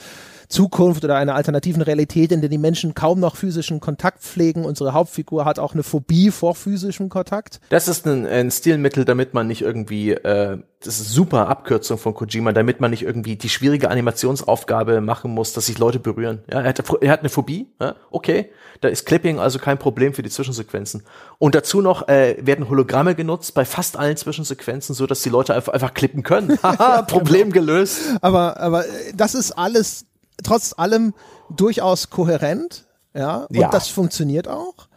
Zukunft 0.49 1.05
oder 1.05 1.17
einer 1.17 1.35
alternativen 1.39 1.81
Realität, 1.81 2.33
in 2.33 2.41
der 2.41 2.51
die 2.51 2.59
Menschen 2.59 2.95
kaum 2.95 3.21
noch 3.21 3.37
physischen 3.37 3.81
Kontakt 3.81 4.21
pflegen. 4.21 4.65
Unsere 4.65 4.93
Hauptfigur 4.93 5.45
hat 5.47 5.59
auch 5.59 5.73
eine 5.73 5.83
Phobie 5.83 6.31
vor 6.31 6.55
physischem 6.55 7.09
Kontakt. 7.09 7.61
Das 7.71 7.89
ist 7.89 8.07
ein, 8.07 8.27
ein 8.27 8.51
Stilmittel, 8.51 9.07
damit 9.07 9.33
man 9.33 9.47
nicht 9.47 9.63
irgendwie, 9.63 10.11
äh, 10.11 10.59
das 10.81 11.01
ist 11.01 11.11
super 11.11 11.49
Abkürzung 11.49 11.99
von 11.99 12.15
Kojima, 12.15 12.53
damit 12.53 12.81
man 12.81 12.91
nicht 12.91 13.03
irgendwie 13.03 13.37
die 13.37 13.49
schwierige 13.49 13.91
Animationsaufgabe 13.91 15.01
machen 15.01 15.31
muss, 15.33 15.53
dass 15.53 15.67
sich 15.67 15.79
Leute 15.79 15.99
berühren. 15.99 16.43
Ja, 16.53 16.61
er 16.61 16.69
hat, 16.69 16.83
er 17.01 17.11
hat 17.11 17.21
eine 17.21 17.29
Phobie, 17.31 17.73
ja, 17.81 17.97
okay, 18.11 18.51
da 18.81 18.89
ist 18.89 19.07
Clipping 19.07 19.39
also 19.39 19.59
kein 19.59 19.79
Problem 19.79 20.15
für 20.15 20.23
die 20.23 20.31
Zwischensequenzen. 20.31 21.03
Und 21.39 21.55
dazu 21.55 21.81
noch 21.81 22.09
äh, 22.09 22.37
werden 22.41 22.69
Hologramme 22.69 23.15
genutzt 23.15 23.55
bei 23.55 23.65
fast 23.65 23.97
allen 23.97 24.17
Zwischensequenzen, 24.17 24.95
so 24.95 25.07
dass 25.07 25.23
die 25.23 25.31
Leute 25.31 25.55
einfach, 25.55 25.73
einfach 25.73 25.95
klippen 25.95 26.23
können. 26.23 26.59
Haha, 26.63 27.03
Problem 27.03 27.53
gelöst. 27.53 28.01
Aber, 28.21 28.59
aber 28.59 28.85
das 29.15 29.35
ist 29.35 29.53
alles 29.53 30.08
trotz 30.43 30.75
allem 30.77 31.15
durchaus 31.51 32.11
kohärent, 32.11 32.87
ja, 33.15 33.45
und 33.45 33.57
ja. 33.57 33.71
das 33.71 33.89
funktioniert 33.89 34.49
auch. 34.49 34.89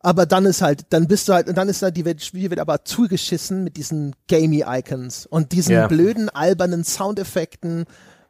Aber 0.00 0.24
dann 0.26 0.46
ist 0.46 0.62
halt, 0.62 0.86
dann 0.90 1.08
bist 1.08 1.28
du 1.28 1.32
halt, 1.32 1.48
und 1.48 1.56
dann 1.56 1.68
ist 1.68 1.82
halt 1.82 1.96
die 1.96 2.04
Welt, 2.04 2.22
Spiel 2.22 2.50
wird 2.50 2.60
aber 2.60 2.84
zugeschissen 2.84 3.64
mit 3.64 3.76
diesen 3.76 4.14
gamey 4.28 4.64
Icons 4.66 5.26
und 5.26 5.52
diesen 5.52 5.72
yeah. 5.72 5.88
blöden, 5.88 6.28
albernen 6.28 6.84
Soundeffekten 6.84 7.86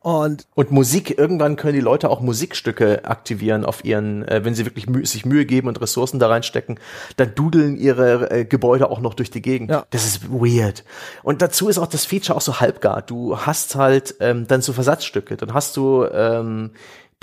und, 0.07 0.47
und 0.55 0.71
Musik, 0.71 1.19
irgendwann 1.19 1.57
können 1.57 1.75
die 1.75 1.81
Leute 1.81 2.11
auch 2.11 2.21
Musikstücke 2.21 3.05
aktivieren 3.07 3.65
auf 3.65 3.85
ihren, 3.85 4.23
äh, 4.29 4.45
wenn 4.45 4.55
sie 4.55 4.65
wirklich 4.65 4.89
mü 4.89 5.05
sich 5.05 5.27
Mühe 5.27 5.45
geben 5.45 5.67
und 5.67 5.81
Ressourcen 5.81 6.21
da 6.21 6.29
reinstecken, 6.29 6.79
dann 7.17 7.35
dudeln 7.35 7.77
ihre 7.77 8.31
äh, 8.31 8.45
Gebäude 8.45 8.89
auch 8.89 9.01
noch 9.01 9.15
durch 9.15 9.33
die 9.33 9.43
Gegend. 9.43 9.69
Ja. 9.69 9.85
Das 9.91 10.07
ist 10.07 10.31
weird. 10.31 10.85
Und 11.25 11.43
dazu 11.43 11.69
ist 11.69 11.79
auch 11.79 11.89
das 11.89 12.05
Feature 12.05 12.37
auch 12.37 12.41
so 12.41 12.61
halbgar. 12.61 13.03
Du 13.03 13.37
hast 13.37 13.75
halt 13.75 14.15
ähm, 14.21 14.47
dann 14.47 14.63
so 14.63 14.73
Versatzstücke. 14.73 15.37
Dann 15.37 15.53
hast 15.55 15.77
du 15.77 16.05
ähm, 16.05 16.71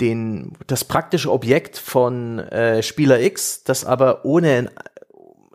den, 0.02 0.52
das 0.66 0.84
praktische 0.84 1.32
Objekt 1.32 1.78
von 1.78 2.38
äh, 2.38 2.82
Spieler 2.82 3.18
X, 3.18 3.64
das 3.64 3.86
aber 3.86 4.26
ohne 4.26 4.70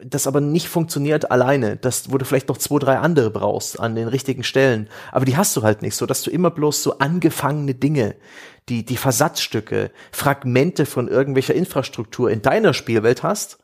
das 0.04 0.28
aber 0.28 0.42
nicht 0.42 0.70
funktioniert 0.70 1.32
alleine, 1.32 1.78
das, 1.78 2.12
wo 2.12 2.18
du 2.18 2.26
vielleicht 2.26 2.50
noch 2.50 2.58
zwei, 2.58 2.80
drei 2.80 2.98
andere 2.98 3.32
brauchst 3.32 3.80
an 3.80 3.96
den 3.96 4.08
richtigen 4.08 4.44
Stellen. 4.44 4.90
Aber 5.12 5.26
die 5.26 5.38
hast 5.38 5.56
du 5.58 5.64
halt 5.64 5.82
nicht, 5.82 5.96
so 5.96 6.06
dass 6.06 6.22
du 6.24 6.32
immer 6.32 6.52
bloß 6.52 6.84
so 6.84 7.00
angefangene 7.00 7.76
Dinge, 7.76 8.16
die, 8.70 8.86
die 8.86 8.98
Versatzstücke, 8.98 9.92
Fragmente 10.12 10.86
von 10.86 11.08
irgendwelcher 11.08 11.56
Infrastruktur 11.56 12.30
in 12.30 12.42
deiner 12.42 12.74
Spielwelt 12.74 13.24
hast, 13.24 13.60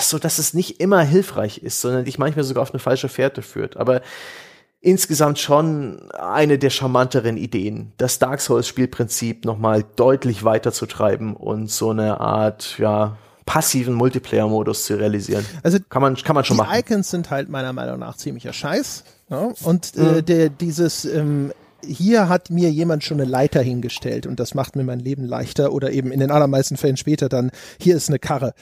so 0.00 0.18
dass 0.18 0.38
es 0.38 0.54
nicht 0.54 0.80
immer 0.80 1.02
hilfreich 1.02 1.58
ist, 1.58 1.80
sondern 1.80 2.04
dich 2.04 2.18
manchmal 2.18 2.44
sogar 2.44 2.62
auf 2.62 2.72
eine 2.72 2.78
falsche 2.78 3.08
Fährte 3.08 3.42
führt. 3.42 3.76
Aber 3.76 4.02
insgesamt 4.80 5.38
schon 5.38 6.10
eine 6.12 6.58
der 6.58 6.70
charmanteren 6.70 7.36
Ideen, 7.36 7.92
das 7.96 8.18
Dark 8.18 8.40
Souls 8.40 8.68
Spielprinzip 8.68 9.44
nochmal 9.44 9.84
deutlich 9.96 10.44
weiter 10.44 10.72
zu 10.72 10.86
treiben 10.86 11.34
und 11.34 11.70
so 11.70 11.90
eine 11.90 12.20
Art, 12.20 12.78
ja, 12.78 13.16
passiven 13.46 13.94
Multiplayer-Modus 13.94 14.84
zu 14.84 14.94
realisieren. 14.94 15.44
Also 15.62 15.78
kann 15.88 16.02
man, 16.02 16.16
kann 16.16 16.34
man 16.34 16.44
schon 16.44 16.56
die 16.56 16.62
machen. 16.62 16.74
Die 16.74 16.80
Icons 16.80 17.10
sind 17.10 17.30
halt 17.30 17.48
meiner 17.48 17.72
Meinung 17.72 17.98
nach 17.98 18.16
ziemlicher 18.16 18.52
Scheiß. 18.52 19.04
Ja? 19.30 19.52
Und 19.62 19.96
äh, 19.96 20.00
mhm. 20.00 20.24
der, 20.24 20.48
dieses 20.48 21.04
ähm, 21.04 21.52
hier 21.86 22.28
hat 22.28 22.50
mir 22.50 22.70
jemand 22.70 23.04
schon 23.04 23.20
eine 23.20 23.30
Leiter 23.30 23.60
hingestellt 23.60 24.26
und 24.26 24.40
das 24.40 24.54
macht 24.54 24.76
mir 24.76 24.84
mein 24.84 25.00
Leben 25.00 25.24
leichter 25.24 25.72
oder 25.72 25.92
eben 25.92 26.12
in 26.12 26.20
den 26.20 26.30
allermeisten 26.30 26.76
Fällen 26.76 26.96
später 26.96 27.28
dann, 27.28 27.50
hier 27.78 27.96
ist 27.96 28.08
eine 28.08 28.18
Karre. 28.18 28.54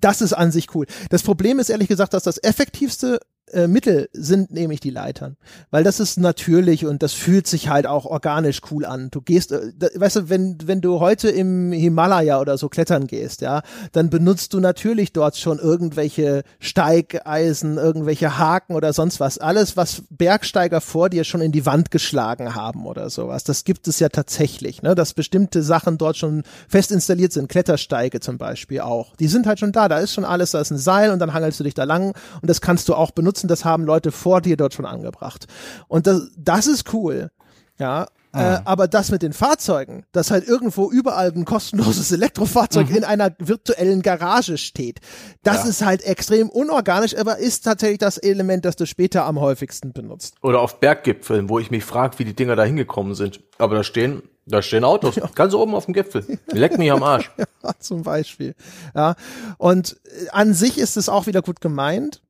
Das 0.00 0.20
ist 0.20 0.32
an 0.32 0.52
sich 0.52 0.74
cool. 0.74 0.86
Das 1.10 1.22
Problem 1.22 1.58
ist 1.58 1.70
ehrlich 1.70 1.88
gesagt, 1.88 2.14
dass 2.14 2.22
das 2.22 2.42
effektivste 2.42 3.20
äh, 3.52 3.68
Mittel 3.68 4.08
sind 4.12 4.50
nämlich 4.50 4.80
die 4.80 4.90
Leitern, 4.90 5.36
weil 5.70 5.84
das 5.84 6.00
ist 6.00 6.18
natürlich 6.18 6.86
und 6.86 7.02
das 7.02 7.12
fühlt 7.12 7.46
sich 7.46 7.68
halt 7.68 7.86
auch 7.86 8.04
organisch 8.04 8.60
cool 8.70 8.84
an. 8.84 9.10
Du 9.10 9.20
gehst, 9.20 9.52
äh, 9.52 9.72
weißt 9.94 10.16
du, 10.16 10.28
wenn 10.28 10.58
wenn 10.64 10.80
du 10.80 11.00
heute 11.00 11.30
im 11.30 11.72
Himalaya 11.72 12.40
oder 12.40 12.58
so 12.58 12.68
klettern 12.68 13.06
gehst, 13.06 13.40
ja, 13.40 13.62
dann 13.92 14.10
benutzt 14.10 14.54
du 14.54 14.60
natürlich 14.60 15.12
dort 15.12 15.36
schon 15.36 15.58
irgendwelche 15.58 16.42
Steigeisen, 16.60 17.76
irgendwelche 17.76 18.38
Haken 18.38 18.74
oder 18.74 18.92
sonst 18.92 19.20
was, 19.20 19.38
alles 19.38 19.76
was 19.76 20.02
Bergsteiger 20.10 20.80
vor 20.80 21.08
dir 21.08 21.24
schon 21.24 21.40
in 21.40 21.52
die 21.52 21.66
Wand 21.66 21.90
geschlagen 21.90 22.54
haben 22.54 22.86
oder 22.86 23.10
sowas. 23.10 23.44
Das 23.44 23.64
gibt 23.64 23.88
es 23.88 24.00
ja 24.00 24.08
tatsächlich, 24.08 24.82
ne, 24.82 24.94
dass 24.94 25.14
bestimmte 25.14 25.62
Sachen 25.62 25.98
dort 25.98 26.16
schon 26.16 26.42
fest 26.68 26.90
installiert 26.92 27.32
sind, 27.32 27.48
Klettersteige 27.48 28.20
zum 28.20 28.38
Beispiel 28.38 28.80
auch. 28.80 29.16
Die 29.16 29.28
sind 29.28 29.46
halt 29.46 29.60
schon 29.60 29.72
da, 29.72 29.88
da 29.88 29.98
ist 29.98 30.14
schon 30.14 30.24
alles, 30.24 30.52
da 30.52 30.60
ist 30.60 30.70
ein 30.70 30.78
Seil 30.78 31.10
und 31.10 31.18
dann 31.18 31.32
hangelst 31.32 31.60
du 31.60 31.64
dich 31.64 31.74
da 31.74 31.84
lang 31.84 32.14
und 32.42 32.48
das 32.48 32.60
kannst 32.60 32.88
du 32.88 32.94
auch 32.94 33.10
benutzen 33.10 33.37
nutzen, 33.38 33.48
das 33.48 33.64
haben 33.64 33.84
Leute 33.84 34.12
vor 34.12 34.40
dir 34.40 34.56
dort 34.56 34.74
schon 34.74 34.86
angebracht. 34.86 35.46
Und 35.88 36.06
das, 36.06 36.30
das 36.36 36.66
ist 36.66 36.92
cool. 36.92 37.30
Ja, 37.78 38.06
äh, 38.34 38.38
ah. 38.38 38.54
Äh, 38.56 38.60
aber 38.64 38.88
das 38.88 39.10
mit 39.10 39.22
den 39.22 39.32
Fahrzeugen, 39.32 40.04
dass 40.12 40.30
halt 40.30 40.46
irgendwo 40.46 40.90
überall 40.90 41.32
ein 41.34 41.44
kostenloses 41.44 42.12
Elektrofahrzeug 42.12 42.90
mhm. 42.90 42.96
in 42.96 43.04
einer 43.04 43.34
virtuellen 43.38 44.02
Garage 44.02 44.58
steht, 44.58 45.00
das 45.42 45.64
ja. 45.64 45.70
ist 45.70 45.84
halt 45.84 46.02
extrem 46.02 46.50
unorganisch, 46.50 47.16
aber 47.16 47.38
ist 47.38 47.64
tatsächlich 47.64 47.98
das 47.98 48.18
Element, 48.18 48.64
das 48.64 48.76
du 48.76 48.86
später 48.86 49.24
am 49.24 49.40
häufigsten 49.40 49.92
benutzt. 49.92 50.34
Oder 50.42 50.60
auf 50.60 50.80
Berggipfeln, 50.80 51.48
wo 51.48 51.58
ich 51.58 51.70
mich 51.70 51.84
frage, 51.84 52.18
wie 52.18 52.24
die 52.24 52.34
Dinger 52.34 52.56
da 52.56 52.64
hingekommen 52.64 53.14
sind. 53.14 53.40
Aber 53.56 53.76
da 53.76 53.84
stehen, 53.84 54.22
da 54.44 54.60
stehen 54.60 54.84
Autos, 54.84 55.16
ja. 55.16 55.30
ganz 55.34 55.54
oben 55.54 55.74
auf 55.74 55.86
dem 55.86 55.94
Gipfel. 55.94 56.38
Leck 56.52 56.76
mich 56.76 56.90
am 56.90 57.02
Arsch. 57.02 57.30
ja, 57.38 57.70
zum 57.78 58.02
Beispiel. 58.02 58.54
Ja. 58.94 59.14
Und 59.56 59.96
äh, 60.04 60.28
an 60.30 60.52
sich 60.52 60.76
ist 60.78 60.96
es 60.96 61.08
auch 61.08 61.26
wieder 61.26 61.40
gut 61.40 61.60
gemeint. 61.60 62.20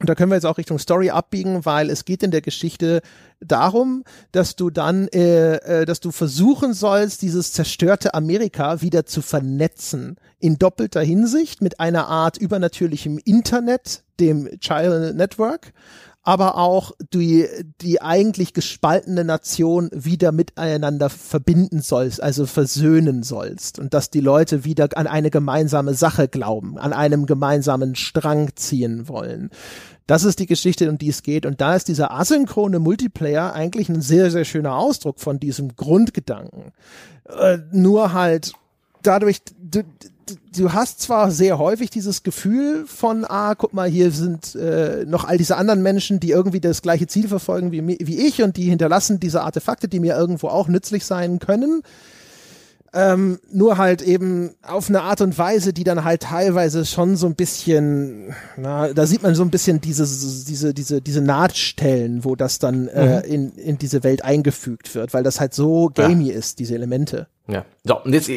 Und 0.00 0.08
da 0.08 0.14
können 0.14 0.30
wir 0.30 0.36
jetzt 0.36 0.46
auch 0.46 0.58
Richtung 0.58 0.78
Story 0.78 1.10
abbiegen, 1.10 1.64
weil 1.64 1.90
es 1.90 2.04
geht 2.04 2.22
in 2.22 2.30
der 2.30 2.40
Geschichte 2.40 3.00
darum, 3.40 4.04
dass 4.30 4.54
du 4.54 4.70
dann, 4.70 5.08
äh, 5.08 5.56
äh, 5.56 5.84
dass 5.86 5.98
du 5.98 6.12
versuchen 6.12 6.72
sollst, 6.72 7.22
dieses 7.22 7.52
zerstörte 7.52 8.14
Amerika 8.14 8.80
wieder 8.80 9.06
zu 9.06 9.22
vernetzen. 9.22 10.16
In 10.38 10.56
doppelter 10.56 11.00
Hinsicht 11.02 11.62
mit 11.62 11.80
einer 11.80 12.06
Art 12.06 12.36
übernatürlichem 12.36 13.18
Internet, 13.24 14.04
dem 14.20 14.48
Child 14.60 15.16
Network 15.16 15.72
aber 16.28 16.58
auch 16.58 16.92
die, 17.14 17.48
die 17.80 18.02
eigentlich 18.02 18.52
gespaltene 18.52 19.24
Nation 19.24 19.88
wieder 19.94 20.30
miteinander 20.30 21.08
verbinden 21.08 21.80
sollst, 21.80 22.22
also 22.22 22.44
versöhnen 22.44 23.22
sollst 23.22 23.78
und 23.78 23.94
dass 23.94 24.10
die 24.10 24.20
Leute 24.20 24.62
wieder 24.62 24.90
an 24.94 25.06
eine 25.06 25.30
gemeinsame 25.30 25.94
Sache 25.94 26.28
glauben, 26.28 26.76
an 26.76 26.92
einem 26.92 27.24
gemeinsamen 27.24 27.94
Strang 27.94 28.50
ziehen 28.56 29.08
wollen. 29.08 29.48
Das 30.06 30.22
ist 30.22 30.38
die 30.38 30.44
Geschichte, 30.44 30.90
um 30.90 30.98
die 30.98 31.08
es 31.08 31.22
geht. 31.22 31.46
Und 31.46 31.62
da 31.62 31.74
ist 31.74 31.88
dieser 31.88 32.10
asynchrone 32.12 32.78
Multiplayer 32.78 33.54
eigentlich 33.54 33.88
ein 33.88 34.02
sehr, 34.02 34.30
sehr 34.30 34.44
schöner 34.44 34.76
Ausdruck 34.76 35.20
von 35.20 35.40
diesem 35.40 35.76
Grundgedanken. 35.76 36.72
Äh, 37.24 37.56
nur 37.72 38.12
halt 38.12 38.52
dadurch, 39.02 39.40
du, 39.60 39.82
du 40.56 40.72
hast 40.72 41.00
zwar 41.00 41.30
sehr 41.30 41.58
häufig 41.58 41.90
dieses 41.90 42.22
Gefühl 42.22 42.84
von, 42.86 43.24
ah, 43.24 43.54
guck 43.54 43.72
mal, 43.74 43.88
hier 43.88 44.10
sind 44.10 44.54
äh, 44.54 45.04
noch 45.06 45.24
all 45.24 45.38
diese 45.38 45.56
anderen 45.56 45.82
Menschen, 45.82 46.20
die 46.20 46.30
irgendwie 46.30 46.60
das 46.60 46.82
gleiche 46.82 47.06
Ziel 47.06 47.28
verfolgen 47.28 47.72
wie, 47.72 47.86
wie 47.86 48.26
ich 48.26 48.42
und 48.42 48.56
die 48.56 48.64
hinterlassen 48.64 49.20
diese 49.20 49.42
Artefakte, 49.42 49.88
die 49.88 50.00
mir 50.00 50.16
irgendwo 50.16 50.48
auch 50.48 50.68
nützlich 50.68 51.04
sein 51.04 51.38
können. 51.38 51.82
Ähm, 52.94 53.38
nur 53.52 53.76
halt 53.76 54.00
eben 54.00 54.54
auf 54.62 54.88
eine 54.88 55.02
Art 55.02 55.20
und 55.20 55.36
Weise, 55.36 55.74
die 55.74 55.84
dann 55.84 56.04
halt 56.04 56.22
teilweise 56.22 56.86
schon 56.86 57.16
so 57.16 57.26
ein 57.26 57.34
bisschen, 57.34 58.34
na, 58.56 58.94
da 58.94 59.04
sieht 59.04 59.22
man 59.22 59.34
so 59.34 59.42
ein 59.42 59.50
bisschen 59.50 59.82
diese, 59.82 60.04
diese, 60.04 60.72
diese, 60.72 61.02
diese 61.02 61.20
Nahtstellen, 61.20 62.24
wo 62.24 62.34
das 62.34 62.58
dann 62.58 62.88
äh, 62.88 63.04
mhm. 63.04 63.10
äh, 63.10 63.20
in, 63.26 63.52
in 63.56 63.78
diese 63.78 64.04
Welt 64.04 64.24
eingefügt 64.24 64.94
wird, 64.94 65.12
weil 65.12 65.22
das 65.22 65.38
halt 65.38 65.52
so 65.52 65.90
gamey 65.94 66.30
ja. 66.30 66.38
ist, 66.38 66.60
diese 66.60 66.74
Elemente. 66.74 67.28
Ja. 67.46 67.66
So, 67.84 68.02
und 68.02 68.14
jetzt, 68.14 68.30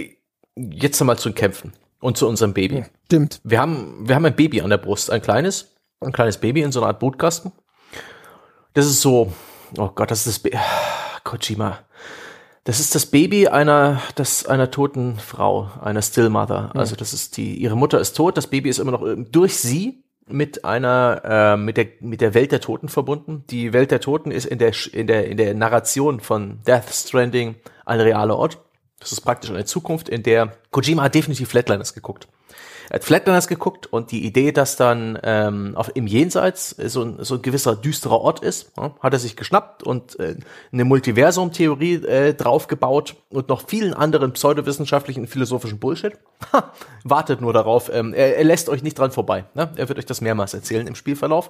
jetzt 0.56 1.00
nochmal 1.00 1.18
zu 1.18 1.30
den 1.30 1.36
Kämpfen 1.36 1.74
und 2.00 2.18
zu 2.18 2.28
unserem 2.28 2.54
Baby. 2.54 2.80
Ja, 2.80 2.86
stimmt. 3.06 3.40
Wir 3.44 3.60
haben, 3.60 4.08
wir 4.08 4.16
haben 4.16 4.26
ein 4.26 4.36
Baby 4.36 4.62
an 4.62 4.70
der 4.70 4.78
Brust, 4.78 5.12
ein 5.12 5.22
kleines, 5.22 5.76
ein 6.00 6.12
kleines 6.12 6.38
Baby 6.38 6.62
in 6.62 6.72
so 6.72 6.80
einer 6.80 6.88
Art 6.88 7.00
Bootkasten. 7.00 7.52
Das 8.74 8.86
ist 8.86 9.02
so, 9.02 9.32
oh 9.78 9.90
Gott, 9.94 10.12
das 10.12 10.26
ist 10.26 10.46
das, 10.46 10.52
Ba 10.52 10.60
Kojima. 11.24 11.80
Das 12.64 12.80
ist 12.80 12.94
das 12.94 13.08
Baby 13.08 13.48
einer, 13.48 14.02
das, 14.16 14.46
einer 14.46 14.70
toten 14.70 15.18
Frau, 15.18 15.72
einer 15.82 16.02
Still 16.02 16.30
Mother. 16.30 16.72
Ja. 16.74 16.80
Also 16.80 16.96
das 16.96 17.14
ist 17.14 17.38
die, 17.38 17.56
ihre 17.56 17.76
Mutter 17.76 18.00
ist 18.00 18.14
tot, 18.14 18.38
das 18.38 18.48
Baby 18.48 18.70
ist 18.70 18.80
immer 18.80 18.92
noch 18.92 19.06
durch 19.32 19.58
sie 19.58 20.04
mit 20.28 20.64
einer, 20.64 21.22
äh, 21.26 21.58
mit 21.58 21.78
der, 21.78 21.88
mit 22.00 22.22
der 22.22 22.34
Welt 22.34 22.52
der 22.52 22.62
Toten 22.62 22.88
verbunden. 22.88 23.44
Die 23.50 23.74
Welt 23.74 23.92
der 23.92 24.00
Toten 24.00 24.32
ist 24.32 24.46
in 24.46 24.60
der, 24.60 24.74
in 24.94 25.08
der, 25.08 25.28
in 25.28 25.38
der 25.38 25.54
Narration 25.54 26.20
von 26.20 26.60
Death 26.66 26.90
Stranding 26.90 27.56
ein 27.86 28.00
realer 28.00 28.38
Ort. 28.38 28.60
Das 29.02 29.12
ist 29.12 29.22
praktisch 29.22 29.50
eine 29.50 29.66
Zukunft, 29.66 30.08
in 30.08 30.24
der 30.24 30.54
Kojima 30.70 31.04
hat 31.04 31.16
definitiv 31.16 31.50
Flatliners 31.50 31.94
geguckt. 31.94 32.28
Er 32.90 32.96
hat 32.96 33.04
Flatliners 33.06 33.48
geguckt 33.48 33.88
und 33.88 34.12
die 34.12 34.26
Idee, 34.26 34.52
dass 34.52 34.76
dann 34.76 35.18
ähm, 35.24 35.76
auf, 35.76 35.92
im 35.96 36.08
Jenseits 36.08 36.72
so 36.72 37.04
ein, 37.04 37.24
so 37.24 37.36
ein 37.36 37.42
gewisser 37.42 37.76
düsterer 37.76 38.20
Ort 38.20 38.42
ist, 38.42 38.74
ja, 38.78 38.94
hat 39.00 39.14
er 39.14 39.20
sich 39.20 39.38
geschnappt 39.38 39.82
und 39.82 40.20
äh, 40.20 40.36
eine 40.74 40.84
Multiversum-Theorie 40.84 42.06
äh, 42.06 42.34
draufgebaut 42.34 43.16
und 43.30 43.48
noch 43.48 43.68
vielen 43.68 43.94
anderen 43.94 44.34
pseudowissenschaftlichen 44.34 45.26
philosophischen 45.26 45.80
Bullshit. 45.80 46.18
Ha, 46.52 46.74
wartet 47.06 47.40
nur 47.40 47.54
darauf. 47.54 47.90
Ähm, 47.94 48.14
er, 48.14 48.36
er 48.38 48.44
lässt 48.44 48.68
euch 48.68 48.84
nicht 48.84 49.00
dran 49.00 49.12
vorbei. 49.12 49.46
Ne? 49.54 49.72
Er 49.78 49.88
wird 49.88 49.98
euch 49.98 50.06
das 50.06 50.20
mehrmals 50.20 50.54
erzählen 50.54 50.86
im 50.86 50.96
Spielverlauf. 50.96 51.50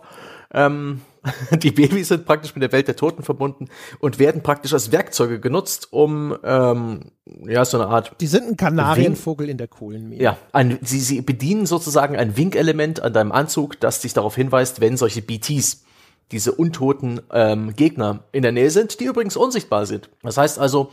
Ähm, 0.54 1.02
die 1.52 1.72
Babys 1.72 2.08
sind 2.08 2.26
praktisch 2.26 2.56
mit 2.56 2.64
der 2.64 2.72
Welt 2.72 2.88
der 2.88 2.96
Toten 2.96 3.24
verbunden 3.24 3.70
und 4.00 4.18
werden 4.18 4.42
praktisch 4.42 4.74
als 4.74 4.92
Werkzeuge 4.92 5.40
genutzt, 5.40 5.90
um 5.92 6.36
ähm, 6.44 7.12
ja 7.46 7.64
so 7.64 7.80
eine 7.80 7.90
Art. 7.90 8.16
Die 8.20 8.28
sind 8.28 8.48
ein 8.48 8.58
Kanarienvogel 8.58 9.50
in 9.50 9.58
der 9.58 9.68
Kohlenmine. 9.68 10.22
Ja, 10.22 10.38
ein, 10.52 10.80
sie, 10.82 11.00
sie 11.00 11.22
bedienen 11.22 11.66
sozusagen 11.66 12.16
ein 12.16 12.38
Winkelement 12.38 13.02
an 13.02 13.14
deinem 13.14 13.32
Anzug, 13.32 13.80
das 13.80 14.02
dich 14.02 14.14
darauf 14.14 14.36
hinweist, 14.36 14.82
wenn 14.82 14.98
solche 14.98 15.22
BTs 15.22 15.84
diese 16.32 16.54
untoten 16.54 17.22
ähm, 17.32 17.76
Gegner 17.76 18.24
in 18.32 18.42
der 18.42 18.52
Nähe 18.52 18.72
sind, 18.72 19.00
die 19.00 19.06
übrigens 19.06 19.36
unsichtbar 19.36 19.86
sind. 19.86 20.10
Das 20.24 20.38
heißt 20.38 20.60
also, 20.60 20.92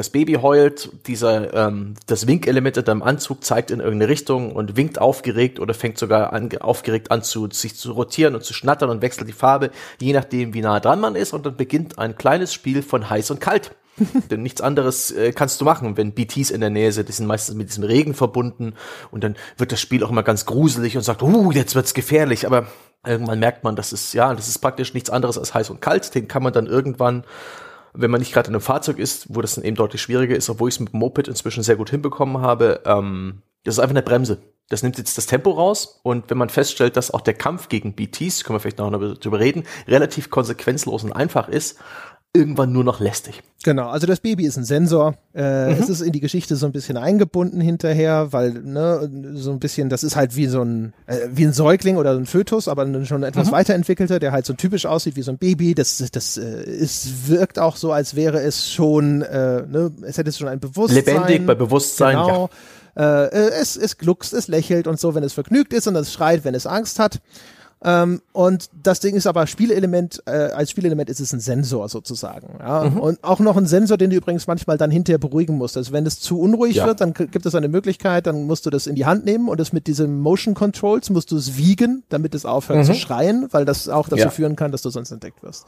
das 0.00 0.08
Baby 0.08 0.38
heult, 0.40 0.88
dieser, 1.08 1.52
ähm, 1.52 1.92
das 2.06 2.26
Winkelement 2.26 2.74
in 2.78 2.86
deinem 2.86 3.02
Anzug 3.02 3.44
zeigt 3.44 3.70
in 3.70 3.80
irgendeine 3.80 4.08
Richtung 4.08 4.52
und 4.52 4.74
winkt 4.74 4.98
aufgeregt 4.98 5.60
oder 5.60 5.74
fängt 5.74 5.98
sogar 5.98 6.32
an, 6.32 6.48
aufgeregt 6.58 7.10
an 7.10 7.22
zu, 7.22 7.50
sich 7.50 7.76
zu 7.76 7.92
rotieren 7.92 8.34
und 8.34 8.42
zu 8.42 8.54
schnattern 8.54 8.88
und 8.88 9.02
wechselt 9.02 9.28
die 9.28 9.34
Farbe, 9.34 9.70
je 10.00 10.14
nachdem, 10.14 10.54
wie 10.54 10.62
nah 10.62 10.80
dran 10.80 11.00
man 11.00 11.16
ist 11.16 11.34
und 11.34 11.44
dann 11.44 11.58
beginnt 11.58 11.98
ein 11.98 12.16
kleines 12.16 12.54
Spiel 12.54 12.80
von 12.80 13.10
heiß 13.10 13.30
und 13.30 13.42
kalt. 13.42 13.72
Denn 14.30 14.42
nichts 14.42 14.62
anderes 14.62 15.10
äh, 15.10 15.32
kannst 15.32 15.60
du 15.60 15.66
machen, 15.66 15.98
wenn 15.98 16.12
BTs 16.14 16.50
in 16.50 16.62
der 16.62 16.70
Nähe 16.70 16.92
sind. 16.92 17.10
Die 17.10 17.12
sind 17.12 17.26
meistens 17.26 17.56
mit 17.56 17.68
diesem 17.68 17.84
Regen 17.84 18.14
verbunden 18.14 18.72
und 19.10 19.22
dann 19.22 19.36
wird 19.58 19.70
das 19.70 19.82
Spiel 19.82 20.02
auch 20.02 20.08
immer 20.08 20.22
ganz 20.22 20.46
gruselig 20.46 20.96
und 20.96 21.02
sagt, 21.02 21.22
uh, 21.22 21.52
jetzt 21.52 21.74
wird's 21.74 21.92
gefährlich. 21.92 22.46
Aber 22.46 22.68
irgendwann 23.04 23.38
merkt 23.38 23.64
man, 23.64 23.76
das 23.76 23.92
ist, 23.92 24.14
ja, 24.14 24.32
das 24.32 24.48
ist 24.48 24.60
praktisch 24.60 24.94
nichts 24.94 25.10
anderes 25.10 25.36
als 25.36 25.52
heiß 25.52 25.68
und 25.68 25.82
kalt. 25.82 26.14
Den 26.14 26.26
kann 26.26 26.42
man 26.42 26.54
dann 26.54 26.66
irgendwann 26.66 27.24
wenn 27.92 28.10
man 28.10 28.20
nicht 28.20 28.32
gerade 28.32 28.48
in 28.48 28.54
einem 28.54 28.62
Fahrzeug 28.62 28.98
ist, 28.98 29.34
wo 29.34 29.40
das 29.40 29.54
dann 29.54 29.64
eben 29.64 29.76
deutlich 29.76 30.02
schwieriger 30.02 30.36
ist, 30.36 30.48
obwohl 30.50 30.68
ich 30.68 30.76
es 30.76 30.80
mit 30.80 30.92
dem 30.92 31.00
Moped 31.00 31.28
inzwischen 31.28 31.62
sehr 31.62 31.76
gut 31.76 31.90
hinbekommen 31.90 32.40
habe, 32.40 32.82
ähm, 32.84 33.42
das 33.64 33.74
ist 33.74 33.78
einfach 33.78 33.94
eine 33.94 34.02
Bremse. 34.02 34.38
Das 34.68 34.84
nimmt 34.84 34.98
jetzt 34.98 35.18
das 35.18 35.26
Tempo 35.26 35.50
raus 35.50 36.00
und 36.04 36.30
wenn 36.30 36.38
man 36.38 36.48
feststellt, 36.48 36.96
dass 36.96 37.10
auch 37.10 37.22
der 37.22 37.34
Kampf 37.34 37.68
gegen 37.68 37.94
BTs, 37.94 38.44
können 38.44 38.54
wir 38.54 38.60
vielleicht 38.60 38.78
noch 38.78 38.90
darüber 38.90 39.40
reden, 39.40 39.64
relativ 39.88 40.30
konsequenzlos 40.30 41.02
und 41.02 41.12
einfach 41.12 41.48
ist, 41.48 41.78
irgendwann 42.32 42.72
nur 42.72 42.84
noch 42.84 43.00
lästig. 43.00 43.42
Genau, 43.64 43.88
also 43.88 44.06
das 44.06 44.20
Baby 44.20 44.46
ist 44.46 44.56
ein 44.56 44.64
Sensor. 44.64 45.14
Äh, 45.34 45.74
mhm. 45.74 45.82
Es 45.82 45.88
ist 45.88 46.00
in 46.00 46.12
die 46.12 46.20
Geschichte 46.20 46.54
so 46.56 46.64
ein 46.64 46.72
bisschen 46.72 46.96
eingebunden 46.96 47.60
hinterher, 47.60 48.32
weil 48.32 48.52
ne, 48.52 49.10
so 49.34 49.50
ein 49.50 49.58
bisschen, 49.58 49.88
das 49.88 50.04
ist 50.04 50.14
halt 50.14 50.36
wie 50.36 50.46
so 50.46 50.62
ein 50.62 50.94
äh, 51.06 51.28
wie 51.32 51.44
ein 51.44 51.52
Säugling 51.52 51.96
oder 51.96 52.12
ein 52.12 52.26
Fötus, 52.26 52.68
aber 52.68 52.86
schon 53.04 53.24
etwas 53.24 53.48
mhm. 53.48 53.52
weiterentwickelter, 53.52 54.20
der 54.20 54.32
halt 54.32 54.46
so 54.46 54.52
typisch 54.52 54.86
aussieht 54.86 55.16
wie 55.16 55.22
so 55.22 55.32
ein 55.32 55.38
Baby. 55.38 55.74
Das 55.74 56.02
das 56.12 56.36
äh, 56.36 56.62
ist 56.62 57.28
wirkt 57.28 57.58
auch 57.58 57.76
so, 57.76 57.92
als 57.92 58.14
wäre 58.14 58.40
es 58.40 58.70
schon, 58.70 59.22
äh, 59.22 59.62
ne, 59.66 59.90
es 60.02 60.16
hätte 60.16 60.32
schon 60.32 60.48
ein 60.48 60.60
Bewusstsein. 60.60 61.04
Lebendig 61.04 61.46
bei 61.46 61.54
Bewusstsein. 61.56 62.16
Genau. 62.16 62.48
Ja. 62.96 63.24
Äh, 63.26 63.50
es 63.60 63.76
es 63.76 63.98
gluckst, 63.98 64.32
es 64.34 64.46
lächelt 64.46 64.86
und 64.86 65.00
so, 65.00 65.16
wenn 65.16 65.24
es 65.24 65.32
vergnügt 65.32 65.72
ist 65.72 65.88
und 65.88 65.96
es 65.96 66.12
schreit, 66.12 66.44
wenn 66.44 66.54
es 66.54 66.66
Angst 66.66 67.00
hat. 67.00 67.20
Ähm, 67.82 68.20
und 68.32 68.68
das 68.82 69.00
Ding 69.00 69.14
ist 69.14 69.26
aber 69.26 69.46
Spielelement, 69.46 70.22
äh, 70.26 70.30
als 70.30 70.70
Spielelement 70.70 71.08
ist 71.08 71.20
es 71.20 71.32
ein 71.32 71.40
Sensor 71.40 71.88
sozusagen. 71.88 72.58
Ja? 72.58 72.84
Mhm. 72.84 73.00
Und 73.00 73.24
auch 73.24 73.40
noch 73.40 73.56
ein 73.56 73.66
Sensor, 73.66 73.96
den 73.96 74.10
du 74.10 74.16
übrigens 74.16 74.46
manchmal 74.46 74.76
dann 74.76 74.90
hinterher 74.90 75.18
beruhigen 75.18 75.56
musst. 75.56 75.76
Also 75.78 75.92
wenn 75.92 76.04
es 76.04 76.20
zu 76.20 76.38
unruhig 76.38 76.76
ja. 76.76 76.86
wird, 76.86 77.00
dann 77.00 77.14
gibt 77.14 77.46
es 77.46 77.54
eine 77.54 77.68
Möglichkeit, 77.68 78.26
dann 78.26 78.46
musst 78.46 78.66
du 78.66 78.70
das 78.70 78.86
in 78.86 78.96
die 78.96 79.06
Hand 79.06 79.24
nehmen 79.24 79.48
und 79.48 79.58
das 79.58 79.72
mit 79.72 79.86
diesem 79.86 80.20
Motion 80.20 80.54
Controls 80.54 81.08
musst 81.08 81.30
du 81.30 81.36
es 81.36 81.56
wiegen, 81.56 82.02
damit 82.10 82.34
es 82.34 82.44
aufhört 82.44 82.80
mhm. 82.80 82.84
zu 82.84 82.94
schreien, 82.94 83.48
weil 83.50 83.64
das 83.64 83.88
auch 83.88 84.08
dazu 84.08 84.24
ja. 84.24 84.30
führen 84.30 84.56
kann, 84.56 84.72
dass 84.72 84.82
du 84.82 84.90
sonst 84.90 85.10
entdeckt 85.10 85.42
wirst. 85.42 85.66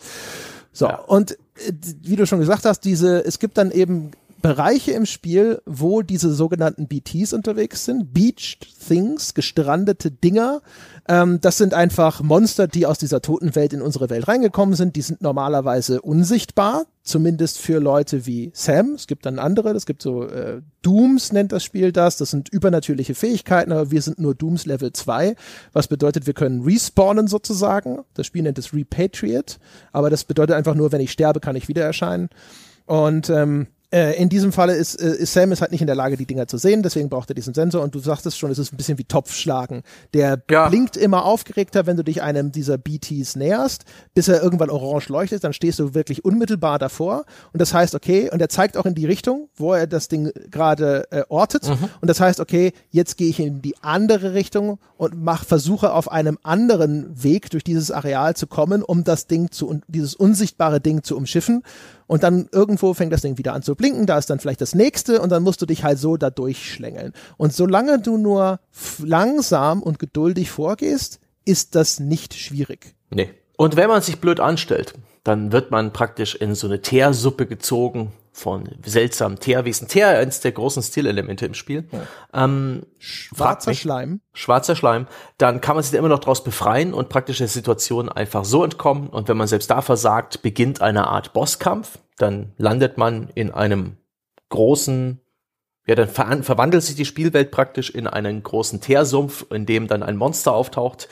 So, 0.73 0.91
und 1.07 1.33
äh, 1.33 1.73
wie 2.03 2.17
du 2.17 2.27
schon 2.27 2.41
gesagt 2.41 2.65
hast, 2.65 2.81
diese, 2.81 3.25
es 3.25 3.39
gibt 3.39 3.57
dann 3.57 3.71
eben 3.71 4.11
Bereiche 4.43 4.91
im 4.91 5.07
Spiel, 5.07 5.63
wo 5.65 6.03
diese 6.03 6.35
sogenannten 6.35 6.89
BTs 6.89 7.33
unterwegs 7.33 7.85
sind, 7.85 8.13
Beached 8.13 8.67
Things, 8.87 9.35
gestrandete 9.35 10.11
Dinger. 10.11 10.61
Ähm, 11.09 11.41
das 11.41 11.59
sind 11.59 11.75
einfach 11.75 12.23
Monster, 12.23 12.67
die 12.67 12.85
aus 12.85 12.99
dieser 12.99 13.23
toten 13.23 13.55
Welt 13.55 13.73
in 13.73 13.81
unsere 13.81 14.11
Welt 14.11 14.27
reingekommen 14.27 14.75
sind. 14.75 14.97
Die 14.97 15.03
sind 15.03 15.23
normalerweise 15.23 16.03
unsichtbar, 16.03 16.87
zumindest 17.05 17.59
für 17.59 17.79
Leute 17.79 18.27
wie 18.27 18.51
Sam. 18.53 18.95
Es 18.95 19.07
gibt 19.07 19.27
dann 19.27 19.39
andere, 19.39 19.71
es 19.71 19.87
gibt 19.87 20.03
so 20.03 20.25
äh, 20.25 20.61
Dooms 20.83 21.33
nennt 21.33 21.53
das 21.53 21.63
Spiel 21.63 21.93
das. 21.93 22.17
Das 22.17 22.31
sind 22.31 22.49
übernatürliche 22.49 23.15
Fähigkeiten, 23.15 23.71
aber 23.71 23.93
wir 23.93 24.03
sind 24.03 24.19
nur 24.19 24.35
Dooms 24.35 24.67
Level 24.67 24.93
2, 24.93 25.37
was 25.73 25.87
bedeutet, 25.87 26.27
wir 26.27 26.35
können 26.35 26.63
respawnen 26.63 27.29
sozusagen. 27.29 28.01
Das 28.15 28.27
Spiel 28.27 28.43
nennt 28.43 28.59
es 28.59 28.75
Repatriate, 28.75 29.57
aber 29.93 30.11
das 30.11 30.25
bedeutet 30.25 30.57
einfach 30.57 30.75
nur, 30.75 30.91
wenn 30.91 31.01
ich 31.01 31.13
sterbe, 31.13 31.39
kann 31.39 31.55
ich 31.55 31.69
wieder 31.69 31.85
erscheinen. 31.85 32.29
Und 32.87 33.31
ähm, 33.31 33.69
äh, 33.93 34.15
in 34.15 34.29
diesem 34.29 34.53
Falle 34.53 34.75
ist, 34.75 34.95
äh, 34.95 35.17
ist 35.17 35.35
Sam 35.35 35.53
ist 35.53 35.61
halt 35.61 35.71
nicht 35.71 35.83
in 35.83 35.87
der 35.87 35.97
Lage, 35.97 36.17
die 36.17 36.25
Dinger 36.25 36.49
zu 36.49 36.57
sehen, 36.57 36.83
deswegen 36.83 37.11
braucht 37.11 37.31
er 37.31 37.35
diesen 37.35 37.53
Sensor 37.53 37.83
und 37.83 37.95
du 37.95 37.99
sagtest 37.99 38.39
schon, 38.39 38.51
es 38.51 38.59
ist 38.59 38.73
ein 38.73 38.77
bisschen 38.77 38.99
wie 38.99 39.05
Topfschlagen. 39.05 39.83
Der 40.15 40.43
ja. 40.51 40.69
blinkt 40.69 40.97
immer 40.97 41.25
aufgeregter, 41.25 41.87
wenn 41.87 41.97
du 41.97 42.03
dich 42.03 42.23
einem 42.23 42.53
dieser 42.53 42.79
BTs 42.79 43.37
näherst, 43.37 43.85
bis 44.15 44.29
er 44.29 44.43
irgendwann 44.43 44.71
orange 44.71 45.11
leuchtet, 45.11 45.45
dann 45.45 45.53
stehst 45.53 45.79
du 45.79 45.95
wirklich 45.95 46.25
unmittelbar 46.25 46.79
davor 46.79 47.25
und 47.53 47.61
das 47.61 47.75
heißt, 47.75 47.95
okay, 47.95 48.31
und 48.31 48.41
er 48.41 48.49
zeigt 48.49 48.77
auch 48.77 48.87
in 48.87 48.95
die 48.95 49.07
Richtung, 49.07 49.49
wo 49.57 49.75
er 49.75 49.87
das 49.87 50.09
Ding 50.09 50.33
gerade 50.51 51.07
äh, 51.11 51.25
ortet 51.29 51.69
mhm. 51.69 51.91
und 52.01 52.09
das 52.09 52.19
heißt, 52.19 52.41
okay, 52.41 52.73
jetzt 52.91 53.19
gehe 53.19 53.29
ich 53.29 53.41
in 53.41 53.61
die 53.61 53.77
andere 53.83 54.33
Richtung 54.33 54.79
und 54.97 55.23
mach 55.23 55.45
versuche 55.45 55.93
auf 55.93 56.11
einem 56.11 56.39
anderen 56.43 57.23
Weg 57.23 57.51
durch 57.51 57.65
dieses 57.65 57.91
Areal 57.91 58.35
zu 58.37 58.47
kommen, 58.47 58.83
um 58.83 59.05
das 59.05 59.27
Ding 59.27 59.51
zu 59.51 59.81
dieses 59.87 60.15
unsichtbare 60.15 60.81
Ding 60.81 61.03
zu 61.03 61.17
umschiffen 61.17 61.63
und 62.13 62.23
dann 62.25 62.47
irgendwo 62.53 62.93
fängt 62.93 63.11
das 63.11 63.23
Ding 63.23 63.39
wieder 63.39 63.55
an 63.55 63.63
zu 63.63 63.75
blinken, 63.75 64.05
da 64.05 64.19
ist 64.19 64.29
dann 64.29 64.39
vielleicht 64.39 64.61
das 64.61 64.75
nächste 64.75 65.23
und 65.23 65.33
dann 65.33 65.43
musst 65.43 65.63
du 65.63 65.65
dich 65.65 65.83
halt 65.83 65.99
so 65.99 66.19
da 66.19 66.29
durchschlängeln. 66.29 67.15
Und 67.39 67.55
solange 67.55 68.03
du 68.03 68.19
nur 68.19 68.61
langsam 69.03 69.83
und 69.83 69.99
geduldig 69.99 70.51
vorgehst, 70.51 71.21
ist 71.47 71.75
das 71.75 72.01
nicht 72.01 72.35
schwierig. 72.35 72.95
Nee. 73.09 73.31
Und 73.57 73.77
wenn 73.77 73.89
man 73.89 74.03
sich 74.03 74.19
blöd 74.19 74.41
anstellt, 74.41 74.93
dann 75.25 75.53
wird 75.53 75.71
man 75.71 75.95
praktisch 75.95 76.35
in 76.35 76.55
so 76.55 76.67
eine 76.67 76.83
Teersuppe 76.83 77.47
gezogen 77.47 78.13
von 78.33 78.69
seltsamen 78.85 79.39
Teerwesen. 79.39 79.89
Teer, 79.89 80.19
eines 80.19 80.41
der 80.41 80.53
großen 80.53 80.83
Stilelemente 80.83 81.47
im 81.47 81.55
Spiel. 81.55 81.89
Ja. 81.93 82.45
Ähm, 82.45 82.87
schwarzer 82.99 83.75
Schleim. 83.75 84.21
Schwarzer 84.33 84.75
Schleim. 84.75 85.07
Dann 85.37 85.61
kann 85.61 85.77
man 85.77 85.83
sich 85.83 85.93
da 85.93 85.99
immer 85.99 86.09
noch 86.09 86.19
daraus 86.19 86.43
befreien 86.43 86.95
und 86.95 87.11
praktisch 87.11 87.39
der 87.39 87.49
Situation 87.49 88.09
einfach 88.09 88.45
so 88.45 88.65
entkommen. 88.65 89.09
Und 89.09 89.29
wenn 89.29 89.37
man 89.37 89.47
selbst 89.47 89.71
da 89.71 89.83
versagt, 89.83 90.43
beginnt 90.43 90.81
eine 90.81 91.09
Art 91.09 91.35
Bosskampf. 91.35 91.99
Dann 92.19 92.53
landet 92.57 92.99
man 92.99 93.29
in 93.35 93.51
einem 93.51 93.97
großen 94.49 95.21
ja, 95.87 95.97
dann 95.97 96.09
ver 96.09 96.43
verwandelt 96.43 96.85
sich 96.85 96.95
die 96.95 97.05
Spielwelt 97.05 97.51
praktisch 97.51 97.91
in 97.91 98.07
einen 98.07 98.43
großen 98.43 98.81
Teersumpf, 98.81 99.47
in 99.51 99.67
dem 99.67 99.89
dann 99.89 100.05
ein 100.05 100.17
Monster 100.17 100.53
auftaucht, 100.53 101.09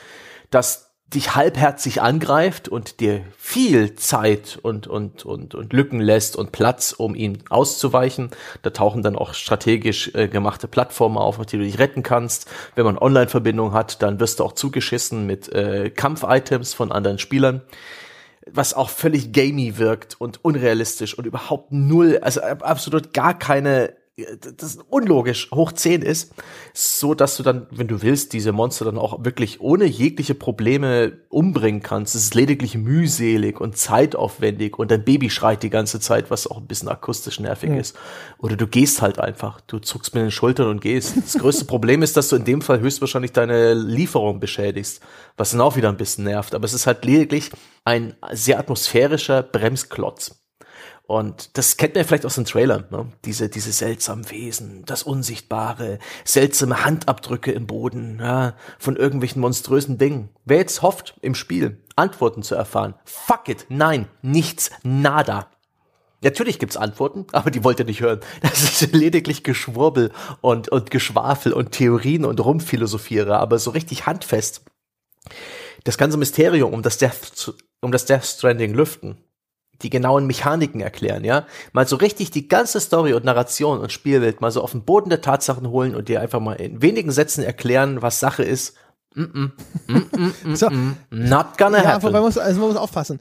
das 0.49 0.91
dich 1.13 1.35
halbherzig 1.35 2.01
angreift 2.01 2.69
und 2.69 3.01
dir 3.01 3.21
viel 3.37 3.95
Zeit 3.95 4.57
und, 4.61 4.87
und, 4.87 5.25
und, 5.25 5.55
und 5.55 5.73
Lücken 5.73 5.99
lässt 5.99 6.37
und 6.37 6.53
Platz, 6.53 6.93
um 6.93 7.15
ihn 7.15 7.43
auszuweichen. 7.49 8.31
Da 8.61 8.69
tauchen 8.69 9.03
dann 9.03 9.17
auch 9.17 9.33
strategisch 9.33 10.11
äh, 10.15 10.29
gemachte 10.29 10.69
Plattformen 10.69 11.17
auf, 11.17 11.37
mit 11.37 11.51
denen 11.51 11.63
du 11.63 11.67
dich 11.67 11.79
retten 11.79 12.01
kannst. 12.01 12.49
Wenn 12.75 12.85
man 12.85 12.97
Online-Verbindung 12.97 13.73
hat, 13.73 14.01
dann 14.01 14.21
wirst 14.21 14.39
du 14.39 14.45
auch 14.45 14.53
zugeschissen 14.53 15.25
mit 15.25 15.49
äh, 15.49 15.89
Kampf-Items 15.89 16.73
von 16.73 16.93
anderen 16.93 17.19
Spielern. 17.19 17.61
Was 18.49 18.73
auch 18.73 18.89
völlig 18.89 19.33
gamey 19.33 19.77
wirkt 19.77 20.19
und 20.19 20.43
unrealistisch 20.43 21.17
und 21.17 21.25
überhaupt 21.25 21.71
null, 21.71 22.19
also 22.21 22.41
absolut 22.41 23.13
gar 23.13 23.37
keine 23.37 23.95
das 24.57 24.77
unlogisch 24.89 25.49
hoch 25.51 25.71
10 25.71 26.01
ist, 26.01 26.33
so 26.73 27.13
dass 27.13 27.37
du 27.37 27.43
dann, 27.43 27.67
wenn 27.71 27.87
du 27.87 28.01
willst, 28.01 28.33
diese 28.33 28.51
Monster 28.51 28.85
dann 28.85 28.97
auch 28.97 29.23
wirklich 29.23 29.61
ohne 29.61 29.85
jegliche 29.85 30.35
Probleme 30.35 31.19
umbringen 31.29 31.81
kannst. 31.81 32.15
Es 32.15 32.23
ist 32.23 32.35
lediglich 32.35 32.75
mühselig 32.75 33.59
und 33.59 33.77
zeitaufwendig 33.77 34.77
und 34.79 34.91
dein 34.91 35.03
Baby 35.03 35.29
schreit 35.29 35.63
die 35.63 35.69
ganze 35.69 35.99
Zeit, 35.99 36.31
was 36.31 36.47
auch 36.47 36.57
ein 36.57 36.67
bisschen 36.67 36.89
akustisch 36.89 37.39
nervig 37.39 37.69
mhm. 37.69 37.79
ist. 37.79 37.97
Oder 38.37 38.55
du 38.55 38.67
gehst 38.67 39.01
halt 39.01 39.19
einfach, 39.19 39.61
du 39.61 39.79
zuckst 39.79 40.13
mit 40.13 40.23
den 40.23 40.31
Schultern 40.31 40.67
und 40.67 40.81
gehst. 40.81 41.15
Das 41.17 41.33
größte 41.33 41.65
Problem 41.71 42.01
ist, 42.01 42.17
dass 42.17 42.29
du 42.29 42.35
in 42.35 42.45
dem 42.45 42.61
Fall 42.61 42.79
höchstwahrscheinlich 42.79 43.31
deine 43.31 43.73
Lieferung 43.73 44.39
beschädigst, 44.39 45.01
was 45.37 45.51
dann 45.51 45.61
auch 45.61 45.75
wieder 45.75 45.89
ein 45.89 45.97
bisschen 45.97 46.23
nervt. 46.25 46.55
Aber 46.55 46.65
es 46.65 46.73
ist 46.73 46.87
halt 46.87 47.05
lediglich 47.05 47.51
ein 47.85 48.13
sehr 48.31 48.59
atmosphärischer 48.59 49.43
Bremsklotz. 49.43 50.40
Und 51.11 51.57
das 51.57 51.75
kennt 51.75 51.95
man 51.95 52.05
vielleicht 52.05 52.25
aus 52.25 52.35
den 52.35 52.45
Trailern, 52.45 52.85
ne? 52.89 53.11
diese, 53.25 53.49
diese 53.49 53.73
seltsamen 53.73 54.31
Wesen, 54.31 54.85
das 54.85 55.03
Unsichtbare, 55.03 55.99
seltsame 56.23 56.85
Handabdrücke 56.85 57.51
im 57.51 57.67
Boden, 57.67 58.19
ja, 58.21 58.55
von 58.79 58.95
irgendwelchen 58.95 59.41
monströsen 59.41 59.97
Dingen. 59.97 60.29
Wer 60.45 60.59
jetzt 60.59 60.81
hofft, 60.81 61.15
im 61.21 61.35
Spiel 61.35 61.81
Antworten 61.97 62.43
zu 62.43 62.55
erfahren, 62.55 62.93
fuck 63.03 63.49
it, 63.49 63.65
nein, 63.67 64.07
nichts, 64.21 64.71
nada. 64.83 65.47
Natürlich 66.21 66.59
gibt's 66.59 66.77
Antworten, 66.77 67.27
aber 67.33 67.51
die 67.51 67.65
wollt 67.65 67.79
ihr 67.79 67.85
nicht 67.85 67.99
hören. 67.99 68.21
Das 68.41 68.63
ist 68.63 68.93
lediglich 68.93 69.43
Geschwurbel 69.43 70.13
und, 70.39 70.69
und 70.69 70.91
Geschwafel 70.91 71.51
und 71.51 71.73
Theorien 71.73 72.23
und 72.23 72.39
Rumphilosophiere, 72.39 73.37
aber 73.37 73.59
so 73.59 73.71
richtig 73.71 74.05
handfest. 74.05 74.63
Das 75.83 75.97
ganze 75.97 76.15
Mysterium 76.15 76.73
um 76.73 76.83
das 76.83 76.99
Death, 76.99 77.53
um 77.81 77.91
das 77.91 78.05
Death 78.05 78.23
Stranding 78.23 78.73
lüften, 78.73 79.17
die 79.83 79.89
genauen 79.89 80.25
Mechaniken 80.27 80.81
erklären, 80.81 81.23
ja. 81.23 81.45
Mal 81.73 81.87
so 81.87 81.95
richtig 81.95 82.31
die 82.31 82.47
ganze 82.47 82.79
Story 82.79 83.13
und 83.13 83.25
Narration 83.25 83.79
und 83.79 83.91
Spielwelt 83.91 84.41
mal 84.41 84.51
so 84.51 84.61
auf 84.61 84.71
den 84.71 84.83
Boden 84.83 85.09
der 85.09 85.21
Tatsachen 85.21 85.69
holen 85.69 85.95
und 85.95 86.09
dir 86.09 86.21
einfach 86.21 86.39
mal 86.39 86.53
in 86.53 86.81
wenigen 86.81 87.11
Sätzen 87.11 87.43
erklären, 87.43 88.01
was 88.01 88.19
Sache 88.19 88.43
ist. 88.43 88.75
Mm 89.13 89.23
-mm, 89.23 89.51
mm 89.87 90.53
so. 90.55 90.69
not 91.09 91.57
gonna 91.57 91.83
ja, 91.83 91.93
happen. 91.93 92.11
Man 92.11 92.21
muss, 92.21 92.37
also 92.37 92.59
man 92.59 92.69
muss 92.69 92.77
aufpassen. 92.77 93.19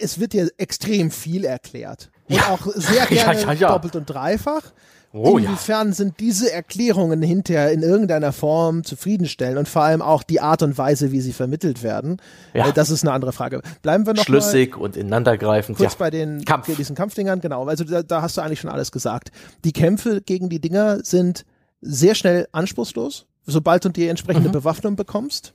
Es 0.00 0.18
wird 0.18 0.32
dir 0.32 0.50
extrem 0.58 1.10
viel 1.10 1.44
erklärt. 1.44 2.10
Und 2.28 2.36
ja. 2.36 2.48
auch 2.50 2.66
sehr 2.74 3.06
gerne 3.06 3.40
ja, 3.40 3.52
ja, 3.52 3.68
doppelt 3.68 3.96
und 3.96 4.06
dreifach. 4.06 4.62
Oh, 5.12 5.38
Inwiefern 5.38 5.88
ja. 5.88 5.94
sind 5.94 6.20
diese 6.20 6.52
Erklärungen 6.52 7.20
hinterher 7.20 7.72
in 7.72 7.82
irgendeiner 7.82 8.32
Form 8.32 8.84
zufriedenstellend 8.84 9.58
und 9.58 9.68
vor 9.68 9.82
allem 9.82 10.02
auch 10.02 10.22
die 10.22 10.40
Art 10.40 10.62
und 10.62 10.78
Weise, 10.78 11.10
wie 11.10 11.20
sie 11.20 11.32
vermittelt 11.32 11.82
werden? 11.82 12.18
Ja. 12.54 12.68
Äh, 12.68 12.72
das 12.72 12.90
ist 12.90 13.02
eine 13.02 13.12
andere 13.12 13.32
Frage. 13.32 13.60
Bleiben 13.82 14.06
wir 14.06 14.14
noch 14.14 14.22
Schlüssig 14.22 14.76
und 14.76 14.96
ineinandergreifend. 14.96 15.78
Kurz 15.78 15.94
ja. 15.94 15.98
bei 15.98 16.10
den 16.10 16.44
Kampf. 16.44 16.66
diesen 16.76 16.94
Kampfdingern, 16.94 17.40
genau. 17.40 17.66
Also 17.66 17.82
da, 17.82 18.04
da 18.04 18.22
hast 18.22 18.36
du 18.36 18.40
eigentlich 18.40 18.60
schon 18.60 18.70
alles 18.70 18.92
gesagt. 18.92 19.32
Die 19.64 19.72
Kämpfe 19.72 20.20
gegen 20.20 20.48
die 20.48 20.60
Dinger 20.60 21.00
sind 21.02 21.44
sehr 21.80 22.14
schnell 22.14 22.46
anspruchslos, 22.52 23.26
sobald 23.46 23.84
du 23.84 23.88
die 23.88 24.06
entsprechende 24.06 24.50
mhm. 24.50 24.52
Bewaffnung 24.52 24.94
bekommst. 24.94 25.54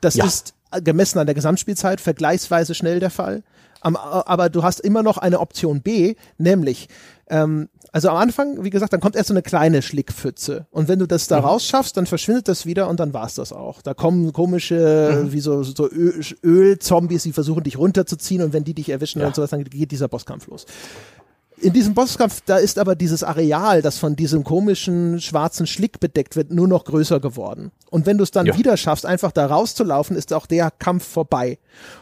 Das 0.00 0.14
ja. 0.14 0.24
ist 0.24 0.54
gemessen 0.82 1.18
an 1.18 1.26
der 1.26 1.34
Gesamtspielzeit 1.34 2.00
vergleichsweise 2.00 2.74
schnell 2.74 3.00
der 3.00 3.10
Fall. 3.10 3.42
aber 3.82 4.48
du 4.48 4.62
hast 4.62 4.80
immer 4.80 5.02
noch 5.02 5.18
eine 5.18 5.40
Option 5.40 5.82
B, 5.82 6.14
nämlich 6.38 6.88
ähm, 7.28 7.68
also 7.92 8.08
am 8.08 8.16
Anfang, 8.16 8.64
wie 8.64 8.70
gesagt, 8.70 8.92
dann 8.92 9.00
kommt 9.00 9.14
erst 9.14 9.28
so 9.28 9.34
eine 9.34 9.42
kleine 9.42 9.80
Schlickpfütze. 9.80 10.66
Und 10.70 10.88
wenn 10.88 10.98
du 10.98 11.06
das 11.06 11.28
da 11.28 11.38
mhm. 11.40 11.46
rausschaffst, 11.46 11.96
dann 11.96 12.06
verschwindet 12.06 12.48
das 12.48 12.66
wieder 12.66 12.88
und 12.88 12.98
dann 12.98 13.14
war's 13.14 13.36
das 13.36 13.52
auch. 13.52 13.82
Da 13.82 13.94
kommen 13.94 14.32
komische, 14.32 15.22
mhm. 15.24 15.32
wie 15.32 15.40
so, 15.40 15.62
so 15.62 15.88
Öl-Zombies, 15.88 17.22
die 17.22 17.32
versuchen 17.32 17.62
dich 17.62 17.78
runterzuziehen 17.78 18.42
und 18.42 18.52
wenn 18.52 18.64
die 18.64 18.74
dich 18.74 18.88
erwischen 18.88 19.20
ja. 19.20 19.28
und 19.28 19.36
sowas, 19.36 19.50
dann 19.50 19.62
geht 19.62 19.90
dieser 19.92 20.08
Bosskampf 20.08 20.48
los. 20.48 20.66
In 21.58 21.72
diesem 21.72 21.94
Bosskampf, 21.94 22.40
da 22.44 22.56
ist 22.56 22.80
aber 22.80 22.96
dieses 22.96 23.22
Areal, 23.22 23.80
das 23.80 23.98
von 23.98 24.16
diesem 24.16 24.42
komischen 24.42 25.20
schwarzen 25.20 25.68
Schlick 25.68 26.00
bedeckt 26.00 26.34
wird, 26.34 26.50
nur 26.50 26.66
noch 26.66 26.84
größer 26.84 27.20
geworden. 27.20 27.70
Und 27.90 28.06
wenn 28.06 28.18
du 28.18 28.24
es 28.24 28.32
dann 28.32 28.46
ja. 28.46 28.58
wieder 28.58 28.76
schaffst, 28.76 29.06
einfach 29.06 29.30
da 29.30 29.46
rauszulaufen, 29.46 30.16
ist 30.16 30.32
auch 30.32 30.46
der 30.46 30.72
Kampf 30.72 31.06
vorbei. 31.06 31.58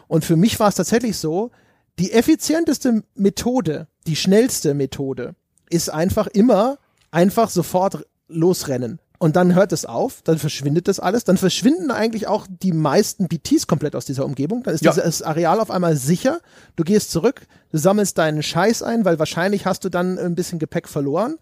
Und 0.09 0.25
für 0.25 0.37
mich 0.37 0.59
war 0.59 0.69
es 0.69 0.77
tatsächlich 0.77 1.19
so, 1.19 1.51
die 1.99 2.13
effizienteste 2.13 3.03
Methode, 3.15 3.87
die 4.07 4.17
schnellste 4.17 4.75
Methode, 4.75 5.35
ist 5.71 5.91
einfach 5.91 6.27
immer 6.27 6.79
einfach 7.11 7.51
sofort 7.51 8.07
losrennen. 8.29 8.99
Und 9.19 9.37
dann 9.37 9.55
hört 9.55 9.71
es 9.71 9.85
auf, 9.85 10.21
dann 10.23 10.39
verschwindet 10.39 10.89
das 10.89 10.99
alles, 10.99 11.23
dann 11.23 11.37
verschwinden 11.37 11.93
eigentlich 11.93 12.27
auch 12.27 12.49
die 12.51 12.73
meisten 12.73 13.29
BTs 13.29 13.69
komplett 13.69 13.95
aus 13.95 14.05
dieser 14.05 14.25
Umgebung. 14.25 14.65
Dann 14.65 14.75
ist 14.75 14.83
ja. 14.83 14.93
dieses 14.93 15.23
Areal 15.23 15.61
auf 15.61 15.71
einmal 15.71 15.97
sicher. 15.97 16.41
Du 16.75 16.83
gehst 16.83 17.13
zurück, 17.13 17.43
du 17.71 17.79
sammelst 17.79 18.19
deinen 18.19 18.43
Scheiß 18.43 18.83
ein, 18.83 19.05
weil 19.05 19.21
wahrscheinlich 19.21 19.65
hast 19.65 19.85
du 19.85 19.91
dann 19.91 20.19
ein 20.19 20.35
bisschen 20.35 20.59
Gepäck 20.59 20.89
verloren. 20.89 21.37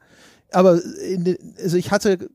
Aber 0.53 0.83
in, 0.85 1.39
also 1.59 1.79
ich 1.79 1.91
hatte 1.91 2.29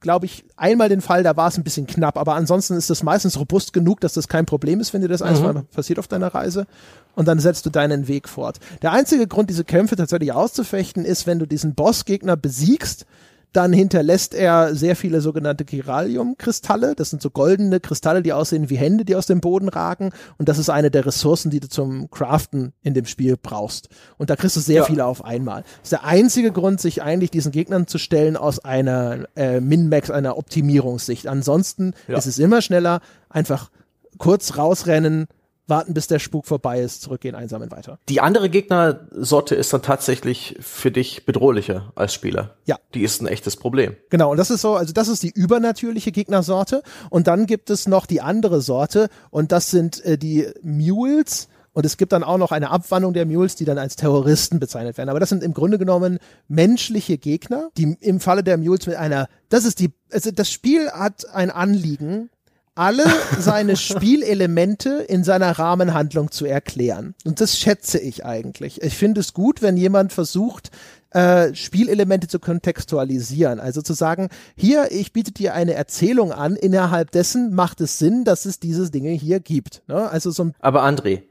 glaube 0.00 0.26
ich, 0.26 0.44
einmal 0.56 0.88
den 0.88 1.00
Fall, 1.00 1.22
da 1.22 1.36
war 1.36 1.48
es 1.48 1.56
ein 1.56 1.64
bisschen 1.64 1.86
knapp, 1.86 2.16
aber 2.16 2.34
ansonsten 2.34 2.74
ist 2.74 2.90
das 2.90 3.02
meistens 3.02 3.38
robust 3.38 3.72
genug, 3.72 4.00
dass 4.00 4.12
das 4.12 4.28
kein 4.28 4.46
Problem 4.46 4.80
ist, 4.80 4.92
wenn 4.94 5.00
dir 5.00 5.08
das 5.08 5.20
mhm. 5.20 5.26
eins 5.26 5.64
passiert 5.72 5.98
auf 5.98 6.08
deiner 6.08 6.34
Reise 6.34 6.66
und 7.14 7.26
dann 7.26 7.40
setzt 7.40 7.66
du 7.66 7.70
deinen 7.70 8.06
Weg 8.06 8.28
fort. 8.28 8.58
Der 8.82 8.92
einzige 8.92 9.26
Grund, 9.26 9.50
diese 9.50 9.64
Kämpfe 9.64 9.96
tatsächlich 9.96 10.32
auszufechten, 10.32 11.04
ist, 11.04 11.26
wenn 11.26 11.38
du 11.38 11.46
diesen 11.46 11.74
Bossgegner 11.74 12.36
besiegst, 12.36 13.06
dann 13.52 13.72
hinterlässt 13.72 14.34
er 14.34 14.74
sehr 14.74 14.94
viele 14.94 15.20
sogenannte 15.20 15.64
Chiralium-Kristalle. 15.64 16.94
Das 16.94 17.10
sind 17.10 17.22
so 17.22 17.30
goldene 17.30 17.80
Kristalle, 17.80 18.22
die 18.22 18.32
aussehen 18.32 18.68
wie 18.70 18.76
Hände, 18.76 19.04
die 19.04 19.16
aus 19.16 19.26
dem 19.26 19.40
Boden 19.40 19.68
ragen. 19.68 20.10
Und 20.36 20.48
das 20.48 20.58
ist 20.58 20.68
eine 20.68 20.90
der 20.90 21.06
Ressourcen, 21.06 21.50
die 21.50 21.60
du 21.60 21.68
zum 21.68 22.10
Craften 22.10 22.72
in 22.82 22.94
dem 22.94 23.06
Spiel 23.06 23.36
brauchst. 23.40 23.88
Und 24.18 24.30
da 24.30 24.36
kriegst 24.36 24.56
du 24.56 24.60
sehr 24.60 24.76
ja. 24.76 24.84
viele 24.84 25.06
auf 25.06 25.24
einmal. 25.24 25.62
Das 25.62 25.84
ist 25.84 25.92
der 25.92 26.04
einzige 26.04 26.52
Grund, 26.52 26.80
sich 26.80 27.02
eigentlich 27.02 27.30
diesen 27.30 27.52
Gegnern 27.52 27.86
zu 27.86 27.98
stellen 27.98 28.36
aus 28.36 28.58
einer 28.58 29.26
äh, 29.34 29.60
Min-Max, 29.60 30.10
einer 30.10 30.36
Optimierungssicht. 30.36 31.26
Ansonsten 31.26 31.94
ja. 32.06 32.18
ist 32.18 32.26
es 32.26 32.38
immer 32.38 32.60
schneller, 32.60 33.00
einfach 33.30 33.70
kurz 34.18 34.56
rausrennen, 34.56 35.26
warten, 35.68 35.94
bis 35.94 36.06
der 36.06 36.18
Spuk 36.18 36.46
vorbei 36.46 36.80
ist, 36.80 37.02
zurückgehen, 37.02 37.34
einsammeln, 37.34 37.70
weiter. 37.70 37.98
Die 38.08 38.20
andere 38.20 38.50
Gegnersorte 38.50 39.54
ist 39.54 39.72
dann 39.72 39.82
tatsächlich 39.82 40.56
für 40.60 40.90
dich 40.90 41.26
bedrohlicher 41.26 41.92
als 41.94 42.14
Spieler. 42.14 42.56
Ja. 42.64 42.76
Die 42.94 43.02
ist 43.02 43.20
ein 43.20 43.26
echtes 43.26 43.56
Problem. 43.56 43.96
Genau, 44.10 44.30
und 44.30 44.36
das 44.36 44.50
ist 44.50 44.62
so, 44.62 44.74
also 44.74 44.92
das 44.92 45.08
ist 45.08 45.22
die 45.22 45.30
übernatürliche 45.30 46.12
Gegnersorte. 46.12 46.82
Und 47.10 47.26
dann 47.26 47.46
gibt 47.46 47.70
es 47.70 47.86
noch 47.86 48.06
die 48.06 48.20
andere 48.20 48.60
Sorte, 48.60 49.08
und 49.30 49.52
das 49.52 49.70
sind 49.70 50.04
äh, 50.04 50.18
die 50.18 50.46
Mules. 50.62 51.48
Und 51.72 51.86
es 51.86 51.96
gibt 51.96 52.12
dann 52.12 52.24
auch 52.24 52.38
noch 52.38 52.50
eine 52.50 52.70
Abwandlung 52.70 53.12
der 53.12 53.24
Mules, 53.24 53.54
die 53.54 53.64
dann 53.64 53.78
als 53.78 53.94
Terroristen 53.94 54.58
bezeichnet 54.58 54.98
werden. 54.98 55.10
Aber 55.10 55.20
das 55.20 55.28
sind 55.28 55.44
im 55.44 55.54
Grunde 55.54 55.78
genommen 55.78 56.18
menschliche 56.48 57.18
Gegner, 57.18 57.68
die 57.76 57.96
im 58.00 58.18
Falle 58.18 58.42
der 58.42 58.58
Mules 58.58 58.86
mit 58.86 58.96
einer, 58.96 59.28
das 59.48 59.64
ist 59.64 59.78
die, 59.78 59.92
also 60.10 60.32
das 60.32 60.50
Spiel 60.50 60.90
hat 60.90 61.28
ein 61.32 61.50
Anliegen, 61.50 62.30
alle 62.78 63.04
seine 63.38 63.76
Spielelemente 63.76 65.04
in 65.08 65.24
seiner 65.24 65.58
Rahmenhandlung 65.58 66.30
zu 66.30 66.46
erklären. 66.46 67.14
Und 67.24 67.40
das 67.40 67.58
schätze 67.58 67.98
ich 67.98 68.24
eigentlich. 68.24 68.82
Ich 68.82 68.96
finde 68.96 69.20
es 69.20 69.34
gut, 69.34 69.62
wenn 69.62 69.76
jemand 69.76 70.12
versucht, 70.12 70.70
äh, 71.10 71.54
Spielelemente 71.54 72.28
zu 72.28 72.38
kontextualisieren. 72.38 73.60
Also 73.60 73.82
zu 73.82 73.94
sagen, 73.94 74.28
hier, 74.56 74.92
ich 74.92 75.12
biete 75.12 75.32
dir 75.32 75.54
eine 75.54 75.74
Erzählung 75.74 76.32
an, 76.32 76.54
innerhalb 76.54 77.10
dessen 77.10 77.54
macht 77.54 77.80
es 77.80 77.98
Sinn, 77.98 78.24
dass 78.24 78.44
es 78.44 78.60
diese 78.60 78.90
Dinge 78.90 79.10
hier 79.10 79.40
gibt. 79.40 79.82
Ne? 79.88 80.08
Also 80.08 80.30
so 80.30 80.50
Aber 80.60 80.84
André, 80.84 81.22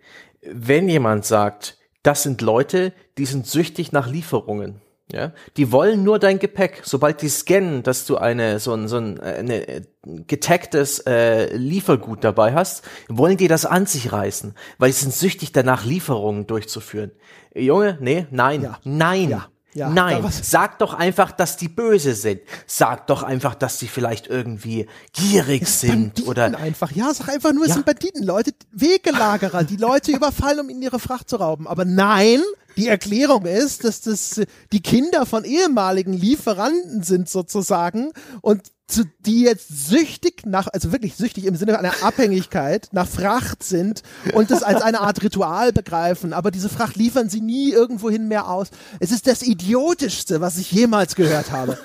wenn 0.41 0.89
jemand 0.89 1.25
sagt, 1.25 1.77
das 2.03 2.23
sind 2.23 2.41
Leute, 2.41 2.93
die 3.17 3.25
sind 3.25 3.47
süchtig 3.47 3.91
nach 3.91 4.09
Lieferungen, 4.09 4.81
ja, 5.11 5.31
die 5.55 5.71
wollen 5.71 6.03
nur 6.03 6.19
dein 6.19 6.37
Gepäck. 6.37 6.81
Sobald 6.83 7.21
die 7.21 7.29
scannen, 7.29 7.81
dass 7.81 8.05
du 8.05 8.17
eine 8.17 8.59
so 8.59 8.73
ein 8.73 8.87
so 8.89 8.97
ein 8.97 9.19
eine, 9.19 9.67
äh, 9.67 9.81
getagtes 10.03 10.99
äh, 10.99 11.55
Liefergut 11.55 12.23
dabei 12.23 12.53
hast, 12.53 12.83
wollen 13.07 13.37
die 13.37 13.47
das 13.47 13.65
an 13.65 13.85
sich 13.85 14.11
reißen, 14.11 14.53
weil 14.77 14.91
sie 14.91 15.03
sind 15.03 15.13
süchtig 15.13 15.53
danach 15.53 15.85
Lieferungen 15.85 16.45
durchzuführen. 16.45 17.11
Junge, 17.55 17.97
nee, 18.01 18.27
nein, 18.31 18.63
ja. 18.63 18.79
nein. 18.83 19.29
Ja. 19.29 19.47
Ja, 19.73 19.89
Nein, 19.89 20.25
sag 20.31 20.79
doch 20.79 20.95
einfach, 20.95 21.31
dass 21.31 21.55
die 21.55 21.67
böse 21.67 22.15
sind. 22.15 22.41
Sag 22.65 23.05
doch 23.05 23.21
einfach, 23.21 23.53
dass 23.53 23.77
sie 23.77 23.87
vielleicht 23.87 24.25
irgendwie 24.25 24.87
gierig 25.13 25.67
sind 25.67 26.15
Banditen 26.15 26.27
oder 26.27 26.57
einfach. 26.57 26.91
Ja, 26.93 27.13
sag 27.13 27.29
einfach 27.29 27.53
nur, 27.53 27.61
es 27.61 27.69
ja. 27.69 27.73
sind 27.75 27.85
Banditen, 27.85 28.23
Leute, 28.23 28.53
Wegelagerer, 28.71 29.63
die 29.65 29.75
Leute 29.75 30.11
überfallen, 30.15 30.61
um 30.61 30.69
ihnen 30.71 30.81
ihre 30.81 30.97
Fracht 30.97 31.29
zu 31.29 31.35
rauben. 31.35 31.67
Aber 31.67 31.85
nein, 31.85 32.41
die 32.77 32.87
Erklärung 32.87 33.45
ist, 33.45 33.83
dass 33.83 34.01
das 34.01 34.41
die 34.71 34.81
Kinder 34.81 35.25
von 35.25 35.43
ehemaligen 35.43 36.13
Lieferanten 36.13 37.03
sind 37.03 37.27
sozusagen 37.27 38.11
und 38.41 38.71
zu, 38.87 39.03
die 39.25 39.41
jetzt 39.41 39.89
süchtig 39.89 40.45
nach, 40.45 40.67
also 40.71 40.93
wirklich 40.93 41.15
süchtig 41.15 41.45
im 41.45 41.55
Sinne 41.55 41.77
einer 41.77 42.03
Abhängigkeit 42.03 42.87
nach 42.93 43.07
Fracht 43.07 43.61
sind 43.61 44.01
und 44.33 44.49
das 44.49 44.63
als 44.63 44.81
eine 44.81 45.01
Art 45.01 45.21
Ritual 45.23 45.73
begreifen, 45.73 46.31
aber 46.31 46.51
diese 46.51 46.69
Fracht 46.69 46.95
liefern 46.95 47.29
sie 47.29 47.41
nie 47.41 47.71
irgendwohin 47.71 48.29
mehr 48.29 48.49
aus. 48.49 48.69
Es 48.99 49.11
ist 49.11 49.27
das 49.27 49.41
Idiotischste, 49.41 50.39
was 50.39 50.57
ich 50.57 50.71
jemals 50.71 51.15
gehört 51.15 51.51
habe. 51.51 51.77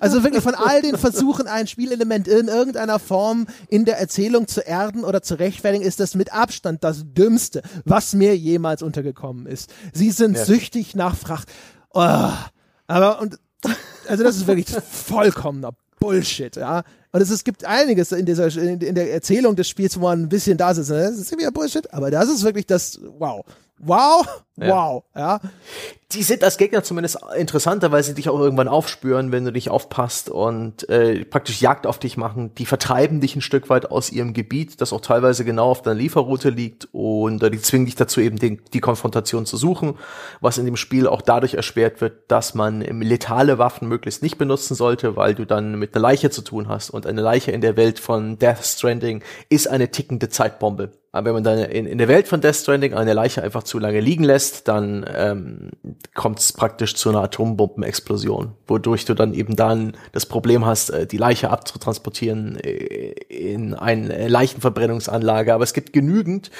Also 0.00 0.22
wirklich 0.22 0.42
von 0.42 0.54
all 0.54 0.82
den 0.82 0.96
Versuchen, 0.96 1.46
ein 1.46 1.66
Spielelement 1.66 2.26
in 2.26 2.48
irgendeiner 2.48 2.98
Form 2.98 3.46
in 3.68 3.84
der 3.84 3.98
Erzählung 3.98 4.48
zu 4.48 4.60
erden 4.60 5.04
oder 5.04 5.22
zu 5.22 5.38
rechtfertigen, 5.38 5.84
ist 5.84 6.00
das 6.00 6.14
mit 6.14 6.32
Abstand 6.32 6.84
das 6.84 7.04
Dümmste, 7.04 7.62
was 7.84 8.14
mir 8.14 8.36
jemals 8.36 8.82
untergekommen 8.82 9.46
ist. 9.46 9.72
Sie 9.92 10.10
sind 10.10 10.36
ja. 10.36 10.44
süchtig 10.44 10.94
nach 10.96 11.16
Fracht. 11.16 11.48
Oh, 11.92 12.30
aber 12.86 13.20
und 13.20 13.38
also 14.08 14.22
das 14.22 14.36
ist 14.36 14.46
wirklich 14.46 14.68
vollkommener 14.68 15.72
Bullshit, 15.98 16.56
ja. 16.56 16.82
Und 17.12 17.20
es, 17.20 17.30
es 17.30 17.44
gibt 17.44 17.64
einiges 17.64 18.12
in 18.12 18.26
dieser 18.26 18.54
in, 18.56 18.80
in 18.80 18.94
der 18.94 19.12
Erzählung 19.12 19.56
des 19.56 19.68
Spiels, 19.68 19.98
wo 19.98 20.04
man 20.04 20.22
ein 20.22 20.28
bisschen 20.28 20.58
da 20.58 20.74
sitzt. 20.74 20.90
Ne? 20.90 21.02
Das 21.02 21.18
ist 21.18 21.32
wieder 21.32 21.50
Bullshit, 21.50 21.92
aber 21.92 22.10
das 22.10 22.28
ist 22.28 22.44
wirklich 22.44 22.66
das 22.66 23.00
Wow. 23.18 23.44
Wow, 23.78 24.26
ja. 24.56 24.68
wow, 24.68 25.04
ja. 25.14 25.40
Die 26.12 26.22
sind 26.22 26.44
als 26.44 26.56
Gegner 26.56 26.84
zumindest 26.84 27.18
interessanter, 27.36 27.90
weil 27.90 28.02
sie 28.04 28.14
dich 28.14 28.28
auch 28.28 28.38
irgendwann 28.38 28.68
aufspüren, 28.68 29.32
wenn 29.32 29.44
du 29.44 29.52
dich 29.52 29.70
aufpasst 29.70 30.30
und 30.30 30.88
äh, 30.88 31.24
praktisch 31.24 31.60
Jagd 31.60 31.84
auf 31.84 31.98
dich 31.98 32.16
machen. 32.16 32.54
Die 32.54 32.64
vertreiben 32.64 33.20
dich 33.20 33.34
ein 33.34 33.40
Stück 33.40 33.68
weit 33.70 33.90
aus 33.90 34.12
ihrem 34.12 34.32
Gebiet, 34.32 34.80
das 34.80 34.92
auch 34.92 35.00
teilweise 35.00 35.44
genau 35.44 35.68
auf 35.68 35.82
deiner 35.82 35.96
Lieferroute 35.96 36.50
liegt 36.50 36.88
und 36.92 37.42
äh, 37.42 37.50
die 37.50 37.60
zwingen 37.60 37.86
dich 37.86 37.96
dazu 37.96 38.20
eben 38.20 38.38
den, 38.38 38.62
die 38.72 38.80
Konfrontation 38.80 39.46
zu 39.46 39.56
suchen, 39.56 39.98
was 40.40 40.58
in 40.58 40.64
dem 40.64 40.76
Spiel 40.76 41.08
auch 41.08 41.22
dadurch 41.22 41.54
erschwert 41.54 42.00
wird, 42.00 42.30
dass 42.30 42.54
man 42.54 42.82
letale 42.82 43.58
Waffen 43.58 43.88
möglichst 43.88 44.22
nicht 44.22 44.38
benutzen 44.38 44.76
sollte, 44.76 45.16
weil 45.16 45.34
du 45.34 45.44
dann 45.44 45.76
mit 45.76 45.94
einer 45.94 46.02
Leiche 46.02 46.30
zu 46.30 46.42
tun 46.42 46.68
hast 46.68 46.90
und 46.90 47.04
eine 47.04 47.20
Leiche 47.20 47.50
in 47.50 47.60
der 47.60 47.76
Welt 47.76 47.98
von 47.98 48.38
Death 48.38 48.64
Stranding 48.64 49.24
ist 49.48 49.66
eine 49.66 49.90
tickende 49.90 50.28
Zeitbombe. 50.28 50.92
Aber 51.16 51.28
wenn 51.28 51.34
man 51.34 51.44
dann 51.44 51.58
in, 51.58 51.86
in 51.86 51.98
der 51.98 52.08
Welt 52.08 52.28
von 52.28 52.42
Death 52.42 52.56
Stranding 52.56 52.92
eine 52.92 53.14
Leiche 53.14 53.42
einfach 53.42 53.62
zu 53.62 53.78
lange 53.78 54.00
liegen 54.00 54.22
lässt, 54.22 54.45
dann 54.52 55.04
ähm, 55.14 55.70
kommt 56.14 56.40
es 56.40 56.52
praktisch 56.52 56.94
zu 56.94 57.08
einer 57.08 57.22
Atombombenexplosion, 57.22 58.52
wodurch 58.66 59.04
du 59.04 59.14
dann 59.14 59.34
eben 59.34 59.56
dann 59.56 59.96
das 60.12 60.26
Problem 60.26 60.64
hast, 60.64 60.90
äh, 60.90 61.06
die 61.06 61.16
Leiche 61.16 61.50
abzutransportieren 61.50 62.58
äh, 62.60 63.12
in 63.28 63.74
eine 63.74 64.28
Leichenverbrennungsanlage. 64.28 65.54
Aber 65.54 65.64
es 65.64 65.72
gibt 65.72 65.92
genügend 65.92 66.50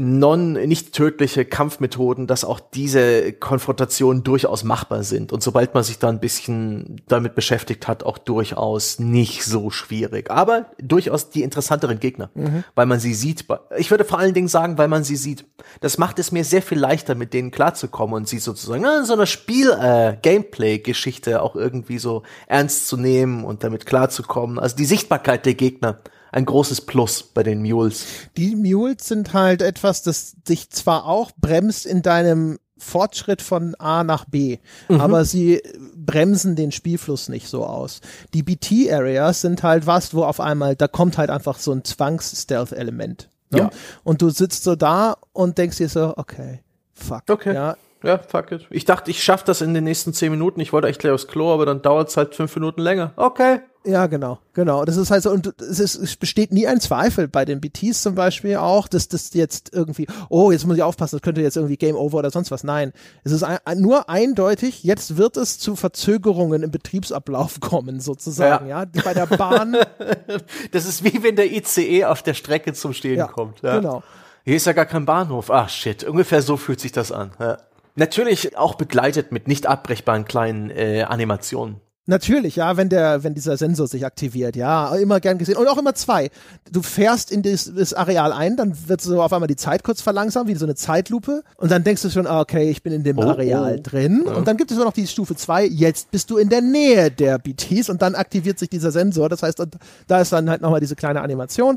non 0.00 0.52
nicht 0.54 0.92
tödliche 0.92 1.44
Kampfmethoden, 1.44 2.26
dass 2.26 2.44
auch 2.44 2.60
diese 2.60 3.32
Konfrontationen 3.32 4.22
durchaus 4.22 4.64
machbar 4.64 5.02
sind 5.02 5.32
und 5.32 5.42
sobald 5.42 5.74
man 5.74 5.82
sich 5.82 5.98
da 5.98 6.08
ein 6.08 6.20
bisschen 6.20 7.00
damit 7.08 7.34
beschäftigt 7.34 7.88
hat, 7.88 8.04
auch 8.04 8.18
durchaus 8.18 8.98
nicht 8.98 9.44
so 9.44 9.70
schwierig, 9.70 10.30
aber 10.30 10.66
durchaus 10.78 11.30
die 11.30 11.42
interessanteren 11.42 12.00
Gegner, 12.00 12.30
mhm. 12.34 12.64
weil 12.74 12.86
man 12.86 13.00
sie 13.00 13.14
sieht. 13.14 13.44
Ich 13.76 13.90
würde 13.90 14.04
vor 14.04 14.18
allen 14.18 14.34
Dingen 14.34 14.48
sagen, 14.48 14.78
weil 14.78 14.88
man 14.88 15.04
sie 15.04 15.16
sieht. 15.16 15.44
Das 15.80 15.98
macht 15.98 16.18
es 16.18 16.32
mir 16.32 16.44
sehr 16.44 16.62
viel 16.62 16.78
leichter, 16.78 17.14
mit 17.14 17.34
denen 17.34 17.50
klarzukommen 17.50 18.14
und 18.14 18.28
sie 18.28 18.38
sozusagen 18.38 18.84
in 18.84 19.04
so 19.04 19.14
einer 19.14 19.26
Spiel 19.26 19.70
äh, 19.70 20.16
Gameplay 20.20 20.78
Geschichte 20.78 21.42
auch 21.42 21.56
irgendwie 21.56 21.98
so 21.98 22.22
ernst 22.46 22.88
zu 22.88 22.96
nehmen 22.96 23.44
und 23.44 23.64
damit 23.64 23.86
klarzukommen. 23.86 24.58
Also 24.58 24.76
die 24.76 24.84
Sichtbarkeit 24.84 25.46
der 25.46 25.54
Gegner 25.54 25.98
ein 26.36 26.44
großes 26.44 26.82
Plus 26.82 27.22
bei 27.22 27.42
den 27.42 27.62
Mules. 27.62 28.04
Die 28.36 28.54
Mules 28.56 29.08
sind 29.08 29.32
halt 29.32 29.62
etwas, 29.62 30.02
das 30.02 30.34
dich 30.46 30.68
zwar 30.68 31.06
auch 31.06 31.30
bremst 31.38 31.86
in 31.86 32.02
deinem 32.02 32.58
Fortschritt 32.76 33.40
von 33.40 33.74
A 33.76 34.04
nach 34.04 34.26
B, 34.26 34.58
mhm. 34.90 35.00
aber 35.00 35.24
sie 35.24 35.62
bremsen 35.94 36.54
den 36.54 36.72
Spielfluss 36.72 37.30
nicht 37.30 37.48
so 37.48 37.64
aus. 37.64 38.02
Die 38.34 38.42
BT-Areas 38.42 39.40
sind 39.40 39.62
halt 39.62 39.86
was, 39.86 40.12
wo 40.12 40.24
auf 40.24 40.38
einmal, 40.38 40.76
da 40.76 40.88
kommt 40.88 41.16
halt 41.16 41.30
einfach 41.30 41.58
so 41.58 41.72
ein 41.72 41.84
Zwangs-Stealth-Element. 41.84 43.30
Ne? 43.48 43.58
Ja. 43.58 43.70
Und 44.04 44.20
du 44.20 44.28
sitzt 44.28 44.64
so 44.64 44.76
da 44.76 45.16
und 45.32 45.56
denkst 45.56 45.78
dir 45.78 45.88
so, 45.88 46.12
okay, 46.18 46.60
fuck. 46.92 47.22
Okay. 47.30 47.54
Ja, 47.54 47.76
ja, 48.02 48.18
fuck 48.18 48.52
it. 48.52 48.66
Ich 48.68 48.84
dachte, 48.84 49.10
ich 49.10 49.24
schaff 49.24 49.42
das 49.42 49.62
in 49.62 49.72
den 49.72 49.84
nächsten 49.84 50.12
zehn 50.12 50.30
Minuten. 50.30 50.60
Ich 50.60 50.74
wollte 50.74 50.88
echt 50.88 51.00
gleich 51.00 51.14
aufs 51.14 51.28
Klo, 51.28 51.54
aber 51.54 51.64
dann 51.64 51.80
dauert 51.80 52.10
es 52.10 52.18
halt 52.18 52.34
fünf 52.34 52.54
Minuten 52.54 52.82
länger. 52.82 53.12
Okay. 53.16 53.60
Ja, 53.86 54.06
genau, 54.06 54.38
genau. 54.52 54.84
Das 54.84 54.96
ist 54.96 55.12
halt 55.12 55.22
so, 55.22 55.30
und 55.30 55.54
es, 55.60 55.78
ist, 55.78 55.94
es 55.94 56.16
besteht 56.16 56.52
nie 56.52 56.66
ein 56.66 56.80
Zweifel 56.80 57.28
bei 57.28 57.44
den 57.44 57.60
BTs 57.60 58.02
zum 58.02 58.16
Beispiel 58.16 58.56
auch, 58.56 58.88
dass 58.88 59.06
das 59.08 59.32
jetzt 59.32 59.72
irgendwie, 59.72 60.08
oh, 60.28 60.50
jetzt 60.50 60.66
muss 60.66 60.76
ich 60.76 60.82
aufpassen, 60.82 61.16
das 61.16 61.22
könnte 61.22 61.40
jetzt 61.40 61.56
irgendwie 61.56 61.76
Game 61.76 61.94
Over 61.94 62.18
oder 62.18 62.30
sonst 62.30 62.50
was. 62.50 62.64
Nein, 62.64 62.92
es 63.22 63.30
ist 63.30 63.44
ein, 63.44 63.58
nur 63.76 64.10
eindeutig, 64.10 64.82
jetzt 64.82 65.16
wird 65.16 65.36
es 65.36 65.60
zu 65.60 65.76
Verzögerungen 65.76 66.64
im 66.64 66.72
Betriebsablauf 66.72 67.60
kommen, 67.60 68.00
sozusagen, 68.00 68.66
ja. 68.66 68.82
ja? 68.82 69.02
Bei 69.04 69.14
der 69.14 69.26
Bahn. 69.26 69.76
das 70.72 70.86
ist 70.86 71.04
wie 71.04 71.22
wenn 71.22 71.36
der 71.36 71.52
ICE 71.52 72.06
auf 72.06 72.22
der 72.22 72.34
Strecke 72.34 72.72
zum 72.72 72.92
Stehen 72.92 73.18
ja, 73.18 73.28
kommt. 73.28 73.62
Ja. 73.62 73.76
Genau. 73.76 74.02
Hier 74.44 74.56
ist 74.56 74.66
ja 74.66 74.72
gar 74.72 74.86
kein 74.86 75.06
Bahnhof. 75.06 75.50
Ach 75.50 75.68
shit, 75.68 76.02
ungefähr 76.04 76.42
so 76.42 76.56
fühlt 76.56 76.80
sich 76.80 76.92
das 76.92 77.12
an. 77.12 77.32
Ja. 77.38 77.58
Natürlich 77.94 78.58
auch 78.58 78.74
begleitet 78.74 79.32
mit 79.32 79.48
nicht 79.48 79.66
abbrechbaren 79.66 80.24
kleinen 80.24 80.70
äh, 80.70 81.02
Animationen. 81.02 81.80
Natürlich, 82.08 82.56
ja, 82.56 82.76
wenn 82.76 82.88
der, 82.88 83.24
wenn 83.24 83.34
dieser 83.34 83.56
Sensor 83.56 83.88
sich 83.88 84.06
aktiviert, 84.06 84.54
ja, 84.54 84.94
immer 84.94 85.18
gern 85.18 85.38
gesehen. 85.38 85.56
Und 85.56 85.66
auch 85.66 85.76
immer 85.76 85.94
zwei. 85.94 86.30
Du 86.70 86.80
fährst 86.80 87.32
in 87.32 87.42
das, 87.42 87.94
Areal 87.94 88.32
ein, 88.32 88.56
dann 88.56 88.76
wird 88.88 89.00
so 89.00 89.20
auf 89.20 89.32
einmal 89.32 89.48
die 89.48 89.56
Zeit 89.56 89.82
kurz 89.82 90.02
verlangsamt, 90.02 90.48
wie 90.48 90.54
so 90.54 90.66
eine 90.66 90.76
Zeitlupe. 90.76 91.42
Und 91.56 91.72
dann 91.72 91.82
denkst 91.82 92.02
du 92.02 92.10
schon, 92.10 92.28
ah, 92.28 92.40
okay, 92.40 92.70
ich 92.70 92.84
bin 92.84 92.92
in 92.92 93.02
dem 93.02 93.18
oh, 93.18 93.22
Areal 93.22 93.76
oh. 93.78 93.82
drin. 93.82 94.22
Ja. 94.24 94.34
Und 94.34 94.46
dann 94.46 94.56
gibt 94.56 94.70
es 94.70 94.78
noch 94.78 94.92
die 94.92 95.08
Stufe 95.08 95.34
zwei. 95.34 95.64
jetzt 95.66 96.12
bist 96.12 96.30
du 96.30 96.36
in 96.36 96.48
der 96.48 96.60
Nähe 96.60 97.10
der 97.10 97.38
BTs 97.38 97.90
und 97.90 98.00
dann 98.02 98.14
aktiviert 98.14 98.60
sich 98.60 98.68
dieser 98.68 98.92
Sensor. 98.92 99.28
Das 99.28 99.42
heißt, 99.42 99.60
da 100.06 100.20
ist 100.20 100.32
dann 100.32 100.48
halt 100.48 100.60
nochmal 100.62 100.80
diese 100.80 100.94
kleine 100.94 101.22
Animation. 101.22 101.76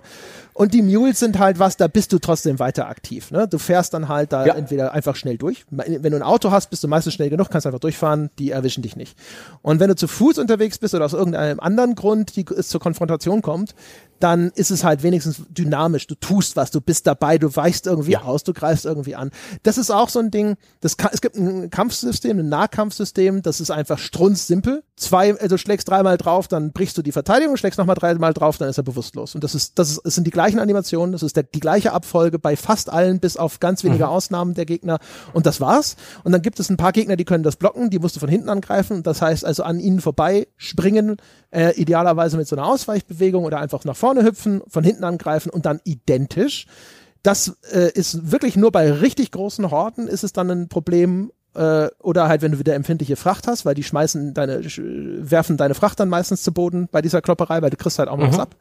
Und 0.59 0.73
die 0.73 0.81
Mules 0.81 1.19
sind 1.19 1.39
halt 1.39 1.57
was, 1.57 1.77
da 1.77 1.87
bist 1.87 2.11
du 2.11 2.19
trotzdem 2.19 2.59
weiter 2.59 2.89
aktiv. 2.89 3.31
Ne? 3.31 3.47
Du 3.47 3.57
fährst 3.57 3.93
dann 3.93 4.09
halt 4.09 4.33
da 4.33 4.45
ja. 4.45 4.55
entweder 4.55 4.91
einfach 4.91 5.15
schnell 5.15 5.37
durch. 5.37 5.63
Wenn 5.69 6.03
du 6.03 6.17
ein 6.17 6.21
Auto 6.21 6.51
hast, 6.51 6.69
bist 6.69 6.83
du 6.83 6.89
meistens 6.89 7.13
schnell 7.13 7.29
genug, 7.29 7.49
kannst 7.49 7.65
einfach 7.65 7.79
durchfahren, 7.79 8.29
die 8.39 8.51
erwischen 8.51 8.81
dich 8.81 8.97
nicht. 8.97 9.17
Und 9.61 9.79
wenn 9.79 9.87
du 9.87 9.95
zu 9.95 10.09
Fuß 10.09 10.37
unterwegs 10.37 10.77
bist 10.77 10.93
oder 10.93 11.05
aus 11.05 11.13
irgendeinem 11.13 11.61
anderen 11.61 11.95
Grund 11.95 12.35
die, 12.35 12.45
es 12.57 12.67
zur 12.67 12.81
Konfrontation 12.81 13.41
kommt, 13.41 13.73
dann 14.19 14.51
ist 14.55 14.71
es 14.71 14.83
halt 14.83 15.03
wenigstens 15.03 15.41
dynamisch. 15.49 16.07
Du 16.07 16.15
tust 16.15 16.55
was, 16.55 16.71
du 16.71 16.81
bist 16.81 17.07
dabei, 17.07 17.37
du 17.37 17.55
weichst 17.55 17.87
irgendwie 17.87 18.11
ja. 18.11 18.23
aus, 18.23 18.43
du 18.43 18.53
greifst 18.53 18.85
irgendwie 18.85 19.15
an. 19.15 19.31
Das 19.63 19.77
ist 19.77 19.91
auch 19.91 20.09
so 20.09 20.19
ein 20.19 20.31
Ding, 20.31 20.55
das 20.81 20.97
kann, 20.97 21.11
es 21.13 21.21
gibt 21.21 21.35
ein 21.35 21.69
Kampfsystem, 21.69 22.39
ein 22.39 22.49
Nahkampfsystem, 22.49 23.41
das 23.41 23.59
ist 23.61 23.71
einfach 23.71 23.97
strunzsimpel. 23.97 24.83
Zwei, 24.95 25.39
also 25.39 25.57
schlägst 25.57 25.87
dreimal 25.87 26.17
drauf, 26.17 26.47
dann 26.47 26.73
brichst 26.73 26.97
du 26.97 27.01
die 27.01 27.11
Verteidigung, 27.11 27.55
schlägst 27.55 27.79
nochmal 27.79 27.95
dreimal 27.95 28.33
drauf, 28.33 28.57
dann 28.57 28.69
ist 28.69 28.77
er 28.77 28.83
bewusstlos. 28.83 29.35
Und 29.35 29.43
das 29.43 29.55
ist, 29.55 29.79
das 29.79 29.91
ist, 29.91 30.01
es 30.03 30.15
sind 30.15 30.27
die 30.27 30.31
gleichen 30.31 30.59
Animationen, 30.59 31.13
das 31.13 31.23
ist 31.23 31.35
der, 31.35 31.43
die 31.43 31.59
gleiche 31.59 31.93
Abfolge 31.93 32.37
bei 32.39 32.57
fast 32.57 32.89
allen, 32.89 33.19
bis 33.19 33.37
auf 33.37 33.59
ganz 33.59 33.83
wenige 33.83 34.05
mhm. 34.05 34.09
Ausnahmen 34.09 34.53
der 34.55 34.65
Gegner. 34.65 34.99
Und 35.33 35.45
das 35.45 35.61
war's. 35.61 35.95
Und 36.23 36.33
dann 36.33 36.41
gibt 36.41 36.59
es 36.59 36.69
ein 36.69 36.77
paar 36.77 36.91
Gegner, 36.91 37.15
die 37.15 37.25
können 37.25 37.43
das 37.43 37.55
blocken, 37.55 37.89
die 37.89 37.99
musst 37.99 38.15
du 38.15 38.19
von 38.19 38.29
hinten 38.29 38.49
angreifen. 38.49 39.03
Das 39.03 39.21
heißt 39.21 39.45
also 39.45 39.63
an 39.63 39.79
ihnen 39.79 40.01
vorbei 40.01 40.47
springen, 40.57 41.17
äh, 41.51 41.73
idealerweise 41.79 42.37
mit 42.37 42.47
so 42.47 42.55
einer 42.55 42.65
Ausweichbewegung 42.65 43.45
oder 43.45 43.59
einfach 43.59 43.83
nach 43.85 43.95
vorne 43.95 44.08
hüpfen, 44.17 44.61
von 44.67 44.83
hinten 44.83 45.03
angreifen 45.03 45.49
und 45.49 45.65
dann 45.65 45.79
identisch. 45.83 46.67
Das 47.23 47.57
äh, 47.71 47.91
ist 47.93 48.31
wirklich 48.31 48.55
nur 48.55 48.71
bei 48.71 48.91
richtig 48.91 49.31
großen 49.31 49.71
Horden 49.71 50.07
ist 50.07 50.23
es 50.23 50.33
dann 50.33 50.49
ein 50.49 50.69
Problem, 50.69 51.31
äh, 51.55 51.87
oder 51.99 52.27
halt, 52.27 52.41
wenn 52.41 52.53
du 52.53 52.59
wieder 52.59 52.75
empfindliche 52.75 53.15
Fracht 53.15 53.47
hast, 53.47 53.65
weil 53.65 53.75
die 53.75 53.83
schmeißen 53.83 54.33
deine, 54.33 54.63
werfen 54.63 55.57
deine 55.57 55.75
Fracht 55.75 55.99
dann 55.99 56.09
meistens 56.09 56.43
zu 56.43 56.53
Boden 56.53 56.87
bei 56.91 57.01
dieser 57.01 57.21
Klopperei, 57.21 57.61
weil 57.61 57.69
du 57.69 57.77
kriegst 57.77 57.99
halt 57.99 58.09
auch 58.09 58.17
noch 58.17 58.27
mhm. 58.27 58.31
was 58.31 58.39
ab. 58.39 58.55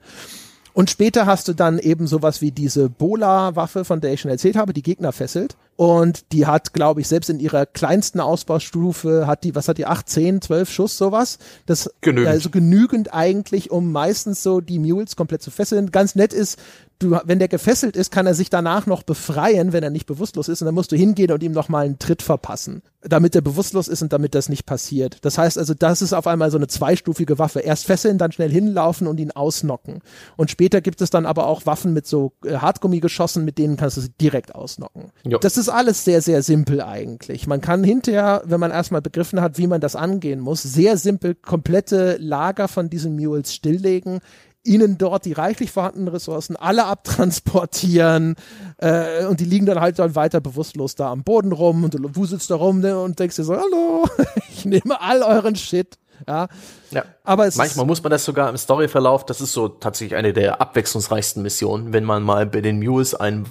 Und 0.72 0.90
später 0.90 1.26
hast 1.26 1.48
du 1.48 1.54
dann 1.54 1.78
eben 1.78 2.06
sowas 2.06 2.40
wie 2.40 2.52
diese 2.52 2.88
Bola-Waffe, 2.88 3.84
von 3.84 4.00
der 4.00 4.12
ich 4.12 4.20
schon 4.20 4.30
erzählt 4.30 4.56
habe, 4.56 4.72
die 4.72 4.82
Gegner 4.82 5.12
fesselt. 5.12 5.56
Und 5.78 6.32
die 6.32 6.44
hat, 6.44 6.72
glaube 6.72 7.00
ich, 7.00 7.06
selbst 7.06 7.30
in 7.30 7.38
ihrer 7.38 7.64
kleinsten 7.64 8.18
Ausbaustufe 8.18 9.28
hat 9.28 9.44
die, 9.44 9.54
was 9.54 9.68
hat 9.68 9.78
die, 9.78 9.86
8, 9.86 10.08
10, 10.08 10.42
12 10.42 10.68
Schuss, 10.68 10.98
sowas. 10.98 11.38
Das 11.66 11.88
genügend. 12.00 12.28
also 12.28 12.50
genügend 12.50 13.14
eigentlich, 13.14 13.70
um 13.70 13.92
meistens 13.92 14.42
so 14.42 14.60
die 14.60 14.80
Mules 14.80 15.14
komplett 15.14 15.40
zu 15.40 15.52
fesseln. 15.52 15.92
Ganz 15.92 16.16
nett 16.16 16.32
ist, 16.32 16.58
du, 16.98 17.18
wenn 17.24 17.38
der 17.38 17.48
gefesselt 17.48 17.96
ist, 17.96 18.10
kann 18.10 18.26
er 18.26 18.34
sich 18.34 18.50
danach 18.50 18.86
noch 18.86 19.02
befreien, 19.02 19.72
wenn 19.72 19.82
er 19.82 19.90
nicht 19.90 20.06
bewusstlos 20.06 20.48
ist. 20.48 20.62
Und 20.62 20.66
dann 20.66 20.74
musst 20.74 20.92
du 20.92 20.96
hingehen 20.96 21.30
und 21.32 21.42
ihm 21.42 21.52
nochmal 21.52 21.86
einen 21.86 21.98
Tritt 21.98 22.22
verpassen, 22.22 22.82
damit 23.02 23.34
er 23.34 23.40
bewusstlos 23.40 23.88
ist 23.88 24.02
und 24.02 24.12
damit 24.12 24.34
das 24.34 24.48
nicht 24.48 24.66
passiert. 24.66 25.18
Das 25.22 25.38
heißt 25.38 25.58
also, 25.58 25.74
das 25.74 26.02
ist 26.02 26.12
auf 26.12 26.26
einmal 26.26 26.50
so 26.50 26.58
eine 26.58 26.66
zweistufige 26.66 27.38
Waffe. 27.38 27.60
Erst 27.60 27.86
fesseln, 27.86 28.18
dann 28.18 28.32
schnell 28.32 28.50
hinlaufen 28.50 29.06
und 29.06 29.20
ihn 29.20 29.30
ausnocken. 29.30 30.00
Und 30.36 30.50
später 30.50 30.80
gibt 30.80 31.00
es 31.00 31.10
dann 31.10 31.26
aber 31.26 31.46
auch 31.46 31.66
Waffen 31.66 31.92
mit 31.92 32.06
so 32.06 32.32
äh, 32.44 32.56
Hartgummigeschossen, 32.56 33.44
mit 33.44 33.58
denen 33.58 33.76
kannst 33.76 33.96
du 33.96 34.00
sie 34.00 34.12
direkt 34.20 34.54
ausnocken. 34.54 35.10
Jo. 35.24 35.38
Das 35.38 35.56
ist 35.56 35.67
alles 35.68 36.04
sehr, 36.04 36.22
sehr 36.22 36.42
simpel 36.42 36.80
eigentlich. 36.80 37.46
Man 37.46 37.60
kann 37.60 37.84
hinterher, 37.84 38.42
wenn 38.44 38.60
man 38.60 38.70
erstmal 38.70 39.02
begriffen 39.02 39.40
hat, 39.40 39.58
wie 39.58 39.66
man 39.66 39.80
das 39.80 39.96
angehen 39.96 40.40
muss, 40.40 40.62
sehr 40.62 40.96
simpel 40.96 41.34
komplette 41.34 42.16
Lager 42.18 42.68
von 42.68 42.90
diesen 42.90 43.16
Mules 43.16 43.54
stilllegen 43.54 44.20
ihnen 44.64 44.98
dort 44.98 45.24
die 45.24 45.32
reichlich 45.32 45.70
vorhandenen 45.70 46.08
Ressourcen 46.08 46.56
alle 46.56 46.84
abtransportieren 46.84 48.36
äh, 48.78 49.24
und 49.24 49.40
die 49.40 49.44
liegen 49.44 49.66
dann 49.66 49.80
halt 49.80 49.98
dann 49.98 50.14
weiter 50.14 50.40
bewusstlos 50.40 50.94
da 50.94 51.10
am 51.10 51.24
Boden 51.24 51.52
rum 51.52 51.84
und 51.84 51.94
du 51.94 52.16
wuselst 52.16 52.50
da 52.50 52.56
rum 52.56 52.80
ne, 52.80 53.00
und 53.00 53.18
denkst 53.18 53.36
dir 53.36 53.44
so, 53.44 53.56
hallo, 53.56 54.06
ich 54.50 54.64
nehme 54.64 55.00
all 55.00 55.22
euren 55.22 55.56
Shit. 55.56 55.98
Ja. 56.28 56.48
ja. 56.90 57.04
Aber 57.24 57.46
es 57.46 57.56
Manchmal 57.56 57.86
muss 57.86 58.02
man 58.02 58.10
das 58.10 58.24
sogar 58.24 58.48
im 58.48 58.56
Storyverlauf, 58.56 59.26
das 59.26 59.40
ist 59.40 59.52
so 59.52 59.68
tatsächlich 59.68 60.16
eine 60.16 60.32
der 60.32 60.60
abwechslungsreichsten 60.60 61.42
Missionen, 61.42 61.92
wenn 61.92 62.04
man 62.04 62.22
mal 62.22 62.46
bei 62.46 62.60
den 62.60 62.78
Mules 62.78 63.14
ein, 63.14 63.46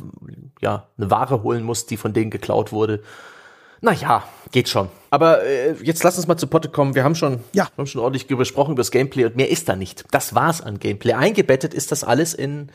ja, 0.61 0.87
eine 0.97 1.11
Ware 1.11 1.43
holen 1.43 1.63
muss, 1.63 1.85
die 1.85 1.97
von 1.97 2.13
denen 2.13 2.31
geklaut 2.31 2.71
wurde 2.71 3.01
naja, 3.81 4.23
geht 4.51 4.69
schon. 4.69 4.89
Aber 5.09 5.43
äh, 5.43 5.73
jetzt 5.83 6.03
lass 6.03 6.17
uns 6.17 6.27
mal 6.27 6.37
zu 6.37 6.47
Potte 6.47 6.69
kommen. 6.69 6.95
Wir 6.95 7.03
haben 7.03 7.15
schon, 7.15 7.41
ja. 7.53 7.65
wir 7.65 7.77
haben 7.77 7.87
schon 7.87 8.01
ordentlich 8.01 8.27
gesprochen 8.27 8.71
über 8.71 8.81
das 8.81 8.91
Gameplay 8.91 9.25
und 9.25 9.35
mehr 9.35 9.49
ist 9.49 9.69
da 9.69 9.75
nicht. 9.75 10.05
Das 10.11 10.35
war's 10.35 10.61
an 10.61 10.79
Gameplay. 10.79 11.13
Eingebettet 11.13 11.73
ist 11.73 11.91
das 11.91 12.03
alles 12.03 12.33
in 12.33 12.69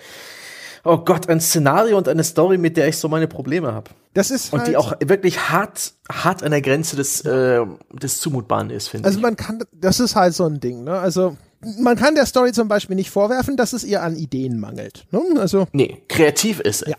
oh 0.85 0.99
Gott, 0.99 1.29
ein 1.29 1.41
Szenario 1.41 1.97
und 1.97 2.09
eine 2.09 2.25
Story, 2.25 2.59
mit 2.59 2.77
der 2.77 2.89
ich 2.89 2.99
so 2.99 3.09
meine 3.09 3.29
Probleme 3.29 3.73
habe. 3.73 3.91
Das 4.15 4.31
ist 4.31 4.53
halt 4.53 4.61
und 4.61 4.69
die 4.69 4.77
halt 4.77 4.85
auch 4.85 5.09
wirklich 5.09 5.51
hart, 5.51 5.95
hart 6.11 6.43
an 6.43 6.51
der 6.51 6.61
Grenze 6.61 6.97
des, 6.97 7.23
äh, 7.23 7.65
des 7.93 8.21
Zumutbaren 8.21 8.71
ist, 8.71 8.89
finde 8.89 9.07
also 9.07 9.19
ich. 9.19 9.25
Also 9.25 9.29
man 9.29 9.37
kann, 9.37 9.65
das 9.73 10.01
ist 10.01 10.17
halt 10.17 10.35
so 10.35 10.45
ein 10.45 10.61
Ding, 10.61 10.85
ne? 10.85 10.99
Also 10.99 11.37
man 11.79 11.97
kann 11.97 12.15
der 12.15 12.27
Story 12.27 12.53
zum 12.53 12.69
Beispiel 12.69 12.97
nicht 12.97 13.11
vorwerfen, 13.11 13.57
dass 13.57 13.73
es 13.73 13.85
ihr 13.85 14.03
an 14.03 14.17
Ideen 14.17 14.59
mangelt. 14.59 15.07
Ne? 15.13 15.21
Also 15.39 15.69
nee, 15.73 16.03
kreativ 16.09 16.59
ist 16.61 16.83
es. 16.83 16.89
Ja, 16.89 16.97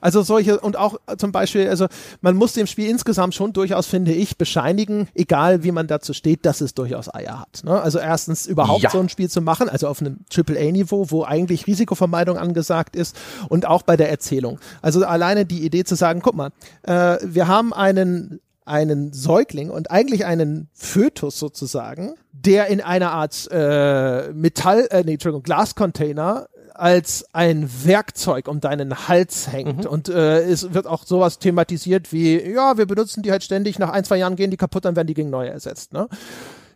also 0.00 0.22
solche 0.22 0.60
und 0.60 0.76
auch 0.76 0.98
zum 1.18 1.32
Beispiel, 1.32 1.68
also 1.68 1.88
man 2.20 2.36
muss 2.36 2.52
dem 2.52 2.66
Spiel 2.66 2.88
insgesamt 2.88 3.34
schon 3.34 3.52
durchaus, 3.52 3.86
finde 3.86 4.12
ich, 4.12 4.38
bescheinigen, 4.38 5.08
egal 5.14 5.64
wie 5.64 5.72
man 5.72 5.88
dazu 5.88 6.12
steht, 6.12 6.46
dass 6.46 6.60
es 6.60 6.74
durchaus 6.74 7.12
Eier 7.12 7.40
hat. 7.40 7.64
Ne? 7.64 7.80
Also 7.80 7.98
erstens 7.98 8.46
überhaupt 8.46 8.82
ja. 8.82 8.90
so 8.90 9.00
ein 9.00 9.08
Spiel 9.08 9.28
zu 9.28 9.40
machen, 9.40 9.68
also 9.68 9.88
auf 9.88 10.00
einem 10.00 10.20
AAA-Niveau, 10.32 11.10
wo 11.10 11.24
eigentlich 11.24 11.66
Risikovermeidung 11.66 12.38
angesagt 12.38 12.94
ist 12.94 13.16
und 13.48 13.66
auch 13.66 13.82
bei 13.82 13.96
der 13.96 14.10
Erzählung. 14.10 14.60
Also 14.80 15.04
alleine 15.04 15.44
die 15.44 15.64
Idee 15.64 15.82
zu 15.84 15.96
sagen, 15.96 16.20
guck 16.22 16.36
mal, 16.36 16.50
äh, 16.82 17.18
wir 17.22 17.48
haben 17.48 17.72
einen 17.72 18.40
einen 18.66 19.12
Säugling 19.12 19.68
und 19.70 19.90
eigentlich 19.90 20.24
einen 20.24 20.68
Fötus 20.72 21.38
sozusagen, 21.38 22.14
der 22.32 22.68
in 22.68 22.80
einer 22.80 23.10
Art 23.10 23.46
äh, 23.50 24.32
Metall, 24.32 24.86
äh, 24.90 25.04
nee, 25.04 25.12
Entschuldigung, 25.14 25.42
Glascontainer 25.42 26.48
als 26.74 27.24
ein 27.32 27.70
Werkzeug 27.84 28.48
um 28.48 28.60
deinen 28.60 29.06
Hals 29.06 29.52
hängt. 29.52 29.84
Mhm. 29.84 29.90
Und 29.90 30.08
äh, 30.08 30.42
es 30.42 30.74
wird 30.74 30.86
auch 30.86 31.04
sowas 31.04 31.38
thematisiert 31.38 32.12
wie, 32.12 32.40
ja, 32.40 32.76
wir 32.76 32.86
benutzen 32.86 33.22
die 33.22 33.30
halt 33.30 33.44
ständig, 33.44 33.78
nach 33.78 33.90
ein, 33.90 34.04
zwei 34.04 34.16
Jahren 34.16 34.34
gehen 34.34 34.50
die 34.50 34.56
kaputt, 34.56 34.84
dann 34.84 34.96
werden 34.96 35.06
die 35.06 35.14
gegen 35.14 35.30
neue 35.30 35.50
ersetzt. 35.50 35.92
Ne? 35.92 36.08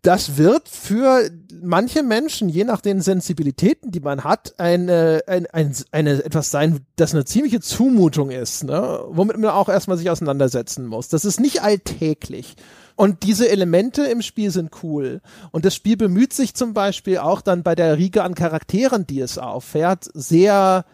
Das 0.03 0.37
wird 0.37 0.69
für 0.69 1.29
manche 1.63 2.03
Menschen, 2.03 2.49
je 2.49 2.65
nach 2.65 2.81
den 2.81 3.01
Sensibilitäten, 3.01 3.91
die 3.91 4.01
man 4.01 4.25
hat, 4.25 4.55
eine, 4.59 5.23
ein, 5.27 5.47
ein, 5.47 5.75
eine 5.91 6.25
etwas 6.25 6.51
sein, 6.51 6.81
das 6.97 7.15
eine 7.15 7.25
ziemliche 7.25 7.61
Zumutung 7.61 8.31
ist, 8.31 8.65
ne? 8.65 9.01
womit 9.09 9.39
man 9.39 9.51
auch 9.51 9.69
erstmal 9.69 9.97
sich 9.97 10.11
auseinandersetzen 10.11 10.87
muss. 10.87 11.09
Das 11.09 11.25
ist 11.25 11.41
nicht 11.41 11.63
alltäglich. 11.63 12.57
Und 12.97 13.23
diese 13.23 13.49
Elemente 13.49 14.03
im 14.05 14.23
Spiel 14.23 14.51
sind 14.51 14.71
cool. 14.83 15.21
Und 15.53 15.65
das 15.65 15.75
Spiel 15.75 15.97
bemüht 15.97 16.33
sich 16.33 16.55
zum 16.55 16.75
Beispiel 16.75 17.19
auch 17.19 17.41
dann 17.43 17.63
bei 17.63 17.77
der 17.77 17.97
Riege 17.97 18.25
an 18.25 18.35
Charakteren, 18.35 19.07
die 19.07 19.21
es 19.21 19.39
auffährt, 19.39 20.11
sehr 20.15 20.85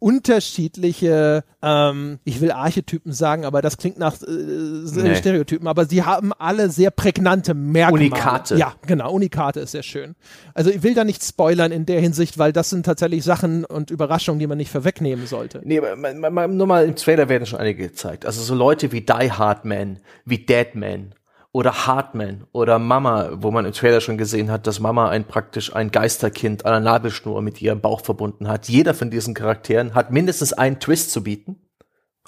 unterschiedliche, 0.00 1.44
ähm, 1.62 2.18
ich 2.24 2.40
will 2.40 2.50
Archetypen 2.50 3.12
sagen, 3.12 3.44
aber 3.44 3.62
das 3.62 3.76
klingt 3.76 3.98
nach 3.98 4.20
äh, 4.22 4.26
nee. 4.26 5.14
Stereotypen, 5.14 5.68
aber 5.68 5.84
sie 5.84 6.02
haben 6.02 6.32
alle 6.32 6.70
sehr 6.70 6.90
prägnante 6.90 7.54
Merkmale. 7.54 8.06
Unikate. 8.06 8.56
Ja, 8.56 8.74
genau, 8.86 9.12
Unikate 9.12 9.60
ist 9.60 9.72
sehr 9.72 9.82
schön. 9.82 10.16
Also 10.54 10.70
ich 10.70 10.82
will 10.82 10.94
da 10.94 11.04
nicht 11.04 11.22
spoilern 11.22 11.70
in 11.70 11.86
der 11.86 12.00
Hinsicht, 12.00 12.38
weil 12.38 12.52
das 12.52 12.70
sind 12.70 12.86
tatsächlich 12.86 13.22
Sachen 13.22 13.64
und 13.64 13.90
Überraschungen, 13.90 14.40
die 14.40 14.46
man 14.46 14.58
nicht 14.58 14.70
vorwegnehmen 14.70 15.26
sollte. 15.26 15.60
Nee, 15.64 15.80
nur 15.80 16.66
mal 16.66 16.84
im 16.84 16.96
Trailer 16.96 17.28
werden 17.28 17.46
schon 17.46 17.60
einige 17.60 17.88
gezeigt. 17.88 18.24
Also 18.24 18.42
so 18.42 18.54
Leute 18.54 18.92
wie 18.92 19.02
Die 19.02 19.30
Hard 19.30 19.66
Man, 19.66 19.98
wie 20.24 20.38
Dead 20.38 20.74
Man, 20.74 21.14
oder 21.52 21.86
Hartman 21.86 22.46
oder 22.52 22.78
Mama, 22.78 23.30
wo 23.34 23.50
man 23.50 23.64
im 23.64 23.72
Trailer 23.72 24.00
schon 24.00 24.18
gesehen 24.18 24.50
hat, 24.50 24.66
dass 24.66 24.78
Mama 24.78 25.08
ein 25.08 25.24
praktisch 25.24 25.74
ein 25.74 25.90
Geisterkind 25.90 26.64
an 26.64 26.72
der 26.72 26.80
Nabelschnur 26.80 27.42
mit 27.42 27.60
ihrem 27.60 27.80
Bauch 27.80 28.02
verbunden 28.02 28.48
hat. 28.48 28.68
Jeder 28.68 28.94
von 28.94 29.10
diesen 29.10 29.34
Charakteren 29.34 29.94
hat 29.94 30.12
mindestens 30.12 30.52
einen 30.52 30.78
Twist 30.78 31.10
zu 31.10 31.24
bieten, 31.24 31.60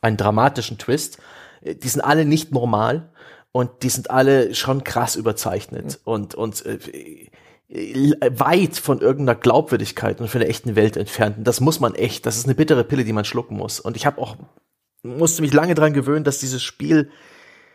einen 0.00 0.16
dramatischen 0.16 0.78
Twist. 0.78 1.18
Die 1.62 1.88
sind 1.88 2.00
alle 2.00 2.24
nicht 2.24 2.52
normal 2.52 3.12
und 3.52 3.70
die 3.82 3.90
sind 3.90 4.10
alle 4.10 4.54
schon 4.56 4.82
krass 4.82 5.14
überzeichnet 5.14 6.00
mhm. 6.04 6.12
und 6.12 6.34
und 6.34 6.66
äh, 6.66 7.30
weit 7.68 8.76
von 8.76 9.00
irgendeiner 9.00 9.38
Glaubwürdigkeit 9.38 10.20
und 10.20 10.28
von 10.28 10.40
der 10.40 10.50
echten 10.50 10.74
Welt 10.74 10.96
entfernt. 10.96 11.38
Und 11.38 11.44
das 11.44 11.60
muss 11.60 11.80
man 11.80 11.94
echt, 11.94 12.26
das 12.26 12.36
ist 12.36 12.44
eine 12.44 12.54
bittere 12.54 12.84
Pille, 12.84 13.04
die 13.04 13.14
man 13.14 13.24
schlucken 13.24 13.56
muss. 13.56 13.80
Und 13.80 13.96
ich 13.96 14.04
habe 14.04 14.20
auch 14.20 14.36
musste 15.02 15.42
mich 15.42 15.52
lange 15.52 15.74
dran 15.74 15.94
gewöhnen, 15.94 16.24
dass 16.24 16.38
dieses 16.38 16.62
Spiel 16.62 17.10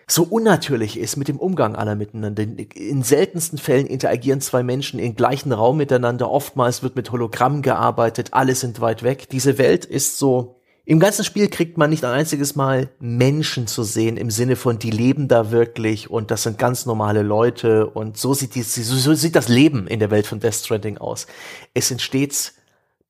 so 0.09 0.23
unnatürlich 0.23 0.97
ist 0.97 1.17
mit 1.17 1.27
dem 1.27 1.37
Umgang 1.37 1.75
aller 1.75 1.95
miteinander. 1.95 2.43
In 2.43 3.03
seltensten 3.03 3.57
Fällen 3.59 3.87
interagieren 3.87 4.39
zwei 4.39 4.63
Menschen 4.63 4.99
im 4.99 5.15
gleichen 5.15 5.51
Raum 5.51 5.77
miteinander. 5.77 6.31
Oftmals 6.31 6.81
wird 6.81 6.95
mit 6.95 7.11
Hologramm 7.11 7.61
gearbeitet. 7.61 8.29
Alle 8.31 8.55
sind 8.55 8.79
weit 8.79 9.03
weg. 9.03 9.27
Diese 9.29 9.57
Welt 9.57 9.83
ist 9.83 10.17
so 10.17 10.57
im 10.89 11.01
ganzen 11.01 11.25
Spiel 11.25 11.49
kriegt 11.49 11.77
man 11.77 11.89
nicht 11.89 12.05
ein 12.05 12.13
einziges 12.13 12.55
Mal 12.55 12.87
Menschen 12.99 13.67
zu 13.67 13.83
sehen 13.83 14.15
im 14.15 14.31
Sinne 14.31 14.55
von, 14.55 14.79
die 14.79 14.89
leben 14.89 15.27
da 15.27 15.51
wirklich 15.51 16.09
und 16.09 16.31
das 16.31 16.43
sind 16.43 16.57
ganz 16.57 16.85
normale 16.85 17.23
Leute 17.23 17.87
und 17.87 18.15
so 18.15 18.33
sieht, 18.33 18.55
die, 18.55 18.61
so 18.61 19.13
sieht 19.13 19.35
das 19.35 19.49
Leben 19.49 19.85
in 19.87 19.99
der 19.99 20.11
Welt 20.11 20.27
von 20.27 20.39
Death 20.39 20.53
Stranding 20.53 20.97
aus. 20.97 21.27
Es 21.73 21.89
sind 21.89 22.01
stets 22.01 22.53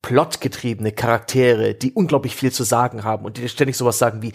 plotgetriebene 0.02 0.92
Charaktere, 0.92 1.76
die 1.76 1.92
unglaublich 1.92 2.36
viel 2.36 2.52
zu 2.52 2.64
sagen 2.64 3.04
haben 3.04 3.26
und 3.26 3.38
die 3.38 3.48
ständig 3.48 3.78
sowas 3.78 4.00
sagen 4.00 4.24
wie, 4.24 4.34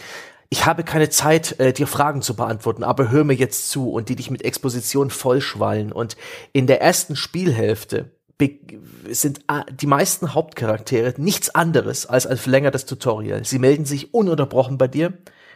ich 0.52 0.66
habe 0.66 0.84
keine 0.84 1.08
Zeit, 1.08 1.58
äh, 1.60 1.72
dir 1.72 1.86
Fragen 1.86 2.20
zu 2.20 2.36
beantworten, 2.36 2.84
aber 2.84 3.10
hör 3.10 3.24
mir 3.24 3.32
jetzt 3.32 3.70
zu 3.70 3.90
und 3.90 4.10
die 4.10 4.16
dich 4.16 4.30
mit 4.30 4.44
Exposition 4.44 5.08
vollschwallen. 5.08 5.92
Und 5.92 6.18
in 6.52 6.66
der 6.66 6.82
ersten 6.82 7.16
Spielhälfte 7.16 8.10
sind 9.08 9.46
die 9.80 9.86
meisten 9.86 10.34
Hauptcharaktere 10.34 11.14
nichts 11.16 11.54
anderes 11.54 12.04
als 12.04 12.26
ein 12.26 12.36
verlängertes 12.36 12.84
Tutorial. 12.84 13.46
Sie 13.46 13.58
melden 13.58 13.86
sich 13.86 14.12
ununterbrochen 14.12 14.76
bei 14.76 14.88
dir 14.88 15.14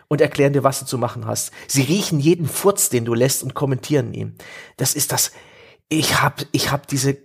und 0.09 0.23
erklären 0.23 0.55
dir, 0.55 0.65
was 0.65 0.81
du 0.81 0.87
zu 0.87 0.97
machen 0.97 1.27
hast. 1.27 1.53
Sie 1.69 1.83
riechen 1.83 2.19
jeden 2.19 2.47
Furz, 2.47 2.89
den 2.89 3.05
du 3.05 3.13
lässt 3.13 3.43
und 3.43 3.53
kommentieren 3.53 4.15
ihn. 4.15 4.39
Das 4.79 4.95
ist 4.95 5.13
das. 5.13 5.31
Ich 5.91 6.23
hab, 6.23 6.41
ich 6.53 6.73
hab 6.73 6.87
diese 6.87 7.19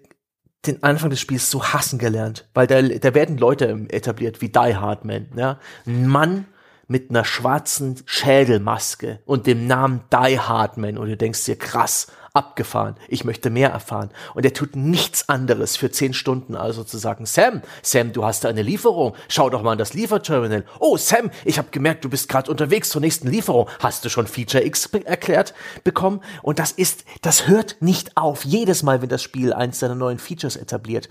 den 0.65 0.83
Anfang 0.83 1.09
des 1.09 1.21
Spiels 1.21 1.49
so 1.49 1.63
hassen 1.63 1.99
gelernt, 1.99 2.49
weil 2.53 2.67
da, 2.67 2.81
da 2.81 3.13
werden 3.13 3.37
Leute 3.37 3.85
etabliert 3.87 4.41
wie 4.41 4.49
Die 4.49 4.75
Hard 4.75 5.05
Man, 5.05 5.29
ja, 5.37 5.57
ein 5.85 6.05
Mann 6.05 6.47
mit 6.91 7.09
einer 7.09 7.23
schwarzen 7.23 7.95
Schädelmaske 8.05 9.19
und 9.25 9.47
dem 9.47 9.65
Namen 9.65 10.01
Die 10.11 10.37
Hardman 10.37 10.97
und 10.97 11.07
du 11.07 11.15
denkst 11.15 11.45
dir 11.45 11.55
krass, 11.55 12.07
abgefahren, 12.33 12.95
ich 13.07 13.23
möchte 13.23 13.49
mehr 13.49 13.69
erfahren. 13.69 14.09
Und 14.33 14.45
er 14.45 14.53
tut 14.53 14.75
nichts 14.75 15.29
anderes 15.29 15.77
für 15.77 15.89
zehn 15.91 16.13
Stunden, 16.13 16.55
also 16.55 16.83
zu 16.83 16.97
sagen, 16.97 17.25
Sam, 17.25 17.61
Sam, 17.81 18.11
du 18.11 18.25
hast 18.25 18.45
eine 18.45 18.61
Lieferung, 18.61 19.15
schau 19.29 19.49
doch 19.49 19.63
mal 19.63 19.73
in 19.73 19.77
das 19.77 19.93
Lieferterminal. 19.93 20.65
Oh, 20.79 20.97
Sam, 20.97 21.31
ich 21.45 21.57
habe 21.57 21.69
gemerkt, 21.71 22.03
du 22.03 22.09
bist 22.09 22.27
gerade 22.27 22.51
unterwegs 22.51 22.89
zur 22.89 23.01
nächsten 23.01 23.29
Lieferung. 23.29 23.69
Hast 23.79 24.03
du 24.03 24.09
schon 24.09 24.27
Feature 24.27 24.65
X 24.65 24.87
erklärt 25.05 25.53
bekommen? 25.85 26.21
Und 26.41 26.59
das 26.59 26.73
ist, 26.73 27.05
das 27.21 27.47
hört 27.47 27.77
nicht 27.79 28.17
auf. 28.17 28.43
Jedes 28.43 28.83
Mal, 28.83 29.01
wenn 29.01 29.09
das 29.09 29.23
Spiel 29.23 29.53
eins 29.53 29.79
seiner 29.79 29.95
neuen 29.95 30.19
Features 30.19 30.57
etabliert. 30.57 31.07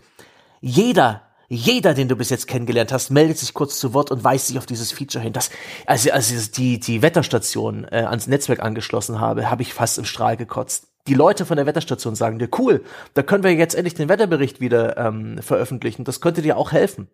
Jeder 0.61 1.23
jeder, 1.53 1.95
den 1.95 2.07
du 2.07 2.15
bis 2.15 2.31
jetzt 2.31 2.47
kennengelernt 2.47 2.93
hast, 2.93 3.11
meldet 3.11 3.37
sich 3.37 3.55
kurz 3.55 3.81
zu 3.81 3.93
Wort 3.93 4.13
und 4.13 4.23
weist 4.23 4.47
sich 4.47 4.57
auf 4.57 4.67
dieses 4.67 4.93
Feature 4.93 5.23
hin. 5.23 5.33
Das, 5.33 5.51
als, 5.85 6.09
als 6.09 6.31
ich 6.31 6.53
die, 6.53 6.79
die 6.79 7.03
Wetterstation 7.03 7.85
äh, 7.91 8.05
ans 8.05 8.29
Netzwerk 8.29 8.61
angeschlossen 8.61 9.19
habe, 9.19 9.51
habe 9.51 9.63
ich 9.63 9.75
fast 9.75 9.99
im 9.99 10.05
Strahl 10.05 10.37
gekotzt. 10.37 10.87
Die 11.09 11.15
Leute 11.15 11.45
von 11.45 11.57
der 11.57 11.67
Wetterstation 11.67 12.15
sagen 12.15 12.39
dir, 12.39 12.49
cool, 12.57 12.85
da 13.15 13.25
können 13.25 13.43
wir 13.43 13.53
jetzt 13.53 13.75
endlich 13.75 13.95
den 13.95 14.09
Wetterbericht 14.09 14.61
wieder 14.61 14.97
ähm, 14.97 15.39
veröffentlichen. 15.43 16.05
Das 16.05 16.21
könnte 16.21 16.41
dir 16.41 16.57
auch 16.57 16.71
helfen. 16.71 17.09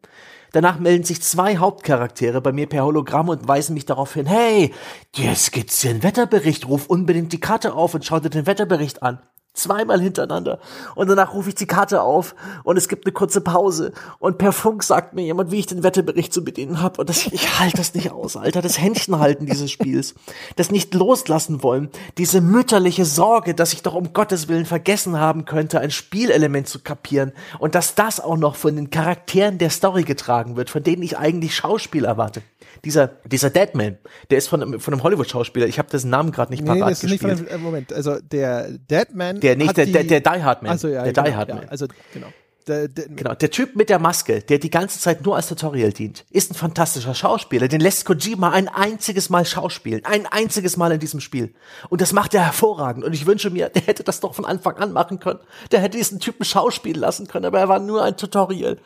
Danach 0.53 0.79
melden 0.79 1.05
sich 1.05 1.23
zwei 1.23 1.57
Hauptcharaktere 1.57 2.43
bei 2.43 2.53
mir 2.53 2.67
per 2.67 2.85
Hologramm 2.85 3.31
und 3.31 3.49
weisen 3.49 3.73
mich 3.73 3.87
darauf 3.87 4.13
hin, 4.13 4.27
hey, 4.27 4.75
jetzt 5.15 5.53
gibt's 5.53 5.81
hier 5.81 5.93
einen 5.93 6.03
Wetterbericht, 6.03 6.69
ruf 6.69 6.89
unbedingt 6.89 7.33
die 7.33 7.41
Karte 7.41 7.73
auf 7.73 7.95
und 7.95 8.05
schau 8.05 8.21
dir 8.21 8.29
den 8.29 8.47
Wetterbericht 8.47 9.03
an 9.03 9.19
zweimal 9.57 10.01
hintereinander. 10.01 10.59
Und 10.95 11.09
danach 11.09 11.35
rufe 11.35 11.49
ich 11.49 11.55
die 11.55 11.67
Karte 11.67 12.03
auf 12.03 12.35
und 12.65 12.77
es 12.77 12.89
gibt 12.89 13.07
eine 13.07 13.13
kurze 13.13 13.41
Pause. 13.41 13.93
Und 14.19 14.39
per 14.39 14.53
Funk 14.53 14.83
sagt 14.83 15.15
mir 15.15 15.23
jemand, 15.23 15.51
wie 15.51 15.59
ich 15.59 15.67
den 15.67 15.83
Wetterbericht 15.83 16.33
zu 16.33 16.45
bedienen 16.45 16.81
habe. 16.81 17.01
Und 17.01 17.09
das, 17.09 17.27
ich 17.27 17.59
halte 17.59 17.79
das 17.79 17.95
nicht 17.95 18.13
aus, 18.13 18.37
Alter. 18.37 18.63
Das 18.63 18.79
Händchenhalten 18.79 19.47
dieses 19.47 19.71
Spiels. 19.71 20.15
Das 20.57 20.71
nicht 20.71 20.95
loslassen 20.95 21.63
wollen. 21.63 21.91
Diese 22.19 22.41
mütterliche 22.41 23.05
Sorge, 23.05 23.55
dass 23.55 23.73
ich 23.73 23.83
doch 23.83 23.95
um 23.95 24.13
Gottes 24.13 24.49
Willen 24.49 24.67
vergessen 24.67 25.19
haben 25.19 25.45
könnte, 25.45 25.81
ein 25.81 25.91
Spielelement 25.91 26.69
zu 26.69 26.81
kapieren. 26.81 27.33
Und 27.59 27.75
dass 27.75 27.95
das 27.95 28.21
auch 28.21 28.37
noch 28.37 28.57
von 28.57 28.77
den 28.77 28.91
Charakteren 28.91 29.59
der 29.59 29.71
Story 29.71 30.05
getragen 30.05 30.57
wird, 30.57 30.71
von 30.71 30.83
denen 30.83 31.03
ich 31.03 31.19
eigentlich 31.19 31.57
Schauspiel 31.57 32.05
erwarte 32.05 32.43
dieser, 32.85 33.09
dieser 33.25 33.51
Deadman, 33.51 33.99
der 34.31 34.39
ist 34.39 34.49
von, 34.49 34.81
von 34.81 34.95
einem 34.95 35.03
Hollywood-Schauspieler, 35.03 35.67
ich 35.67 35.79
habe 35.79 35.89
dessen 35.91 36.11
Namen 36.11 36.33
gerade 36.33 36.53
nicht 36.53 36.65
parat 36.65 36.79
nee, 36.79 36.85
das 36.89 37.05
ist 37.05 37.11
nicht 37.11 37.21
von 37.21 37.37
dem, 37.37 37.49
äh, 37.49 37.59
Moment, 37.59 37.93
also 37.93 38.19
der 38.21 38.71
Deadman. 38.71 39.41
Der 39.41 39.57
nicht, 39.57 39.77
der, 39.77 39.87
der, 39.87 40.05
der 40.05 40.21
Die 40.21 40.43
Hard 40.43 40.63
Man. 40.63 40.73
Also, 40.73 40.89
ja, 40.89 41.03
der 41.05 41.13
genau, 41.13 41.27
Die 41.27 41.35
Hard 41.35 41.49
Man. 41.49 41.63
Ja, 41.63 41.69
also, 41.69 41.87
genau. 42.13 42.29
Der, 42.67 42.89
der, 42.89 43.07
genau, 43.09 43.35
der 43.35 43.51
Typ 43.53 43.77
mit 43.77 43.91
der 43.91 44.01
Maske, 44.01 44.41
der 44.41 44.59
die 44.59 44.71
ganze 44.71 44.99
Zeit 44.99 45.25
nur 45.25 45.37
als 45.37 45.47
Tutorial 45.49 45.93
dient, 45.93 46.25
ist 46.31 46.51
ein 46.51 46.55
fantastischer 46.55 47.15
Schauspieler. 47.15 47.69
Den 47.69 47.81
lässt 47.81 48.05
Kojima 48.05 48.51
ein 48.51 48.69
einziges 48.69 49.31
Mal 49.31 49.47
schauspielen. 49.47 50.05
Ein 50.05 50.27
einziges 50.27 50.77
Mal 50.77 50.91
in 50.91 50.99
diesem 50.99 51.21
Spiel. 51.21 51.55
Und 51.91 52.01
das 52.01 52.13
macht 52.13 52.35
er 52.35 52.45
hervorragend. 52.45 53.05
Und 53.05 53.13
ich 53.13 53.25
wünsche 53.25 53.51
mir, 53.51 53.69
der 53.69 53.83
hätte 53.83 54.03
das 54.03 54.19
doch 54.19 54.35
von 54.35 54.45
Anfang 54.45 54.79
an 54.79 54.93
machen 54.93 55.21
können. 55.21 55.39
Der 55.71 55.81
hätte 55.81 55.97
diesen 55.97 56.19
Typen 56.19 56.45
schauspielen 56.45 57.01
lassen 57.01 57.29
können, 57.29 57.45
aber 57.45 57.61
er 57.61 57.69
war 57.69 57.79
nur 57.79 58.03
ein 58.03 58.17
Tutorial. 58.17 58.79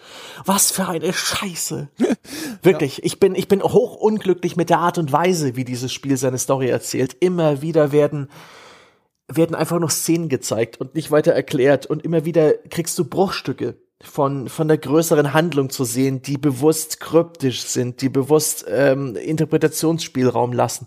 Was 0.44 0.70
für 0.70 0.86
eine 0.86 1.14
Scheiße. 1.14 1.88
Wirklich. 2.62 2.98
Ja. 2.98 3.04
Ich 3.04 3.18
bin, 3.18 3.34
ich 3.34 3.48
bin 3.48 3.62
hoch 3.62 3.96
unglücklich 3.96 4.56
mit 4.56 4.68
der 4.68 4.80
Art 4.80 4.98
und 4.98 5.10
Weise, 5.10 5.56
wie 5.56 5.64
dieses 5.64 5.90
Spiel 5.90 6.18
seine 6.18 6.38
Story 6.38 6.68
erzählt. 6.68 7.16
Immer 7.20 7.62
wieder 7.62 7.92
werden 7.92 8.28
werden 9.36 9.54
einfach 9.54 9.78
noch 9.78 9.90
Szenen 9.90 10.28
gezeigt 10.28 10.80
und 10.80 10.94
nicht 10.94 11.10
weiter 11.10 11.32
erklärt 11.32 11.86
und 11.86 12.04
immer 12.04 12.24
wieder 12.24 12.54
kriegst 12.70 12.98
du 12.98 13.04
Bruchstücke 13.04 13.76
von, 14.02 14.48
von 14.48 14.68
der 14.68 14.78
größeren 14.78 15.34
Handlung 15.34 15.70
zu 15.70 15.84
sehen, 15.84 16.22
die 16.22 16.38
bewusst 16.38 17.00
kryptisch 17.00 17.62
sind, 17.62 18.00
die 18.00 18.08
bewusst 18.08 18.64
ähm, 18.68 19.14
Interpretationsspielraum 19.16 20.52
lassen. 20.52 20.86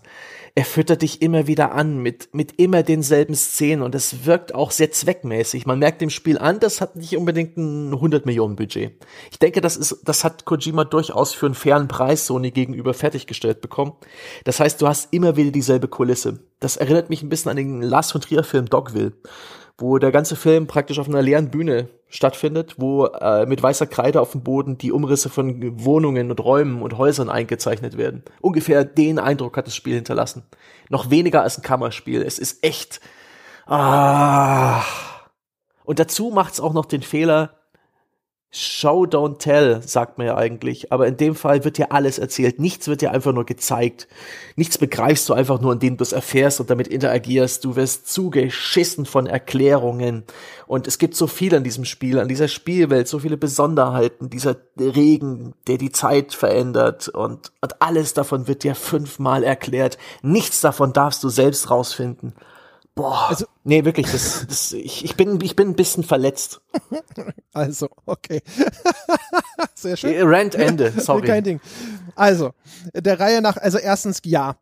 Er 0.56 0.64
füttert 0.64 1.02
dich 1.02 1.20
immer 1.20 1.48
wieder 1.48 1.72
an 1.72 1.98
mit, 1.98 2.32
mit 2.32 2.60
immer 2.60 2.84
denselben 2.84 3.34
Szenen 3.34 3.82
und 3.82 3.92
es 3.96 4.24
wirkt 4.24 4.54
auch 4.54 4.70
sehr 4.70 4.92
zweckmäßig. 4.92 5.66
Man 5.66 5.80
merkt 5.80 6.00
dem 6.00 6.10
Spiel 6.10 6.38
an, 6.38 6.60
das 6.60 6.80
hat 6.80 6.94
nicht 6.94 7.16
unbedingt 7.16 7.56
ein 7.56 7.92
100 7.92 8.24
Millionen 8.24 8.54
Budget. 8.54 8.92
Ich 9.32 9.40
denke, 9.40 9.60
das 9.60 9.76
ist, 9.76 10.02
das 10.04 10.22
hat 10.22 10.44
Kojima 10.44 10.84
durchaus 10.84 11.34
für 11.34 11.46
einen 11.46 11.56
fairen 11.56 11.88
Preis 11.88 12.26
Sony 12.26 12.52
gegenüber 12.52 12.94
fertiggestellt 12.94 13.62
bekommen. 13.62 13.94
Das 14.44 14.60
heißt, 14.60 14.80
du 14.80 14.86
hast 14.86 15.12
immer 15.12 15.34
wieder 15.34 15.50
dieselbe 15.50 15.88
Kulisse. 15.88 16.38
Das 16.60 16.76
erinnert 16.76 17.10
mich 17.10 17.24
ein 17.24 17.28
bisschen 17.28 17.50
an 17.50 17.56
den 17.56 17.82
Lars 17.82 18.12
von 18.12 18.20
Trier 18.20 18.44
Film 18.44 18.66
Dogville 18.66 19.12
wo 19.78 19.98
der 19.98 20.12
ganze 20.12 20.36
Film 20.36 20.66
praktisch 20.66 20.98
auf 20.98 21.08
einer 21.08 21.22
leeren 21.22 21.50
Bühne 21.50 21.88
stattfindet, 22.08 22.76
wo 22.78 23.06
äh, 23.06 23.44
mit 23.46 23.62
weißer 23.62 23.86
Kreide 23.86 24.20
auf 24.20 24.32
dem 24.32 24.42
Boden 24.42 24.78
die 24.78 24.92
Umrisse 24.92 25.28
von 25.28 25.84
Wohnungen 25.84 26.30
und 26.30 26.38
Räumen 26.38 26.80
und 26.80 26.96
Häusern 26.96 27.28
eingezeichnet 27.28 27.96
werden. 27.96 28.22
Ungefähr 28.40 28.84
den 28.84 29.18
Eindruck 29.18 29.56
hat 29.56 29.66
das 29.66 29.74
Spiel 29.74 29.96
hinterlassen. 29.96 30.44
Noch 30.90 31.10
weniger 31.10 31.42
als 31.42 31.58
ein 31.58 31.62
Kammerspiel. 31.62 32.22
Es 32.22 32.38
ist 32.38 32.64
echt. 32.64 33.00
Ah. 33.66 34.82
Und 35.84 35.98
dazu 35.98 36.30
macht 36.30 36.54
es 36.54 36.60
auch 36.60 36.72
noch 36.72 36.86
den 36.86 37.02
Fehler, 37.02 37.58
Show, 38.56 39.04
don't 39.04 39.38
tell, 39.38 39.82
sagt 39.82 40.16
man 40.16 40.28
ja 40.28 40.36
eigentlich. 40.36 40.92
Aber 40.92 41.08
in 41.08 41.16
dem 41.16 41.34
Fall 41.34 41.64
wird 41.64 41.76
dir 41.76 41.90
alles 41.90 42.20
erzählt. 42.20 42.60
Nichts 42.60 42.86
wird 42.86 43.00
dir 43.00 43.10
einfach 43.10 43.32
nur 43.32 43.44
gezeigt. 43.44 44.06
Nichts 44.54 44.78
begreifst 44.78 45.28
du 45.28 45.34
einfach 45.34 45.60
nur, 45.60 45.72
indem 45.72 45.96
du 45.96 46.04
es 46.04 46.12
erfährst 46.12 46.60
und 46.60 46.70
damit 46.70 46.86
interagierst. 46.86 47.64
Du 47.64 47.74
wirst 47.74 48.06
zugeschissen 48.06 49.06
von 49.06 49.26
Erklärungen. 49.26 50.22
Und 50.68 50.86
es 50.86 50.98
gibt 50.98 51.16
so 51.16 51.26
viel 51.26 51.52
an 51.56 51.64
diesem 51.64 51.84
Spiel, 51.84 52.20
an 52.20 52.28
dieser 52.28 52.46
Spielwelt, 52.46 53.08
so 53.08 53.18
viele 53.18 53.36
Besonderheiten. 53.36 54.30
Dieser 54.30 54.54
Regen, 54.78 55.54
der 55.66 55.78
die 55.78 55.90
Zeit 55.90 56.32
verändert. 56.32 57.08
Und, 57.08 57.50
und 57.60 57.82
alles 57.82 58.14
davon 58.14 58.46
wird 58.46 58.62
dir 58.62 58.76
fünfmal 58.76 59.42
erklärt. 59.42 59.98
Nichts 60.22 60.60
davon 60.60 60.92
darfst 60.92 61.24
du 61.24 61.28
selbst 61.28 61.70
rausfinden. 61.70 62.34
Boah, 62.96 63.28
also, 63.28 63.46
nee, 63.64 63.84
wirklich, 63.84 64.10
das, 64.10 64.46
das, 64.46 64.72
ich, 64.72 65.04
ich, 65.04 65.16
bin, 65.16 65.40
ich 65.40 65.56
bin 65.56 65.70
ein 65.70 65.76
bisschen 65.76 66.04
verletzt. 66.04 66.60
Also, 67.52 67.88
okay. 68.04 68.42
Sehr 69.74 69.96
schön. 69.96 70.14
Rant 70.26 70.56
Ende, 70.56 70.92
sorry. 70.96 71.26
Kein 71.26 71.44
Ding. 71.44 71.60
Also, 72.16 72.52
der 72.92 73.20
Reihe 73.20 73.40
nach, 73.40 73.56
also 73.56 73.78
erstens, 73.78 74.20
ja. 74.24 74.56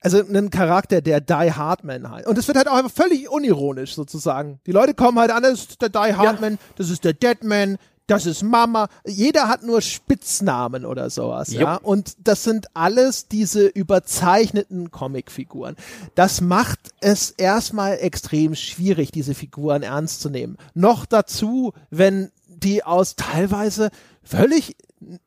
Also 0.00 0.18
ein 0.18 0.50
Charakter, 0.50 1.00
der 1.00 1.20
Die 1.20 1.52
Hardman 1.52 2.10
halt. 2.10 2.26
Und 2.26 2.36
es 2.36 2.48
wird 2.48 2.58
halt 2.58 2.68
auch 2.68 2.74
einfach 2.74 2.90
völlig 2.90 3.30
unironisch 3.30 3.94
sozusagen. 3.94 4.60
Die 4.66 4.72
Leute 4.72 4.94
kommen 4.94 5.18
halt 5.18 5.30
an, 5.30 5.44
das 5.44 5.60
ist 5.60 5.80
der 5.80 5.88
Die 5.90 6.14
Hardman, 6.14 6.54
ja. 6.54 6.58
das 6.76 6.90
ist 6.90 7.04
der 7.04 7.12
Deadman, 7.12 7.78
das 8.06 8.26
ist 8.26 8.42
Mama. 8.42 8.88
Jeder 9.06 9.48
hat 9.48 9.62
nur 9.62 9.80
Spitznamen 9.80 10.84
oder 10.84 11.10
sowas, 11.10 11.52
Jupp. 11.52 11.62
ja. 11.62 11.76
Und 11.76 12.16
das 12.24 12.44
sind 12.44 12.66
alles 12.74 13.28
diese 13.28 13.66
überzeichneten 13.66 14.90
Comicfiguren. 14.90 15.76
Das 16.14 16.40
macht 16.40 16.80
es 17.00 17.30
erstmal 17.30 17.98
extrem 17.98 18.54
schwierig, 18.54 19.10
diese 19.10 19.34
Figuren 19.34 19.82
ernst 19.82 20.20
zu 20.20 20.28
nehmen. 20.28 20.58
Noch 20.74 21.06
dazu, 21.06 21.72
wenn 21.90 22.30
die 22.46 22.84
aus 22.84 23.16
teilweise 23.16 23.90
völlig 24.22 24.76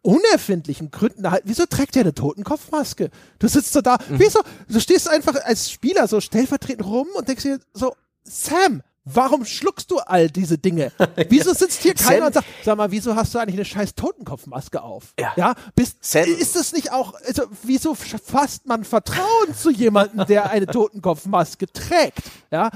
unerfindlichen 0.01 0.91
Gründen 0.91 1.29
halt, 1.29 1.43
wieso 1.45 1.65
trägt 1.65 1.95
er 1.95 2.01
eine 2.01 2.13
Totenkopfmaske? 2.13 3.09
Du 3.39 3.47
sitzt 3.47 3.73
so 3.73 3.81
da, 3.81 3.97
mhm. 4.09 4.19
wieso? 4.19 4.41
Du 4.67 4.79
stehst 4.79 5.09
einfach 5.09 5.35
als 5.43 5.69
Spieler 5.69 6.07
so 6.07 6.19
stellvertretend 6.19 6.85
rum 6.85 7.07
und 7.15 7.27
denkst 7.27 7.43
dir 7.43 7.59
so, 7.73 7.95
Sam, 8.23 8.81
Warum 9.13 9.45
schluckst 9.45 9.89
du 9.91 9.99
all 9.99 10.29
diese 10.29 10.57
Dinge? 10.57 10.91
Wieso 11.29 11.53
sitzt 11.53 11.81
hier 11.81 11.93
keiner 11.93 12.27
und 12.27 12.33
sagt, 12.33 12.45
sag 12.65 12.77
mal, 12.77 12.91
wieso 12.91 13.15
hast 13.15 13.33
du 13.33 13.39
eigentlich 13.39 13.55
eine 13.55 13.65
scheiß 13.65 13.95
Totenkopfmaske 13.95 14.81
auf? 14.81 15.13
Ja. 15.17 15.31
ja? 15.37 15.55
Bist, 15.75 16.03
ist 16.15 16.55
das 16.57 16.73
nicht 16.73 16.91
auch, 16.91 17.13
also, 17.25 17.43
wieso 17.63 17.95
fasst 17.95 18.65
man 18.65 18.83
Vertrauen 18.83 19.55
zu 19.55 19.69
jemandem, 19.69 20.25
der 20.27 20.49
eine 20.49 20.67
Totenkopfmaske 20.67 21.71
trägt? 21.71 22.23
Ja? 22.51 22.69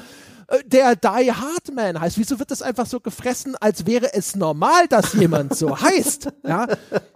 Äh, 0.52 0.64
der 0.66 0.96
Die 0.96 1.32
Hard 1.32 1.74
Man 1.74 2.00
heißt. 2.00 2.18
Wieso 2.18 2.40
wird 2.40 2.52
das 2.52 2.62
einfach 2.62 2.86
so 2.86 3.00
gefressen, 3.00 3.56
als 3.60 3.86
wäre 3.86 4.14
es 4.14 4.36
normal, 4.36 4.88
dass 4.88 5.14
jemand 5.14 5.56
so 5.56 5.80
heißt? 5.82 6.30
Ja? 6.44 6.68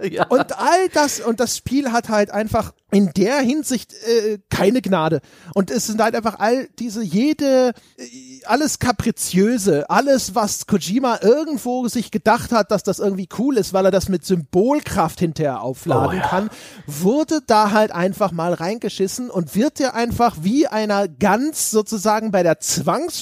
ja? 0.01 0.27
Und 0.27 0.57
all 0.57 0.89
das, 0.93 1.19
und 1.19 1.39
das 1.39 1.57
Spiel 1.57 1.91
hat 1.91 2.09
halt 2.09 2.31
einfach 2.31 2.73
in 2.91 3.11
der 3.11 3.39
Hinsicht 3.39 3.93
äh, 3.93 4.39
keine 4.49 4.81
Gnade. 4.81 5.19
Und 5.53 5.69
es 5.69 5.87
sind 5.87 6.01
halt 6.01 6.15
einfach 6.15 6.39
all 6.39 6.69
diese, 6.79 7.03
jede, 7.03 7.73
äh, 7.97 8.45
alles 8.45 8.79
kapriziöse, 8.79 9.89
alles, 9.89 10.33
was 10.33 10.65
Kojima 10.65 11.19
irgendwo 11.21 11.87
sich 11.89 12.09
gedacht 12.09 12.53
hat, 12.53 12.71
dass 12.71 12.83
das 12.83 12.99
irgendwie 12.99 13.27
cool 13.37 13.57
ist, 13.57 13.73
weil 13.73 13.85
er 13.85 13.91
das 13.91 14.07
mit 14.07 14.25
Symbolkraft 14.25 15.19
hinterher 15.19 15.61
aufladen 15.61 16.19
oh, 16.19 16.21
ja. 16.21 16.27
kann, 16.27 16.49
wurde 16.87 17.41
da 17.45 17.71
halt 17.71 17.91
einfach 17.91 18.31
mal 18.31 18.53
reingeschissen 18.53 19.29
und 19.29 19.55
wird 19.55 19.79
dir 19.79 19.93
einfach 19.93 20.37
wie 20.41 20.67
einer 20.67 21.09
Gans 21.09 21.71
sozusagen 21.71 22.31
bei 22.31 22.43
der 22.43 22.59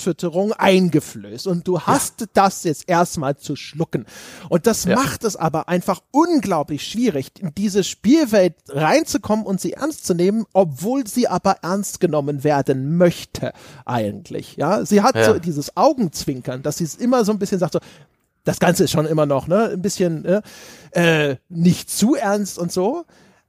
Zwangsfütterung 0.03 0.53
eingeflößt. 0.53 1.47
Und 1.47 1.67
du 1.67 1.81
hast 1.81 2.21
ja. 2.21 2.27
das 2.33 2.63
jetzt 2.63 2.89
erstmal 2.89 3.37
zu 3.37 3.55
schlucken. 3.55 4.05
Und 4.49 4.67
das 4.67 4.83
ja. 4.83 4.95
macht 4.95 5.23
es 5.23 5.35
aber 5.35 5.69
einfach 5.69 6.01
unglaublich 6.11 6.85
schwierig, 6.85 7.31
in 7.39 7.53
diese 7.55 7.83
Spielwelt 7.83 8.55
reinzukommen 8.67 9.45
und 9.45 9.61
sie 9.61 9.73
ernst 9.73 10.05
zu 10.05 10.13
nehmen, 10.13 10.45
obwohl 10.53 11.07
sie 11.07 11.27
aber 11.27 11.57
ernst 11.61 11.99
genommen 11.99 12.43
werden 12.43 12.97
möchte 12.97 13.53
eigentlich. 13.85 14.57
Ja, 14.57 14.85
sie 14.85 15.01
hat 15.01 15.15
ja. 15.15 15.25
so 15.25 15.39
dieses 15.39 15.75
Augenzwinkern, 15.77 16.61
dass 16.61 16.77
sie 16.77 16.83
es 16.83 16.95
immer 16.95 17.23
so 17.23 17.31
ein 17.31 17.39
bisschen 17.39 17.59
sagt 17.59 17.73
so, 17.73 17.79
das 18.43 18.59
Ganze 18.59 18.83
ist 18.83 18.91
schon 18.91 19.05
immer 19.05 19.25
noch 19.25 19.47
ne, 19.47 19.69
ein 19.73 19.81
bisschen 19.81 20.25
äh, 20.25 20.41
äh 20.91 21.37
nicht 21.47 21.89
zu 21.89 22.15
ernst 22.15 22.59
und 22.59 22.73
so, 22.73 23.05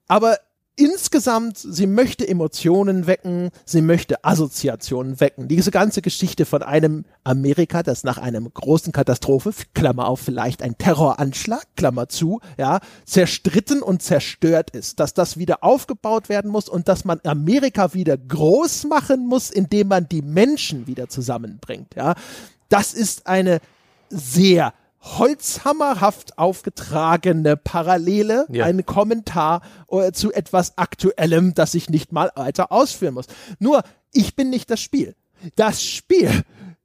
aber 0.06 0.38
insgesamt, 0.76 1.58
sie 1.58 1.86
möchte 1.86 2.26
Emotionen 2.26 3.06
wecken, 3.06 3.50
sie 3.64 3.80
möchte 3.80 4.24
Assoziationen 4.24 5.20
wecken. 5.20 5.48
Diese 5.48 5.70
ganze 5.70 6.02
Geschichte 6.02 6.44
von 6.44 6.62
einem 6.62 7.04
Amerika, 7.22 7.82
das 7.82 8.04
nach 8.04 8.18
einem 8.18 8.52
großen 8.52 8.92
Katastrophe, 8.92 9.52
Klammer 9.74 10.08
auf, 10.08 10.20
vielleicht 10.20 10.62
ein 10.62 10.76
Terroranschlag, 10.76 11.64
Klammer 11.76 12.08
zu, 12.08 12.40
ja, 12.58 12.80
zerstritten 13.04 13.82
und 13.82 14.02
zerstört 14.02 14.70
ist, 14.70 15.00
dass 15.00 15.14
das 15.14 15.36
wieder 15.36 15.62
aufgebaut 15.62 16.28
werden 16.28 16.50
muss 16.50 16.68
und 16.68 16.88
dass 16.88 17.04
man 17.04 17.20
Amerika 17.24 17.94
wieder 17.94 18.16
groß 18.16 18.84
machen 18.84 19.26
muss, 19.26 19.50
indem 19.50 19.88
man 19.88 20.08
die 20.08 20.22
Menschen 20.22 20.86
wieder 20.86 21.08
zusammenbringt, 21.08 21.94
ja. 21.94 22.14
Das 22.68 22.94
ist 22.94 23.26
eine 23.26 23.60
sehr 24.10 24.74
holzhammerhaft 25.04 26.38
aufgetragene 26.38 27.56
Parallele, 27.56 28.46
ja. 28.48 28.64
ein 28.64 28.86
Kommentar 28.86 29.60
äh, 29.90 30.12
zu 30.12 30.32
etwas 30.32 30.78
Aktuellem, 30.78 31.54
das 31.54 31.74
ich 31.74 31.90
nicht 31.90 32.10
mal 32.10 32.32
weiter 32.34 32.72
ausführen 32.72 33.14
muss. 33.14 33.26
Nur, 33.58 33.82
ich 34.12 34.34
bin 34.34 34.48
nicht 34.48 34.70
das 34.70 34.80
Spiel. 34.80 35.14
Das 35.56 35.82
Spiel 35.82 36.42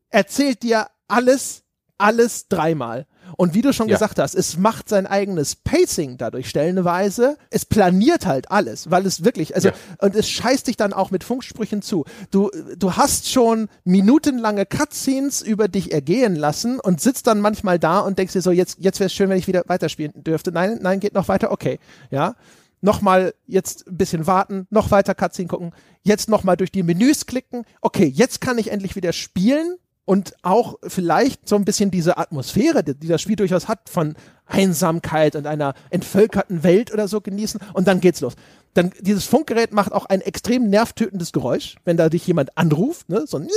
erzählt 0.10 0.64
dir 0.64 0.88
alles, 1.08 1.64
alles 1.98 2.50
dreimal. 2.50 3.08
Und 3.38 3.53
wie 3.53 3.61
du 3.61 3.73
schon 3.73 3.88
ja. 3.88 3.95
gesagt 3.95 4.19
hast, 4.19 4.35
es 4.35 4.57
macht 4.57 4.89
sein 4.89 5.07
eigenes 5.07 5.56
Pacing 5.56 6.18
dadurch 6.18 6.49
stellenweise. 6.49 7.38
Es 7.49 7.65
planiert 7.65 8.26
halt 8.26 8.51
alles, 8.51 8.89
weil 8.91 9.06
es 9.06 9.23
wirklich, 9.23 9.56
also, 9.56 9.69
ja. 9.69 9.73
und 9.99 10.15
es 10.15 10.30
scheißt 10.30 10.68
dich 10.68 10.77
dann 10.77 10.93
auch 10.93 11.11
mit 11.11 11.23
Funksprüchen 11.23 11.81
zu. 11.81 12.06
Du, 12.31 12.49
du 12.77 12.93
hast 12.93 13.30
schon 13.30 13.69
minutenlange 13.84 14.65
Cutscenes 14.65 15.41
über 15.41 15.68
dich 15.68 15.91
ergehen 15.91 16.35
lassen 16.35 16.80
und 16.80 17.01
sitzt 17.01 17.27
dann 17.27 17.41
manchmal 17.41 17.80
da 17.80 17.99
und 17.99 18.19
denkst 18.19 18.34
dir 18.34 18.41
so, 18.41 18.51
jetzt, 18.51 18.77
jetzt 18.80 18.99
wäre 18.99 19.07
es 19.07 19.14
schön, 19.14 19.30
wenn 19.30 19.38
ich 19.38 19.47
wieder 19.47 19.64
weiterspielen 19.68 20.23
dürfte. 20.23 20.51
Nein, 20.51 20.80
nein, 20.81 20.99
geht 20.99 21.14
noch 21.14 21.27
weiter, 21.27 21.51
okay. 21.51 21.80
Ja 22.10 22.35
nochmal 22.81 23.34
jetzt 23.45 23.88
ein 23.88 23.97
bisschen 23.97 24.27
warten, 24.27 24.68
noch 24.69 24.91
weiter 24.91 25.15
Cutscene 25.15 25.47
gucken, 25.47 25.73
jetzt 26.01 26.30
nochmal 26.30 26.57
durch 26.57 26.72
die 26.72 26.84
Menüs 26.84 27.26
klicken. 27.26 27.65
Okay, 27.81 28.06
jetzt 28.06 28.41
kann 28.41 28.57
ich 28.57 28.72
endlich 28.72 28.95
wieder 28.95 29.14
spielen 29.14 29.76
und 30.10 30.34
auch 30.41 30.80
vielleicht 30.88 31.48
so 31.48 31.56
ein 31.56 31.65
bisschen 31.65 31.91
diese 31.91 32.18
Atmosphäre, 32.18 32.84
die, 32.84 32.95
die 32.95 33.07
das 33.07 33.22
Spiel 33.22 33.36
durchaus 33.36 33.68
hat, 33.68 33.91
von 33.91 34.15
Einsamkeit 34.48 35.36
und 35.36 35.45
einer 35.45 35.76
entvölkerten 35.91 36.64
Welt 36.64 36.91
oder 36.91 37.07
so 37.07 37.22
genießen 37.22 37.61
und 37.73 37.88
dann 37.88 38.02
geht's 38.02 38.19
los. 38.22 38.34
Dann 38.73 38.91
dieses 39.02 39.26
Funkgerät 39.26 39.72
macht 39.72 39.91
auch 39.91 40.07
ein 40.07 40.22
extrem 40.22 40.68
nervtötendes 40.68 41.31
Geräusch, 41.31 41.76
wenn 41.86 41.95
da 41.95 42.10
dich 42.10 42.26
jemand 42.26 42.57
anruft, 42.57 43.07
ne, 43.07 43.26
so 43.27 43.38
ein 43.38 43.49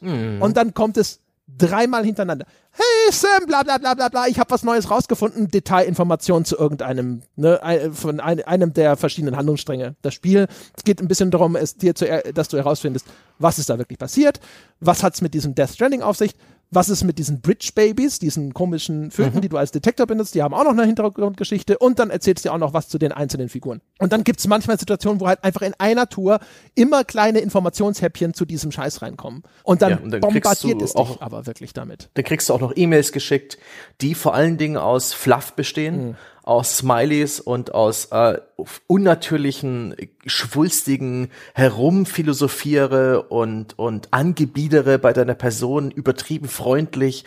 mhm. 0.00 0.40
und 0.40 0.56
dann 0.56 0.74
kommt 0.74 0.96
es 0.96 1.18
dreimal 1.46 2.04
hintereinander. 2.04 2.46
Hey 2.72 3.12
Sam, 3.12 3.46
bla 3.46 3.62
bla 3.62 3.78
bla 3.78 3.94
bla 3.94 4.08
bla, 4.08 4.26
ich 4.26 4.38
habe 4.38 4.50
was 4.50 4.64
Neues 4.64 4.90
rausgefunden, 4.90 5.48
Detailinformationen 5.48 6.44
zu 6.44 6.56
irgendeinem, 6.56 7.22
ne, 7.36 7.90
von 7.92 8.20
ein, 8.20 8.42
einem 8.42 8.72
der 8.72 8.96
verschiedenen 8.96 9.36
Handlungsstränge. 9.36 9.94
Das 10.02 10.12
Spiel, 10.12 10.48
geht 10.84 11.00
ein 11.00 11.08
bisschen 11.08 11.30
darum, 11.30 11.56
es 11.56 11.76
dir 11.76 11.94
zu, 11.94 12.06
dass 12.34 12.48
du 12.48 12.56
herausfindest, 12.56 13.06
was 13.38 13.58
ist 13.58 13.70
da 13.70 13.78
wirklich 13.78 13.98
passiert, 13.98 14.40
was 14.80 15.02
hat's 15.02 15.22
mit 15.22 15.34
diesem 15.34 15.54
Death 15.54 15.70
Stranding 15.70 16.02
auf 16.02 16.16
sich, 16.16 16.34
was 16.76 16.88
ist 16.90 17.02
mit 17.02 17.18
diesen 17.18 17.40
Bridge 17.40 17.70
Babies, 17.74 18.18
diesen 18.20 18.54
komischen 18.54 19.10
Vögeln, 19.10 19.40
die 19.40 19.48
du 19.48 19.56
als 19.56 19.72
Detektor 19.72 20.06
benutzt, 20.06 20.34
die 20.34 20.42
haben 20.42 20.54
auch 20.54 20.62
noch 20.64 20.70
eine 20.72 20.84
Hintergrundgeschichte 20.84 21.78
und 21.78 21.98
dann 21.98 22.10
erzählst 22.10 22.44
du 22.44 22.50
auch 22.52 22.58
noch 22.58 22.72
was 22.74 22.88
zu 22.88 22.98
den 22.98 23.10
einzelnen 23.12 23.48
Figuren. 23.48 23.80
Und 23.98 24.12
dann 24.12 24.22
gibt's 24.22 24.46
manchmal 24.46 24.78
Situationen, 24.78 25.20
wo 25.20 25.26
halt 25.26 25.42
einfach 25.42 25.62
in 25.62 25.72
einer 25.78 26.08
Tour 26.08 26.38
immer 26.74 27.02
kleine 27.02 27.40
Informationshäppchen 27.40 28.34
zu 28.34 28.44
diesem 28.44 28.70
Scheiß 28.72 29.02
reinkommen. 29.02 29.42
Und 29.64 29.82
dann, 29.82 29.90
Ja, 29.90 29.96
und 29.98 30.10
dann 30.10 30.20
bombardiert 30.20 30.80
du 30.80 30.84
es 30.84 30.92
dich 30.92 31.00
auch- 31.00 31.20
aber 31.20 31.46
wirklich 31.46 31.72
damit. 31.72 32.10
Dann 32.14 32.24
kriegst 32.24 32.48
du 32.48 32.54
auch 32.54 32.60
noch 32.60 32.72
E-Mails 32.76 33.10
geschickt, 33.10 33.58
die 34.00 34.14
vor 34.14 34.34
allen 34.34 34.58
Dingen 34.58 34.76
aus 34.76 35.12
Fluff 35.14 35.54
bestehen, 35.54 36.16
aus 36.46 36.78
Smileys 36.78 37.40
und 37.40 37.74
aus 37.74 38.06
äh, 38.12 38.38
unnatürlichen, 38.86 39.96
schwulstigen 40.24 41.28
Herumphilosophiere 41.54 43.24
und, 43.24 43.78
und 43.78 44.08
Angebiedere 44.12 44.98
bei 44.98 45.12
deiner 45.12 45.34
Person, 45.34 45.90
übertrieben 45.90 46.48
freundlich. 46.48 47.24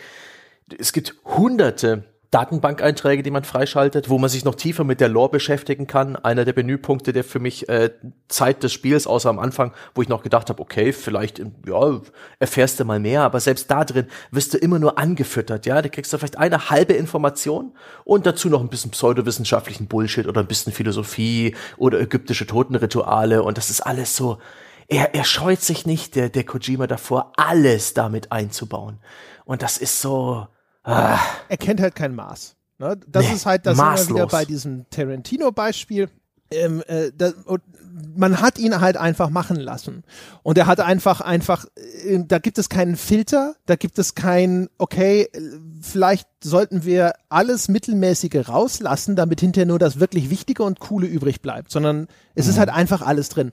Es 0.78 0.92
gibt 0.92 1.16
hunderte 1.24 2.04
Datenbankeinträge, 2.30 3.24
die 3.24 3.32
man 3.32 3.42
freischaltet, 3.42 4.08
wo 4.08 4.16
man 4.16 4.30
sich 4.30 4.44
noch 4.44 4.54
tiefer 4.54 4.84
mit 4.84 5.00
der 5.00 5.08
Lore 5.08 5.30
beschäftigen 5.30 5.88
kann. 5.88 6.14
Einer 6.14 6.44
der 6.44 6.54
Menüpunkte, 6.54 7.12
der 7.12 7.24
für 7.24 7.40
mich 7.40 7.68
äh, 7.68 7.90
Zeit 8.28 8.62
des 8.62 8.72
Spiels, 8.72 9.08
außer 9.08 9.28
am 9.28 9.40
Anfang, 9.40 9.72
wo 9.96 10.02
ich 10.02 10.08
noch 10.08 10.22
gedacht 10.22 10.48
habe, 10.48 10.62
okay, 10.62 10.92
vielleicht 10.92 11.40
ja, 11.66 12.00
erfährst 12.38 12.78
du 12.78 12.84
mal 12.84 13.00
mehr, 13.00 13.22
aber 13.22 13.40
selbst 13.40 13.68
da 13.70 13.84
drin 13.84 14.06
wirst 14.30 14.54
du 14.54 14.58
immer 14.58 14.78
nur 14.78 14.96
angefüttert, 14.96 15.66
ja, 15.66 15.82
da 15.82 15.88
kriegst 15.88 16.12
du 16.12 16.18
vielleicht 16.18 16.38
eine 16.38 16.70
halbe 16.70 16.92
Information 16.92 17.72
und 18.04 18.26
dazu 18.26 18.48
noch 18.48 18.60
ein 18.60 18.68
bisschen 18.68 18.92
pseudowissenschaftlichen 18.92 19.88
Bullshit 19.88 20.28
oder 20.28 20.40
ein 20.40 20.46
bisschen 20.46 20.72
Philosophie 20.72 21.56
oder 21.78 22.00
ägyptische 22.00 22.46
Totenrituale 22.46 23.42
und 23.42 23.58
das 23.58 23.70
ist 23.70 23.80
alles 23.80 24.14
so 24.14 24.38
er, 24.86 25.14
er 25.14 25.22
scheut 25.22 25.60
sich 25.60 25.86
nicht, 25.86 26.16
der, 26.16 26.30
der 26.30 26.42
Kojima 26.42 26.88
davor, 26.88 27.32
alles 27.36 27.94
damit 27.94 28.32
einzubauen. 28.32 28.98
Und 29.44 29.62
das 29.62 29.78
ist 29.78 30.00
so, 30.00 30.48
ah, 30.84 31.18
er 31.48 31.56
kennt 31.56 31.80
halt 31.80 31.94
kein 31.94 32.14
Maß. 32.14 32.56
Ne? 32.78 32.98
Das 33.06 33.26
Nee, 33.26 33.34
ist 33.34 33.46
halt, 33.46 33.66
das 33.66 33.76
wir 33.76 34.08
wieder 34.08 34.26
bei 34.26 34.44
diesem 34.44 34.86
Tarantino-Beispiel. 34.90 36.08
Ähm, 36.52 36.82
äh, 36.88 37.12
da, 37.16 37.30
und 37.44 37.62
man 38.16 38.40
hat 38.40 38.58
ihn 38.58 38.80
halt 38.80 38.96
einfach 38.96 39.30
machen 39.30 39.56
lassen. 39.56 40.02
Und 40.42 40.58
er 40.58 40.66
hat 40.66 40.80
einfach, 40.80 41.20
einfach, 41.20 41.66
äh, 41.76 42.18
da 42.26 42.38
gibt 42.38 42.58
es 42.58 42.68
keinen 42.68 42.96
Filter, 42.96 43.54
da 43.66 43.76
gibt 43.76 43.98
es 44.00 44.14
kein, 44.16 44.68
okay, 44.78 45.28
äh, 45.32 45.40
vielleicht 45.80 46.26
sollten 46.42 46.84
wir 46.84 47.12
alles 47.28 47.68
Mittelmäßige 47.68 48.48
rauslassen, 48.48 49.14
damit 49.14 49.40
hinterher 49.40 49.66
nur 49.66 49.78
das 49.78 50.00
wirklich 50.00 50.30
Wichtige 50.30 50.64
und 50.64 50.80
Coole 50.80 51.06
übrig 51.06 51.40
bleibt, 51.40 51.70
sondern 51.70 52.08
es 52.34 52.46
Mhm. 52.46 52.50
ist 52.52 52.58
halt 52.58 52.70
einfach 52.70 53.02
alles 53.02 53.28
drin. 53.28 53.52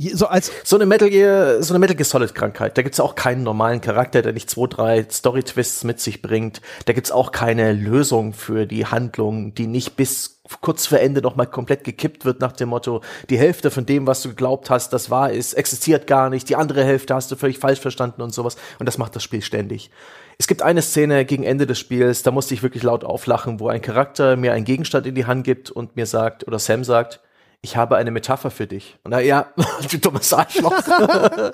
So 0.00 0.28
als 0.28 0.52
So 0.62 0.76
eine 0.76 0.86
Metal 0.86 1.10
Gear, 1.10 1.60
so 1.60 1.72
eine 1.72 1.80
Metal 1.80 1.96
Gear 1.96 2.04
Solid 2.04 2.32
Krankheit. 2.32 2.78
Da 2.78 2.82
gibt's 2.82 3.00
auch 3.00 3.16
keinen 3.16 3.42
normalen 3.42 3.80
Charakter, 3.80 4.22
der 4.22 4.32
nicht 4.32 4.48
zwei, 4.48 4.68
drei 4.68 5.06
Story 5.10 5.42
Twists 5.42 5.82
mit 5.82 5.98
sich 5.98 6.22
bringt. 6.22 6.60
Da 6.84 6.92
gibt's 6.92 7.10
auch 7.10 7.32
keine 7.32 7.72
Lösung 7.72 8.32
für 8.32 8.66
die 8.66 8.86
Handlung, 8.86 9.54
die 9.54 9.66
nicht 9.66 9.96
bis 9.96 10.40
kurz 10.60 10.86
vor 10.86 11.00
Ende 11.00 11.20
noch 11.20 11.34
mal 11.34 11.46
komplett 11.46 11.82
gekippt 11.82 12.24
wird 12.24 12.40
nach 12.40 12.52
dem 12.52 12.68
Motto, 12.70 13.02
die 13.28 13.38
Hälfte 13.38 13.70
von 13.70 13.86
dem, 13.86 14.06
was 14.06 14.22
du 14.22 14.30
geglaubt 14.30 14.70
hast, 14.70 14.92
das 14.92 15.10
wahr 15.10 15.30
ist, 15.32 15.54
existiert 15.54 16.06
gar 16.06 16.30
nicht. 16.30 16.48
Die 16.48 16.56
andere 16.56 16.84
Hälfte 16.84 17.14
hast 17.14 17.30
du 17.30 17.36
völlig 17.36 17.58
falsch 17.58 17.80
verstanden 17.80 18.22
und 18.22 18.32
sowas. 18.32 18.56
Und 18.78 18.86
das 18.86 18.98
macht 18.98 19.16
das 19.16 19.24
Spiel 19.24 19.42
ständig. 19.42 19.90
Es 20.38 20.46
gibt 20.46 20.62
eine 20.62 20.82
Szene 20.82 21.24
gegen 21.24 21.42
Ende 21.42 21.66
des 21.66 21.80
Spiels, 21.80 22.22
da 22.22 22.30
musste 22.30 22.54
ich 22.54 22.62
wirklich 22.62 22.84
laut 22.84 23.02
auflachen, 23.02 23.58
wo 23.58 23.68
ein 23.68 23.82
Charakter 23.82 24.36
mir 24.36 24.52
einen 24.52 24.64
Gegenstand 24.64 25.06
in 25.06 25.16
die 25.16 25.26
Hand 25.26 25.42
gibt 25.42 25.72
und 25.72 25.96
mir 25.96 26.06
sagt, 26.06 26.46
oder 26.46 26.60
Sam 26.60 26.84
sagt, 26.84 27.20
ich 27.62 27.76
habe 27.76 27.96
eine 27.96 28.10
Metapher 28.10 28.50
für 28.50 28.66
dich. 28.66 28.96
Und 29.04 29.10
na 29.12 29.20
ja, 29.20 29.52
du 29.90 29.98
dummes 29.98 30.32
Arschloch. 30.32 30.74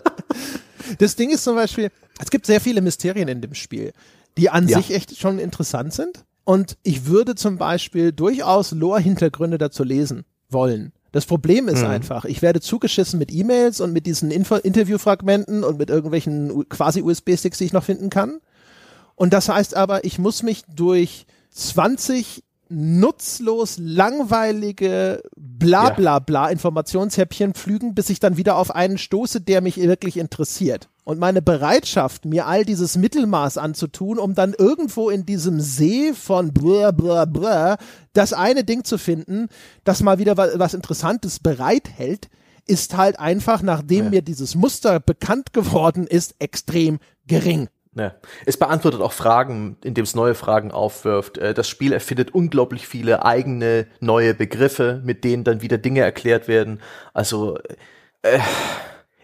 Das 0.99 1.17
Ding 1.17 1.31
ist 1.31 1.45
zum 1.45 1.57
Beispiel, 1.57 1.91
es 2.21 2.31
gibt 2.31 2.45
sehr 2.45 2.61
viele 2.61 2.83
Mysterien 2.83 3.27
in 3.29 3.41
dem 3.41 3.55
Spiel, 3.55 3.93
die 4.37 4.51
an 4.51 4.69
Ja. 4.69 4.77
sich 4.77 4.95
echt 4.95 5.17
schon 5.19 5.39
interessant 5.39 5.95
sind. 5.95 6.25
Und 6.45 6.77
ich 6.83 7.07
würde 7.07 7.35
zum 7.37 7.57
Beispiel 7.57 8.13
durchaus 8.13 8.71
Lore-Hintergründe 8.73 9.57
dazu 9.57 9.83
lesen 9.83 10.25
wollen. 10.51 10.93
Das 11.13 11.25
Problem 11.25 11.69
ist 11.69 11.83
einfach, 11.85 12.27
ich 12.27 12.43
werde 12.43 12.61
zugeschissen 12.61 13.19
mit 13.19 13.33
E-Mails 13.33 13.81
und 13.81 13.93
mit 13.95 14.05
diesen 14.05 14.31
Info 14.31 14.57
Interviewfragmenten 14.57 15.65
und 15.65 15.79
mit 15.79 15.89
irgendwelchen 15.89 16.69
quasi 16.69 17.01
USB-Sticks, 17.01 17.57
die 17.59 17.65
ich 17.65 17.73
noch 17.73 17.85
finden 17.85 18.11
kann. 18.11 18.41
Und 19.15 19.33
das 19.33 19.49
heißt 19.49 19.75
aber, 19.77 20.05
ich 20.05 20.19
muss 20.19 20.43
mich 20.43 20.65
durch 20.69 21.25
20 21.53 22.43
nutzlos 22.69 23.77
langweilige 23.79 25.23
bla 25.37 25.91
bla 25.91 26.19
bla 26.19 26.49
Informationshäppchen 26.49 27.55
pflügen, 27.55 27.95
bis 27.95 28.11
ich 28.11 28.21
dann 28.21 28.37
wieder 28.37 28.57
auf 28.57 28.75
einen 28.75 28.99
stoße, 28.99 29.41
der 29.41 29.61
mich 29.61 29.77
wirklich 29.77 30.17
interessiert. 30.17 30.89
Und 31.05 31.19
meine 31.19 31.43
Bereitschaft, 31.43 32.25
mir 32.25 32.47
all 32.47 32.65
dieses 32.65 32.97
Mittelmaß 32.97 33.59
anzutun, 33.59 34.19
um 34.19 34.35
dann 34.35 34.55
irgendwo 34.57 35.11
in 35.11 35.27
diesem 35.27 35.61
See 35.61 36.15
von 36.15 36.53
blah 36.53 36.91
blah 36.93 37.27
blah 37.27 37.77
das 38.15 38.33
eine 38.33 38.65
Ding 38.65 38.85
zu 38.85 38.97
finden, 38.97 39.49
das 39.85 40.03
mal 40.03 40.19
wieder 40.19 40.37
wa- 40.37 40.49
was 40.55 40.73
Interessantes 40.75 41.41
bereithält, 41.41 42.29
ist 42.67 42.97
halt 42.97 43.19
einfach, 43.19 43.61
nachdem 43.61 44.09
mir 44.11 44.23
dieses 44.23 44.55
Muster 44.55 44.99
bekannt 44.99 45.53
geworden 45.53 46.07
ist, 46.07 46.37
extrem 46.39 46.99
gering. 47.27 47.69
Ja. 47.97 48.15
Es 48.45 48.57
beantwortet 48.57 49.01
auch 49.01 49.13
Fragen, 49.13 49.77
indem 49.85 50.03
es 50.03 50.15
neue 50.15 50.35
Fragen 50.35 50.73
aufwirft. 50.73 51.39
Äh, 51.39 51.55
Das 51.55 51.69
Spiel 51.69 51.93
erfindet 51.93 52.35
unglaublich 52.35 52.89
viele 52.89 53.25
eigene 53.25 53.87
neue 54.01 54.35
Begriffe, 54.35 55.01
mit 55.05 55.23
denen 55.25 55.45
dann 55.45 55.63
wieder 55.63 55.79
Dinge 55.79 56.01
erklärt 56.01 56.49
werden. 56.49 56.81
Also 57.13 57.59
äh, 58.23 58.41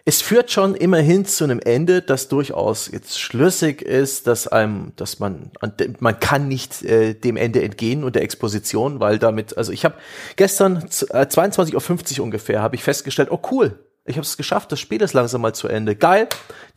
es 0.03 0.21
führt 0.21 0.49
schon 0.49 0.73
immerhin 0.73 1.25
zu 1.25 1.43
einem 1.43 1.59
Ende, 1.59 2.01
das 2.01 2.27
durchaus 2.27 2.89
jetzt 2.91 3.19
schlüssig 3.19 3.81
ist, 3.83 4.25
dass 4.25 4.47
einem, 4.47 4.93
dass 4.95 5.19
man, 5.19 5.51
man 5.99 6.19
kann 6.19 6.47
nicht 6.47 6.81
äh, 6.83 7.13
dem 7.13 7.37
Ende 7.37 7.61
entgehen 7.61 8.03
und 8.03 8.15
der 8.15 8.23
Exposition, 8.23 8.99
weil 8.99 9.19
damit, 9.19 9.57
also 9.57 9.71
ich 9.71 9.85
habe 9.85 9.95
gestern 10.37 10.89
z- 10.89 11.11
äh, 11.11 11.27
22.50 11.29 12.17
Uhr 12.19 12.23
ungefähr, 12.23 12.61
habe 12.63 12.75
ich 12.75 12.83
festgestellt, 12.83 13.29
oh 13.31 13.39
cool, 13.51 13.77
ich 14.05 14.15
habe 14.15 14.25
es 14.25 14.37
geschafft, 14.37 14.71
das 14.71 14.79
Spiel 14.79 15.01
ist 15.01 15.13
langsam 15.13 15.41
mal 15.41 15.53
zu 15.53 15.67
Ende. 15.67 15.95
Geil. 15.95 16.27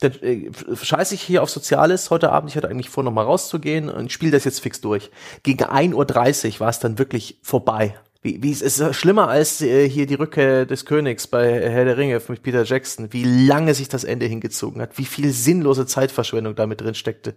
Dann 0.00 0.12
äh, 0.20 0.50
scheiße 0.80 1.14
ich 1.14 1.22
hier 1.22 1.42
auf 1.42 1.50
Soziales 1.50 2.10
heute 2.10 2.30
Abend. 2.30 2.50
Ich 2.50 2.56
hatte 2.56 2.68
eigentlich 2.68 2.90
vor, 2.90 3.02
noch 3.02 3.12
mal 3.12 3.22
rauszugehen 3.22 3.88
und 3.88 4.12
spiele 4.12 4.32
das 4.32 4.44
jetzt 4.44 4.60
fix 4.60 4.80
durch. 4.80 5.10
Gegen 5.42 5.64
1.30 5.64 6.54
Uhr 6.54 6.60
war 6.60 6.68
es 6.68 6.80
dann 6.80 6.98
wirklich 6.98 7.38
vorbei. 7.42 7.94
Wie, 8.20 8.42
wie 8.42 8.52
es 8.52 8.62
ist 8.62 8.94
schlimmer 8.94 9.28
als 9.28 9.60
äh, 9.60 9.88
hier 9.88 10.06
die 10.06 10.14
Rückkehr 10.14 10.66
des 10.66 10.86
Königs 10.86 11.26
bei 11.26 11.70
Herr 11.70 11.84
der 11.84 11.96
Ringe 11.96 12.20
mit 12.28 12.42
Peter 12.42 12.64
Jackson. 12.64 13.12
Wie 13.12 13.24
lange 13.24 13.74
sich 13.74 13.88
das 13.88 14.04
Ende 14.04 14.26
hingezogen 14.26 14.82
hat, 14.82 14.98
wie 14.98 15.04
viel 15.04 15.30
sinnlose 15.30 15.86
Zeitverschwendung 15.86 16.54
damit 16.54 16.80
drin 16.82 16.94
steckte, 16.94 17.34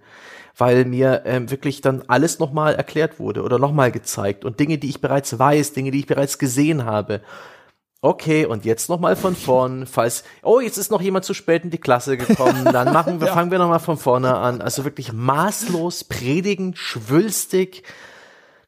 weil 0.57 0.85
mir 0.85 1.23
ähm, 1.25 1.49
wirklich 1.49 1.79
dann 1.81 2.03
alles 2.07 2.39
nochmal 2.39 2.75
erklärt 2.75 3.19
wurde 3.19 3.43
oder 3.43 3.59
nochmal 3.59 3.91
gezeigt 3.91 4.43
und 4.43 4.59
Dinge, 4.59 4.77
die 4.77 4.89
ich 4.89 5.01
bereits 5.01 5.37
weiß, 5.37 5.73
Dinge, 5.73 5.91
die 5.91 5.99
ich 5.99 6.07
bereits 6.07 6.39
gesehen 6.39 6.85
habe. 6.85 7.21
Okay, 8.07 8.45
und 8.45 8.63
jetzt 8.63 8.87
noch 8.87 9.01
mal 9.01 9.17
von 9.17 9.35
vorn, 9.35 9.85
falls 9.85 10.23
oh, 10.41 10.61
jetzt 10.61 10.77
ist 10.77 10.91
noch 10.91 11.01
jemand 11.01 11.25
zu 11.25 11.33
spät 11.33 11.65
in 11.65 11.71
die 11.71 11.77
Klasse 11.77 12.15
gekommen, 12.15 12.63
dann 12.71 12.93
machen 12.93 13.19
wir 13.19 13.27
fangen 13.27 13.51
wir 13.51 13.57
noch 13.57 13.67
mal 13.67 13.79
von 13.79 13.97
vorne 13.97 14.33
an. 14.33 14.61
Also 14.61 14.85
wirklich 14.85 15.11
maßlos 15.11 16.05
predigen, 16.05 16.73
schwülstig. 16.73 17.83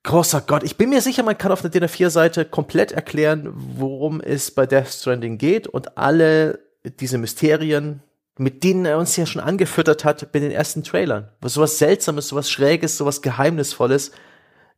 Großer 0.03 0.41
Gott, 0.41 0.63
ich 0.63 0.75
bin 0.75 0.89
mir 0.89 0.99
sicher, 0.99 1.23
man 1.23 1.37
kann 1.37 1.53
auf 1.53 1.61
der 1.61 1.69
DIN 1.69 1.85
A4-Seite 1.85 2.43
komplett 2.43 2.91
erklären, 2.91 3.53
worum 3.53 4.19
es 4.19 4.51
bei 4.51 4.65
Death 4.65 4.89
Stranding 4.89 5.37
geht 5.37 5.67
und 5.67 5.97
alle 5.97 6.59
diese 6.83 7.17
Mysterien, 7.17 8.03
mit 8.37 8.65
denen 8.65 8.85
er 8.85 8.97
uns 8.97 9.15
ja 9.15 9.25
schon 9.25 9.41
angefüttert 9.41 10.03
hat 10.03 10.33
bei 10.33 10.39
den 10.39 10.51
ersten 10.51 10.83
Trailern. 10.83 11.29
Was 11.39 11.53
sowas 11.53 11.77
Seltsames, 11.77 12.27
sowas 12.27 12.51
Schräges, 12.51 12.97
sowas 12.97 13.21
Geheimnisvolles 13.21 14.11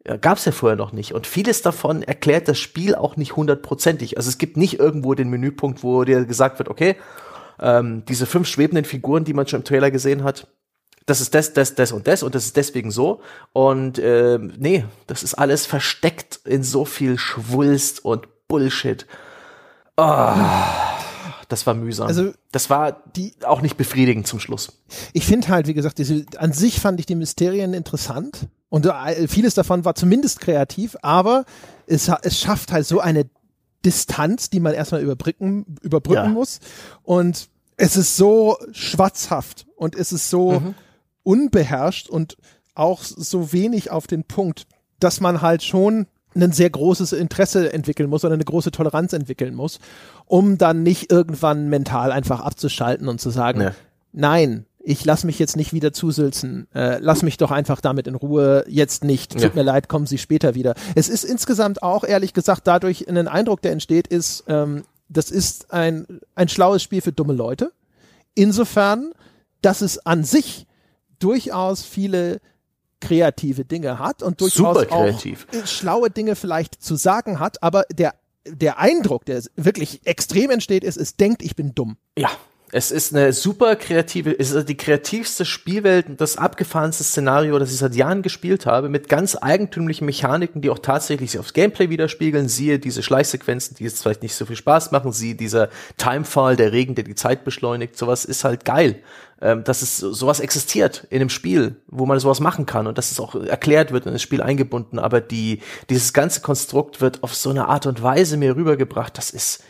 ja, 0.08 0.18
gab's 0.18 0.46
ja 0.46 0.52
vorher 0.52 0.76
noch 0.78 0.92
nicht. 0.94 1.14
Und 1.14 1.28
vieles 1.28 1.62
davon 1.62 2.02
erklärt 2.04 2.48
das 2.48 2.58
Spiel 2.60 2.96
auch 2.96 3.18
nicht 3.18 3.36
hundertprozentig. 3.36 4.18
Also 4.18 4.30
es 4.30 4.38
gibt 4.38 4.58
nicht 4.58 4.80
irgendwo 4.80 5.14
den 5.14 5.30
Menüpunkt, 5.30 5.84
wo 5.84 6.04
dir 6.04 6.26
gesagt 6.26 6.58
wird, 6.60 6.70
okay, 6.70 6.96
ähm, 7.60 8.04
diese 8.08 8.26
fünf 8.26 8.48
schwebenden 8.48 8.86
Figuren, 8.86 9.24
die 9.24 9.34
man 9.34 9.48
schon 9.48 9.60
im 9.60 9.66
Trailer 9.66 9.92
gesehen 9.92 10.24
hat, 10.24 10.48
das 11.06 11.20
ist 11.22 11.34
das, 11.36 11.54
das, 11.54 11.76
das 11.76 11.92
und 11.92 12.08
das 12.08 12.24
und 12.24 12.36
das 12.36 12.46
ist 12.46 12.58
deswegen 12.58 12.92
so. 12.92 13.22
Und 13.54 14.00
ähm, 14.00 14.54
nee, 14.58 14.86
das 15.08 15.24
ist 15.24 15.34
alles 15.36 15.66
versteckt 15.66 16.40
in 16.46 16.64
so 16.64 16.86
viel 16.86 17.18
Schwulst 17.18 18.04
und 18.06 18.28
Bullshit. 18.48 19.06
Ah, 19.98 20.98
das 21.50 21.68
war 21.68 21.74
mühsam. 21.74 22.08
Also, 22.08 22.34
das 22.52 22.70
war 22.70 23.04
die- 23.16 23.34
auch 23.44 23.62
nicht 23.62 23.78
befriedigend 23.78 24.26
zum 24.28 24.40
Schluss. 24.40 24.82
ich 25.14 25.26
finde 25.26 25.50
halt, 25.50 25.68
wie 25.68 25.74
gesagt, 25.74 25.98
diese, 25.98 26.26
an 26.38 26.54
sich 26.54 26.80
fand 26.80 27.00
ich 27.00 27.06
die 27.06 27.16
Mysterien 27.16 27.74
interessant 27.74 28.48
und 28.72 28.88
äh, 28.88 29.28
vieles 29.28 29.54
davon 29.54 29.86
war 29.86 29.94
zumindest 29.94 30.40
kreativ, 30.40 30.98
aber 31.04 31.46
es, 31.86 32.10
es 32.24 32.40
schafft 32.40 32.72
halt 32.72 32.88
so 32.88 33.00
eine 33.00 33.30
Distanz, 33.86 34.50
die 34.50 34.60
man 34.60 34.74
erstmal 34.74 35.02
überbrücken, 35.04 35.66
überbrücken 35.84 36.24
Ja. 36.24 36.30
muss 36.30 36.60
und 37.04 37.50
es 37.78 37.96
ist 37.98 38.16
so 38.18 38.58
schwatzhaft 38.72 39.68
und 39.76 39.96
es 39.96 40.12
ist 40.12 40.30
so 40.30 40.62
unbeherrscht 41.24 42.10
und 42.10 42.38
auch 42.76 43.04
so 43.04 43.52
wenig 43.54 43.92
auf 43.92 44.08
den 44.08 44.24
Punkt, 44.24 44.66
dass 45.00 45.20
man 45.20 45.42
halt 45.42 45.64
schon 45.64 46.08
ein 46.34 46.52
sehr 46.54 46.70
großes 46.70 47.12
Interesse 47.12 47.74
entwickeln 47.74 48.10
muss 48.10 48.24
oder 48.24 48.36
eine 48.36 48.46
große 48.46 48.72
Toleranz 48.72 49.12
entwickeln 49.14 49.54
muss, 49.54 49.80
um 50.26 50.58
dann 50.58 50.82
nicht 50.84 51.12
irgendwann 51.12 51.68
mental 51.68 52.12
einfach 52.12 52.40
abzuschalten 52.40 53.10
und 53.10 53.20
zu 53.20 53.30
sagen, 53.32 53.62
Ja. 53.62 53.76
nein, 54.14 54.66
ich 54.84 55.06
lass 55.06 55.24
mich 55.24 55.38
jetzt 55.40 55.56
nicht 55.56 55.74
wieder 55.74 55.94
zusülzen. 55.94 56.68
Äh, 56.74 56.98
lass 57.00 57.22
mich 57.22 57.38
doch 57.38 57.52
einfach 57.52 57.82
damit 57.82 58.08
in 58.08 58.16
Ruhe. 58.16 58.66
Jetzt 58.68 59.04
nicht. 59.04 59.34
Tut 59.34 59.42
Ja. 59.42 59.52
mir 59.54 59.64
leid, 59.64 59.88
kommen 59.90 60.06
Sie 60.08 60.18
später 60.18 60.56
wieder. 60.56 60.74
Es 60.96 61.08
ist 61.10 61.24
insgesamt 61.24 61.84
auch, 61.84 62.04
ehrlich 62.04 62.34
gesagt, 62.34 62.68
dadurch 62.68 63.08
ein 63.08 63.28
Eindruck, 63.28 63.62
der 63.62 63.72
entsteht, 63.74 64.08
ist, 64.08 64.44
ähm, 64.48 64.84
das 65.10 65.30
ist 65.30 65.72
ein, 65.72 66.20
ein 66.36 66.48
schlaues 66.50 66.82
Spiel 66.84 67.02
für 67.02 67.12
dumme 67.12 67.34
Leute. 67.34 67.72
Insofern, 68.34 69.12
dass 69.62 69.82
es 69.82 70.06
an 70.06 70.24
sich 70.24 70.68
durchaus 71.20 71.84
viele 71.84 72.40
kreative 73.00 73.66
Dinge 73.66 74.00
hat 74.00 74.24
und 74.24 74.42
durchaus 74.42 74.78
auch 74.90 75.06
äh, 75.26 75.36
schlaue 75.66 76.10
Dinge 76.10 76.36
vielleicht 76.36 76.82
zu 76.84 76.96
sagen 76.96 77.40
hat, 77.40 77.62
aber 77.64 77.84
der, 77.92 78.14
der 78.48 78.80
Eindruck, 78.80 79.26
der 79.26 79.42
wirklich 79.56 80.02
extrem 80.06 80.52
entsteht, 80.52 80.84
ist, 80.84 80.98
es 80.98 81.16
denkt, 81.16 81.42
ich 81.42 81.56
bin 81.56 81.74
dumm. 81.76 81.98
Ja, 82.18 82.30
es 82.72 82.92
ist 82.92 83.14
eine 83.14 83.34
super 83.34 83.76
kreative, 83.76 84.38
es 84.38 84.52
ist 84.52 84.70
die 84.70 84.78
kreativste 84.78 85.46
Spielwelt, 85.46 86.08
und 86.08 86.22
das 86.22 86.38
abgefahrenste 86.38 87.04
Szenario, 87.04 87.60
das 87.60 87.72
ich 87.72 87.78
seit 87.78 87.96
Jahren 87.96 88.22
gespielt 88.22 88.66
habe, 88.66 88.88
mit 88.88 89.10
ganz 89.10 89.38
eigentümlichen 89.40 90.06
Mechaniken, 90.06 90.62
die 90.62 90.70
auch 90.70 90.80
tatsächlich 90.80 91.32
sich 91.32 91.40
aufs 91.40 91.54
Gameplay 91.54 91.90
widerspiegeln. 91.90 92.48
Siehe 92.48 92.80
diese 92.80 93.04
Schleichsequenzen, 93.04 93.76
die 93.76 93.84
jetzt 93.84 94.02
vielleicht 94.02 94.24
nicht 94.24 94.36
so 94.36 94.46
viel 94.46 94.56
Spaß 94.56 94.92
machen, 94.92 95.12
siehe 95.12 95.36
dieser 95.36 95.70
Timefall, 95.98 96.56
der 96.56 96.72
Regen, 96.72 96.96
der 96.96 97.04
die 97.04 97.16
Zeit 97.16 97.44
beschleunigt. 97.44 97.98
Sowas 97.98 98.26
ist 98.26 98.44
halt 98.44 98.64
geil, 98.64 99.02
ähm, 99.42 99.64
dass 99.64 99.82
es 99.82 99.98
so- 99.98 100.14
sowas 100.14 100.40
existiert 100.40 101.08
in 101.10 101.20
einem 101.22 101.30
Spiel, 101.30 101.76
wo 101.88 102.06
man 102.06 102.20
sowas 102.20 102.40
machen 102.40 102.66
kann 102.66 102.88
und 102.88 102.98
dass 102.98 103.12
es 103.12 103.20
auch 103.20 103.36
erklärt 103.36 103.92
wird 103.92 104.06
und 104.06 104.14
ins 104.14 104.22
Spiel 104.22 104.42
eingebunden. 104.42 104.98
Aber 105.00 105.20
die, 105.20 105.60
dieses 105.90 106.14
ganze 106.14 106.42
Konstrukt 106.42 107.02
wird 107.02 107.24
auf 107.24 107.36
so 107.36 107.50
eine 107.50 107.68
Art 107.68 107.86
und 107.86 108.02
Weise 108.02 108.38
mir 108.38 108.56
rübergebracht, 108.56 109.18
das 109.18 109.32
ist, 109.32 109.64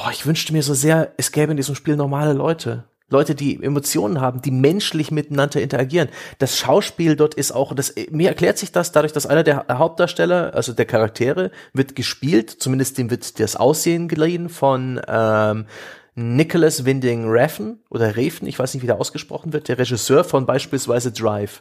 Boah, 0.00 0.12
ich 0.12 0.26
wünschte 0.26 0.52
mir 0.52 0.62
so 0.62 0.74
sehr, 0.74 1.12
es 1.16 1.32
gäbe 1.32 1.50
in 1.50 1.56
diesem 1.56 1.74
Spiel 1.74 1.96
normale 1.96 2.32
Leute. 2.32 2.84
Leute, 3.08 3.34
die 3.34 3.60
Emotionen 3.60 4.20
haben, 4.20 4.40
die 4.40 4.52
menschlich 4.52 5.10
miteinander 5.10 5.60
interagieren. 5.60 6.08
Das 6.38 6.56
Schauspiel 6.56 7.16
dort 7.16 7.34
ist 7.34 7.50
auch, 7.50 7.74
das, 7.74 7.94
mir 8.08 8.28
erklärt 8.28 8.58
sich 8.58 8.70
das 8.70 8.92
dadurch, 8.92 9.12
dass 9.12 9.26
einer 9.26 9.42
der 9.42 9.66
Hauptdarsteller, 9.68 10.54
also 10.54 10.72
der 10.72 10.84
Charaktere, 10.84 11.50
wird 11.72 11.96
gespielt, 11.96 12.48
zumindest 12.48 12.96
dem 12.96 13.10
wird 13.10 13.40
das 13.40 13.56
Aussehen 13.56 14.06
geliehen 14.06 14.48
von 14.50 15.00
ähm, 15.08 15.66
Nicholas 16.14 16.84
Winding 16.84 17.28
Refn 17.28 17.80
oder 17.90 18.16
Refn, 18.16 18.46
ich 18.46 18.56
weiß 18.56 18.74
nicht, 18.74 18.84
wie 18.84 18.88
der 18.88 19.00
ausgesprochen 19.00 19.52
wird, 19.52 19.66
der 19.66 19.78
Regisseur 19.78 20.22
von 20.22 20.46
beispielsweise 20.46 21.10
Drive. 21.10 21.60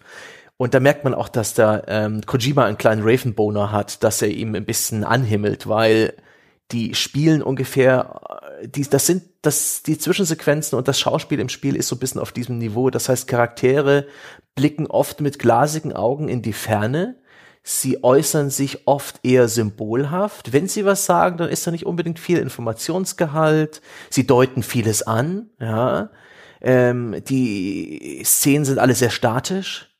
Und 0.57 0.75
da 0.75 0.79
merkt 0.79 1.03
man 1.03 1.15
auch, 1.15 1.29
dass 1.29 1.55
da 1.55 1.81
ähm, 1.87 2.21
Kojima 2.23 2.65
einen 2.65 2.77
kleinen 2.77 3.01
Ravenboner 3.01 3.71
hat, 3.71 4.03
dass 4.03 4.21
er 4.21 4.29
ihm 4.29 4.53
ein 4.53 4.65
bisschen 4.65 5.03
anhimmelt, 5.03 5.67
weil 5.67 6.13
die 6.71 6.95
spielen 6.95 7.41
ungefähr, 7.41 8.39
äh, 8.61 8.67
die, 8.67 8.83
das 8.83 9.05
sind, 9.05 9.23
das, 9.41 9.83
die 9.83 9.97
Zwischensequenzen 9.97 10.77
und 10.77 10.87
das 10.87 10.99
Schauspiel 10.99 11.39
im 11.39 11.49
Spiel 11.49 11.75
ist 11.75 11.87
so 11.87 11.95
ein 11.95 11.99
bisschen 11.99 12.21
auf 12.21 12.31
diesem 12.31 12.57
Niveau. 12.57 12.89
Das 12.89 13.09
heißt, 13.09 13.27
Charaktere 13.27 14.07
blicken 14.55 14.87
oft 14.87 15.21
mit 15.21 15.39
glasigen 15.39 15.93
Augen 15.93 16.27
in 16.27 16.41
die 16.41 16.53
Ferne. 16.53 17.15
Sie 17.63 18.03
äußern 18.03 18.49
sich 18.49 18.87
oft 18.87 19.19
eher 19.23 19.47
symbolhaft. 19.49 20.53
Wenn 20.53 20.67
sie 20.67 20.85
was 20.85 21.05
sagen, 21.05 21.37
dann 21.37 21.49
ist 21.49 21.67
da 21.67 21.71
nicht 21.71 21.85
unbedingt 21.85 22.19
viel 22.19 22.37
Informationsgehalt. 22.37 23.81
Sie 24.09 24.25
deuten 24.25 24.63
vieles 24.63 25.03
an, 25.03 25.49
ja. 25.59 26.09
Ähm, 26.59 27.23
die 27.27 28.21
Szenen 28.25 28.65
sind 28.65 28.79
alle 28.79 28.95
sehr 28.95 29.11
statisch. 29.11 29.95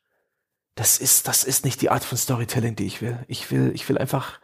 Das 0.74 0.98
ist, 0.98 1.28
das 1.28 1.44
ist 1.44 1.64
nicht 1.64 1.80
die 1.82 1.90
Art 1.90 2.04
von 2.04 2.18
Storytelling, 2.18 2.74
die 2.74 2.86
ich 2.86 3.02
will. 3.02 3.18
Ich 3.28 3.50
will, 3.50 3.70
ich 3.74 3.88
will 3.88 3.98
einfach, 3.98 4.40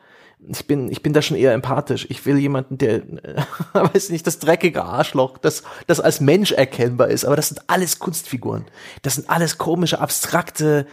ich 0.49 0.67
bin, 0.67 0.91
ich 0.91 1.03
bin 1.03 1.13
da 1.13 1.23
schon 1.23 1.37
eher 1.37 1.53
empathisch. 1.53 2.07
Ich 2.11 2.25
will 2.27 2.39
jemanden, 2.39 2.79
der, 2.79 2.97
äh, 2.97 3.43
weiß 3.73 4.11
nicht, 4.11 4.27
das 4.27 4.39
dreckige 4.39 4.85
Arschloch, 4.85 5.39
das, 5.39 5.63
das 5.87 6.01
als 6.01 6.21
Mensch 6.21 6.53
erkennbar 6.53 7.09
ist. 7.09 7.25
Aber 7.25 7.37
das 7.37 7.49
sind 7.49 7.63
alles 7.67 7.99
Kunstfiguren. 7.99 8.65
Das 9.03 9.15
sind 9.15 9.31
alles 9.31 9.59
komische, 9.59 10.01
abstrakte, 10.01 10.87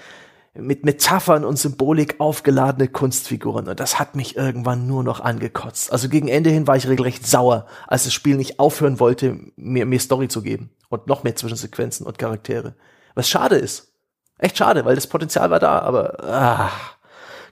mit 0.54 0.84
Metaphern 0.84 1.46
und 1.46 1.58
Symbolik 1.58 2.20
aufgeladene 2.20 2.90
Kunstfiguren. 2.90 3.70
Und 3.70 3.80
das 3.80 4.00
hat 4.00 4.16
mich 4.16 4.36
irgendwann 4.36 4.86
nur 4.86 5.04
noch 5.04 5.22
angekotzt. 5.22 5.92
Also 5.92 6.10
gegen 6.10 6.28
Ende 6.28 6.50
hin 6.50 6.68
war 6.68 6.76
ich 6.76 6.88
regelrecht 6.88 7.26
sauer, 7.26 7.68
als 7.88 8.04
das 8.04 8.14
Spiel 8.14 8.36
nicht 8.36 8.60
aufhören 8.60 9.00
wollte, 9.00 9.40
mir, 9.56 9.86
mir 9.86 10.00
Story 10.00 10.28
zu 10.28 10.42
geben. 10.42 10.72
Und 10.90 11.08
noch 11.08 11.24
mehr 11.24 11.36
Zwischensequenzen 11.36 12.06
und 12.06 12.20
Charaktere. 12.20 12.76
Was 13.16 13.30
schade 13.30 13.56
ist. 13.56 13.94
Echt 14.38 14.58
schade, 14.58 14.84
weil 14.84 14.96
das 14.96 15.08
Potenzial 15.08 15.52
war 15.52 15.60
da, 15.60 15.80
aber, 15.80 16.24
ah, 16.24 16.72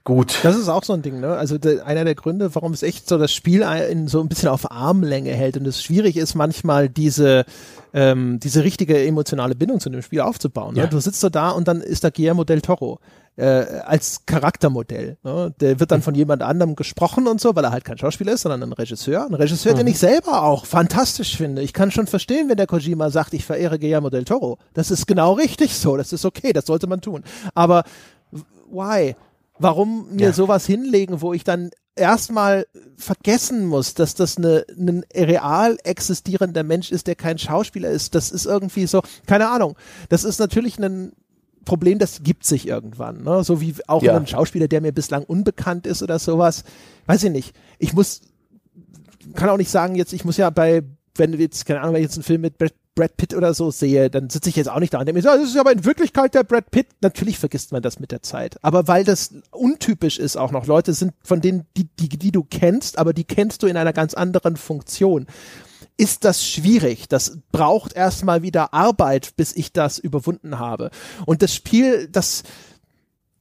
gut. 0.10 0.40
Das 0.42 0.58
ist 0.58 0.68
auch 0.70 0.84
so 0.84 0.94
ein 0.94 1.04
Ding, 1.04 1.20
ne? 1.20 1.36
Also 1.36 1.60
de, 1.60 1.82
einer 1.82 2.04
der 2.04 2.16
Gründe, 2.16 2.54
warum 2.56 2.74
es 2.74 2.82
echt 2.82 3.08
so 3.08 3.20
das 3.20 3.32
Spiel 3.32 3.62
in 3.90 4.08
so 4.08 4.20
ein 4.20 4.28
bisschen 4.28 4.50
auf 4.50 4.72
Armlänge 4.72 5.32
hält 5.32 5.56
und 5.56 5.68
es 5.68 5.84
schwierig 5.84 6.18
ist, 6.18 6.34
manchmal 6.34 6.90
diese 6.90 7.46
ähm, 7.94 8.40
diese 8.40 8.64
richtige 8.64 9.06
emotionale 9.06 9.54
Bindung 9.54 9.80
zu 9.80 9.90
dem 9.92 10.02
Spiel 10.02 10.22
aufzubauen. 10.22 10.74
Ne? 10.74 10.82
Ja. 10.82 10.88
Du 10.88 11.00
sitzt 11.00 11.20
so 11.20 11.30
da 11.30 11.52
und 11.52 11.68
dann 11.68 11.82
ist 11.82 12.04
da 12.04 12.10
Guillermo 12.10 12.44
del 12.44 12.62
Toro 12.62 13.00
äh, 13.36 13.66
als 13.86 14.26
Charaktermodell. 14.26 15.18
Ne? 15.24 15.54
Der 15.60 15.80
wird 15.80 15.92
dann 15.92 16.02
von 16.02 16.16
jemand 16.16 16.42
anderem 16.42 16.76
gesprochen 16.76 17.28
und 17.28 17.40
so, 17.40 17.56
weil 17.56 17.64
er 17.64 17.72
halt 17.72 17.86
kein 17.86 18.00
Schauspieler 18.00 18.34
ist, 18.34 18.42
sondern 18.42 18.64
ein 18.64 18.74
Regisseur. 18.74 19.28
Ein 19.28 19.36
Regisseur, 19.36 19.76
den 19.76 19.88
ich 19.88 20.00
selber 20.00 20.44
auch 20.44 20.66
fantastisch 20.66 21.38
finde. 21.38 21.62
Ich 21.62 21.74
kann 21.74 21.92
schon 21.92 22.08
verstehen, 22.08 22.50
wenn 22.50 22.58
der 22.58 22.68
Kojima 22.68 23.12
sagt, 23.12 23.36
ich 23.36 23.46
verehre 23.46 23.78
Guillermo 23.78 24.10
del 24.10 24.26
Toro. 24.26 24.58
Das 24.74 24.90
ist 24.90 25.06
genau 25.06 25.34
richtig 25.34 25.76
so. 25.76 25.98
Das 25.98 26.14
ist 26.14 26.26
okay. 26.26 26.52
Das 26.52 26.66
sollte 26.66 26.88
man 26.88 27.02
tun. 27.02 27.24
Aber 27.54 27.84
why? 28.72 29.16
Warum 29.60 30.08
mir 30.16 30.28
Ja. 30.28 30.34
sowas 30.34 30.66
hinlegen, 30.66 31.22
wo 31.22 31.34
ich 31.34 31.44
dann 31.44 31.70
erstmal 31.96 32.66
vergessen 32.98 33.66
muss, 33.66 33.94
dass 33.94 34.16
das 34.16 34.38
eine, 34.38 34.66
ein 34.78 35.04
real 35.14 35.78
existierender 35.84 36.64
Mensch 36.64 36.92
ist, 36.92 37.08
der 37.08 37.16
kein 37.16 37.38
Schauspieler 37.38 37.90
ist. 37.90 38.16
Das 38.16 38.32
ist 38.32 38.46
irgendwie 38.46 38.88
so, 38.88 39.02
keine 39.28 39.50
Ahnung. 39.50 39.76
Das 40.08 40.24
ist 40.24 40.40
natürlich 40.40 40.80
ein 40.80 41.12
Problem, 41.66 42.00
das 42.00 42.24
gibt 42.24 42.46
sich 42.46 42.68
irgendwann. 42.68 43.24
Ne? 43.24 43.44
So 43.44 43.60
wie 43.60 43.76
auch 43.88 44.02
Ja. 44.02 44.16
ein 44.16 44.28
Schauspieler, 44.28 44.68
der 44.70 44.80
mir 44.82 44.94
bislang 44.94 45.24
unbekannt 45.26 45.86
ist 45.86 46.02
oder 46.02 46.18
sowas. 46.20 46.64
Weiß 47.06 47.24
ich 47.24 47.32
nicht. 47.32 47.54
Ich 47.80 47.94
muss, 47.94 48.22
kann 49.36 49.50
auch 49.50 49.58
nicht 49.58 49.70
sagen, 49.70 49.96
jetzt, 49.96 50.14
ich 50.14 50.24
muss 50.24 50.38
ja 50.38 50.50
bei, 50.50 50.84
wenn 51.16 51.34
du 51.34 51.38
jetzt, 51.38 51.66
keine 51.66 51.82
Ahnung, 51.82 51.96
wenn 51.96 52.02
ich 52.02 52.08
jetzt 52.08 52.16
einen 52.18 52.24
Film 52.24 52.42
mit 52.42 52.58
Brad, 52.58 52.74
Brad 53.00 53.16
Pitt 53.16 53.34
oder 53.34 53.54
so 53.54 53.72
sehe, 53.72 54.10
dann 54.10 54.30
sitze 54.30 54.50
ich 54.50 54.58
jetzt 54.58 54.68
auch 54.68 54.80
nicht 54.80 54.94
da 54.94 55.00
und 55.00 55.06
denke 55.06 55.20
mir, 55.20 55.22
so, 55.22 55.30
das 55.30 55.52
ist 55.52 55.58
aber 55.58 55.72
in 55.72 55.86
Wirklichkeit 55.86 56.34
der 56.34 56.44
Brad 56.44 56.70
Pitt. 56.70 56.88
Natürlich 57.00 57.40
vergisst 57.40 57.72
man 57.72 57.82
das 57.82 57.98
mit 57.98 58.12
der 58.12 58.22
Zeit. 58.22 58.58
Aber 58.62 58.90
weil 58.90 59.06
das 59.06 59.34
untypisch 59.52 60.20
ist 60.20 60.36
auch 60.36 60.52
noch, 60.52 60.68
Leute 60.68 60.94
sind 60.94 61.14
von 61.24 61.40
denen, 61.40 61.66
die, 61.78 61.86
die, 61.86 62.10
die 62.10 62.32
du 62.34 62.44
kennst, 62.44 62.98
aber 62.98 63.14
die 63.14 63.24
kennst 63.24 63.64
du 63.64 63.68
in 63.68 63.78
einer 63.78 63.94
ganz 63.94 64.14
anderen 64.16 64.58
Funktion 64.58 65.28
ist 65.96 66.24
das 66.24 66.46
schwierig. 66.46 67.10
Das 67.10 67.40
braucht 67.52 67.94
erstmal 67.94 68.42
wieder 68.42 68.74
Arbeit, 68.74 69.36
bis 69.36 69.54
ich 69.54 69.74
das 69.74 70.00
überwunden 70.00 70.58
habe. 70.58 70.92
Und 71.26 71.42
das 71.42 71.54
Spiel, 71.54 72.08
das, 72.10 72.44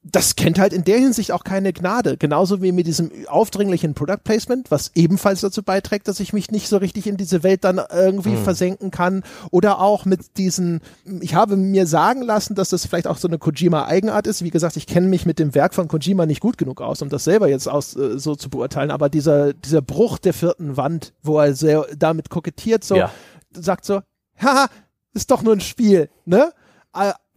das 0.01 0.35
kennt 0.37 0.59
halt 0.59 0.71
in 0.71 0.85
der 0.85 0.97
Hinsicht 0.97 1.33
auch 1.33 1.43
keine 1.43 1.73
Gnade. 1.73 2.15
Genauso 2.15 2.61
wie 2.61 2.71
mit 2.71 2.87
diesem 2.87 3.11
aufdringlichen 3.27 3.93
Product 3.93 4.23
Placement, 4.23 4.71
was 4.71 4.91
ebenfalls 4.95 5.41
dazu 5.41 5.61
beiträgt, 5.61 6.07
dass 6.07 6.21
ich 6.21 6.31
mich 6.31 6.51
nicht 6.51 6.69
so 6.69 6.77
richtig 6.77 7.05
in 7.05 7.17
diese 7.17 7.43
Welt 7.43 7.63
dann 7.65 7.81
irgendwie 7.91 8.35
versenken 8.37 8.91
kann. 8.91 9.23
Oder 9.51 9.81
auch 9.81 10.05
mit 10.05 10.37
diesen, 10.37 10.79
ich 11.19 11.35
habe 11.35 11.57
mir 11.57 11.85
sagen 11.85 12.21
lassen, 12.21 12.55
dass 12.55 12.69
das 12.69 12.85
vielleicht 12.85 13.07
auch 13.07 13.17
so 13.17 13.27
eine 13.27 13.37
Kojima-Eigenart 13.39 14.25
ist. 14.25 14.43
Wie 14.43 14.51
gesagt, 14.51 14.77
ich 14.77 14.87
kenne 14.87 15.07
mich 15.07 15.25
mit 15.25 15.37
dem 15.37 15.53
Werk 15.53 15.73
von 15.73 15.89
Kojima 15.89 16.25
nicht 16.25 16.39
gut 16.39 16.57
genug 16.57 16.81
aus, 16.81 17.01
um 17.01 17.09
das 17.09 17.25
selber 17.25 17.49
jetzt 17.49 17.67
aus, 17.67 17.95
äh, 17.95 18.17
so 18.17 18.35
zu 18.35 18.49
beurteilen. 18.49 18.91
Aber 18.91 19.09
dieser, 19.09 19.53
dieser 19.53 19.81
Bruch 19.81 20.17
der 20.17 20.33
vierten 20.33 20.77
Wand, 20.77 21.13
wo 21.21 21.39
er 21.39 21.53
sehr 21.53 21.85
damit 21.97 22.29
kokettiert, 22.29 22.85
so, 22.85 22.95
Ja. 22.95 23.11
sagt 23.51 23.83
so, 23.83 23.99
haha, 24.41 24.67
ist 25.13 25.29
doch 25.29 25.41
nur 25.41 25.53
ein 25.53 25.59
Spiel, 25.61 26.09
ne? 26.25 26.53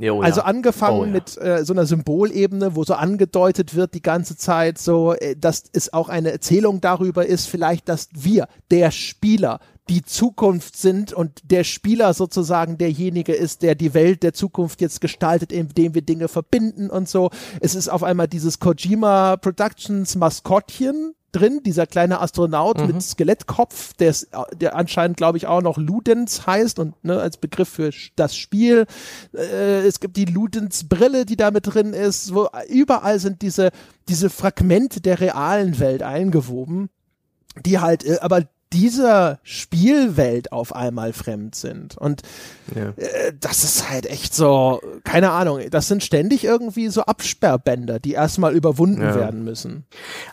Jo, 0.03 0.21
ja. 0.21 0.27
also 0.27 0.41
angefangen 0.41 0.99
Oh, 0.99 1.05
ja. 1.05 1.11
mit 1.13 1.41
äh, 1.41 1.65
so 1.65 1.73
einer 1.73 1.87
Symbolebene, 1.87 2.75
wo 2.75 2.83
so 2.83 2.95
angedeutet 2.95 3.77
wird 3.77 3.95
die 3.95 4.03
ganze 4.03 4.37
Zeit 4.37 4.79
so, 4.79 5.15
äh, 5.15 5.37
dass 5.37 5.63
es 5.73 5.93
auch 5.93 6.09
eine 6.09 6.33
Erzählung 6.33 6.81
darüber 6.81 7.25
ist, 7.25 7.47
vielleicht, 7.47 7.89
dass 7.89 8.09
wir, 8.13 8.49
der 8.73 8.91
Spieler, 8.91 9.61
die 9.93 10.03
Zukunft 10.03 10.79
sind 10.79 11.13
und 11.13 11.39
der 11.45 11.65
Spieler 11.65 12.15
sozusagen 12.15 12.79
derjenige 12.79 13.35
ist, 13.35 13.61
der 13.61 13.75
die 13.75 13.93
Welt 13.93 14.23
der 14.23 14.33
Zukunft 14.33 14.81
jetzt 14.81 15.03
gestaltet, 15.03 15.53
indem 15.53 15.95
wir 15.95 16.01
Dinge 16.01 16.29
verbinden 16.29 16.89
und 16.89 17.11
so. 17.11 17.29
Es 17.61 17.75
ist 17.75 17.91
auf 17.91 18.03
einmal 18.03 18.27
dieses 18.27 18.59
Kojima 18.59 19.37
Productions 19.37 20.15
Maskottchen 20.15 21.13
drin, 21.31 21.61
dieser 21.63 21.87
kleine 21.87 22.21
Astronaut 22.21 22.79
mit 22.87 23.03
Skelettkopf, 23.03 23.93
der, 23.95 24.15
der 24.59 24.77
anscheinend, 24.77 25.19
glaube 25.19 25.37
ich, 25.37 25.47
auch 25.47 25.61
noch 25.61 25.77
Ludens 25.77 26.47
heißt 26.47 26.79
und 26.79 27.05
ne, 27.05 27.21
als 27.21 27.37
Begriff 27.37 27.69
für 27.69 27.91
das 28.17 28.35
Spiel. 28.35 28.87
Äh, 29.35 29.87
es 29.87 30.01
gibt 30.01 30.17
die 30.17 30.25
Ludens 30.25 30.89
Brille, 30.89 31.27
die 31.27 31.37
da 31.37 31.51
mit 31.51 31.67
drin 31.67 31.93
ist. 31.93 32.35
Wo, 32.35 32.49
überall 32.71 33.19
sind 33.19 33.43
diese, 33.43 33.73
diese 34.09 34.31
Fragmente 34.31 35.03
der 35.03 35.21
realen 35.21 35.79
Welt 35.81 36.03
eingewoben, 36.03 36.89
die 37.67 37.79
halt, 37.79 38.05
äh, 38.05 38.19
aber 38.23 38.45
dieser 38.73 39.39
Spielwelt 39.43 40.53
auf 40.53 40.75
einmal 40.75 41.13
fremd 41.13 41.55
sind. 41.55 41.97
Und 41.99 42.23
Ja. 42.75 42.91
äh, 42.97 43.33
das 43.39 43.65
ist 43.65 43.91
halt 43.91 44.07
echt 44.07 44.35
so, 44.35 44.81
keine 45.05 45.31
Ahnung, 45.31 45.61
das 45.71 45.89
sind 45.89 46.03
ständig 46.03 46.45
irgendwie 46.45 46.89
so 46.89 47.03
Absperrbänder, 47.03 47.99
die 48.01 48.13
erstmal 48.13 48.55
überwunden 48.55 49.03
Ja. 49.03 49.15
werden 49.15 49.45
müssen. 49.45 49.85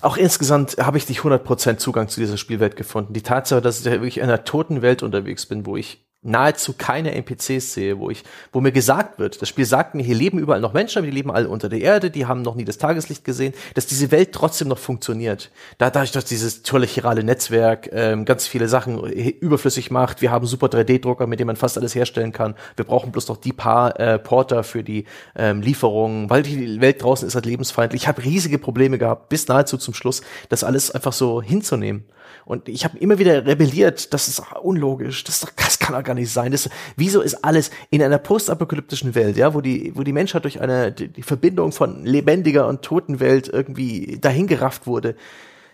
Auch 0.02 0.18
insgesamt 0.18 0.78
habe 0.78 0.98
ich 0.98 1.08
nicht 1.10 1.22
100% 1.24 1.80
Zugang 1.80 2.08
zu 2.08 2.20
dieser 2.20 2.38
Spielwelt 2.38 2.76
gefunden. 2.76 3.14
Die 3.14 3.24
Tatsache, 3.24 3.62
dass 3.62 3.80
ich 3.80 3.86
wirklich 3.86 4.18
in 4.18 4.24
einer 4.24 4.44
toten 4.44 4.82
Welt 4.82 5.04
unterwegs 5.04 5.46
bin, 5.46 5.66
wo 5.66 5.76
ich 5.78 6.06
nahezu 6.22 6.74
keine 6.74 7.14
NPCs 7.14 7.74
sehe, 7.74 7.98
wo 7.98 8.10
ich, 8.10 8.24
wo 8.52 8.60
mir 8.60 8.74
gesagt 8.74 9.20
wird, 9.20 9.42
das 9.42 9.48
Spiel 9.48 9.64
sagt 9.64 9.96
mir, 9.96 10.04
hier 10.04 10.16
leben 10.16 10.38
überall 10.38 10.60
noch 10.60 10.74
Menschen, 10.74 11.00
aber 11.00 11.08
die 11.08 11.14
leben 11.14 11.32
alle 11.32 11.48
unter 11.48 11.70
der 11.70 11.80
Erde, 11.80 12.12
die 12.12 12.26
haben 12.26 12.42
noch 12.42 12.56
nie 12.56 12.66
das 12.66 12.78
Tageslicht 12.78 13.24
gesehen, 13.24 13.54
dass 13.74 13.88
diese 13.88 14.12
Welt 14.12 14.34
trotzdem 14.34 14.68
noch 14.68 14.80
funktioniert. 14.80 15.50
Da, 15.78 15.90
dadurch, 15.90 16.12
dass 16.12 16.26
dieses 16.26 16.62
tolle 16.62 16.88
chirale 16.88 17.24
Netzwerk 17.24 17.90
ähm, 17.94 18.26
ganz 18.26 18.48
viele 18.48 18.68
Sachen 18.68 19.02
überflüssig 19.02 19.92
macht, 19.92 20.22
wir 20.22 20.30
haben 20.30 20.46
super 20.46 20.68
3D-Drucker, 20.68 21.26
mit 21.26 21.40
denen 21.40 21.48
man 21.48 21.56
fast 21.56 21.78
alles 21.78 21.96
herstellen 21.96 22.34
kann. 22.34 22.56
Wir 22.76 22.84
brauchen 22.84 23.14
bloß 23.14 23.30
noch 23.30 23.38
die 23.38 23.54
paar 23.54 23.98
äh, 23.98 24.20
Porter 24.20 24.66
für 24.66 24.84
die 24.84 25.06
ähm, 25.38 25.62
Lieferungen, 25.62 26.30
weil 26.30 26.44
die 26.44 26.82
Welt 26.82 27.02
draußen 27.02 27.28
ist 27.28 27.36
halt 27.36 27.46
lebensfeindlich. 27.46 28.02
Ich 28.02 28.08
habe 28.10 28.24
riesige 28.24 28.60
Probleme 28.60 28.98
gehabt, 28.98 29.30
bis 29.30 29.48
nahezu 29.48 29.78
zum 29.78 29.94
Schluss, 29.94 30.22
das 30.50 30.66
alles 30.66 30.92
einfach 30.92 31.14
so 31.14 31.42
hinzunehmen. 31.42 32.04
Und 32.50 32.68
ich 32.68 32.84
habe 32.84 32.98
immer 32.98 33.20
wieder 33.20 33.46
rebelliert, 33.46 34.12
das 34.12 34.28
ist 34.28 34.42
unlogisch, 34.64 35.24
das, 35.24 35.46
das 35.56 35.78
kann 35.78 35.96
doch 35.96 36.04
gar 36.04 36.16
nicht 36.16 36.34
sein. 36.34 36.52
Das, 36.52 36.68
wieso 36.96 37.22
ist 37.22 37.46
alles 37.46 37.70
in 37.92 38.02
einer 38.02 38.18
postapokalyptischen 38.18 39.14
Welt, 39.14 39.38
ja, 39.38 39.54
wo 39.54 39.62
die, 39.62 39.92
wo 39.96 40.02
die 40.02 40.14
Menschheit 40.14 40.46
durch 40.46 40.60
eine 40.60 40.92
die, 40.92 41.10
die 41.10 41.22
Verbindung 41.22 41.72
von 41.72 42.04
lebendiger 42.08 42.68
und 42.68 42.82
toten 42.82 43.20
Welt 43.20 43.48
irgendwie 43.54 44.18
dahingerafft 44.20 44.88
wurde, 44.88 45.16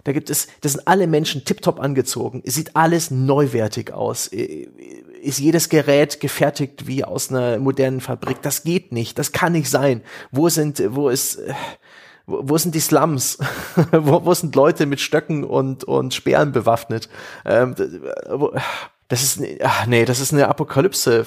da 0.03 0.11
gibt 0.11 0.29
es, 0.29 0.49
das 0.59 0.73
sind 0.73 0.85
alle 0.85 1.07
Menschen 1.07 1.45
tiptop 1.45 1.79
angezogen. 1.79 2.43
Es 2.45 2.55
sieht 2.55 2.75
alles 2.75 3.09
neuwertig 3.09 3.93
aus. 3.93 4.27
Ist 4.27 5.39
jedes 5.39 5.69
Gerät 5.69 6.19
gefertigt 6.19 6.87
wie 6.87 7.05
aus 7.05 7.31
einer 7.31 7.57
modernen 7.57 8.01
Fabrik? 8.01 8.41
Das 8.41 8.63
geht 8.63 8.91
nicht. 8.91 9.17
Das 9.17 9.31
kann 9.31 9.53
nicht 9.53 9.69
sein. 9.69 10.01
Wo 10.29 10.49
sind, 10.49 10.83
wo 10.93 11.07
ist, 11.07 11.39
wo, 12.25 12.41
wo 12.43 12.57
sind 12.57 12.75
die 12.75 12.79
Slums? 12.79 13.37
wo, 13.91 14.25
wo 14.25 14.33
sind 14.33 14.55
Leute 14.55 14.85
mit 14.85 14.99
Stöcken 14.99 15.43
und, 15.43 15.83
und 15.83 16.13
Speeren 16.13 16.51
bewaffnet? 16.51 17.09
Ähm, 17.45 17.75
das 19.07 19.23
ist, 19.23 19.41
ach 19.63 19.85
nee, 19.85 20.05
das 20.05 20.19
ist 20.19 20.33
eine 20.33 20.47
Apokalypse, 20.47 21.25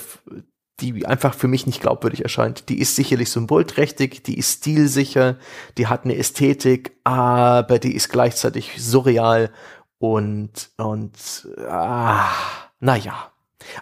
die 0.80 1.06
einfach 1.06 1.34
für 1.34 1.48
mich 1.48 1.66
nicht 1.66 1.80
glaubwürdig 1.80 2.22
erscheint. 2.22 2.68
Die 2.68 2.78
ist 2.78 2.96
sicherlich 2.96 3.30
symbolträchtig, 3.30 4.22
die 4.22 4.38
ist 4.38 4.58
stilsicher, 4.58 5.36
die 5.76 5.86
hat 5.86 6.04
eine 6.04 6.16
Ästhetik, 6.16 6.96
aber 7.04 7.78
die 7.78 7.94
ist 7.94 8.10
gleichzeitig 8.10 8.74
surreal 8.78 9.50
und, 9.98 10.70
und, 10.76 11.48
ah, 11.68 12.30
naja. 12.80 13.32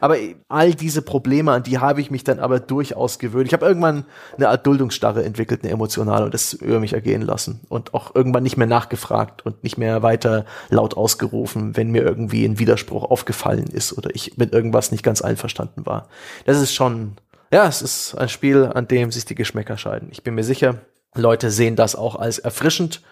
Aber 0.00 0.16
all 0.48 0.74
diese 0.74 1.02
Probleme, 1.02 1.52
an 1.52 1.62
die 1.62 1.78
habe 1.78 2.00
ich 2.00 2.10
mich 2.10 2.24
dann 2.24 2.38
aber 2.38 2.60
durchaus 2.60 3.18
gewöhnt. 3.18 3.46
Ich 3.46 3.52
habe 3.52 3.66
irgendwann 3.66 4.06
eine 4.36 4.48
Art 4.48 4.66
Duldungsstarre 4.66 5.24
entwickelt, 5.24 5.62
eine 5.62 5.72
emotionale, 5.72 6.24
und 6.24 6.34
das 6.34 6.54
über 6.54 6.80
mich 6.80 6.94
ergehen 6.94 7.22
lassen. 7.22 7.60
Und 7.68 7.92
auch 7.92 8.14
irgendwann 8.14 8.42
nicht 8.42 8.56
mehr 8.56 8.66
nachgefragt 8.66 9.44
und 9.44 9.62
nicht 9.62 9.76
mehr 9.76 10.02
weiter 10.02 10.46
laut 10.70 10.96
ausgerufen, 10.96 11.76
wenn 11.76 11.90
mir 11.90 12.02
irgendwie 12.02 12.44
ein 12.44 12.58
Widerspruch 12.58 13.04
aufgefallen 13.04 13.66
ist 13.66 13.96
oder 13.96 14.14
ich 14.14 14.36
mit 14.38 14.52
irgendwas 14.52 14.92
nicht 14.92 15.02
ganz 15.02 15.20
einverstanden 15.20 15.84
war. 15.84 16.08
Das 16.46 16.60
ist 16.60 16.74
schon, 16.74 17.16
ja, 17.52 17.66
es 17.66 17.82
ist 17.82 18.14
ein 18.16 18.28
Spiel, 18.28 18.64
an 18.64 18.88
dem 18.88 19.12
sich 19.12 19.26
die 19.26 19.34
Geschmäcker 19.34 19.76
scheiden. 19.76 20.08
Ich 20.10 20.22
bin 20.22 20.34
mir 20.34 20.44
sicher, 20.44 20.76
Leute 21.14 21.50
sehen 21.50 21.76
das 21.76 21.96
auch 21.96 22.16
als 22.16 22.38
erfrischend 22.38 23.02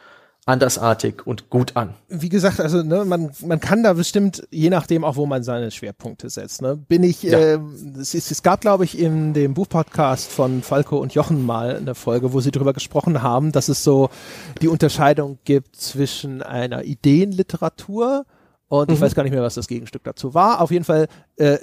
andersartig 0.47 1.27
und 1.27 1.49
gut 1.49 1.77
an. 1.77 1.95
Wie 2.09 2.29
gesagt, 2.29 2.61
also 2.61 2.83
ne, 2.83 3.05
man, 3.05 3.31
man 3.45 3.61
kann 3.61 3.83
da 3.83 3.95
bestimmt, 3.95 4.47
je 4.51 4.71
nachdem 4.71 5.05
auch, 5.05 5.17
wo 5.17 5.27
man 5.27 5.43
seine 5.43 5.71
Schwerpunkte 5.71 6.29
setzt. 6.29 6.61
Ne, 6.61 6.77
bin 6.77 7.03
ich, 7.03 7.23
ja. 7.23 7.39
äh, 7.39 7.59
es, 7.99 8.15
ist, 8.15 8.31
es 8.31 8.43
gab, 8.43 8.61
glaube 8.61 8.85
ich, 8.85 8.99
in 8.99 9.33
dem 9.33 9.55
Buchpodcast 9.55 10.31
von 10.31 10.63
Falco 10.63 10.99
und 10.99 11.15
Jochen 11.15 11.45
mal 11.45 11.77
eine 11.77 11.95
Folge, 11.95 12.33
wo 12.33 12.41
sie 12.41 12.51
darüber 12.51 12.73
gesprochen 12.73 13.23
haben, 13.23 13.53
dass 13.53 13.69
es 13.69 13.83
so 13.83 14.11
die 14.61 14.69
Unterscheidung 14.69 15.39
gibt 15.45 15.77
zwischen 15.77 16.43
einer 16.43 16.85
Ideenliteratur 16.85 18.27
und 18.81 18.89
mhm. 18.89 18.95
ich 18.95 19.01
weiß 19.01 19.15
gar 19.15 19.23
nicht 19.23 19.33
mehr, 19.33 19.43
was 19.43 19.55
das 19.55 19.69
Gegenstück 19.69 20.05
dazu 20.05 20.35
war. 20.35 20.61
Auf 20.61 20.71
jeden 20.71 20.85
Fall 20.85 21.09
äh, 21.37 21.59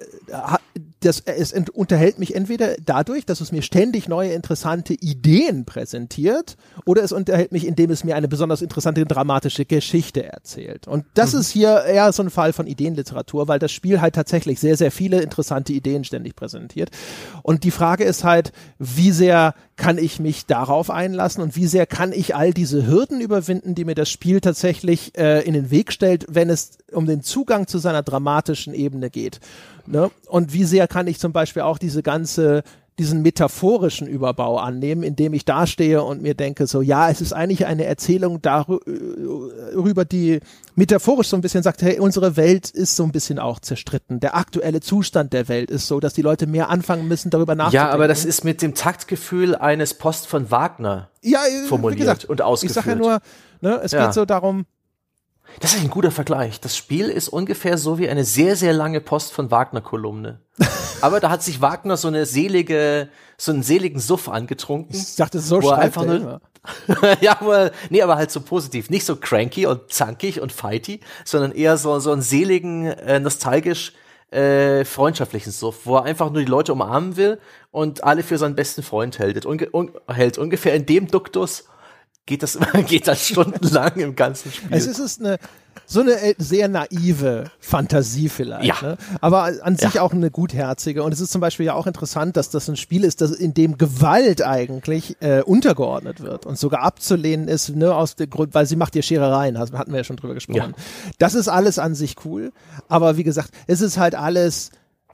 das, 1.00 1.22
es 1.22 1.54
unterhält 1.54 2.20
mich 2.20 2.36
entweder 2.36 2.76
dadurch, 2.84 3.26
dass 3.26 3.42
es 3.42 3.52
mir 3.52 3.62
ständig 3.64 4.08
neue 4.08 4.34
interessante 4.34 4.94
Ideen 4.94 5.66
präsentiert, 5.66 6.58
oder 6.86 7.04
es 7.04 7.12
unterhält 7.12 7.52
mich, 7.52 7.66
indem 7.66 7.90
es 7.90 8.04
mir 8.04 8.16
eine 8.16 8.28
besonders 8.28 8.62
interessante 8.62 9.06
dramatische 9.06 9.66
Geschichte 9.66 10.24
erzählt. 10.24 10.88
Und 10.88 11.06
das 11.16 11.34
mhm. 11.34 11.40
ist 11.40 11.50
hier 11.50 11.84
eher 11.84 12.12
so 12.14 12.24
ein 12.24 12.30
Fall 12.30 12.54
von 12.54 12.68
Ideenliteratur, 12.68 13.48
weil 13.48 13.60
das 13.60 13.72
Spiel 13.72 14.00
halt 14.00 14.16
tatsächlich 14.16 14.60
sehr, 14.60 14.78
sehr 14.78 14.92
viele 14.92 15.22
interessante 15.22 15.74
Ideen 15.74 16.04
ständig 16.04 16.36
präsentiert. 16.36 16.92
Und 17.42 17.64
die 17.64 17.72
Frage 17.72 18.04
ist 18.04 18.24
halt, 18.24 18.52
wie 18.78 19.12
sehr 19.12 19.56
kann 19.76 19.98
ich 19.98 20.20
mich 20.20 20.46
darauf 20.46 20.92
einlassen 20.92 21.42
und 21.42 21.56
wie 21.56 21.66
sehr 21.66 21.88
kann 21.88 22.12
ich 22.14 22.36
all 22.36 22.54
diese 22.54 22.86
Hürden 22.86 23.20
überwinden, 23.20 23.74
die 23.74 23.86
mir 23.86 23.96
das 23.96 24.10
Spiel 24.10 24.40
tatsächlich 24.40 25.18
äh, 25.18 25.42
in 25.42 25.54
den 25.54 25.72
Weg 25.72 25.92
stellt, 25.92 26.28
wenn 26.30 26.52
es 26.52 26.78
um 26.92 27.01
den 27.06 27.22
Zugang 27.22 27.68
zu 27.68 27.78
seiner 27.78 28.04
dramatischen 28.04 28.74
Ebene 28.74 29.10
geht. 29.10 29.40
Ne? 29.86 30.12
Und 30.28 30.54
wie 30.54 30.64
sehr 30.64 30.88
kann 30.88 31.08
ich 31.08 31.20
zum 31.20 31.34
Beispiel 31.34 31.64
auch 31.64 31.78
diese 31.78 32.04
ganze 32.04 32.64
diesen 33.00 33.22
metaphorischen 33.24 34.06
Überbau 34.06 34.58
annehmen, 34.58 35.02
indem 35.02 35.34
ich 35.34 35.44
dastehe 35.44 36.04
und 36.04 36.22
mir 36.22 36.36
denke, 36.36 36.68
so 36.68 36.82
ja, 36.82 37.10
es 37.10 37.20
ist 37.20 37.34
eigentlich 37.34 37.66
eine 37.66 37.86
Erzählung 37.86 38.44
darüber, 38.44 40.06
die 40.06 40.40
metaphorisch 40.76 41.30
so 41.30 41.36
ein 41.36 41.42
bisschen 41.42 41.64
sagt, 41.64 41.82
hey, 41.82 42.00
unsere 42.00 42.36
Welt 42.36 42.70
ist 42.70 42.96
so 42.96 43.04
ein 43.04 43.12
bisschen 43.12 43.40
auch 43.40 43.60
zerstritten. 43.60 44.20
Der 44.20 44.36
aktuelle 44.36 44.82
Zustand 44.82 45.34
der 45.34 45.48
Welt 45.48 45.72
ist 45.72 45.88
so, 45.88 46.00
dass 46.00 46.14
die 46.14 46.22
Leute 46.22 46.46
mehr 46.46 46.70
anfangen 46.70 47.08
müssen, 47.08 47.32
darüber 47.32 47.56
nachzudenken. 47.56 47.88
Ja, 47.88 47.94
aber 47.94 48.08
das 48.08 48.24
ist 48.24 48.44
mit 48.44 48.62
dem 48.62 48.76
Taktgefühl 48.76 49.56
eines 49.56 49.96
Post 49.96 50.28
von 50.28 50.52
Wagner 50.52 51.10
ja, 51.24 51.40
formuliert 51.68 52.00
gesagt, 52.00 52.26
und 52.26 52.42
ausgeführt. 52.42 52.78
Ich 52.78 52.84
sage 52.84 52.90
ja 52.92 52.96
nur, 52.96 53.20
ne, 53.62 53.82
es 53.84 53.94
ja. 53.94 54.06
geht 54.06 54.14
so 54.14 54.26
darum, 54.26 54.66
das 55.60 55.74
ist 55.74 55.82
ein 55.82 55.90
guter 55.90 56.12
Vergleich. 56.12 56.60
Das 56.60 56.78
Spiel 56.78 57.10
ist 57.10 57.30
ungefähr 57.30 57.78
so 57.78 57.98
wie 58.00 58.10
eine 58.10 58.24
sehr, 58.24 58.56
sehr 58.56 58.74
lange 58.74 59.02
Post 59.02 59.34
von 59.34 59.52
Wagner-Kolumne. 59.52 60.40
Aber 61.02 61.20
da 61.20 61.30
hat 61.30 61.44
sich 61.44 61.62
Wagner 61.62 61.98
so 61.98 62.08
eine 62.08 62.26
selige, 62.26 63.10
so 63.38 63.52
einen 63.52 63.64
seligen 63.64 64.00
Suff 64.00 64.30
angetrunken. 64.30 64.96
Ich 64.96 65.16
dachte, 65.16 65.40
so 65.40 65.62
wo 65.62 65.70
einfach 65.70 66.06
nur, 66.06 66.42
ja, 67.22 67.42
aber, 67.42 67.72
nee, 67.90 68.04
aber 68.04 68.18
halt 68.18 68.30
so 68.30 68.40
positiv. 68.40 68.92
Nicht 68.92 69.06
so 69.06 69.16
cranky 69.16 69.66
und 69.66 69.92
zankig 69.92 70.42
und 70.42 70.52
fighty, 70.52 71.00
sondern 71.26 71.52
eher 71.52 71.78
so, 71.78 72.00
so 72.00 72.12
einen 72.12 72.22
seligen, 72.22 72.86
äh, 72.86 73.20
nostalgisch, 73.20 73.94
äh, 74.30 74.86
freundschaftlichen 74.86 75.52
Suff, 75.52 75.86
wo 75.86 75.98
er 75.98 76.04
einfach 76.04 76.30
nur 76.30 76.42
die 76.42 76.48
Leute 76.48 76.74
umarmen 76.74 77.18
will 77.18 77.40
und 77.72 78.04
alle 78.04 78.24
für 78.24 78.38
seinen 78.38 78.56
besten 78.56 78.84
Freund 78.84 79.20
hält. 79.20 79.46
Unge 79.46 79.70
un 79.74 79.92
hält 80.08 80.38
ungefähr 80.38 80.74
in 80.76 80.86
dem 80.86 81.08
Duktus 81.08 81.66
geht 82.26 82.44
das, 82.44 82.58
geht 82.88 83.08
das 83.08 83.28
stundenlang 83.28 83.96
im 83.96 84.16
ganzen 84.16 84.52
Spiel. 84.52 84.70
Es 84.72 84.86
ist 84.86 85.20
eine, 85.20 85.38
so 85.86 86.02
eine 86.02 86.14
äh, 86.14 86.36
sehr 86.38 86.68
naive 86.68 87.46
Fantasie 87.60 88.30
vielleicht, 88.30 88.82
ja. 88.82 88.82
ne? 88.82 88.98
aber 89.20 89.52
an 89.62 89.76
sich 89.78 89.96
ja. 89.96 90.02
auch 90.02 90.14
eine 90.14 90.32
gutherzige. 90.32 91.04
Und 91.04 91.14
es 91.14 91.20
ist 91.20 91.32
zum 91.32 91.42
Beispiel 91.42 91.66
ja 91.66 91.74
auch 91.74 91.88
interessant, 91.88 92.38
dass 92.38 92.50
das 92.50 92.70
ein 92.70 92.78
Spiel 92.78 93.04
ist, 93.04 93.22
das 93.22 93.32
in 93.32 93.54
dem 93.54 93.78
Gewalt 93.78 94.42
eigentlich 94.42 95.18
äh, 95.22 95.42
untergeordnet 95.42 96.22
wird 96.22 96.46
und 96.46 96.58
sogar 96.58 96.82
abzulehnen 96.84 97.48
ist, 97.48 97.76
ne, 97.76 97.94
aus 97.94 98.16
dem 98.16 98.30
Grund, 98.30 98.54
weil 98.54 98.66
sie 98.66 98.76
macht 98.76 98.96
ihr 98.96 99.02
Scherereien, 99.02 99.58
hatten 99.60 99.92
wir 99.92 99.98
ja 99.98 100.04
schon 100.04 100.18
drüber 100.18 100.34
gesprochen. 100.34 100.76
Ja. 100.78 100.84
Das 101.20 101.34
ist 101.34 101.48
alles 101.48 101.80
an 101.80 101.96
sich 101.96 102.16
cool, 102.26 102.54
aber 102.88 103.18
wie 103.18 103.24
gesagt, 103.24 103.52
es 103.68 103.82
ist 103.82 103.98
halt 103.98 104.16
alles 104.16 104.72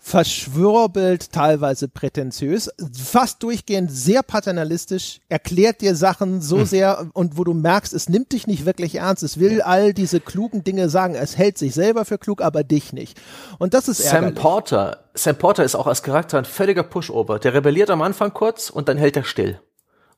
verschwurbelt, 0.07 1.33
teilweise 1.33 1.89
prätentiös, 1.89 2.71
fast 2.97 3.43
durchgehend 3.43 3.91
sehr 3.91 4.23
paternalistisch, 4.23 5.19
erklärt 5.27 5.81
dir 5.81 5.95
Sachen 5.95 6.39
so 6.39 6.59
hm. 6.59 6.65
sehr 6.65 7.07
und 7.11 7.37
wo 7.37 7.43
du 7.43 7.53
merkst, 7.53 7.93
es 7.93 8.07
nimmt 8.07 8.31
dich 8.31 8.47
nicht 8.47 8.65
wirklich 8.65 8.95
ernst, 8.95 9.21
es 9.21 9.37
will 9.37 9.61
all 9.61 9.93
diese 9.93 10.21
klugen 10.21 10.63
Dinge 10.63 10.87
sagen, 10.87 11.13
es 11.13 11.37
hält 11.37 11.57
sich 11.57 11.73
selber 11.73 12.05
für 12.05 12.17
klug, 12.17 12.41
aber 12.41 12.63
dich 12.63 12.93
nicht. 12.93 13.19
Und 13.59 13.73
das 13.73 13.89
ist 13.89 14.01
Sam 14.01 14.33
Porter, 14.33 15.09
Sam 15.13 15.35
Porter 15.35 15.65
ist 15.65 15.75
auch 15.75 15.87
als 15.87 16.03
Charakter 16.03 16.37
ein 16.37 16.45
völliger 16.45 16.83
Pushover. 16.83 17.37
Der 17.37 17.53
rebelliert 17.53 17.89
am 17.89 18.01
Anfang 18.01 18.33
kurz 18.33 18.69
und 18.69 18.87
dann 18.87 18.97
hält 18.97 19.17
er 19.17 19.25
still 19.25 19.59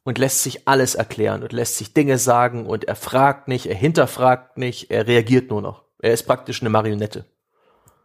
und 0.03 0.20
lässt 0.20 0.44
sich 0.44 0.68
alles 0.68 0.94
erklären 0.94 1.41
und 1.41 1.52
lässt 1.52 1.78
sich 1.78 1.95
Dinge 1.95 2.20
sagen 2.20 2.68
und 2.68 2.84
er 2.84 2.95
fragt 2.95 3.48
nicht, 3.48 3.66
er 3.66 3.76
hinterfragt 3.76 4.60
nicht, 4.60 4.91
er 4.91 5.07
reagiert 5.07 5.49
nur 5.49 5.64
noch. 5.64 5.86
Er 5.99 6.14
ist 6.14 6.28
praktisch 6.28 6.61
eine 6.61 6.70
Marionette. 6.70 7.26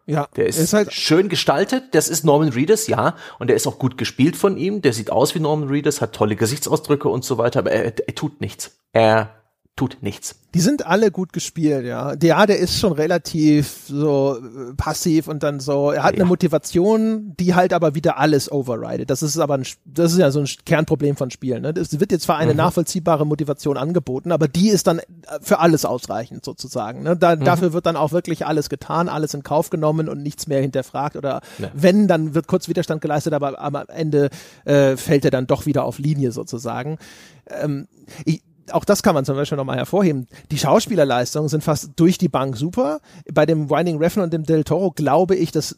Ja, 0.06 0.28
der 0.36 0.47
ist, 0.47 0.59
ist 0.59 0.74
halt 0.74 0.93
schön 0.93 1.28
gestaltet. 1.28 1.85
Das 1.93 2.09
ist 2.09 2.24
Norman 2.24 2.51
Reedus, 2.51 2.86
ja, 2.89 3.16
und 3.39 3.48
der 3.48 3.56
ist 3.56 3.66
auch 3.66 3.78
gut 3.78 3.97
gespielt 3.97 4.36
von 4.36 4.56
ihm. 4.56 4.82
Der 4.82 4.93
sieht 4.93 5.10
aus 5.10 5.35
wie 5.35 5.40
Norman 5.40 5.68
Reedus, 5.68 6.01
hat 6.01 6.14
tolle 6.14 6.36
Gesichtsausdrücke 6.36 7.09
und 7.09 7.24
so 7.24 7.39
weiter, 7.39 7.60
aber 7.60 7.72
er, 7.72 7.85
er 7.85 8.14
tut 8.14 8.40
nichts. 8.40 8.78
Er 8.93 9.43
tut 9.76 9.98
nichts. 10.02 10.36
Die 10.55 10.60
sind 10.60 10.86
alle 10.86 11.10
gut 11.10 11.32
gespielt, 11.32 11.84
ja. 11.84 12.14
Ja, 12.22 12.46
der 12.46 12.59
ist 12.59 12.78
schon 12.78 12.92
relativ 12.92 13.86
so 13.88 14.38
äh, 14.38 14.72
passiv 14.76 15.26
und 15.26 15.42
dann 15.42 15.59
so, 15.59 15.90
er 15.90 16.05
hat 16.05 16.12
ja. 16.12 16.20
eine 16.20 16.26
Motivation, 16.26 17.34
die 17.40 17.56
halt 17.56 17.72
aber 17.72 17.96
wieder 17.96 18.18
alles 18.18 18.52
overridet. 18.52 19.10
Das 19.10 19.24
ist 19.24 19.36
aber 19.38 19.55
ein, 19.55 19.66
das 19.84 20.12
ist 20.12 20.18
ja 20.18 20.30
so 20.30 20.38
ein 20.38 20.48
Kernproblem 20.64 21.16
von 21.16 21.32
Spielen. 21.32 21.62
Ne? 21.62 21.70
Es 21.70 21.98
wird 21.98 22.12
jetzt 22.12 22.22
zwar 22.22 22.36
eine 22.36 22.52
mhm. 22.52 22.59
nachvollziehbare 22.59 23.26
Motivation 23.26 23.76
angeboten, 23.76 24.30
aber 24.30 24.46
die 24.46 24.68
ist 24.68 24.86
dann 24.86 25.01
für 25.40 25.59
alles 25.59 25.84
ausreichend 25.84 26.44
sozusagen. 26.44 27.02
Ne? 27.02 27.16
Da, 27.16 27.34
mhm. 27.34 27.42
Dafür 27.42 27.72
wird 27.72 27.86
dann 27.86 27.96
auch 27.96 28.12
wirklich 28.12 28.46
alles 28.46 28.68
getan, 28.68 29.09
alles 29.09 29.34
in 29.34 29.42
Kauf 29.42 29.70
genommen 29.70 30.09
und 30.09 30.22
nichts 30.22 30.46
mehr 30.46 30.60
hinterfragt 30.60 31.16
oder 31.16 31.40
ja. 31.59 31.70
wenn, 31.74 32.06
dann 32.06 32.36
wird 32.36 32.46
kurz 32.46 32.68
Widerstand 32.68 33.01
geleistet, 33.01 33.32
aber 33.32 33.60
am 33.60 33.74
Ende 33.88 34.30
äh, 34.66 34.96
fällt 34.96 35.24
er 35.24 35.32
dann 35.32 35.48
doch 35.48 35.66
wieder 35.66 35.84
auf 35.84 35.98
Linie 35.98 36.30
sozusagen. 36.30 36.98
Ähm, 37.51 37.88
ich, 38.24 38.42
auch 38.70 38.85
das 38.85 39.03
kann 39.03 39.15
man 39.15 39.24
zum 39.24 39.36
Beispiel 39.36 39.59
nochmal 39.59 39.77
hervorheben. 39.77 40.27
Die 40.51 40.59
Schauspielerleistungen 40.59 41.49
sind 41.49 41.65
fast 41.65 41.91
durch 41.97 42.19
die 42.19 42.28
Bank 42.28 42.57
super. 42.57 43.01
Bei 43.32 43.47
dem 43.47 43.70
Winding 43.70 43.99
Refn 43.99 44.20
und 44.20 44.32
dem 44.32 44.45
Del 44.45 44.65
Toro 44.65 44.91
glaube 44.91 45.36
ich, 45.36 45.53
dass 45.53 45.77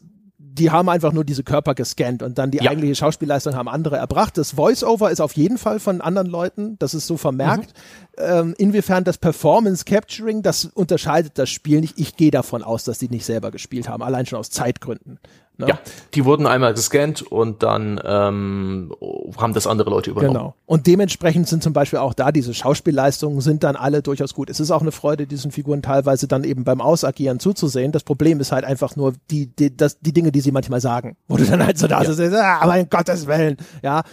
die 0.57 0.71
haben 0.71 0.89
einfach 0.89 1.13
nur 1.13 1.23
diese 1.23 1.43
Körper 1.43 1.75
gescannt 1.75 2.23
und 2.23 2.37
dann 2.37 2.51
die 2.51 2.57
ja. 2.57 2.71
eigentliche 2.71 2.95
Schauspielleistung 2.95 3.55
haben 3.55 3.67
andere 3.67 3.97
erbracht. 3.97 4.37
Das 4.37 4.51
Voice-Over 4.51 5.11
ist 5.11 5.21
auf 5.21 5.33
jeden 5.33 5.57
Fall 5.57 5.79
von 5.79 6.01
anderen 6.01 6.27
Leuten, 6.27 6.77
das 6.79 6.93
ist 6.93 7.07
so 7.07 7.17
vermerkt. 7.17 7.73
Mhm. 8.17 8.23
Ähm, 8.23 8.55
inwiefern 8.57 9.03
das 9.03 9.17
Performance 9.17 9.85
Capturing, 9.85 10.41
das 10.41 10.65
unterscheidet 10.65 11.37
das 11.37 11.49
Spiel 11.49 11.81
nicht. 11.81 11.99
Ich 11.99 12.17
gehe 12.17 12.31
davon 12.31 12.63
aus, 12.63 12.83
dass 12.83 12.97
die 12.97 13.09
nicht 13.09 13.25
selber 13.25 13.51
gespielt 13.51 13.87
haben, 13.87 14.01
allein 14.01 14.25
schon 14.25 14.39
aus 14.39 14.49
Zeitgründen. 14.49 15.19
Ne? 15.59 15.69
Ja, 15.69 15.79
die 16.13 16.23
wurden 16.23 16.45
einmal 16.45 16.75
gescannt 16.75 17.23
und 17.23 17.63
dann 17.63 17.99
ähm, 18.03 18.93
haben 19.37 19.53
das 19.53 19.65
andere 19.65 19.89
Leute 19.89 20.11
übernommen. 20.11 20.35
Genau. 20.35 20.55
Und 20.67 20.85
dementsprechend 20.85 21.47
sind 21.47 21.63
zum 21.63 21.73
Beispiel 21.73 21.97
auch 21.97 22.13
da 22.13 22.31
diese 22.31 22.53
Schauspielleistungen 22.53 23.41
sind 23.41 23.63
dann 23.63 23.75
alle 23.75 24.03
durchaus 24.03 24.35
gut. 24.35 24.51
Es 24.51 24.59
ist 24.59 24.69
auch 24.69 24.81
eine 24.81 24.91
Freude, 24.91 25.25
diesen 25.25 25.49
Figuren 25.49 25.81
teilweise 25.81 26.27
dann 26.27 26.43
eben 26.43 26.63
beim 26.63 26.79
Ausagieren 26.79 27.39
zuzusehen. 27.39 27.91
Das 27.91 28.03
Problem 28.03 28.39
ist 28.39 28.51
halt 28.51 28.65
einfach 28.65 28.95
nur 28.95 29.13
die, 29.31 29.47
die, 29.47 29.75
das, 29.75 29.99
die 29.99 30.13
Dinge, 30.13 30.31
die 30.31 30.41
sie 30.41 30.51
manchmal 30.51 30.79
sagen. 30.79 31.17
Wo 31.27 31.37
du 31.37 31.45
dann 31.45 31.65
halt 31.65 31.79
so 31.79 31.87
da 31.87 32.03
ja. 32.03 32.13
sitzt, 32.13 32.35
ah, 32.35 32.65
mein 32.67 32.87
Gottes 32.87 33.25
Willen, 33.25 33.57
ja 33.81 34.03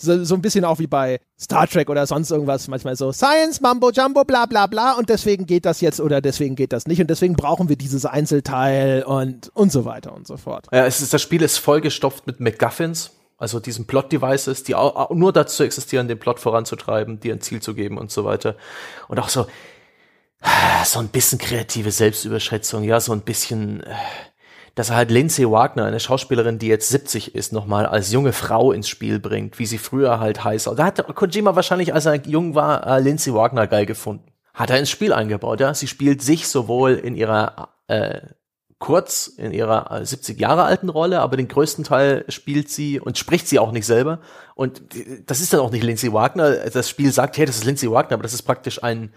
so, 0.00 0.24
so 0.24 0.34
ein 0.34 0.42
bisschen 0.42 0.64
auch 0.64 0.78
wie 0.78 0.86
bei 0.86 1.20
Star 1.38 1.66
Trek 1.66 1.90
oder 1.90 2.06
sonst 2.06 2.30
irgendwas, 2.30 2.68
manchmal 2.68 2.96
so 2.96 3.12
Science, 3.12 3.60
Mambo, 3.60 3.90
Jumbo, 3.90 4.24
bla 4.24 4.46
bla 4.46 4.66
bla 4.66 4.92
und 4.92 5.08
deswegen 5.08 5.46
geht 5.46 5.64
das 5.64 5.80
jetzt 5.80 6.00
oder 6.00 6.20
deswegen 6.20 6.56
geht 6.56 6.72
das 6.72 6.86
nicht 6.86 7.00
und 7.00 7.08
deswegen 7.08 7.34
brauchen 7.34 7.68
wir 7.68 7.76
dieses 7.76 8.06
Einzelteil 8.06 9.02
und, 9.02 9.50
und 9.54 9.72
so 9.72 9.84
weiter 9.84 10.14
und 10.14 10.26
so 10.26 10.36
fort. 10.36 10.66
Ja, 10.72 10.86
es 10.86 11.00
ist, 11.00 11.12
das 11.12 11.22
Spiel 11.22 11.42
ist 11.42 11.58
vollgestopft 11.58 12.26
mit 12.26 12.40
MacGuffins, 12.40 13.12
also 13.38 13.60
diesen 13.60 13.86
Plot-Devices, 13.86 14.64
die 14.64 14.74
auch, 14.74 15.10
nur 15.10 15.32
dazu 15.32 15.62
existieren, 15.62 16.08
den 16.08 16.18
Plot 16.18 16.40
voranzutreiben, 16.40 17.20
dir 17.20 17.34
ein 17.34 17.40
Ziel 17.40 17.60
zu 17.60 17.74
geben 17.74 17.96
und 17.96 18.10
so 18.10 18.24
weiter. 18.24 18.56
Und 19.08 19.18
auch 19.18 19.30
so, 19.30 19.46
so 20.84 20.98
ein 20.98 21.08
bisschen 21.08 21.38
kreative 21.38 21.90
Selbstüberschätzung, 21.90 22.84
ja, 22.84 23.00
so 23.00 23.12
ein 23.12 23.22
bisschen, 23.22 23.82
äh, 23.82 23.94
dass 24.74 24.90
er 24.90 24.96
halt 24.96 25.10
Lindsay 25.10 25.50
Wagner, 25.50 25.84
eine 25.84 26.00
Schauspielerin, 26.00 26.58
die 26.58 26.68
jetzt 26.68 26.88
70 26.88 27.34
ist, 27.34 27.52
nochmal 27.52 27.86
als 27.86 28.12
junge 28.12 28.32
Frau 28.32 28.72
ins 28.72 28.88
Spiel 28.88 29.18
bringt, 29.18 29.58
wie 29.58 29.66
sie 29.66 29.78
früher 29.78 30.20
halt 30.20 30.44
heiß 30.44 30.66
war. 30.66 30.74
Da 30.74 30.84
hat 30.84 31.14
Kojima 31.14 31.56
wahrscheinlich, 31.56 31.92
als 31.94 32.06
er 32.06 32.16
jung 32.26 32.54
war, 32.54 32.86
äh, 32.86 33.00
Lindsay 33.00 33.34
Wagner 33.34 33.66
geil 33.66 33.86
gefunden. 33.86 34.32
Hat 34.54 34.70
er 34.70 34.78
ins 34.78 34.90
Spiel 34.90 35.12
eingebaut, 35.12 35.60
ja. 35.60 35.74
Sie 35.74 35.86
spielt 35.86 36.22
sich 36.22 36.48
sowohl 36.48 36.92
in 36.92 37.14
ihrer 37.16 37.70
äh, 37.88 38.20
kurz 38.78 39.26
in 39.26 39.52
ihrer 39.52 40.04
70 40.04 40.38
äh, 40.38 40.40
Jahre 40.40 40.64
alten 40.64 40.88
Rolle, 40.88 41.20
aber 41.20 41.36
den 41.36 41.48
größten 41.48 41.84
Teil 41.84 42.24
spielt 42.28 42.70
sie 42.70 42.98
und 42.98 43.18
spricht 43.18 43.46
sie 43.46 43.58
auch 43.58 43.72
nicht 43.72 43.86
selber. 43.86 44.20
Und 44.54 44.82
das 45.26 45.40
ist 45.40 45.52
dann 45.52 45.60
auch 45.60 45.70
nicht 45.70 45.84
Lindsay 45.84 46.12
Wagner. 46.12 46.50
Das 46.70 46.88
Spiel 46.88 47.12
sagt, 47.12 47.36
hey, 47.36 47.44
das 47.44 47.56
ist 47.56 47.64
Lindsay 47.64 47.90
Wagner, 47.90 48.14
aber 48.14 48.22
das 48.22 48.32
ist 48.32 48.42
praktisch 48.42 48.82
ein 48.82 49.12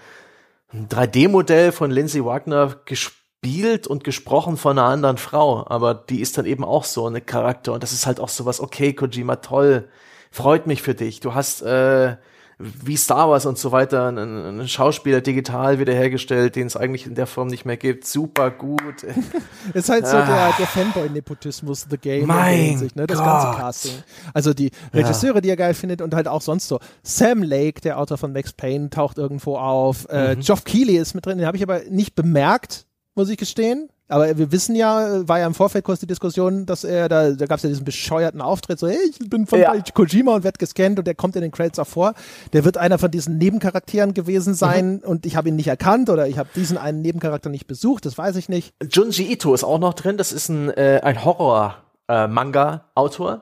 3D-Modell 0.73 1.71
von 1.71 1.91
Lindsay 1.91 2.23
Wagner 2.25 2.75
gespielt 2.85 3.22
gespielt 3.43 3.87
und 3.87 4.03
gesprochen 4.03 4.57
von 4.57 4.79
einer 4.79 4.87
anderen 4.87 5.17
Frau, 5.17 5.65
aber 5.67 5.93
die 5.93 6.21
ist 6.21 6.37
dann 6.37 6.45
eben 6.45 6.63
auch 6.63 6.85
so 6.85 7.05
eine 7.05 7.21
Charakter 7.21 7.73
und 7.73 7.83
das 7.83 7.91
ist 7.91 8.05
halt 8.05 8.19
auch 8.19 8.29
sowas, 8.29 8.61
okay, 8.61 8.93
Kojima, 8.93 9.37
toll, 9.37 9.89
freut 10.31 10.65
mich 10.65 10.81
für 10.81 10.95
dich. 10.95 11.19
Du 11.19 11.33
hast 11.33 11.61
äh, 11.61 12.15
wie 12.57 12.95
Star 12.95 13.29
Wars 13.29 13.45
und 13.45 13.57
so 13.57 13.73
weiter 13.73 14.07
einen, 14.07 14.45
einen 14.45 14.67
Schauspieler 14.69 15.19
digital 15.19 15.79
wiederhergestellt, 15.79 16.55
den 16.55 16.67
es 16.67 16.77
eigentlich 16.77 17.05
in 17.05 17.15
der 17.15 17.27
Form 17.27 17.47
nicht 17.47 17.65
mehr 17.65 17.75
gibt. 17.75 18.07
Super 18.07 18.49
gut. 18.51 19.03
ist 19.73 19.89
halt 19.89 20.07
so 20.07 20.15
ah. 20.15 20.25
der, 20.25 20.53
der 20.59 20.67
Fanboy-Nepotismus, 20.67 21.87
The 21.89 21.97
Game 21.97 22.27
mein 22.27 22.77
sich, 22.77 22.95
ne? 22.95 23.07
Das 23.07 23.17
Gott. 23.17 23.25
ganze 23.25 23.57
Casting. 23.59 24.03
Also 24.33 24.53
die 24.53 24.71
Regisseure, 24.93 25.35
ja. 25.35 25.41
die 25.41 25.49
er 25.49 25.57
geil 25.57 25.73
findet 25.73 26.01
und 26.01 26.13
halt 26.13 26.29
auch 26.29 26.41
sonst 26.41 26.69
so. 26.69 26.79
Sam 27.01 27.43
Lake, 27.43 27.81
der 27.81 27.99
Autor 27.99 28.17
von 28.17 28.31
Max 28.31 28.53
Payne, 28.53 28.89
taucht 28.89 29.17
irgendwo 29.17 29.57
auf. 29.57 30.07
Äh, 30.09 30.35
mhm. 30.35 30.41
Äh, 30.41 30.43
Geoff 30.43 30.63
Keighley 30.63 30.95
ist 30.95 31.15
mit 31.15 31.25
drin, 31.25 31.39
den 31.39 31.47
habe 31.47 31.57
ich 31.57 31.63
aber 31.63 31.81
nicht 31.89 32.15
bemerkt 32.15 32.85
muss 33.15 33.29
ich 33.29 33.37
gestehen. 33.37 33.89
Aber 34.09 34.37
wir 34.37 34.51
wissen 34.51 34.75
ja, 34.75 35.25
war 35.27 35.39
ja 35.39 35.47
im 35.47 35.53
Vorfeld 35.53 35.85
kurz 35.85 36.01
die 36.01 36.07
Diskussion, 36.07 36.65
dass 36.65 36.83
er, 36.83 37.07
da, 37.09 37.31
da 37.31 37.45
gab 37.45 37.57
es 37.57 37.63
ja 37.63 37.69
diesen 37.69 37.85
bescheuerten 37.85 38.41
Auftritt, 38.41 38.77
so, 38.77 38.87
hey, 38.87 38.99
ich 39.09 39.17
bin 39.29 39.47
von 39.47 39.59
ja. 39.59 39.73
Kojima 39.93 40.35
und 40.35 40.43
werd 40.43 40.59
gescannt 40.59 40.99
und 40.99 41.07
der 41.07 41.15
kommt 41.15 41.35
in 41.35 41.41
den 41.41 41.51
Credits 41.51 41.79
auch 41.79 41.87
vor. 41.87 42.13
Der 42.51 42.65
wird 42.65 42.77
einer 42.77 42.99
von 42.99 43.09
diesen 43.09 43.37
Nebencharakteren 43.37 44.13
gewesen 44.13 44.53
sein 44.53 44.95
mhm. 44.95 45.09
und 45.09 45.25
ich 45.25 45.35
habe 45.35 45.49
ihn 45.49 45.55
nicht 45.55 45.69
erkannt 45.69 46.09
oder 46.09 46.27
ich 46.27 46.37
habe 46.37 46.49
diesen 46.53 46.77
einen 46.77 47.01
Nebencharakter 47.01 47.49
nicht 47.49 47.65
besucht, 47.65 48.05
das 48.05 48.17
weiß 48.17 48.35
ich 48.35 48.49
nicht. 48.49 48.73
Junji 48.91 49.31
Ito 49.31 49.53
ist 49.53 49.63
auch 49.63 49.79
noch 49.79 49.93
drin, 49.93 50.17
das 50.17 50.31
ist 50.31 50.49
ein, 50.49 50.69
äh, 50.69 50.99
ein 51.01 51.23
Horror-Manga-Autor. 51.23 53.41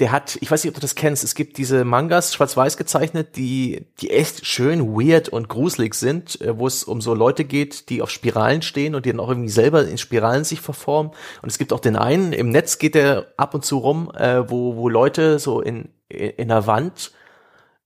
Der 0.00 0.10
hat, 0.10 0.36
ich 0.40 0.50
weiß 0.50 0.64
nicht, 0.64 0.70
ob 0.70 0.74
du 0.74 0.80
das 0.80 0.96
kennst, 0.96 1.22
es 1.22 1.36
gibt 1.36 1.56
diese 1.56 1.84
Mangas, 1.84 2.34
schwarz-weiß 2.34 2.76
gezeichnet, 2.76 3.36
die, 3.36 3.86
die 4.00 4.10
echt 4.10 4.44
schön 4.44 4.94
weird 4.94 5.28
und 5.28 5.48
gruselig 5.48 5.94
sind, 5.94 6.40
äh, 6.40 6.58
wo 6.58 6.66
es 6.66 6.82
um 6.82 7.00
so 7.00 7.14
Leute 7.14 7.44
geht, 7.44 7.90
die 7.90 8.02
auf 8.02 8.10
Spiralen 8.10 8.62
stehen 8.62 8.94
und 8.94 9.06
die 9.06 9.10
dann 9.10 9.20
auch 9.20 9.28
irgendwie 9.28 9.50
selber 9.50 9.86
in 9.86 9.98
Spiralen 9.98 10.44
sich 10.44 10.60
verformen. 10.60 11.12
Und 11.42 11.48
es 11.48 11.58
gibt 11.58 11.72
auch 11.72 11.80
den 11.80 11.96
einen, 11.96 12.32
im 12.32 12.50
Netz 12.50 12.78
geht 12.78 12.96
der 12.96 13.32
ab 13.36 13.54
und 13.54 13.64
zu 13.64 13.78
rum, 13.78 14.10
äh, 14.14 14.48
wo, 14.50 14.76
wo 14.76 14.88
Leute 14.88 15.38
so 15.38 15.60
in, 15.60 15.90
in 16.08 16.48
der 16.48 16.66
Wand 16.66 17.12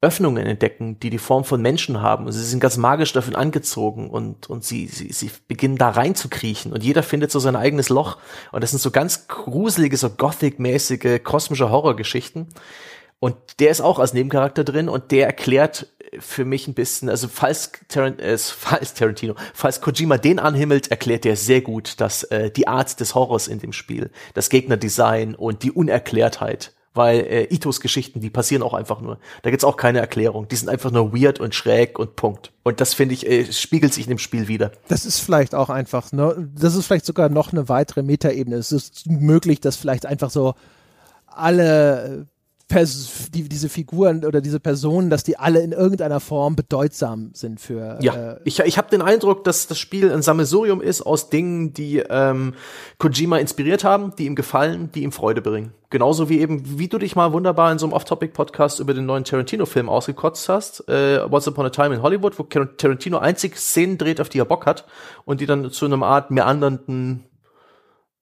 Öffnungen 0.00 0.46
entdecken, 0.46 1.00
die 1.00 1.10
die 1.10 1.18
Form 1.18 1.44
von 1.44 1.60
Menschen 1.60 2.00
haben. 2.00 2.26
Und 2.26 2.32
sie 2.32 2.44
sind 2.44 2.60
ganz 2.60 2.76
magisch 2.76 3.12
davon 3.12 3.34
angezogen 3.34 4.10
und, 4.10 4.48
und 4.48 4.64
sie, 4.64 4.86
sie, 4.86 5.12
sie 5.12 5.30
beginnen 5.48 5.76
da 5.76 5.90
reinzukriechen 5.90 6.72
und 6.72 6.84
jeder 6.84 7.02
findet 7.02 7.32
so 7.32 7.40
sein 7.40 7.56
eigenes 7.56 7.88
Loch. 7.88 8.18
Und 8.52 8.62
das 8.62 8.70
sind 8.70 8.80
so 8.80 8.92
ganz 8.92 9.26
gruselige, 9.26 9.96
so 9.96 10.10
Gothic-mäßige, 10.10 11.22
kosmische 11.24 11.70
Horrorgeschichten. 11.70 12.46
Und 13.18 13.34
der 13.58 13.70
ist 13.70 13.80
auch 13.80 13.98
als 13.98 14.12
Nebencharakter 14.14 14.62
drin 14.62 14.88
und 14.88 15.10
der 15.10 15.26
erklärt 15.26 15.88
für 16.20 16.44
mich 16.44 16.68
ein 16.68 16.74
bisschen, 16.74 17.08
also 17.08 17.28
falls, 17.28 17.72
Tarant 17.88 18.20
äh, 18.20 18.38
falls 18.38 18.94
Tarantino, 18.94 19.34
falls 19.52 19.80
Kojima 19.80 20.16
den 20.16 20.38
anhimmelt, 20.38 20.90
erklärt 20.90 21.26
er 21.26 21.36
sehr 21.36 21.60
gut, 21.60 22.00
dass 22.00 22.22
äh, 22.24 22.50
die 22.50 22.68
Art 22.68 23.00
des 23.00 23.14
Horrors 23.14 23.48
in 23.48 23.58
dem 23.58 23.72
Spiel, 23.72 24.10
das 24.34 24.48
Gegnerdesign 24.48 25.34
und 25.34 25.64
die 25.64 25.72
Unerklärtheit 25.72 26.72
weil 26.98 27.20
äh, 27.20 27.54
Itos 27.54 27.80
Geschichten, 27.80 28.20
die 28.20 28.28
passieren 28.28 28.62
auch 28.62 28.74
einfach 28.74 29.00
nur. 29.00 29.18
Da 29.42 29.48
gibt's 29.48 29.64
auch 29.64 29.78
keine 29.78 30.00
Erklärung. 30.00 30.48
Die 30.48 30.56
sind 30.56 30.68
einfach 30.68 30.90
nur 30.90 31.14
weird 31.14 31.40
und 31.40 31.54
schräg 31.54 31.98
und 31.98 32.16
Punkt. 32.16 32.52
Und 32.64 32.82
das 32.82 32.92
finde 32.92 33.14
ich, 33.14 33.26
äh, 33.26 33.50
spiegelt 33.50 33.94
sich 33.94 34.04
in 34.04 34.10
dem 34.10 34.18
Spiel 34.18 34.48
wieder. 34.48 34.72
Das 34.88 35.06
ist 35.06 35.20
vielleicht 35.20 35.54
auch 35.54 35.70
einfach, 35.70 36.12
ne, 36.12 36.50
das 36.54 36.74
ist 36.74 36.84
vielleicht 36.84 37.06
sogar 37.06 37.30
noch 37.30 37.52
eine 37.52 37.70
weitere 37.70 38.02
Metaebene. 38.02 38.56
Es 38.56 38.72
ist 38.72 39.06
möglich, 39.06 39.60
dass 39.60 39.76
vielleicht 39.76 40.04
einfach 40.04 40.28
so 40.28 40.54
alle 41.26 42.26
Pers 42.68 43.30
die, 43.32 43.48
diese 43.48 43.68
Figuren 43.68 44.24
oder 44.24 44.40
diese 44.40 44.60
Personen, 44.60 45.10
dass 45.10 45.24
die 45.24 45.38
alle 45.38 45.60
in 45.60 45.72
irgendeiner 45.72 46.20
Form 46.20 46.54
bedeutsam 46.54 47.30
sind 47.32 47.60
für. 47.60 47.98
Ja, 48.00 48.32
äh, 48.32 48.40
ich, 48.44 48.60
ich 48.60 48.78
habe 48.78 48.90
den 48.90 49.02
Eindruck, 49.02 49.44
dass 49.44 49.66
das 49.66 49.78
Spiel 49.78 50.12
ein 50.12 50.22
Sammelsurium 50.22 50.82
ist 50.82 51.02
aus 51.02 51.30
Dingen, 51.30 51.72
die 51.72 51.98
ähm, 51.98 52.54
Kojima 52.98 53.38
inspiriert 53.38 53.84
haben, 53.84 54.12
die 54.16 54.26
ihm 54.26 54.34
gefallen, 54.34 54.90
die 54.94 55.02
ihm 55.02 55.12
Freude 55.12 55.40
bringen. 55.40 55.72
Genauso 55.90 56.28
wie 56.28 56.38
eben, 56.38 56.78
wie 56.78 56.88
du 56.88 56.98
dich 56.98 57.16
mal 57.16 57.32
wunderbar 57.32 57.72
in 57.72 57.78
so 57.78 57.86
einem 57.86 57.94
Off-Topic-Podcast 57.94 58.78
über 58.78 58.92
den 58.92 59.06
neuen 59.06 59.24
Tarantino-Film 59.24 59.88
ausgekotzt 59.88 60.50
hast, 60.50 60.86
äh, 60.86 61.20
Once 61.30 61.48
Upon 61.48 61.64
a 61.64 61.70
Time 61.70 61.94
in 61.94 62.02
Hollywood, 62.02 62.38
wo 62.38 62.42
Tarantino 62.42 63.16
einzig 63.18 63.56
Szenen 63.56 63.96
dreht, 63.96 64.20
auf 64.20 64.28
die 64.28 64.38
er 64.38 64.44
Bock 64.44 64.66
hat 64.66 64.84
und 65.24 65.40
die 65.40 65.46
dann 65.46 65.70
zu 65.70 65.86
einem 65.86 66.02
Art 66.02 66.30
meandernden 66.30 67.24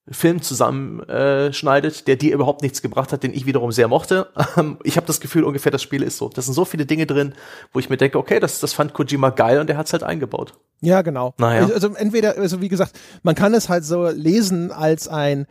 Film 0.09 0.41
zusammenschneidet, 0.41 2.07
der 2.07 2.16
dir 2.16 2.33
überhaupt 2.33 2.62
nichts 2.62 2.81
gebracht 2.81 3.12
hat, 3.12 3.23
den 3.23 3.35
ich 3.35 3.47
wiederum 3.47 3.73
sehr 3.73 3.89
mochte. 3.89 4.28
Ähm, 4.57 4.78
ich 4.85 4.97
habe 4.97 5.07
das 5.07 5.20
Gefühl, 5.20 5.45
ungefähr 5.45 5.73
das 5.73 5.83
Spiel 5.83 6.03
ist 6.03 6.19
so. 6.19 6.28
Da 6.28 6.41
sind 6.41 6.55
so 6.55 6.65
viele 6.65 6.87
Dinge 6.87 7.07
drin, 7.07 7.35
wo 7.73 7.78
ich 7.78 7.91
mir 7.91 7.97
denke, 7.97 8.19
okay, 8.19 8.39
das, 8.39 8.61
das 8.61 8.73
fand 8.73 8.95
Kojima 8.95 9.31
geil 9.31 9.59
und 9.61 9.69
der 9.69 9.77
hat's 9.77 9.93
halt 9.93 10.03
eingebaut. 10.03 10.55
Ja, 10.81 11.03
genau. 11.03 11.35
Naja. 11.39 11.62
Also, 11.62 11.74
also 11.74 11.95
entweder, 11.95 12.37
also 12.39 12.61
wie 12.61 12.69
gesagt, 12.69 12.93
man 13.23 13.35
kann 13.35 13.55
es 13.55 13.69
halt 13.69 13.85
so 13.85 14.09
lesen 14.09 14.70
als 14.70 15.09
ein, 15.09 15.47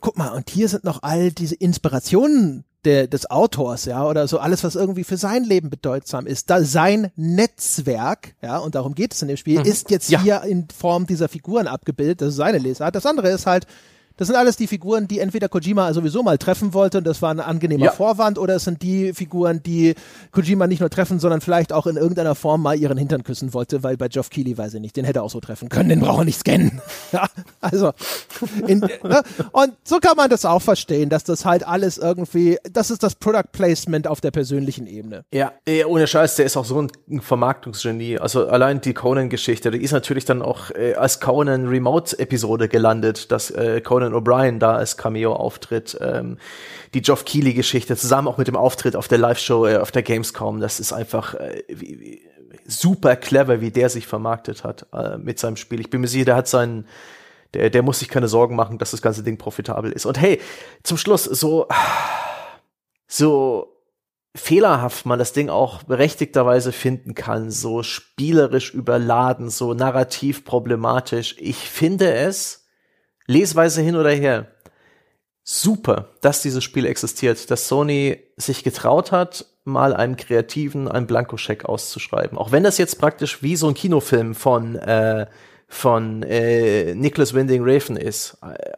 guck 0.00 0.18
mal, 0.18 0.30
und 0.30 0.50
hier 0.50 0.68
sind 0.68 0.84
noch 0.84 1.02
all 1.02 1.30
diese 1.30 1.54
Inspirationen 1.54 2.64
der, 2.84 3.06
des 3.06 3.30
Autors, 3.30 3.84
ja, 3.84 4.06
oder 4.06 4.28
so 4.28 4.38
alles, 4.38 4.64
was 4.64 4.74
irgendwie 4.74 5.04
für 5.04 5.16
sein 5.16 5.44
Leben 5.44 5.70
bedeutsam 5.70 6.26
ist. 6.26 6.50
Da 6.50 6.62
sein 6.62 7.10
Netzwerk, 7.16 8.34
ja, 8.42 8.58
und 8.58 8.74
darum 8.74 8.94
geht 8.94 9.14
es 9.14 9.22
in 9.22 9.28
dem 9.28 9.36
Spiel, 9.36 9.60
mhm. 9.60 9.66
ist 9.66 9.90
jetzt 9.90 10.10
ja. 10.10 10.20
hier 10.20 10.42
in 10.42 10.68
Form 10.68 11.06
dieser 11.06 11.28
Figuren 11.28 11.66
abgebildet. 11.66 12.20
Das 12.20 12.28
ist 12.30 12.36
seine 12.36 12.58
Lesart. 12.58 12.94
Das 12.94 13.06
andere 13.06 13.30
ist 13.30 13.46
halt, 13.46 13.66
das 14.16 14.28
sind 14.28 14.36
alles 14.36 14.56
die 14.56 14.66
Figuren, 14.66 15.08
die 15.08 15.18
entweder 15.18 15.48
Kojima 15.48 15.92
sowieso 15.92 16.22
mal 16.22 16.38
treffen 16.38 16.72
wollte 16.72 16.98
und 16.98 17.06
das 17.06 17.20
war 17.22 17.30
ein 17.30 17.40
angenehmer 17.40 17.86
ja. 17.86 17.92
Vorwand, 17.92 18.38
oder 18.38 18.56
es 18.56 18.64
sind 18.64 18.82
die 18.82 19.12
Figuren, 19.12 19.62
die 19.62 19.94
Kojima 20.30 20.66
nicht 20.66 20.80
nur 20.80 20.90
treffen, 20.90 21.18
sondern 21.18 21.40
vielleicht 21.40 21.72
auch 21.72 21.86
in 21.86 21.96
irgendeiner 21.96 22.34
Form 22.34 22.62
mal 22.62 22.78
ihren 22.78 22.96
Hintern 22.96 23.24
küssen 23.24 23.54
wollte, 23.54 23.82
weil 23.82 23.96
bei 23.96 24.08
Geoff 24.08 24.30
Keighley 24.30 24.56
weiß 24.56 24.74
ich 24.74 24.80
nicht, 24.80 24.96
den 24.96 25.04
hätte 25.04 25.20
er 25.20 25.22
auch 25.24 25.30
so 25.30 25.40
treffen 25.40 25.68
können, 25.68 25.88
den 25.88 26.00
braucht 26.00 26.20
er 26.20 26.24
nicht 26.24 26.38
scannen. 26.38 26.80
ja, 27.12 27.26
also 27.60 27.92
in, 28.66 28.80
ne? 28.80 29.22
und 29.52 29.72
so 29.82 29.98
kann 29.98 30.16
man 30.16 30.30
das 30.30 30.44
auch 30.44 30.62
verstehen, 30.62 31.08
dass 31.08 31.24
das 31.24 31.44
halt 31.44 31.66
alles 31.66 31.98
irgendwie, 31.98 32.58
das 32.70 32.90
ist 32.90 33.02
das 33.02 33.16
Product 33.16 33.50
Placement 33.52 34.06
auf 34.06 34.20
der 34.20 34.30
persönlichen 34.30 34.86
Ebene. 34.86 35.24
Ja, 35.32 35.52
ohne 35.86 36.06
Scheiß, 36.06 36.36
der 36.36 36.46
ist 36.46 36.56
auch 36.56 36.64
so 36.64 36.80
ein 36.80 37.20
Vermarktungsgenie. 37.20 38.18
Also 38.18 38.46
allein 38.46 38.80
die 38.80 38.94
Conan-Geschichte, 38.94 39.70
die 39.70 39.82
ist 39.82 39.92
natürlich 39.92 40.24
dann 40.24 40.42
auch 40.42 40.70
äh, 40.70 40.94
als 40.94 41.20
Conan 41.20 41.66
Remote-Episode 41.66 42.68
gelandet, 42.68 43.32
dass 43.32 43.50
äh, 43.50 43.80
Conan 43.80 44.03
Conan 44.04 44.14
O'Brien 44.14 44.58
da 44.58 44.76
als 44.76 44.96
Cameo-Auftritt, 44.96 45.98
ähm, 46.00 46.38
die 46.92 47.02
Geoff 47.02 47.24
Keighley-Geschichte, 47.24 47.96
zusammen 47.96 48.28
auch 48.28 48.38
mit 48.38 48.48
dem 48.48 48.56
Auftritt 48.56 48.96
auf 48.96 49.08
der 49.08 49.18
Live-Show, 49.18 49.66
äh, 49.66 49.76
auf 49.78 49.90
der 49.90 50.02
Gamescom, 50.02 50.60
das 50.60 50.80
ist 50.80 50.92
einfach 50.92 51.34
äh, 51.34 51.62
wie, 51.68 52.00
wie, 52.00 52.22
super 52.66 53.16
clever, 53.16 53.60
wie 53.60 53.70
der 53.70 53.88
sich 53.88 54.06
vermarktet 54.06 54.64
hat 54.64 54.86
äh, 54.92 55.18
mit 55.18 55.38
seinem 55.38 55.56
Spiel. 55.56 55.80
Ich 55.80 55.90
bin 55.90 56.00
mir 56.00 56.08
sicher, 56.08 56.24
der 56.24 56.36
hat 56.36 56.48
seinen 56.48 56.86
Der, 57.52 57.70
der 57.70 57.82
muss 57.82 58.00
sich 58.00 58.08
keine 58.08 58.26
Sorgen 58.26 58.56
machen, 58.56 58.78
dass 58.78 58.90
das 58.90 59.02
ganze 59.02 59.22
Ding 59.22 59.38
profitabel 59.38 59.92
ist. 59.92 60.06
Und 60.06 60.20
hey, 60.20 60.40
zum 60.82 60.98
Schluss, 60.98 61.24
so, 61.24 61.68
so 63.06 63.74
fehlerhaft 64.34 65.06
man 65.06 65.18
das 65.18 65.32
Ding 65.32 65.48
auch 65.48 65.84
berechtigterweise 65.84 66.72
finden 66.72 67.14
kann, 67.14 67.50
so 67.50 67.82
spielerisch 67.82 68.74
überladen, 68.74 69.50
so 69.50 69.74
narrativ 69.74 70.44
problematisch. 70.44 71.36
Ich 71.38 71.58
finde 71.70 72.12
es, 72.12 72.63
Lesweise 73.26 73.82
hin 73.82 73.96
oder 73.96 74.10
her, 74.10 74.46
super, 75.42 76.10
dass 76.20 76.42
dieses 76.42 76.64
Spiel 76.64 76.86
existiert, 76.86 77.50
dass 77.50 77.68
Sony 77.68 78.18
sich 78.36 78.64
getraut 78.64 79.12
hat, 79.12 79.46
mal 79.64 79.94
einem 79.94 80.16
Kreativen 80.16 80.88
einen 80.88 81.06
Blankoscheck 81.06 81.64
auszuschreiben. 81.64 82.36
Auch 82.36 82.52
wenn 82.52 82.64
das 82.64 82.78
jetzt 82.78 82.98
praktisch 82.98 83.42
wie 83.42 83.56
so 83.56 83.68
ein 83.68 83.74
Kinofilm 83.74 84.34
von, 84.34 84.76
äh, 84.76 85.26
von 85.68 86.22
äh, 86.22 86.94
Nicholas 86.94 87.34
Winding 87.34 87.62
Raven 87.64 87.96
ist. 87.96 88.38
Äh, 88.42 88.72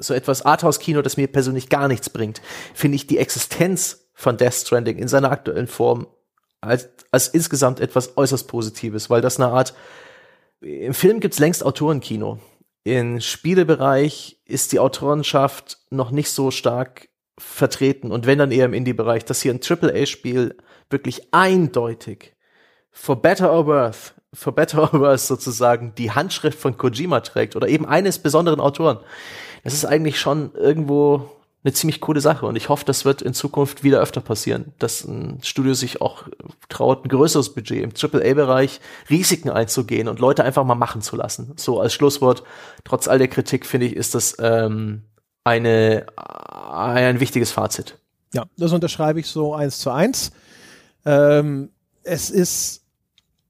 so 0.00 0.14
etwas 0.14 0.42
Arthouse-Kino, 0.42 1.00
das 1.00 1.16
mir 1.16 1.28
persönlich 1.28 1.68
gar 1.68 1.86
nichts 1.86 2.10
bringt, 2.10 2.42
finde 2.74 2.96
ich 2.96 3.06
die 3.06 3.18
Existenz 3.18 4.08
von 4.14 4.36
Death 4.36 4.54
Stranding 4.54 4.98
in 4.98 5.08
seiner 5.08 5.30
aktuellen 5.30 5.68
Form 5.68 6.08
als, 6.60 6.88
als 7.12 7.28
insgesamt 7.28 7.80
etwas 7.80 8.16
äußerst 8.16 8.48
Positives, 8.48 9.10
weil 9.10 9.20
das 9.20 9.38
eine 9.38 9.52
Art, 9.52 9.74
im 10.60 10.94
Film 10.94 11.20
gibt's 11.20 11.38
längst 11.38 11.64
Autorenkino. 11.64 12.40
Im 12.86 13.20
Spielebereich 13.20 14.38
ist 14.44 14.70
die 14.70 14.78
Autorenschaft 14.78 15.78
noch 15.90 16.12
nicht 16.12 16.30
so 16.30 16.52
stark 16.52 17.08
vertreten 17.36 18.12
und 18.12 18.26
wenn 18.26 18.38
dann 18.38 18.52
eher 18.52 18.66
im 18.66 18.74
Indie-Bereich, 18.74 19.24
dass 19.24 19.42
hier 19.42 19.52
ein 19.52 19.58
AAA-Spiel 19.60 20.56
wirklich 20.88 21.34
eindeutig 21.34 22.36
for 22.92 23.20
better 23.20 23.52
or 23.52 23.66
worse, 23.66 24.12
for 24.32 24.54
better 24.54 24.82
or 24.84 25.00
worse 25.00 25.26
sozusagen 25.26 25.96
die 25.96 26.12
Handschrift 26.12 26.60
von 26.60 26.76
Kojima 26.76 27.22
trägt 27.22 27.56
oder 27.56 27.66
eben 27.66 27.86
eines 27.86 28.20
besonderen 28.20 28.60
Autoren. 28.60 29.00
Das 29.64 29.74
ist 29.74 29.84
eigentlich 29.84 30.20
schon 30.20 30.54
irgendwo 30.54 31.28
eine 31.66 31.72
ziemlich 31.72 32.00
coole 32.00 32.20
Sache 32.20 32.46
und 32.46 32.54
ich 32.54 32.68
hoffe, 32.68 32.84
das 32.84 33.04
wird 33.04 33.22
in 33.22 33.34
Zukunft 33.34 33.82
wieder 33.82 33.98
öfter 33.98 34.20
passieren, 34.20 34.72
dass 34.78 35.04
ein 35.04 35.40
Studio 35.42 35.74
sich 35.74 36.00
auch 36.00 36.28
traut, 36.68 37.04
ein 37.04 37.08
größeres 37.08 37.54
Budget 37.54 37.82
im 37.82 37.90
AAA-Bereich 37.90 38.80
Risiken 39.10 39.50
einzugehen 39.50 40.06
und 40.06 40.20
Leute 40.20 40.44
einfach 40.44 40.64
mal 40.64 40.76
machen 40.76 41.02
zu 41.02 41.16
lassen. 41.16 41.54
So 41.56 41.80
als 41.80 41.92
Schlusswort, 41.92 42.44
trotz 42.84 43.08
all 43.08 43.18
der 43.18 43.26
Kritik 43.26 43.66
finde 43.66 43.86
ich, 43.86 43.96
ist 43.96 44.14
das 44.14 44.36
ähm, 44.38 45.02
eine, 45.42 46.06
ein 46.16 47.18
wichtiges 47.18 47.50
Fazit. 47.50 47.98
Ja, 48.32 48.44
das 48.56 48.72
unterschreibe 48.72 49.18
ich 49.18 49.26
so 49.26 49.52
eins 49.52 49.80
zu 49.80 49.90
eins. 49.90 50.30
Ähm, 51.04 51.70
es 52.04 52.30
ist 52.30 52.84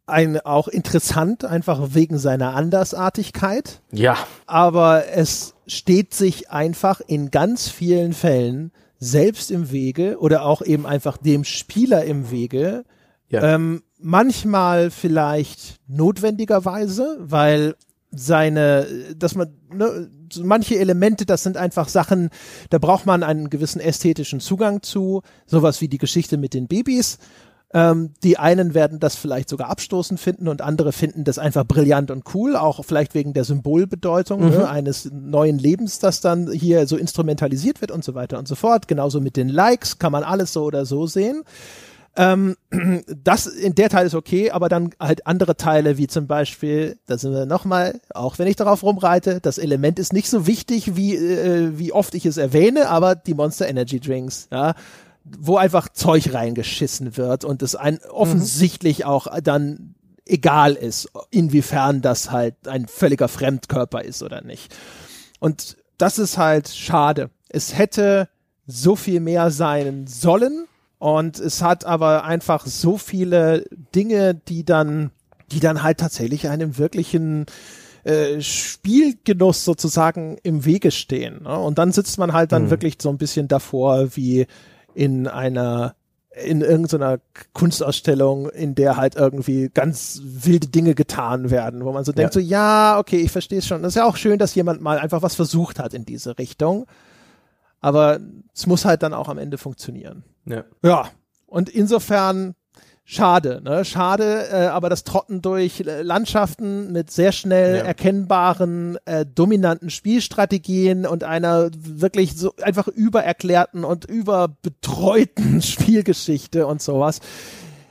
ein, 0.06 0.40
auch 0.40 0.68
interessant, 0.68 1.44
einfach 1.44 1.88
wegen 1.90 2.16
seiner 2.16 2.54
Andersartigkeit. 2.54 3.82
Ja. 3.92 4.16
Aber 4.46 5.06
es 5.08 5.55
steht 5.66 6.14
sich 6.14 6.50
einfach 6.50 7.00
in 7.00 7.30
ganz 7.30 7.68
vielen 7.68 8.12
Fällen 8.12 8.72
selbst 8.98 9.50
im 9.50 9.70
Wege 9.70 10.18
oder 10.20 10.44
auch 10.44 10.62
eben 10.62 10.86
einfach 10.86 11.16
dem 11.16 11.44
Spieler 11.44 12.04
im 12.04 12.30
Wege. 12.30 12.84
Ja. 13.28 13.54
Ähm, 13.54 13.82
manchmal 13.98 14.90
vielleicht 14.90 15.76
notwendigerweise, 15.88 17.18
weil 17.20 17.74
seine, 18.10 18.86
dass 19.16 19.34
man, 19.34 19.52
ne, 19.72 20.08
manche 20.42 20.78
Elemente, 20.78 21.26
das 21.26 21.42
sind 21.42 21.56
einfach 21.56 21.88
Sachen, 21.88 22.30
da 22.70 22.78
braucht 22.78 23.04
man 23.06 23.22
einen 23.22 23.50
gewissen 23.50 23.80
ästhetischen 23.80 24.40
Zugang 24.40 24.82
zu, 24.82 25.22
sowas 25.46 25.80
wie 25.80 25.88
die 25.88 25.98
Geschichte 25.98 26.36
mit 26.36 26.54
den 26.54 26.68
Babys. 26.68 27.18
Ähm, 27.76 28.14
die 28.22 28.38
einen 28.38 28.72
werden 28.72 29.00
das 29.00 29.16
vielleicht 29.16 29.50
sogar 29.50 29.68
abstoßend 29.68 30.18
finden 30.18 30.48
und 30.48 30.62
andere 30.62 30.92
finden 30.92 31.24
das 31.24 31.38
einfach 31.38 31.66
brillant 31.66 32.10
und 32.10 32.24
cool, 32.32 32.56
auch 32.56 32.82
vielleicht 32.82 33.14
wegen 33.14 33.34
der 33.34 33.44
Symbolbedeutung 33.44 34.40
ne, 34.40 34.46
mhm. 34.46 34.52
ne, 34.52 34.68
eines 34.70 35.10
neuen 35.12 35.58
Lebens, 35.58 35.98
das 35.98 36.22
dann 36.22 36.50
hier 36.50 36.86
so 36.86 36.96
instrumentalisiert 36.96 37.82
wird 37.82 37.90
und 37.90 38.02
so 38.02 38.14
weiter 38.14 38.38
und 38.38 38.48
so 38.48 38.54
fort. 38.54 38.88
Genauso 38.88 39.20
mit 39.20 39.36
den 39.36 39.50
Likes 39.50 39.98
kann 39.98 40.10
man 40.10 40.24
alles 40.24 40.54
so 40.54 40.64
oder 40.64 40.86
so 40.86 41.06
sehen. 41.06 41.42
Ähm, 42.16 42.56
das 43.22 43.46
in 43.46 43.74
der 43.74 43.90
Teil 43.90 44.06
ist 44.06 44.14
okay, 44.14 44.52
aber 44.52 44.70
dann 44.70 44.94
halt 44.98 45.26
andere 45.26 45.58
Teile, 45.58 45.98
wie 45.98 46.06
zum 46.06 46.26
Beispiel, 46.26 46.96
da 47.04 47.18
sind 47.18 47.34
wir 47.34 47.44
nochmal, 47.44 48.00
auch 48.14 48.38
wenn 48.38 48.48
ich 48.48 48.56
darauf 48.56 48.84
rumreite, 48.84 49.40
das 49.42 49.58
Element 49.58 49.98
ist 49.98 50.14
nicht 50.14 50.30
so 50.30 50.46
wichtig, 50.46 50.96
wie, 50.96 51.14
äh, 51.14 51.78
wie 51.78 51.92
oft 51.92 52.14
ich 52.14 52.24
es 52.24 52.38
erwähne, 52.38 52.88
aber 52.88 53.16
die 53.16 53.34
Monster 53.34 53.68
Energy 53.68 54.00
Drinks, 54.00 54.48
ja, 54.50 54.74
wo 55.38 55.56
einfach 55.56 55.88
Zeug 55.88 56.32
reingeschissen 56.32 57.16
wird 57.16 57.44
und 57.44 57.62
es 57.62 57.74
ein 57.74 57.98
offensichtlich 58.10 59.00
mhm. 59.00 59.04
auch 59.04 59.40
dann 59.40 59.94
egal 60.24 60.74
ist, 60.74 61.08
inwiefern 61.30 62.02
das 62.02 62.30
halt 62.30 62.54
ein 62.66 62.88
völliger 62.88 63.28
Fremdkörper 63.28 64.02
ist 64.02 64.22
oder 64.22 64.42
nicht. 64.42 64.74
Und 65.38 65.76
das 65.98 66.18
ist 66.18 66.36
halt 66.36 66.68
schade. 66.68 67.30
Es 67.48 67.78
hätte 67.78 68.28
so 68.66 68.96
viel 68.96 69.20
mehr 69.20 69.50
sein 69.50 70.06
sollen 70.06 70.66
und 70.98 71.38
es 71.38 71.62
hat 71.62 71.84
aber 71.84 72.24
einfach 72.24 72.66
so 72.66 72.98
viele 72.98 73.64
Dinge, 73.94 74.34
die 74.34 74.64
dann, 74.64 75.10
die 75.52 75.60
dann 75.60 75.82
halt 75.82 75.98
tatsächlich 75.98 76.48
einem 76.48 76.76
wirklichen 76.78 77.46
äh, 78.04 78.40
Spielgenuss 78.40 79.64
sozusagen 79.64 80.38
im 80.42 80.64
Wege 80.64 80.90
stehen. 80.90 81.42
Ne? 81.44 81.56
Und 81.58 81.78
dann 81.78 81.92
sitzt 81.92 82.18
man 82.18 82.32
halt 82.32 82.52
dann 82.52 82.64
mhm. 82.64 82.70
wirklich 82.70 82.96
so 83.00 83.08
ein 83.08 83.18
bisschen 83.18 83.46
davor 83.46 84.16
wie 84.16 84.46
in 84.96 85.28
einer 85.28 85.94
in 86.42 86.60
irgendeiner 86.60 87.18
Kunstausstellung, 87.54 88.50
in 88.50 88.74
der 88.74 88.96
halt 88.98 89.14
irgendwie 89.14 89.70
ganz 89.72 90.20
wilde 90.22 90.68
Dinge 90.68 90.94
getan 90.94 91.50
werden, 91.50 91.84
wo 91.84 91.92
man 91.92 92.04
so 92.04 92.12
denkt, 92.12 92.34
ja. 92.34 92.40
so 92.40 92.46
ja, 92.46 92.98
okay, 92.98 93.16
ich 93.18 93.32
verstehe 93.32 93.60
es 93.60 93.66
schon. 93.66 93.82
Das 93.82 93.92
ist 93.92 93.96
ja 93.96 94.04
auch 94.04 94.16
schön, 94.16 94.38
dass 94.38 94.54
jemand 94.54 94.82
mal 94.82 94.98
einfach 94.98 95.22
was 95.22 95.34
versucht 95.34 95.78
hat 95.78 95.94
in 95.94 96.04
diese 96.04 96.38
Richtung. 96.38 96.86
Aber 97.80 98.20
es 98.54 98.66
muss 98.66 98.84
halt 98.84 99.02
dann 99.02 99.14
auch 99.14 99.28
am 99.28 99.38
Ende 99.38 99.56
funktionieren. 99.56 100.24
Ja. 100.44 100.64
Ja. 100.82 101.08
Und 101.46 101.70
insofern 101.70 102.54
schade, 103.06 103.62
ne? 103.64 103.84
Schade, 103.84 104.48
äh, 104.50 104.66
aber 104.66 104.90
das 104.90 105.04
Trotten 105.04 105.40
durch 105.40 105.82
Landschaften 105.86 106.92
mit 106.92 107.10
sehr 107.10 107.32
schnell 107.32 107.76
ja. 107.76 107.82
erkennbaren, 107.84 108.98
äh, 109.06 109.24
dominanten 109.24 109.88
Spielstrategien 109.88 111.06
und 111.06 111.24
einer 111.24 111.70
wirklich 111.72 112.36
so 112.36 112.52
einfach 112.60 112.88
übererklärten 112.88 113.84
und 113.84 114.04
überbetreuten 114.04 115.62
Spielgeschichte 115.62 116.66
und 116.66 116.82
sowas. 116.82 117.20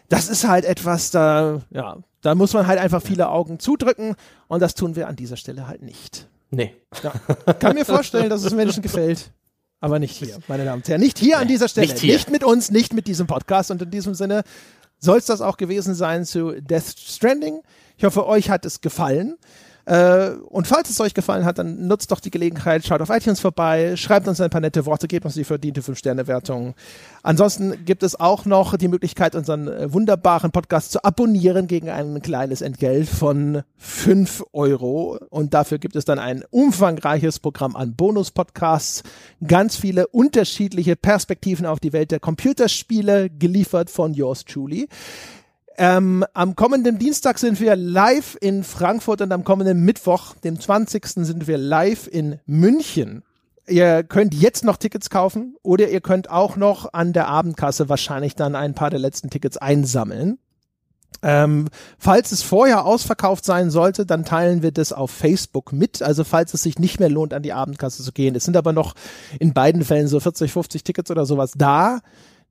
Das 0.09 0.29
ist 0.29 0.47
halt 0.47 0.65
etwas, 0.65 1.09
da, 1.09 1.61
ja, 1.71 1.97
da 2.21 2.35
muss 2.35 2.53
man 2.53 2.67
halt 2.67 2.79
einfach 2.79 3.01
viele 3.01 3.29
Augen 3.29 3.57
zudrücken 3.57 4.15
und 4.47 4.61
das 4.61 4.75
tun 4.75 4.95
wir 4.95 5.07
an 5.07 5.15
dieser 5.15 5.37
Stelle 5.37 5.67
halt 5.67 5.81
nicht. 5.81 6.27
Nee. 6.51 6.75
Ja. 7.01 7.11
Kann 7.53 7.75
mir 7.75 7.85
vorstellen, 7.85 8.29
dass 8.29 8.43
es 8.43 8.53
Menschen 8.53 8.83
gefällt. 8.83 9.31
Aber 9.79 9.99
nicht 9.99 10.15
hier, 10.15 10.39
meine 10.47 10.65
Damen 10.65 10.81
und 10.81 10.87
Herren. 10.87 11.01
Nicht 11.01 11.19
hier 11.19 11.35
nee, 11.35 11.41
an 11.43 11.47
dieser 11.47 11.67
Stelle. 11.67 11.87
Nicht, 11.87 12.03
nicht, 12.03 12.31
mit 12.31 12.43
uns, 12.43 12.71
nicht 12.71 12.93
mit 12.93 13.07
diesem 13.07 13.27
Podcast. 13.27 13.71
Und 13.71 13.81
in 13.81 13.91
diesem 13.91 14.15
Sinne 14.15 14.43
soll 14.99 15.17
es 15.17 15.25
das 15.25 15.41
auch 15.41 15.57
gewesen 15.57 15.95
sein 15.95 16.25
zu 16.25 16.59
Death 16.61 16.97
Stranding. 16.97 17.61
Ich 17.97 18.03
hoffe, 18.03 18.25
euch 18.27 18.49
hat 18.49 18.65
es 18.65 18.81
gefallen. 18.81 19.37
Äh, 19.85 20.31
und 20.49 20.67
falls 20.67 20.89
es 20.89 20.99
euch 20.99 21.13
gefallen 21.13 21.45
hat, 21.45 21.59
dann 21.59 21.87
nutzt 21.87 22.11
doch 22.11 22.19
die 22.19 22.31
Gelegenheit, 22.31 22.85
schaut 22.85 23.01
auf 23.01 23.09
iTunes 23.09 23.39
vorbei, 23.39 23.95
schreibt 23.95 24.27
uns 24.27 24.41
ein 24.41 24.49
paar 24.49 24.61
nette 24.61 24.85
Worte, 24.85 25.07
gebt 25.07 25.25
uns 25.25 25.35
die 25.35 25.43
verdiente 25.43 25.81
5-Sterne-Wertung. 25.81 26.73
Ansonsten 27.21 27.85
gibt 27.85 28.01
es 28.01 28.19
auch 28.19 28.45
noch 28.45 28.77
die 28.77 28.87
Möglichkeit, 28.87 29.35
unseren 29.35 29.67
äh, 29.67 29.93
wunderbaren 29.93 30.51
Podcast 30.51 30.91
zu 30.91 31.03
abonnieren 31.03 31.67
gegen 31.67 31.89
ein 31.89 32.21
kleines 32.21 32.61
Entgelt 32.61 33.07
von 33.07 33.61
5 33.77 34.45
Euro. 34.53 35.19
Und 35.29 35.53
dafür 35.53 35.77
gibt 35.77 35.95
es 35.95 36.05
dann 36.05 36.17
ein 36.17 36.43
umfangreiches 36.49 37.39
Programm 37.39 37.75
an 37.75 37.95
Bonus-Podcasts, 37.95 39.03
ganz 39.45 39.75
viele 39.75 40.07
unterschiedliche 40.07 40.95
Perspektiven 40.95 41.67
auf 41.67 41.79
die 41.79 41.93
Welt 41.93 42.11
der 42.11 42.19
Computerspiele, 42.19 43.29
geliefert 43.29 43.91
von 43.91 44.13
yours 44.15 44.45
truly. 44.45 44.87
Ähm, 45.77 46.23
am 46.33 46.55
kommenden 46.55 46.99
Dienstag 46.99 47.37
sind 47.37 47.59
wir 47.59 47.75
live 47.75 48.37
in 48.39 48.63
Frankfurt 48.63 49.21
und 49.21 49.31
am 49.33 49.43
kommenden 49.43 49.83
Mittwoch, 49.83 50.35
dem 50.35 50.59
20. 50.59 51.05
sind 51.05 51.47
wir 51.47 51.57
live 51.57 52.07
in 52.07 52.39
München. 52.45 53.23
Ihr 53.67 54.03
könnt 54.03 54.33
jetzt 54.33 54.63
noch 54.63 54.77
Tickets 54.77 55.09
kaufen 55.09 55.57
oder 55.63 55.89
ihr 55.89 55.99
könnt 55.99 56.29
auch 56.29 56.55
noch 56.55 56.93
an 56.93 57.13
der 57.13 57.27
Abendkasse 57.27 57.89
wahrscheinlich 57.89 58.35
dann 58.35 58.55
ein 58.55 58.73
paar 58.73 58.89
der 58.89 58.99
letzten 58.99 59.29
Tickets 59.29 59.57
einsammeln. 59.57 60.37
Ähm, 61.21 61.67
falls 61.97 62.31
es 62.31 62.43
vorher 62.43 62.85
ausverkauft 62.85 63.43
sein 63.43 63.71
sollte, 63.71 64.05
dann 64.05 64.23
teilen 64.23 64.61
wir 64.61 64.71
das 64.71 64.93
auf 64.93 65.11
Facebook 65.11 65.73
mit. 65.73 66.01
Also 66.01 66.23
falls 66.23 66.53
es 66.53 66.63
sich 66.63 66.77
nicht 66.77 66.99
mehr 66.99 67.09
lohnt, 67.09 67.33
an 67.33 67.41
die 67.43 67.53
Abendkasse 67.53 68.03
zu 68.03 68.11
gehen. 68.11 68.35
Es 68.35 68.45
sind 68.45 68.55
aber 68.55 68.71
noch 68.71 68.93
in 69.39 69.53
beiden 69.53 69.83
Fällen 69.83 70.07
so 70.07 70.19
40, 70.19 70.51
50 70.51 70.83
Tickets 70.83 71.11
oder 71.11 71.25
sowas 71.25 71.53
da. 71.57 71.99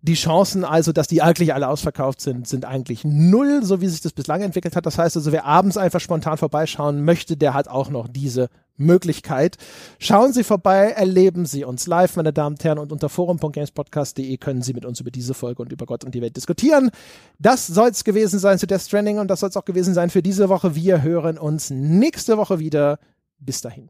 Die 0.07 0.17
Chancen 0.17 0.65
also, 0.65 0.93
dass 0.93 1.09
die 1.09 1.23
eigentlich 1.23 1.55
alle 1.55 1.67
ausverkauft 1.67 2.21
sind, 2.21 2.47
sind 2.47 2.67
eigentlich 2.67 3.05
null, 3.05 3.65
so 3.65 3.81
wie 3.81 3.89
sich 3.89 4.03
das 4.03 4.13
bislang 4.13 4.43
entwickelt 4.43 4.77
hat. 4.77 4.85
Das 4.85 4.99
heißt 4.99 5.17
also, 5.17 5.33
wer 5.33 5.47
abends 5.47 5.79
einfach 5.79 5.99
spontan 5.99 6.37
vorbeischauen 6.37 7.03
möchte, 7.07 7.39
der 7.39 7.55
hat 7.55 7.69
auch 7.69 7.89
noch 7.89 8.07
diese 8.07 8.51
Möglichkeit. 8.77 9.57
Schauen 9.99 10.35
Sie 10.35 10.45
vorbei, 10.45 10.91
erleben 10.91 11.47
Sie 11.47 11.65
uns 11.65 11.87
live, 11.87 12.17
meine 12.17 12.35
Damen 12.35 12.57
und 12.57 12.65
Herren, 12.65 12.81
und 12.81 12.93
unter 12.93 13.09
forum.gamespodcast.de 13.09 14.37
können 14.37 14.61
Sie 14.61 14.75
mit 14.75 14.85
uns 14.85 15.01
über 15.01 15.11
diese 15.11 15.33
Folge 15.33 15.63
und 15.63 15.73
über 15.73 15.87
Gott 15.87 16.05
und 16.05 16.15
die 16.15 16.21
Welt 16.21 16.37
diskutieren. 16.37 16.91
Das 17.39 17.67
soll 17.67 17.89
es 17.89 18.05
gewesen 18.05 18.39
sein 18.39 18.59
zu 18.59 18.67
Death 18.67 18.83
Stranding 18.83 19.21
und 19.21 19.29
das 19.29 19.41
soll 19.41 19.49
es 19.49 19.57
auch 19.57 19.65
gewesen 19.65 19.95
sein 19.95 20.11
für 20.11 20.23
diese 20.23 20.51
Woche. 20.51 20.75
Wir 20.75 21.01
hören 21.01 21.39
uns 21.39 21.71
nächste 21.71 22.37
Woche 22.37 22.59
wieder. 22.59 22.99
Bis 23.39 23.63
dahin. 23.63 23.89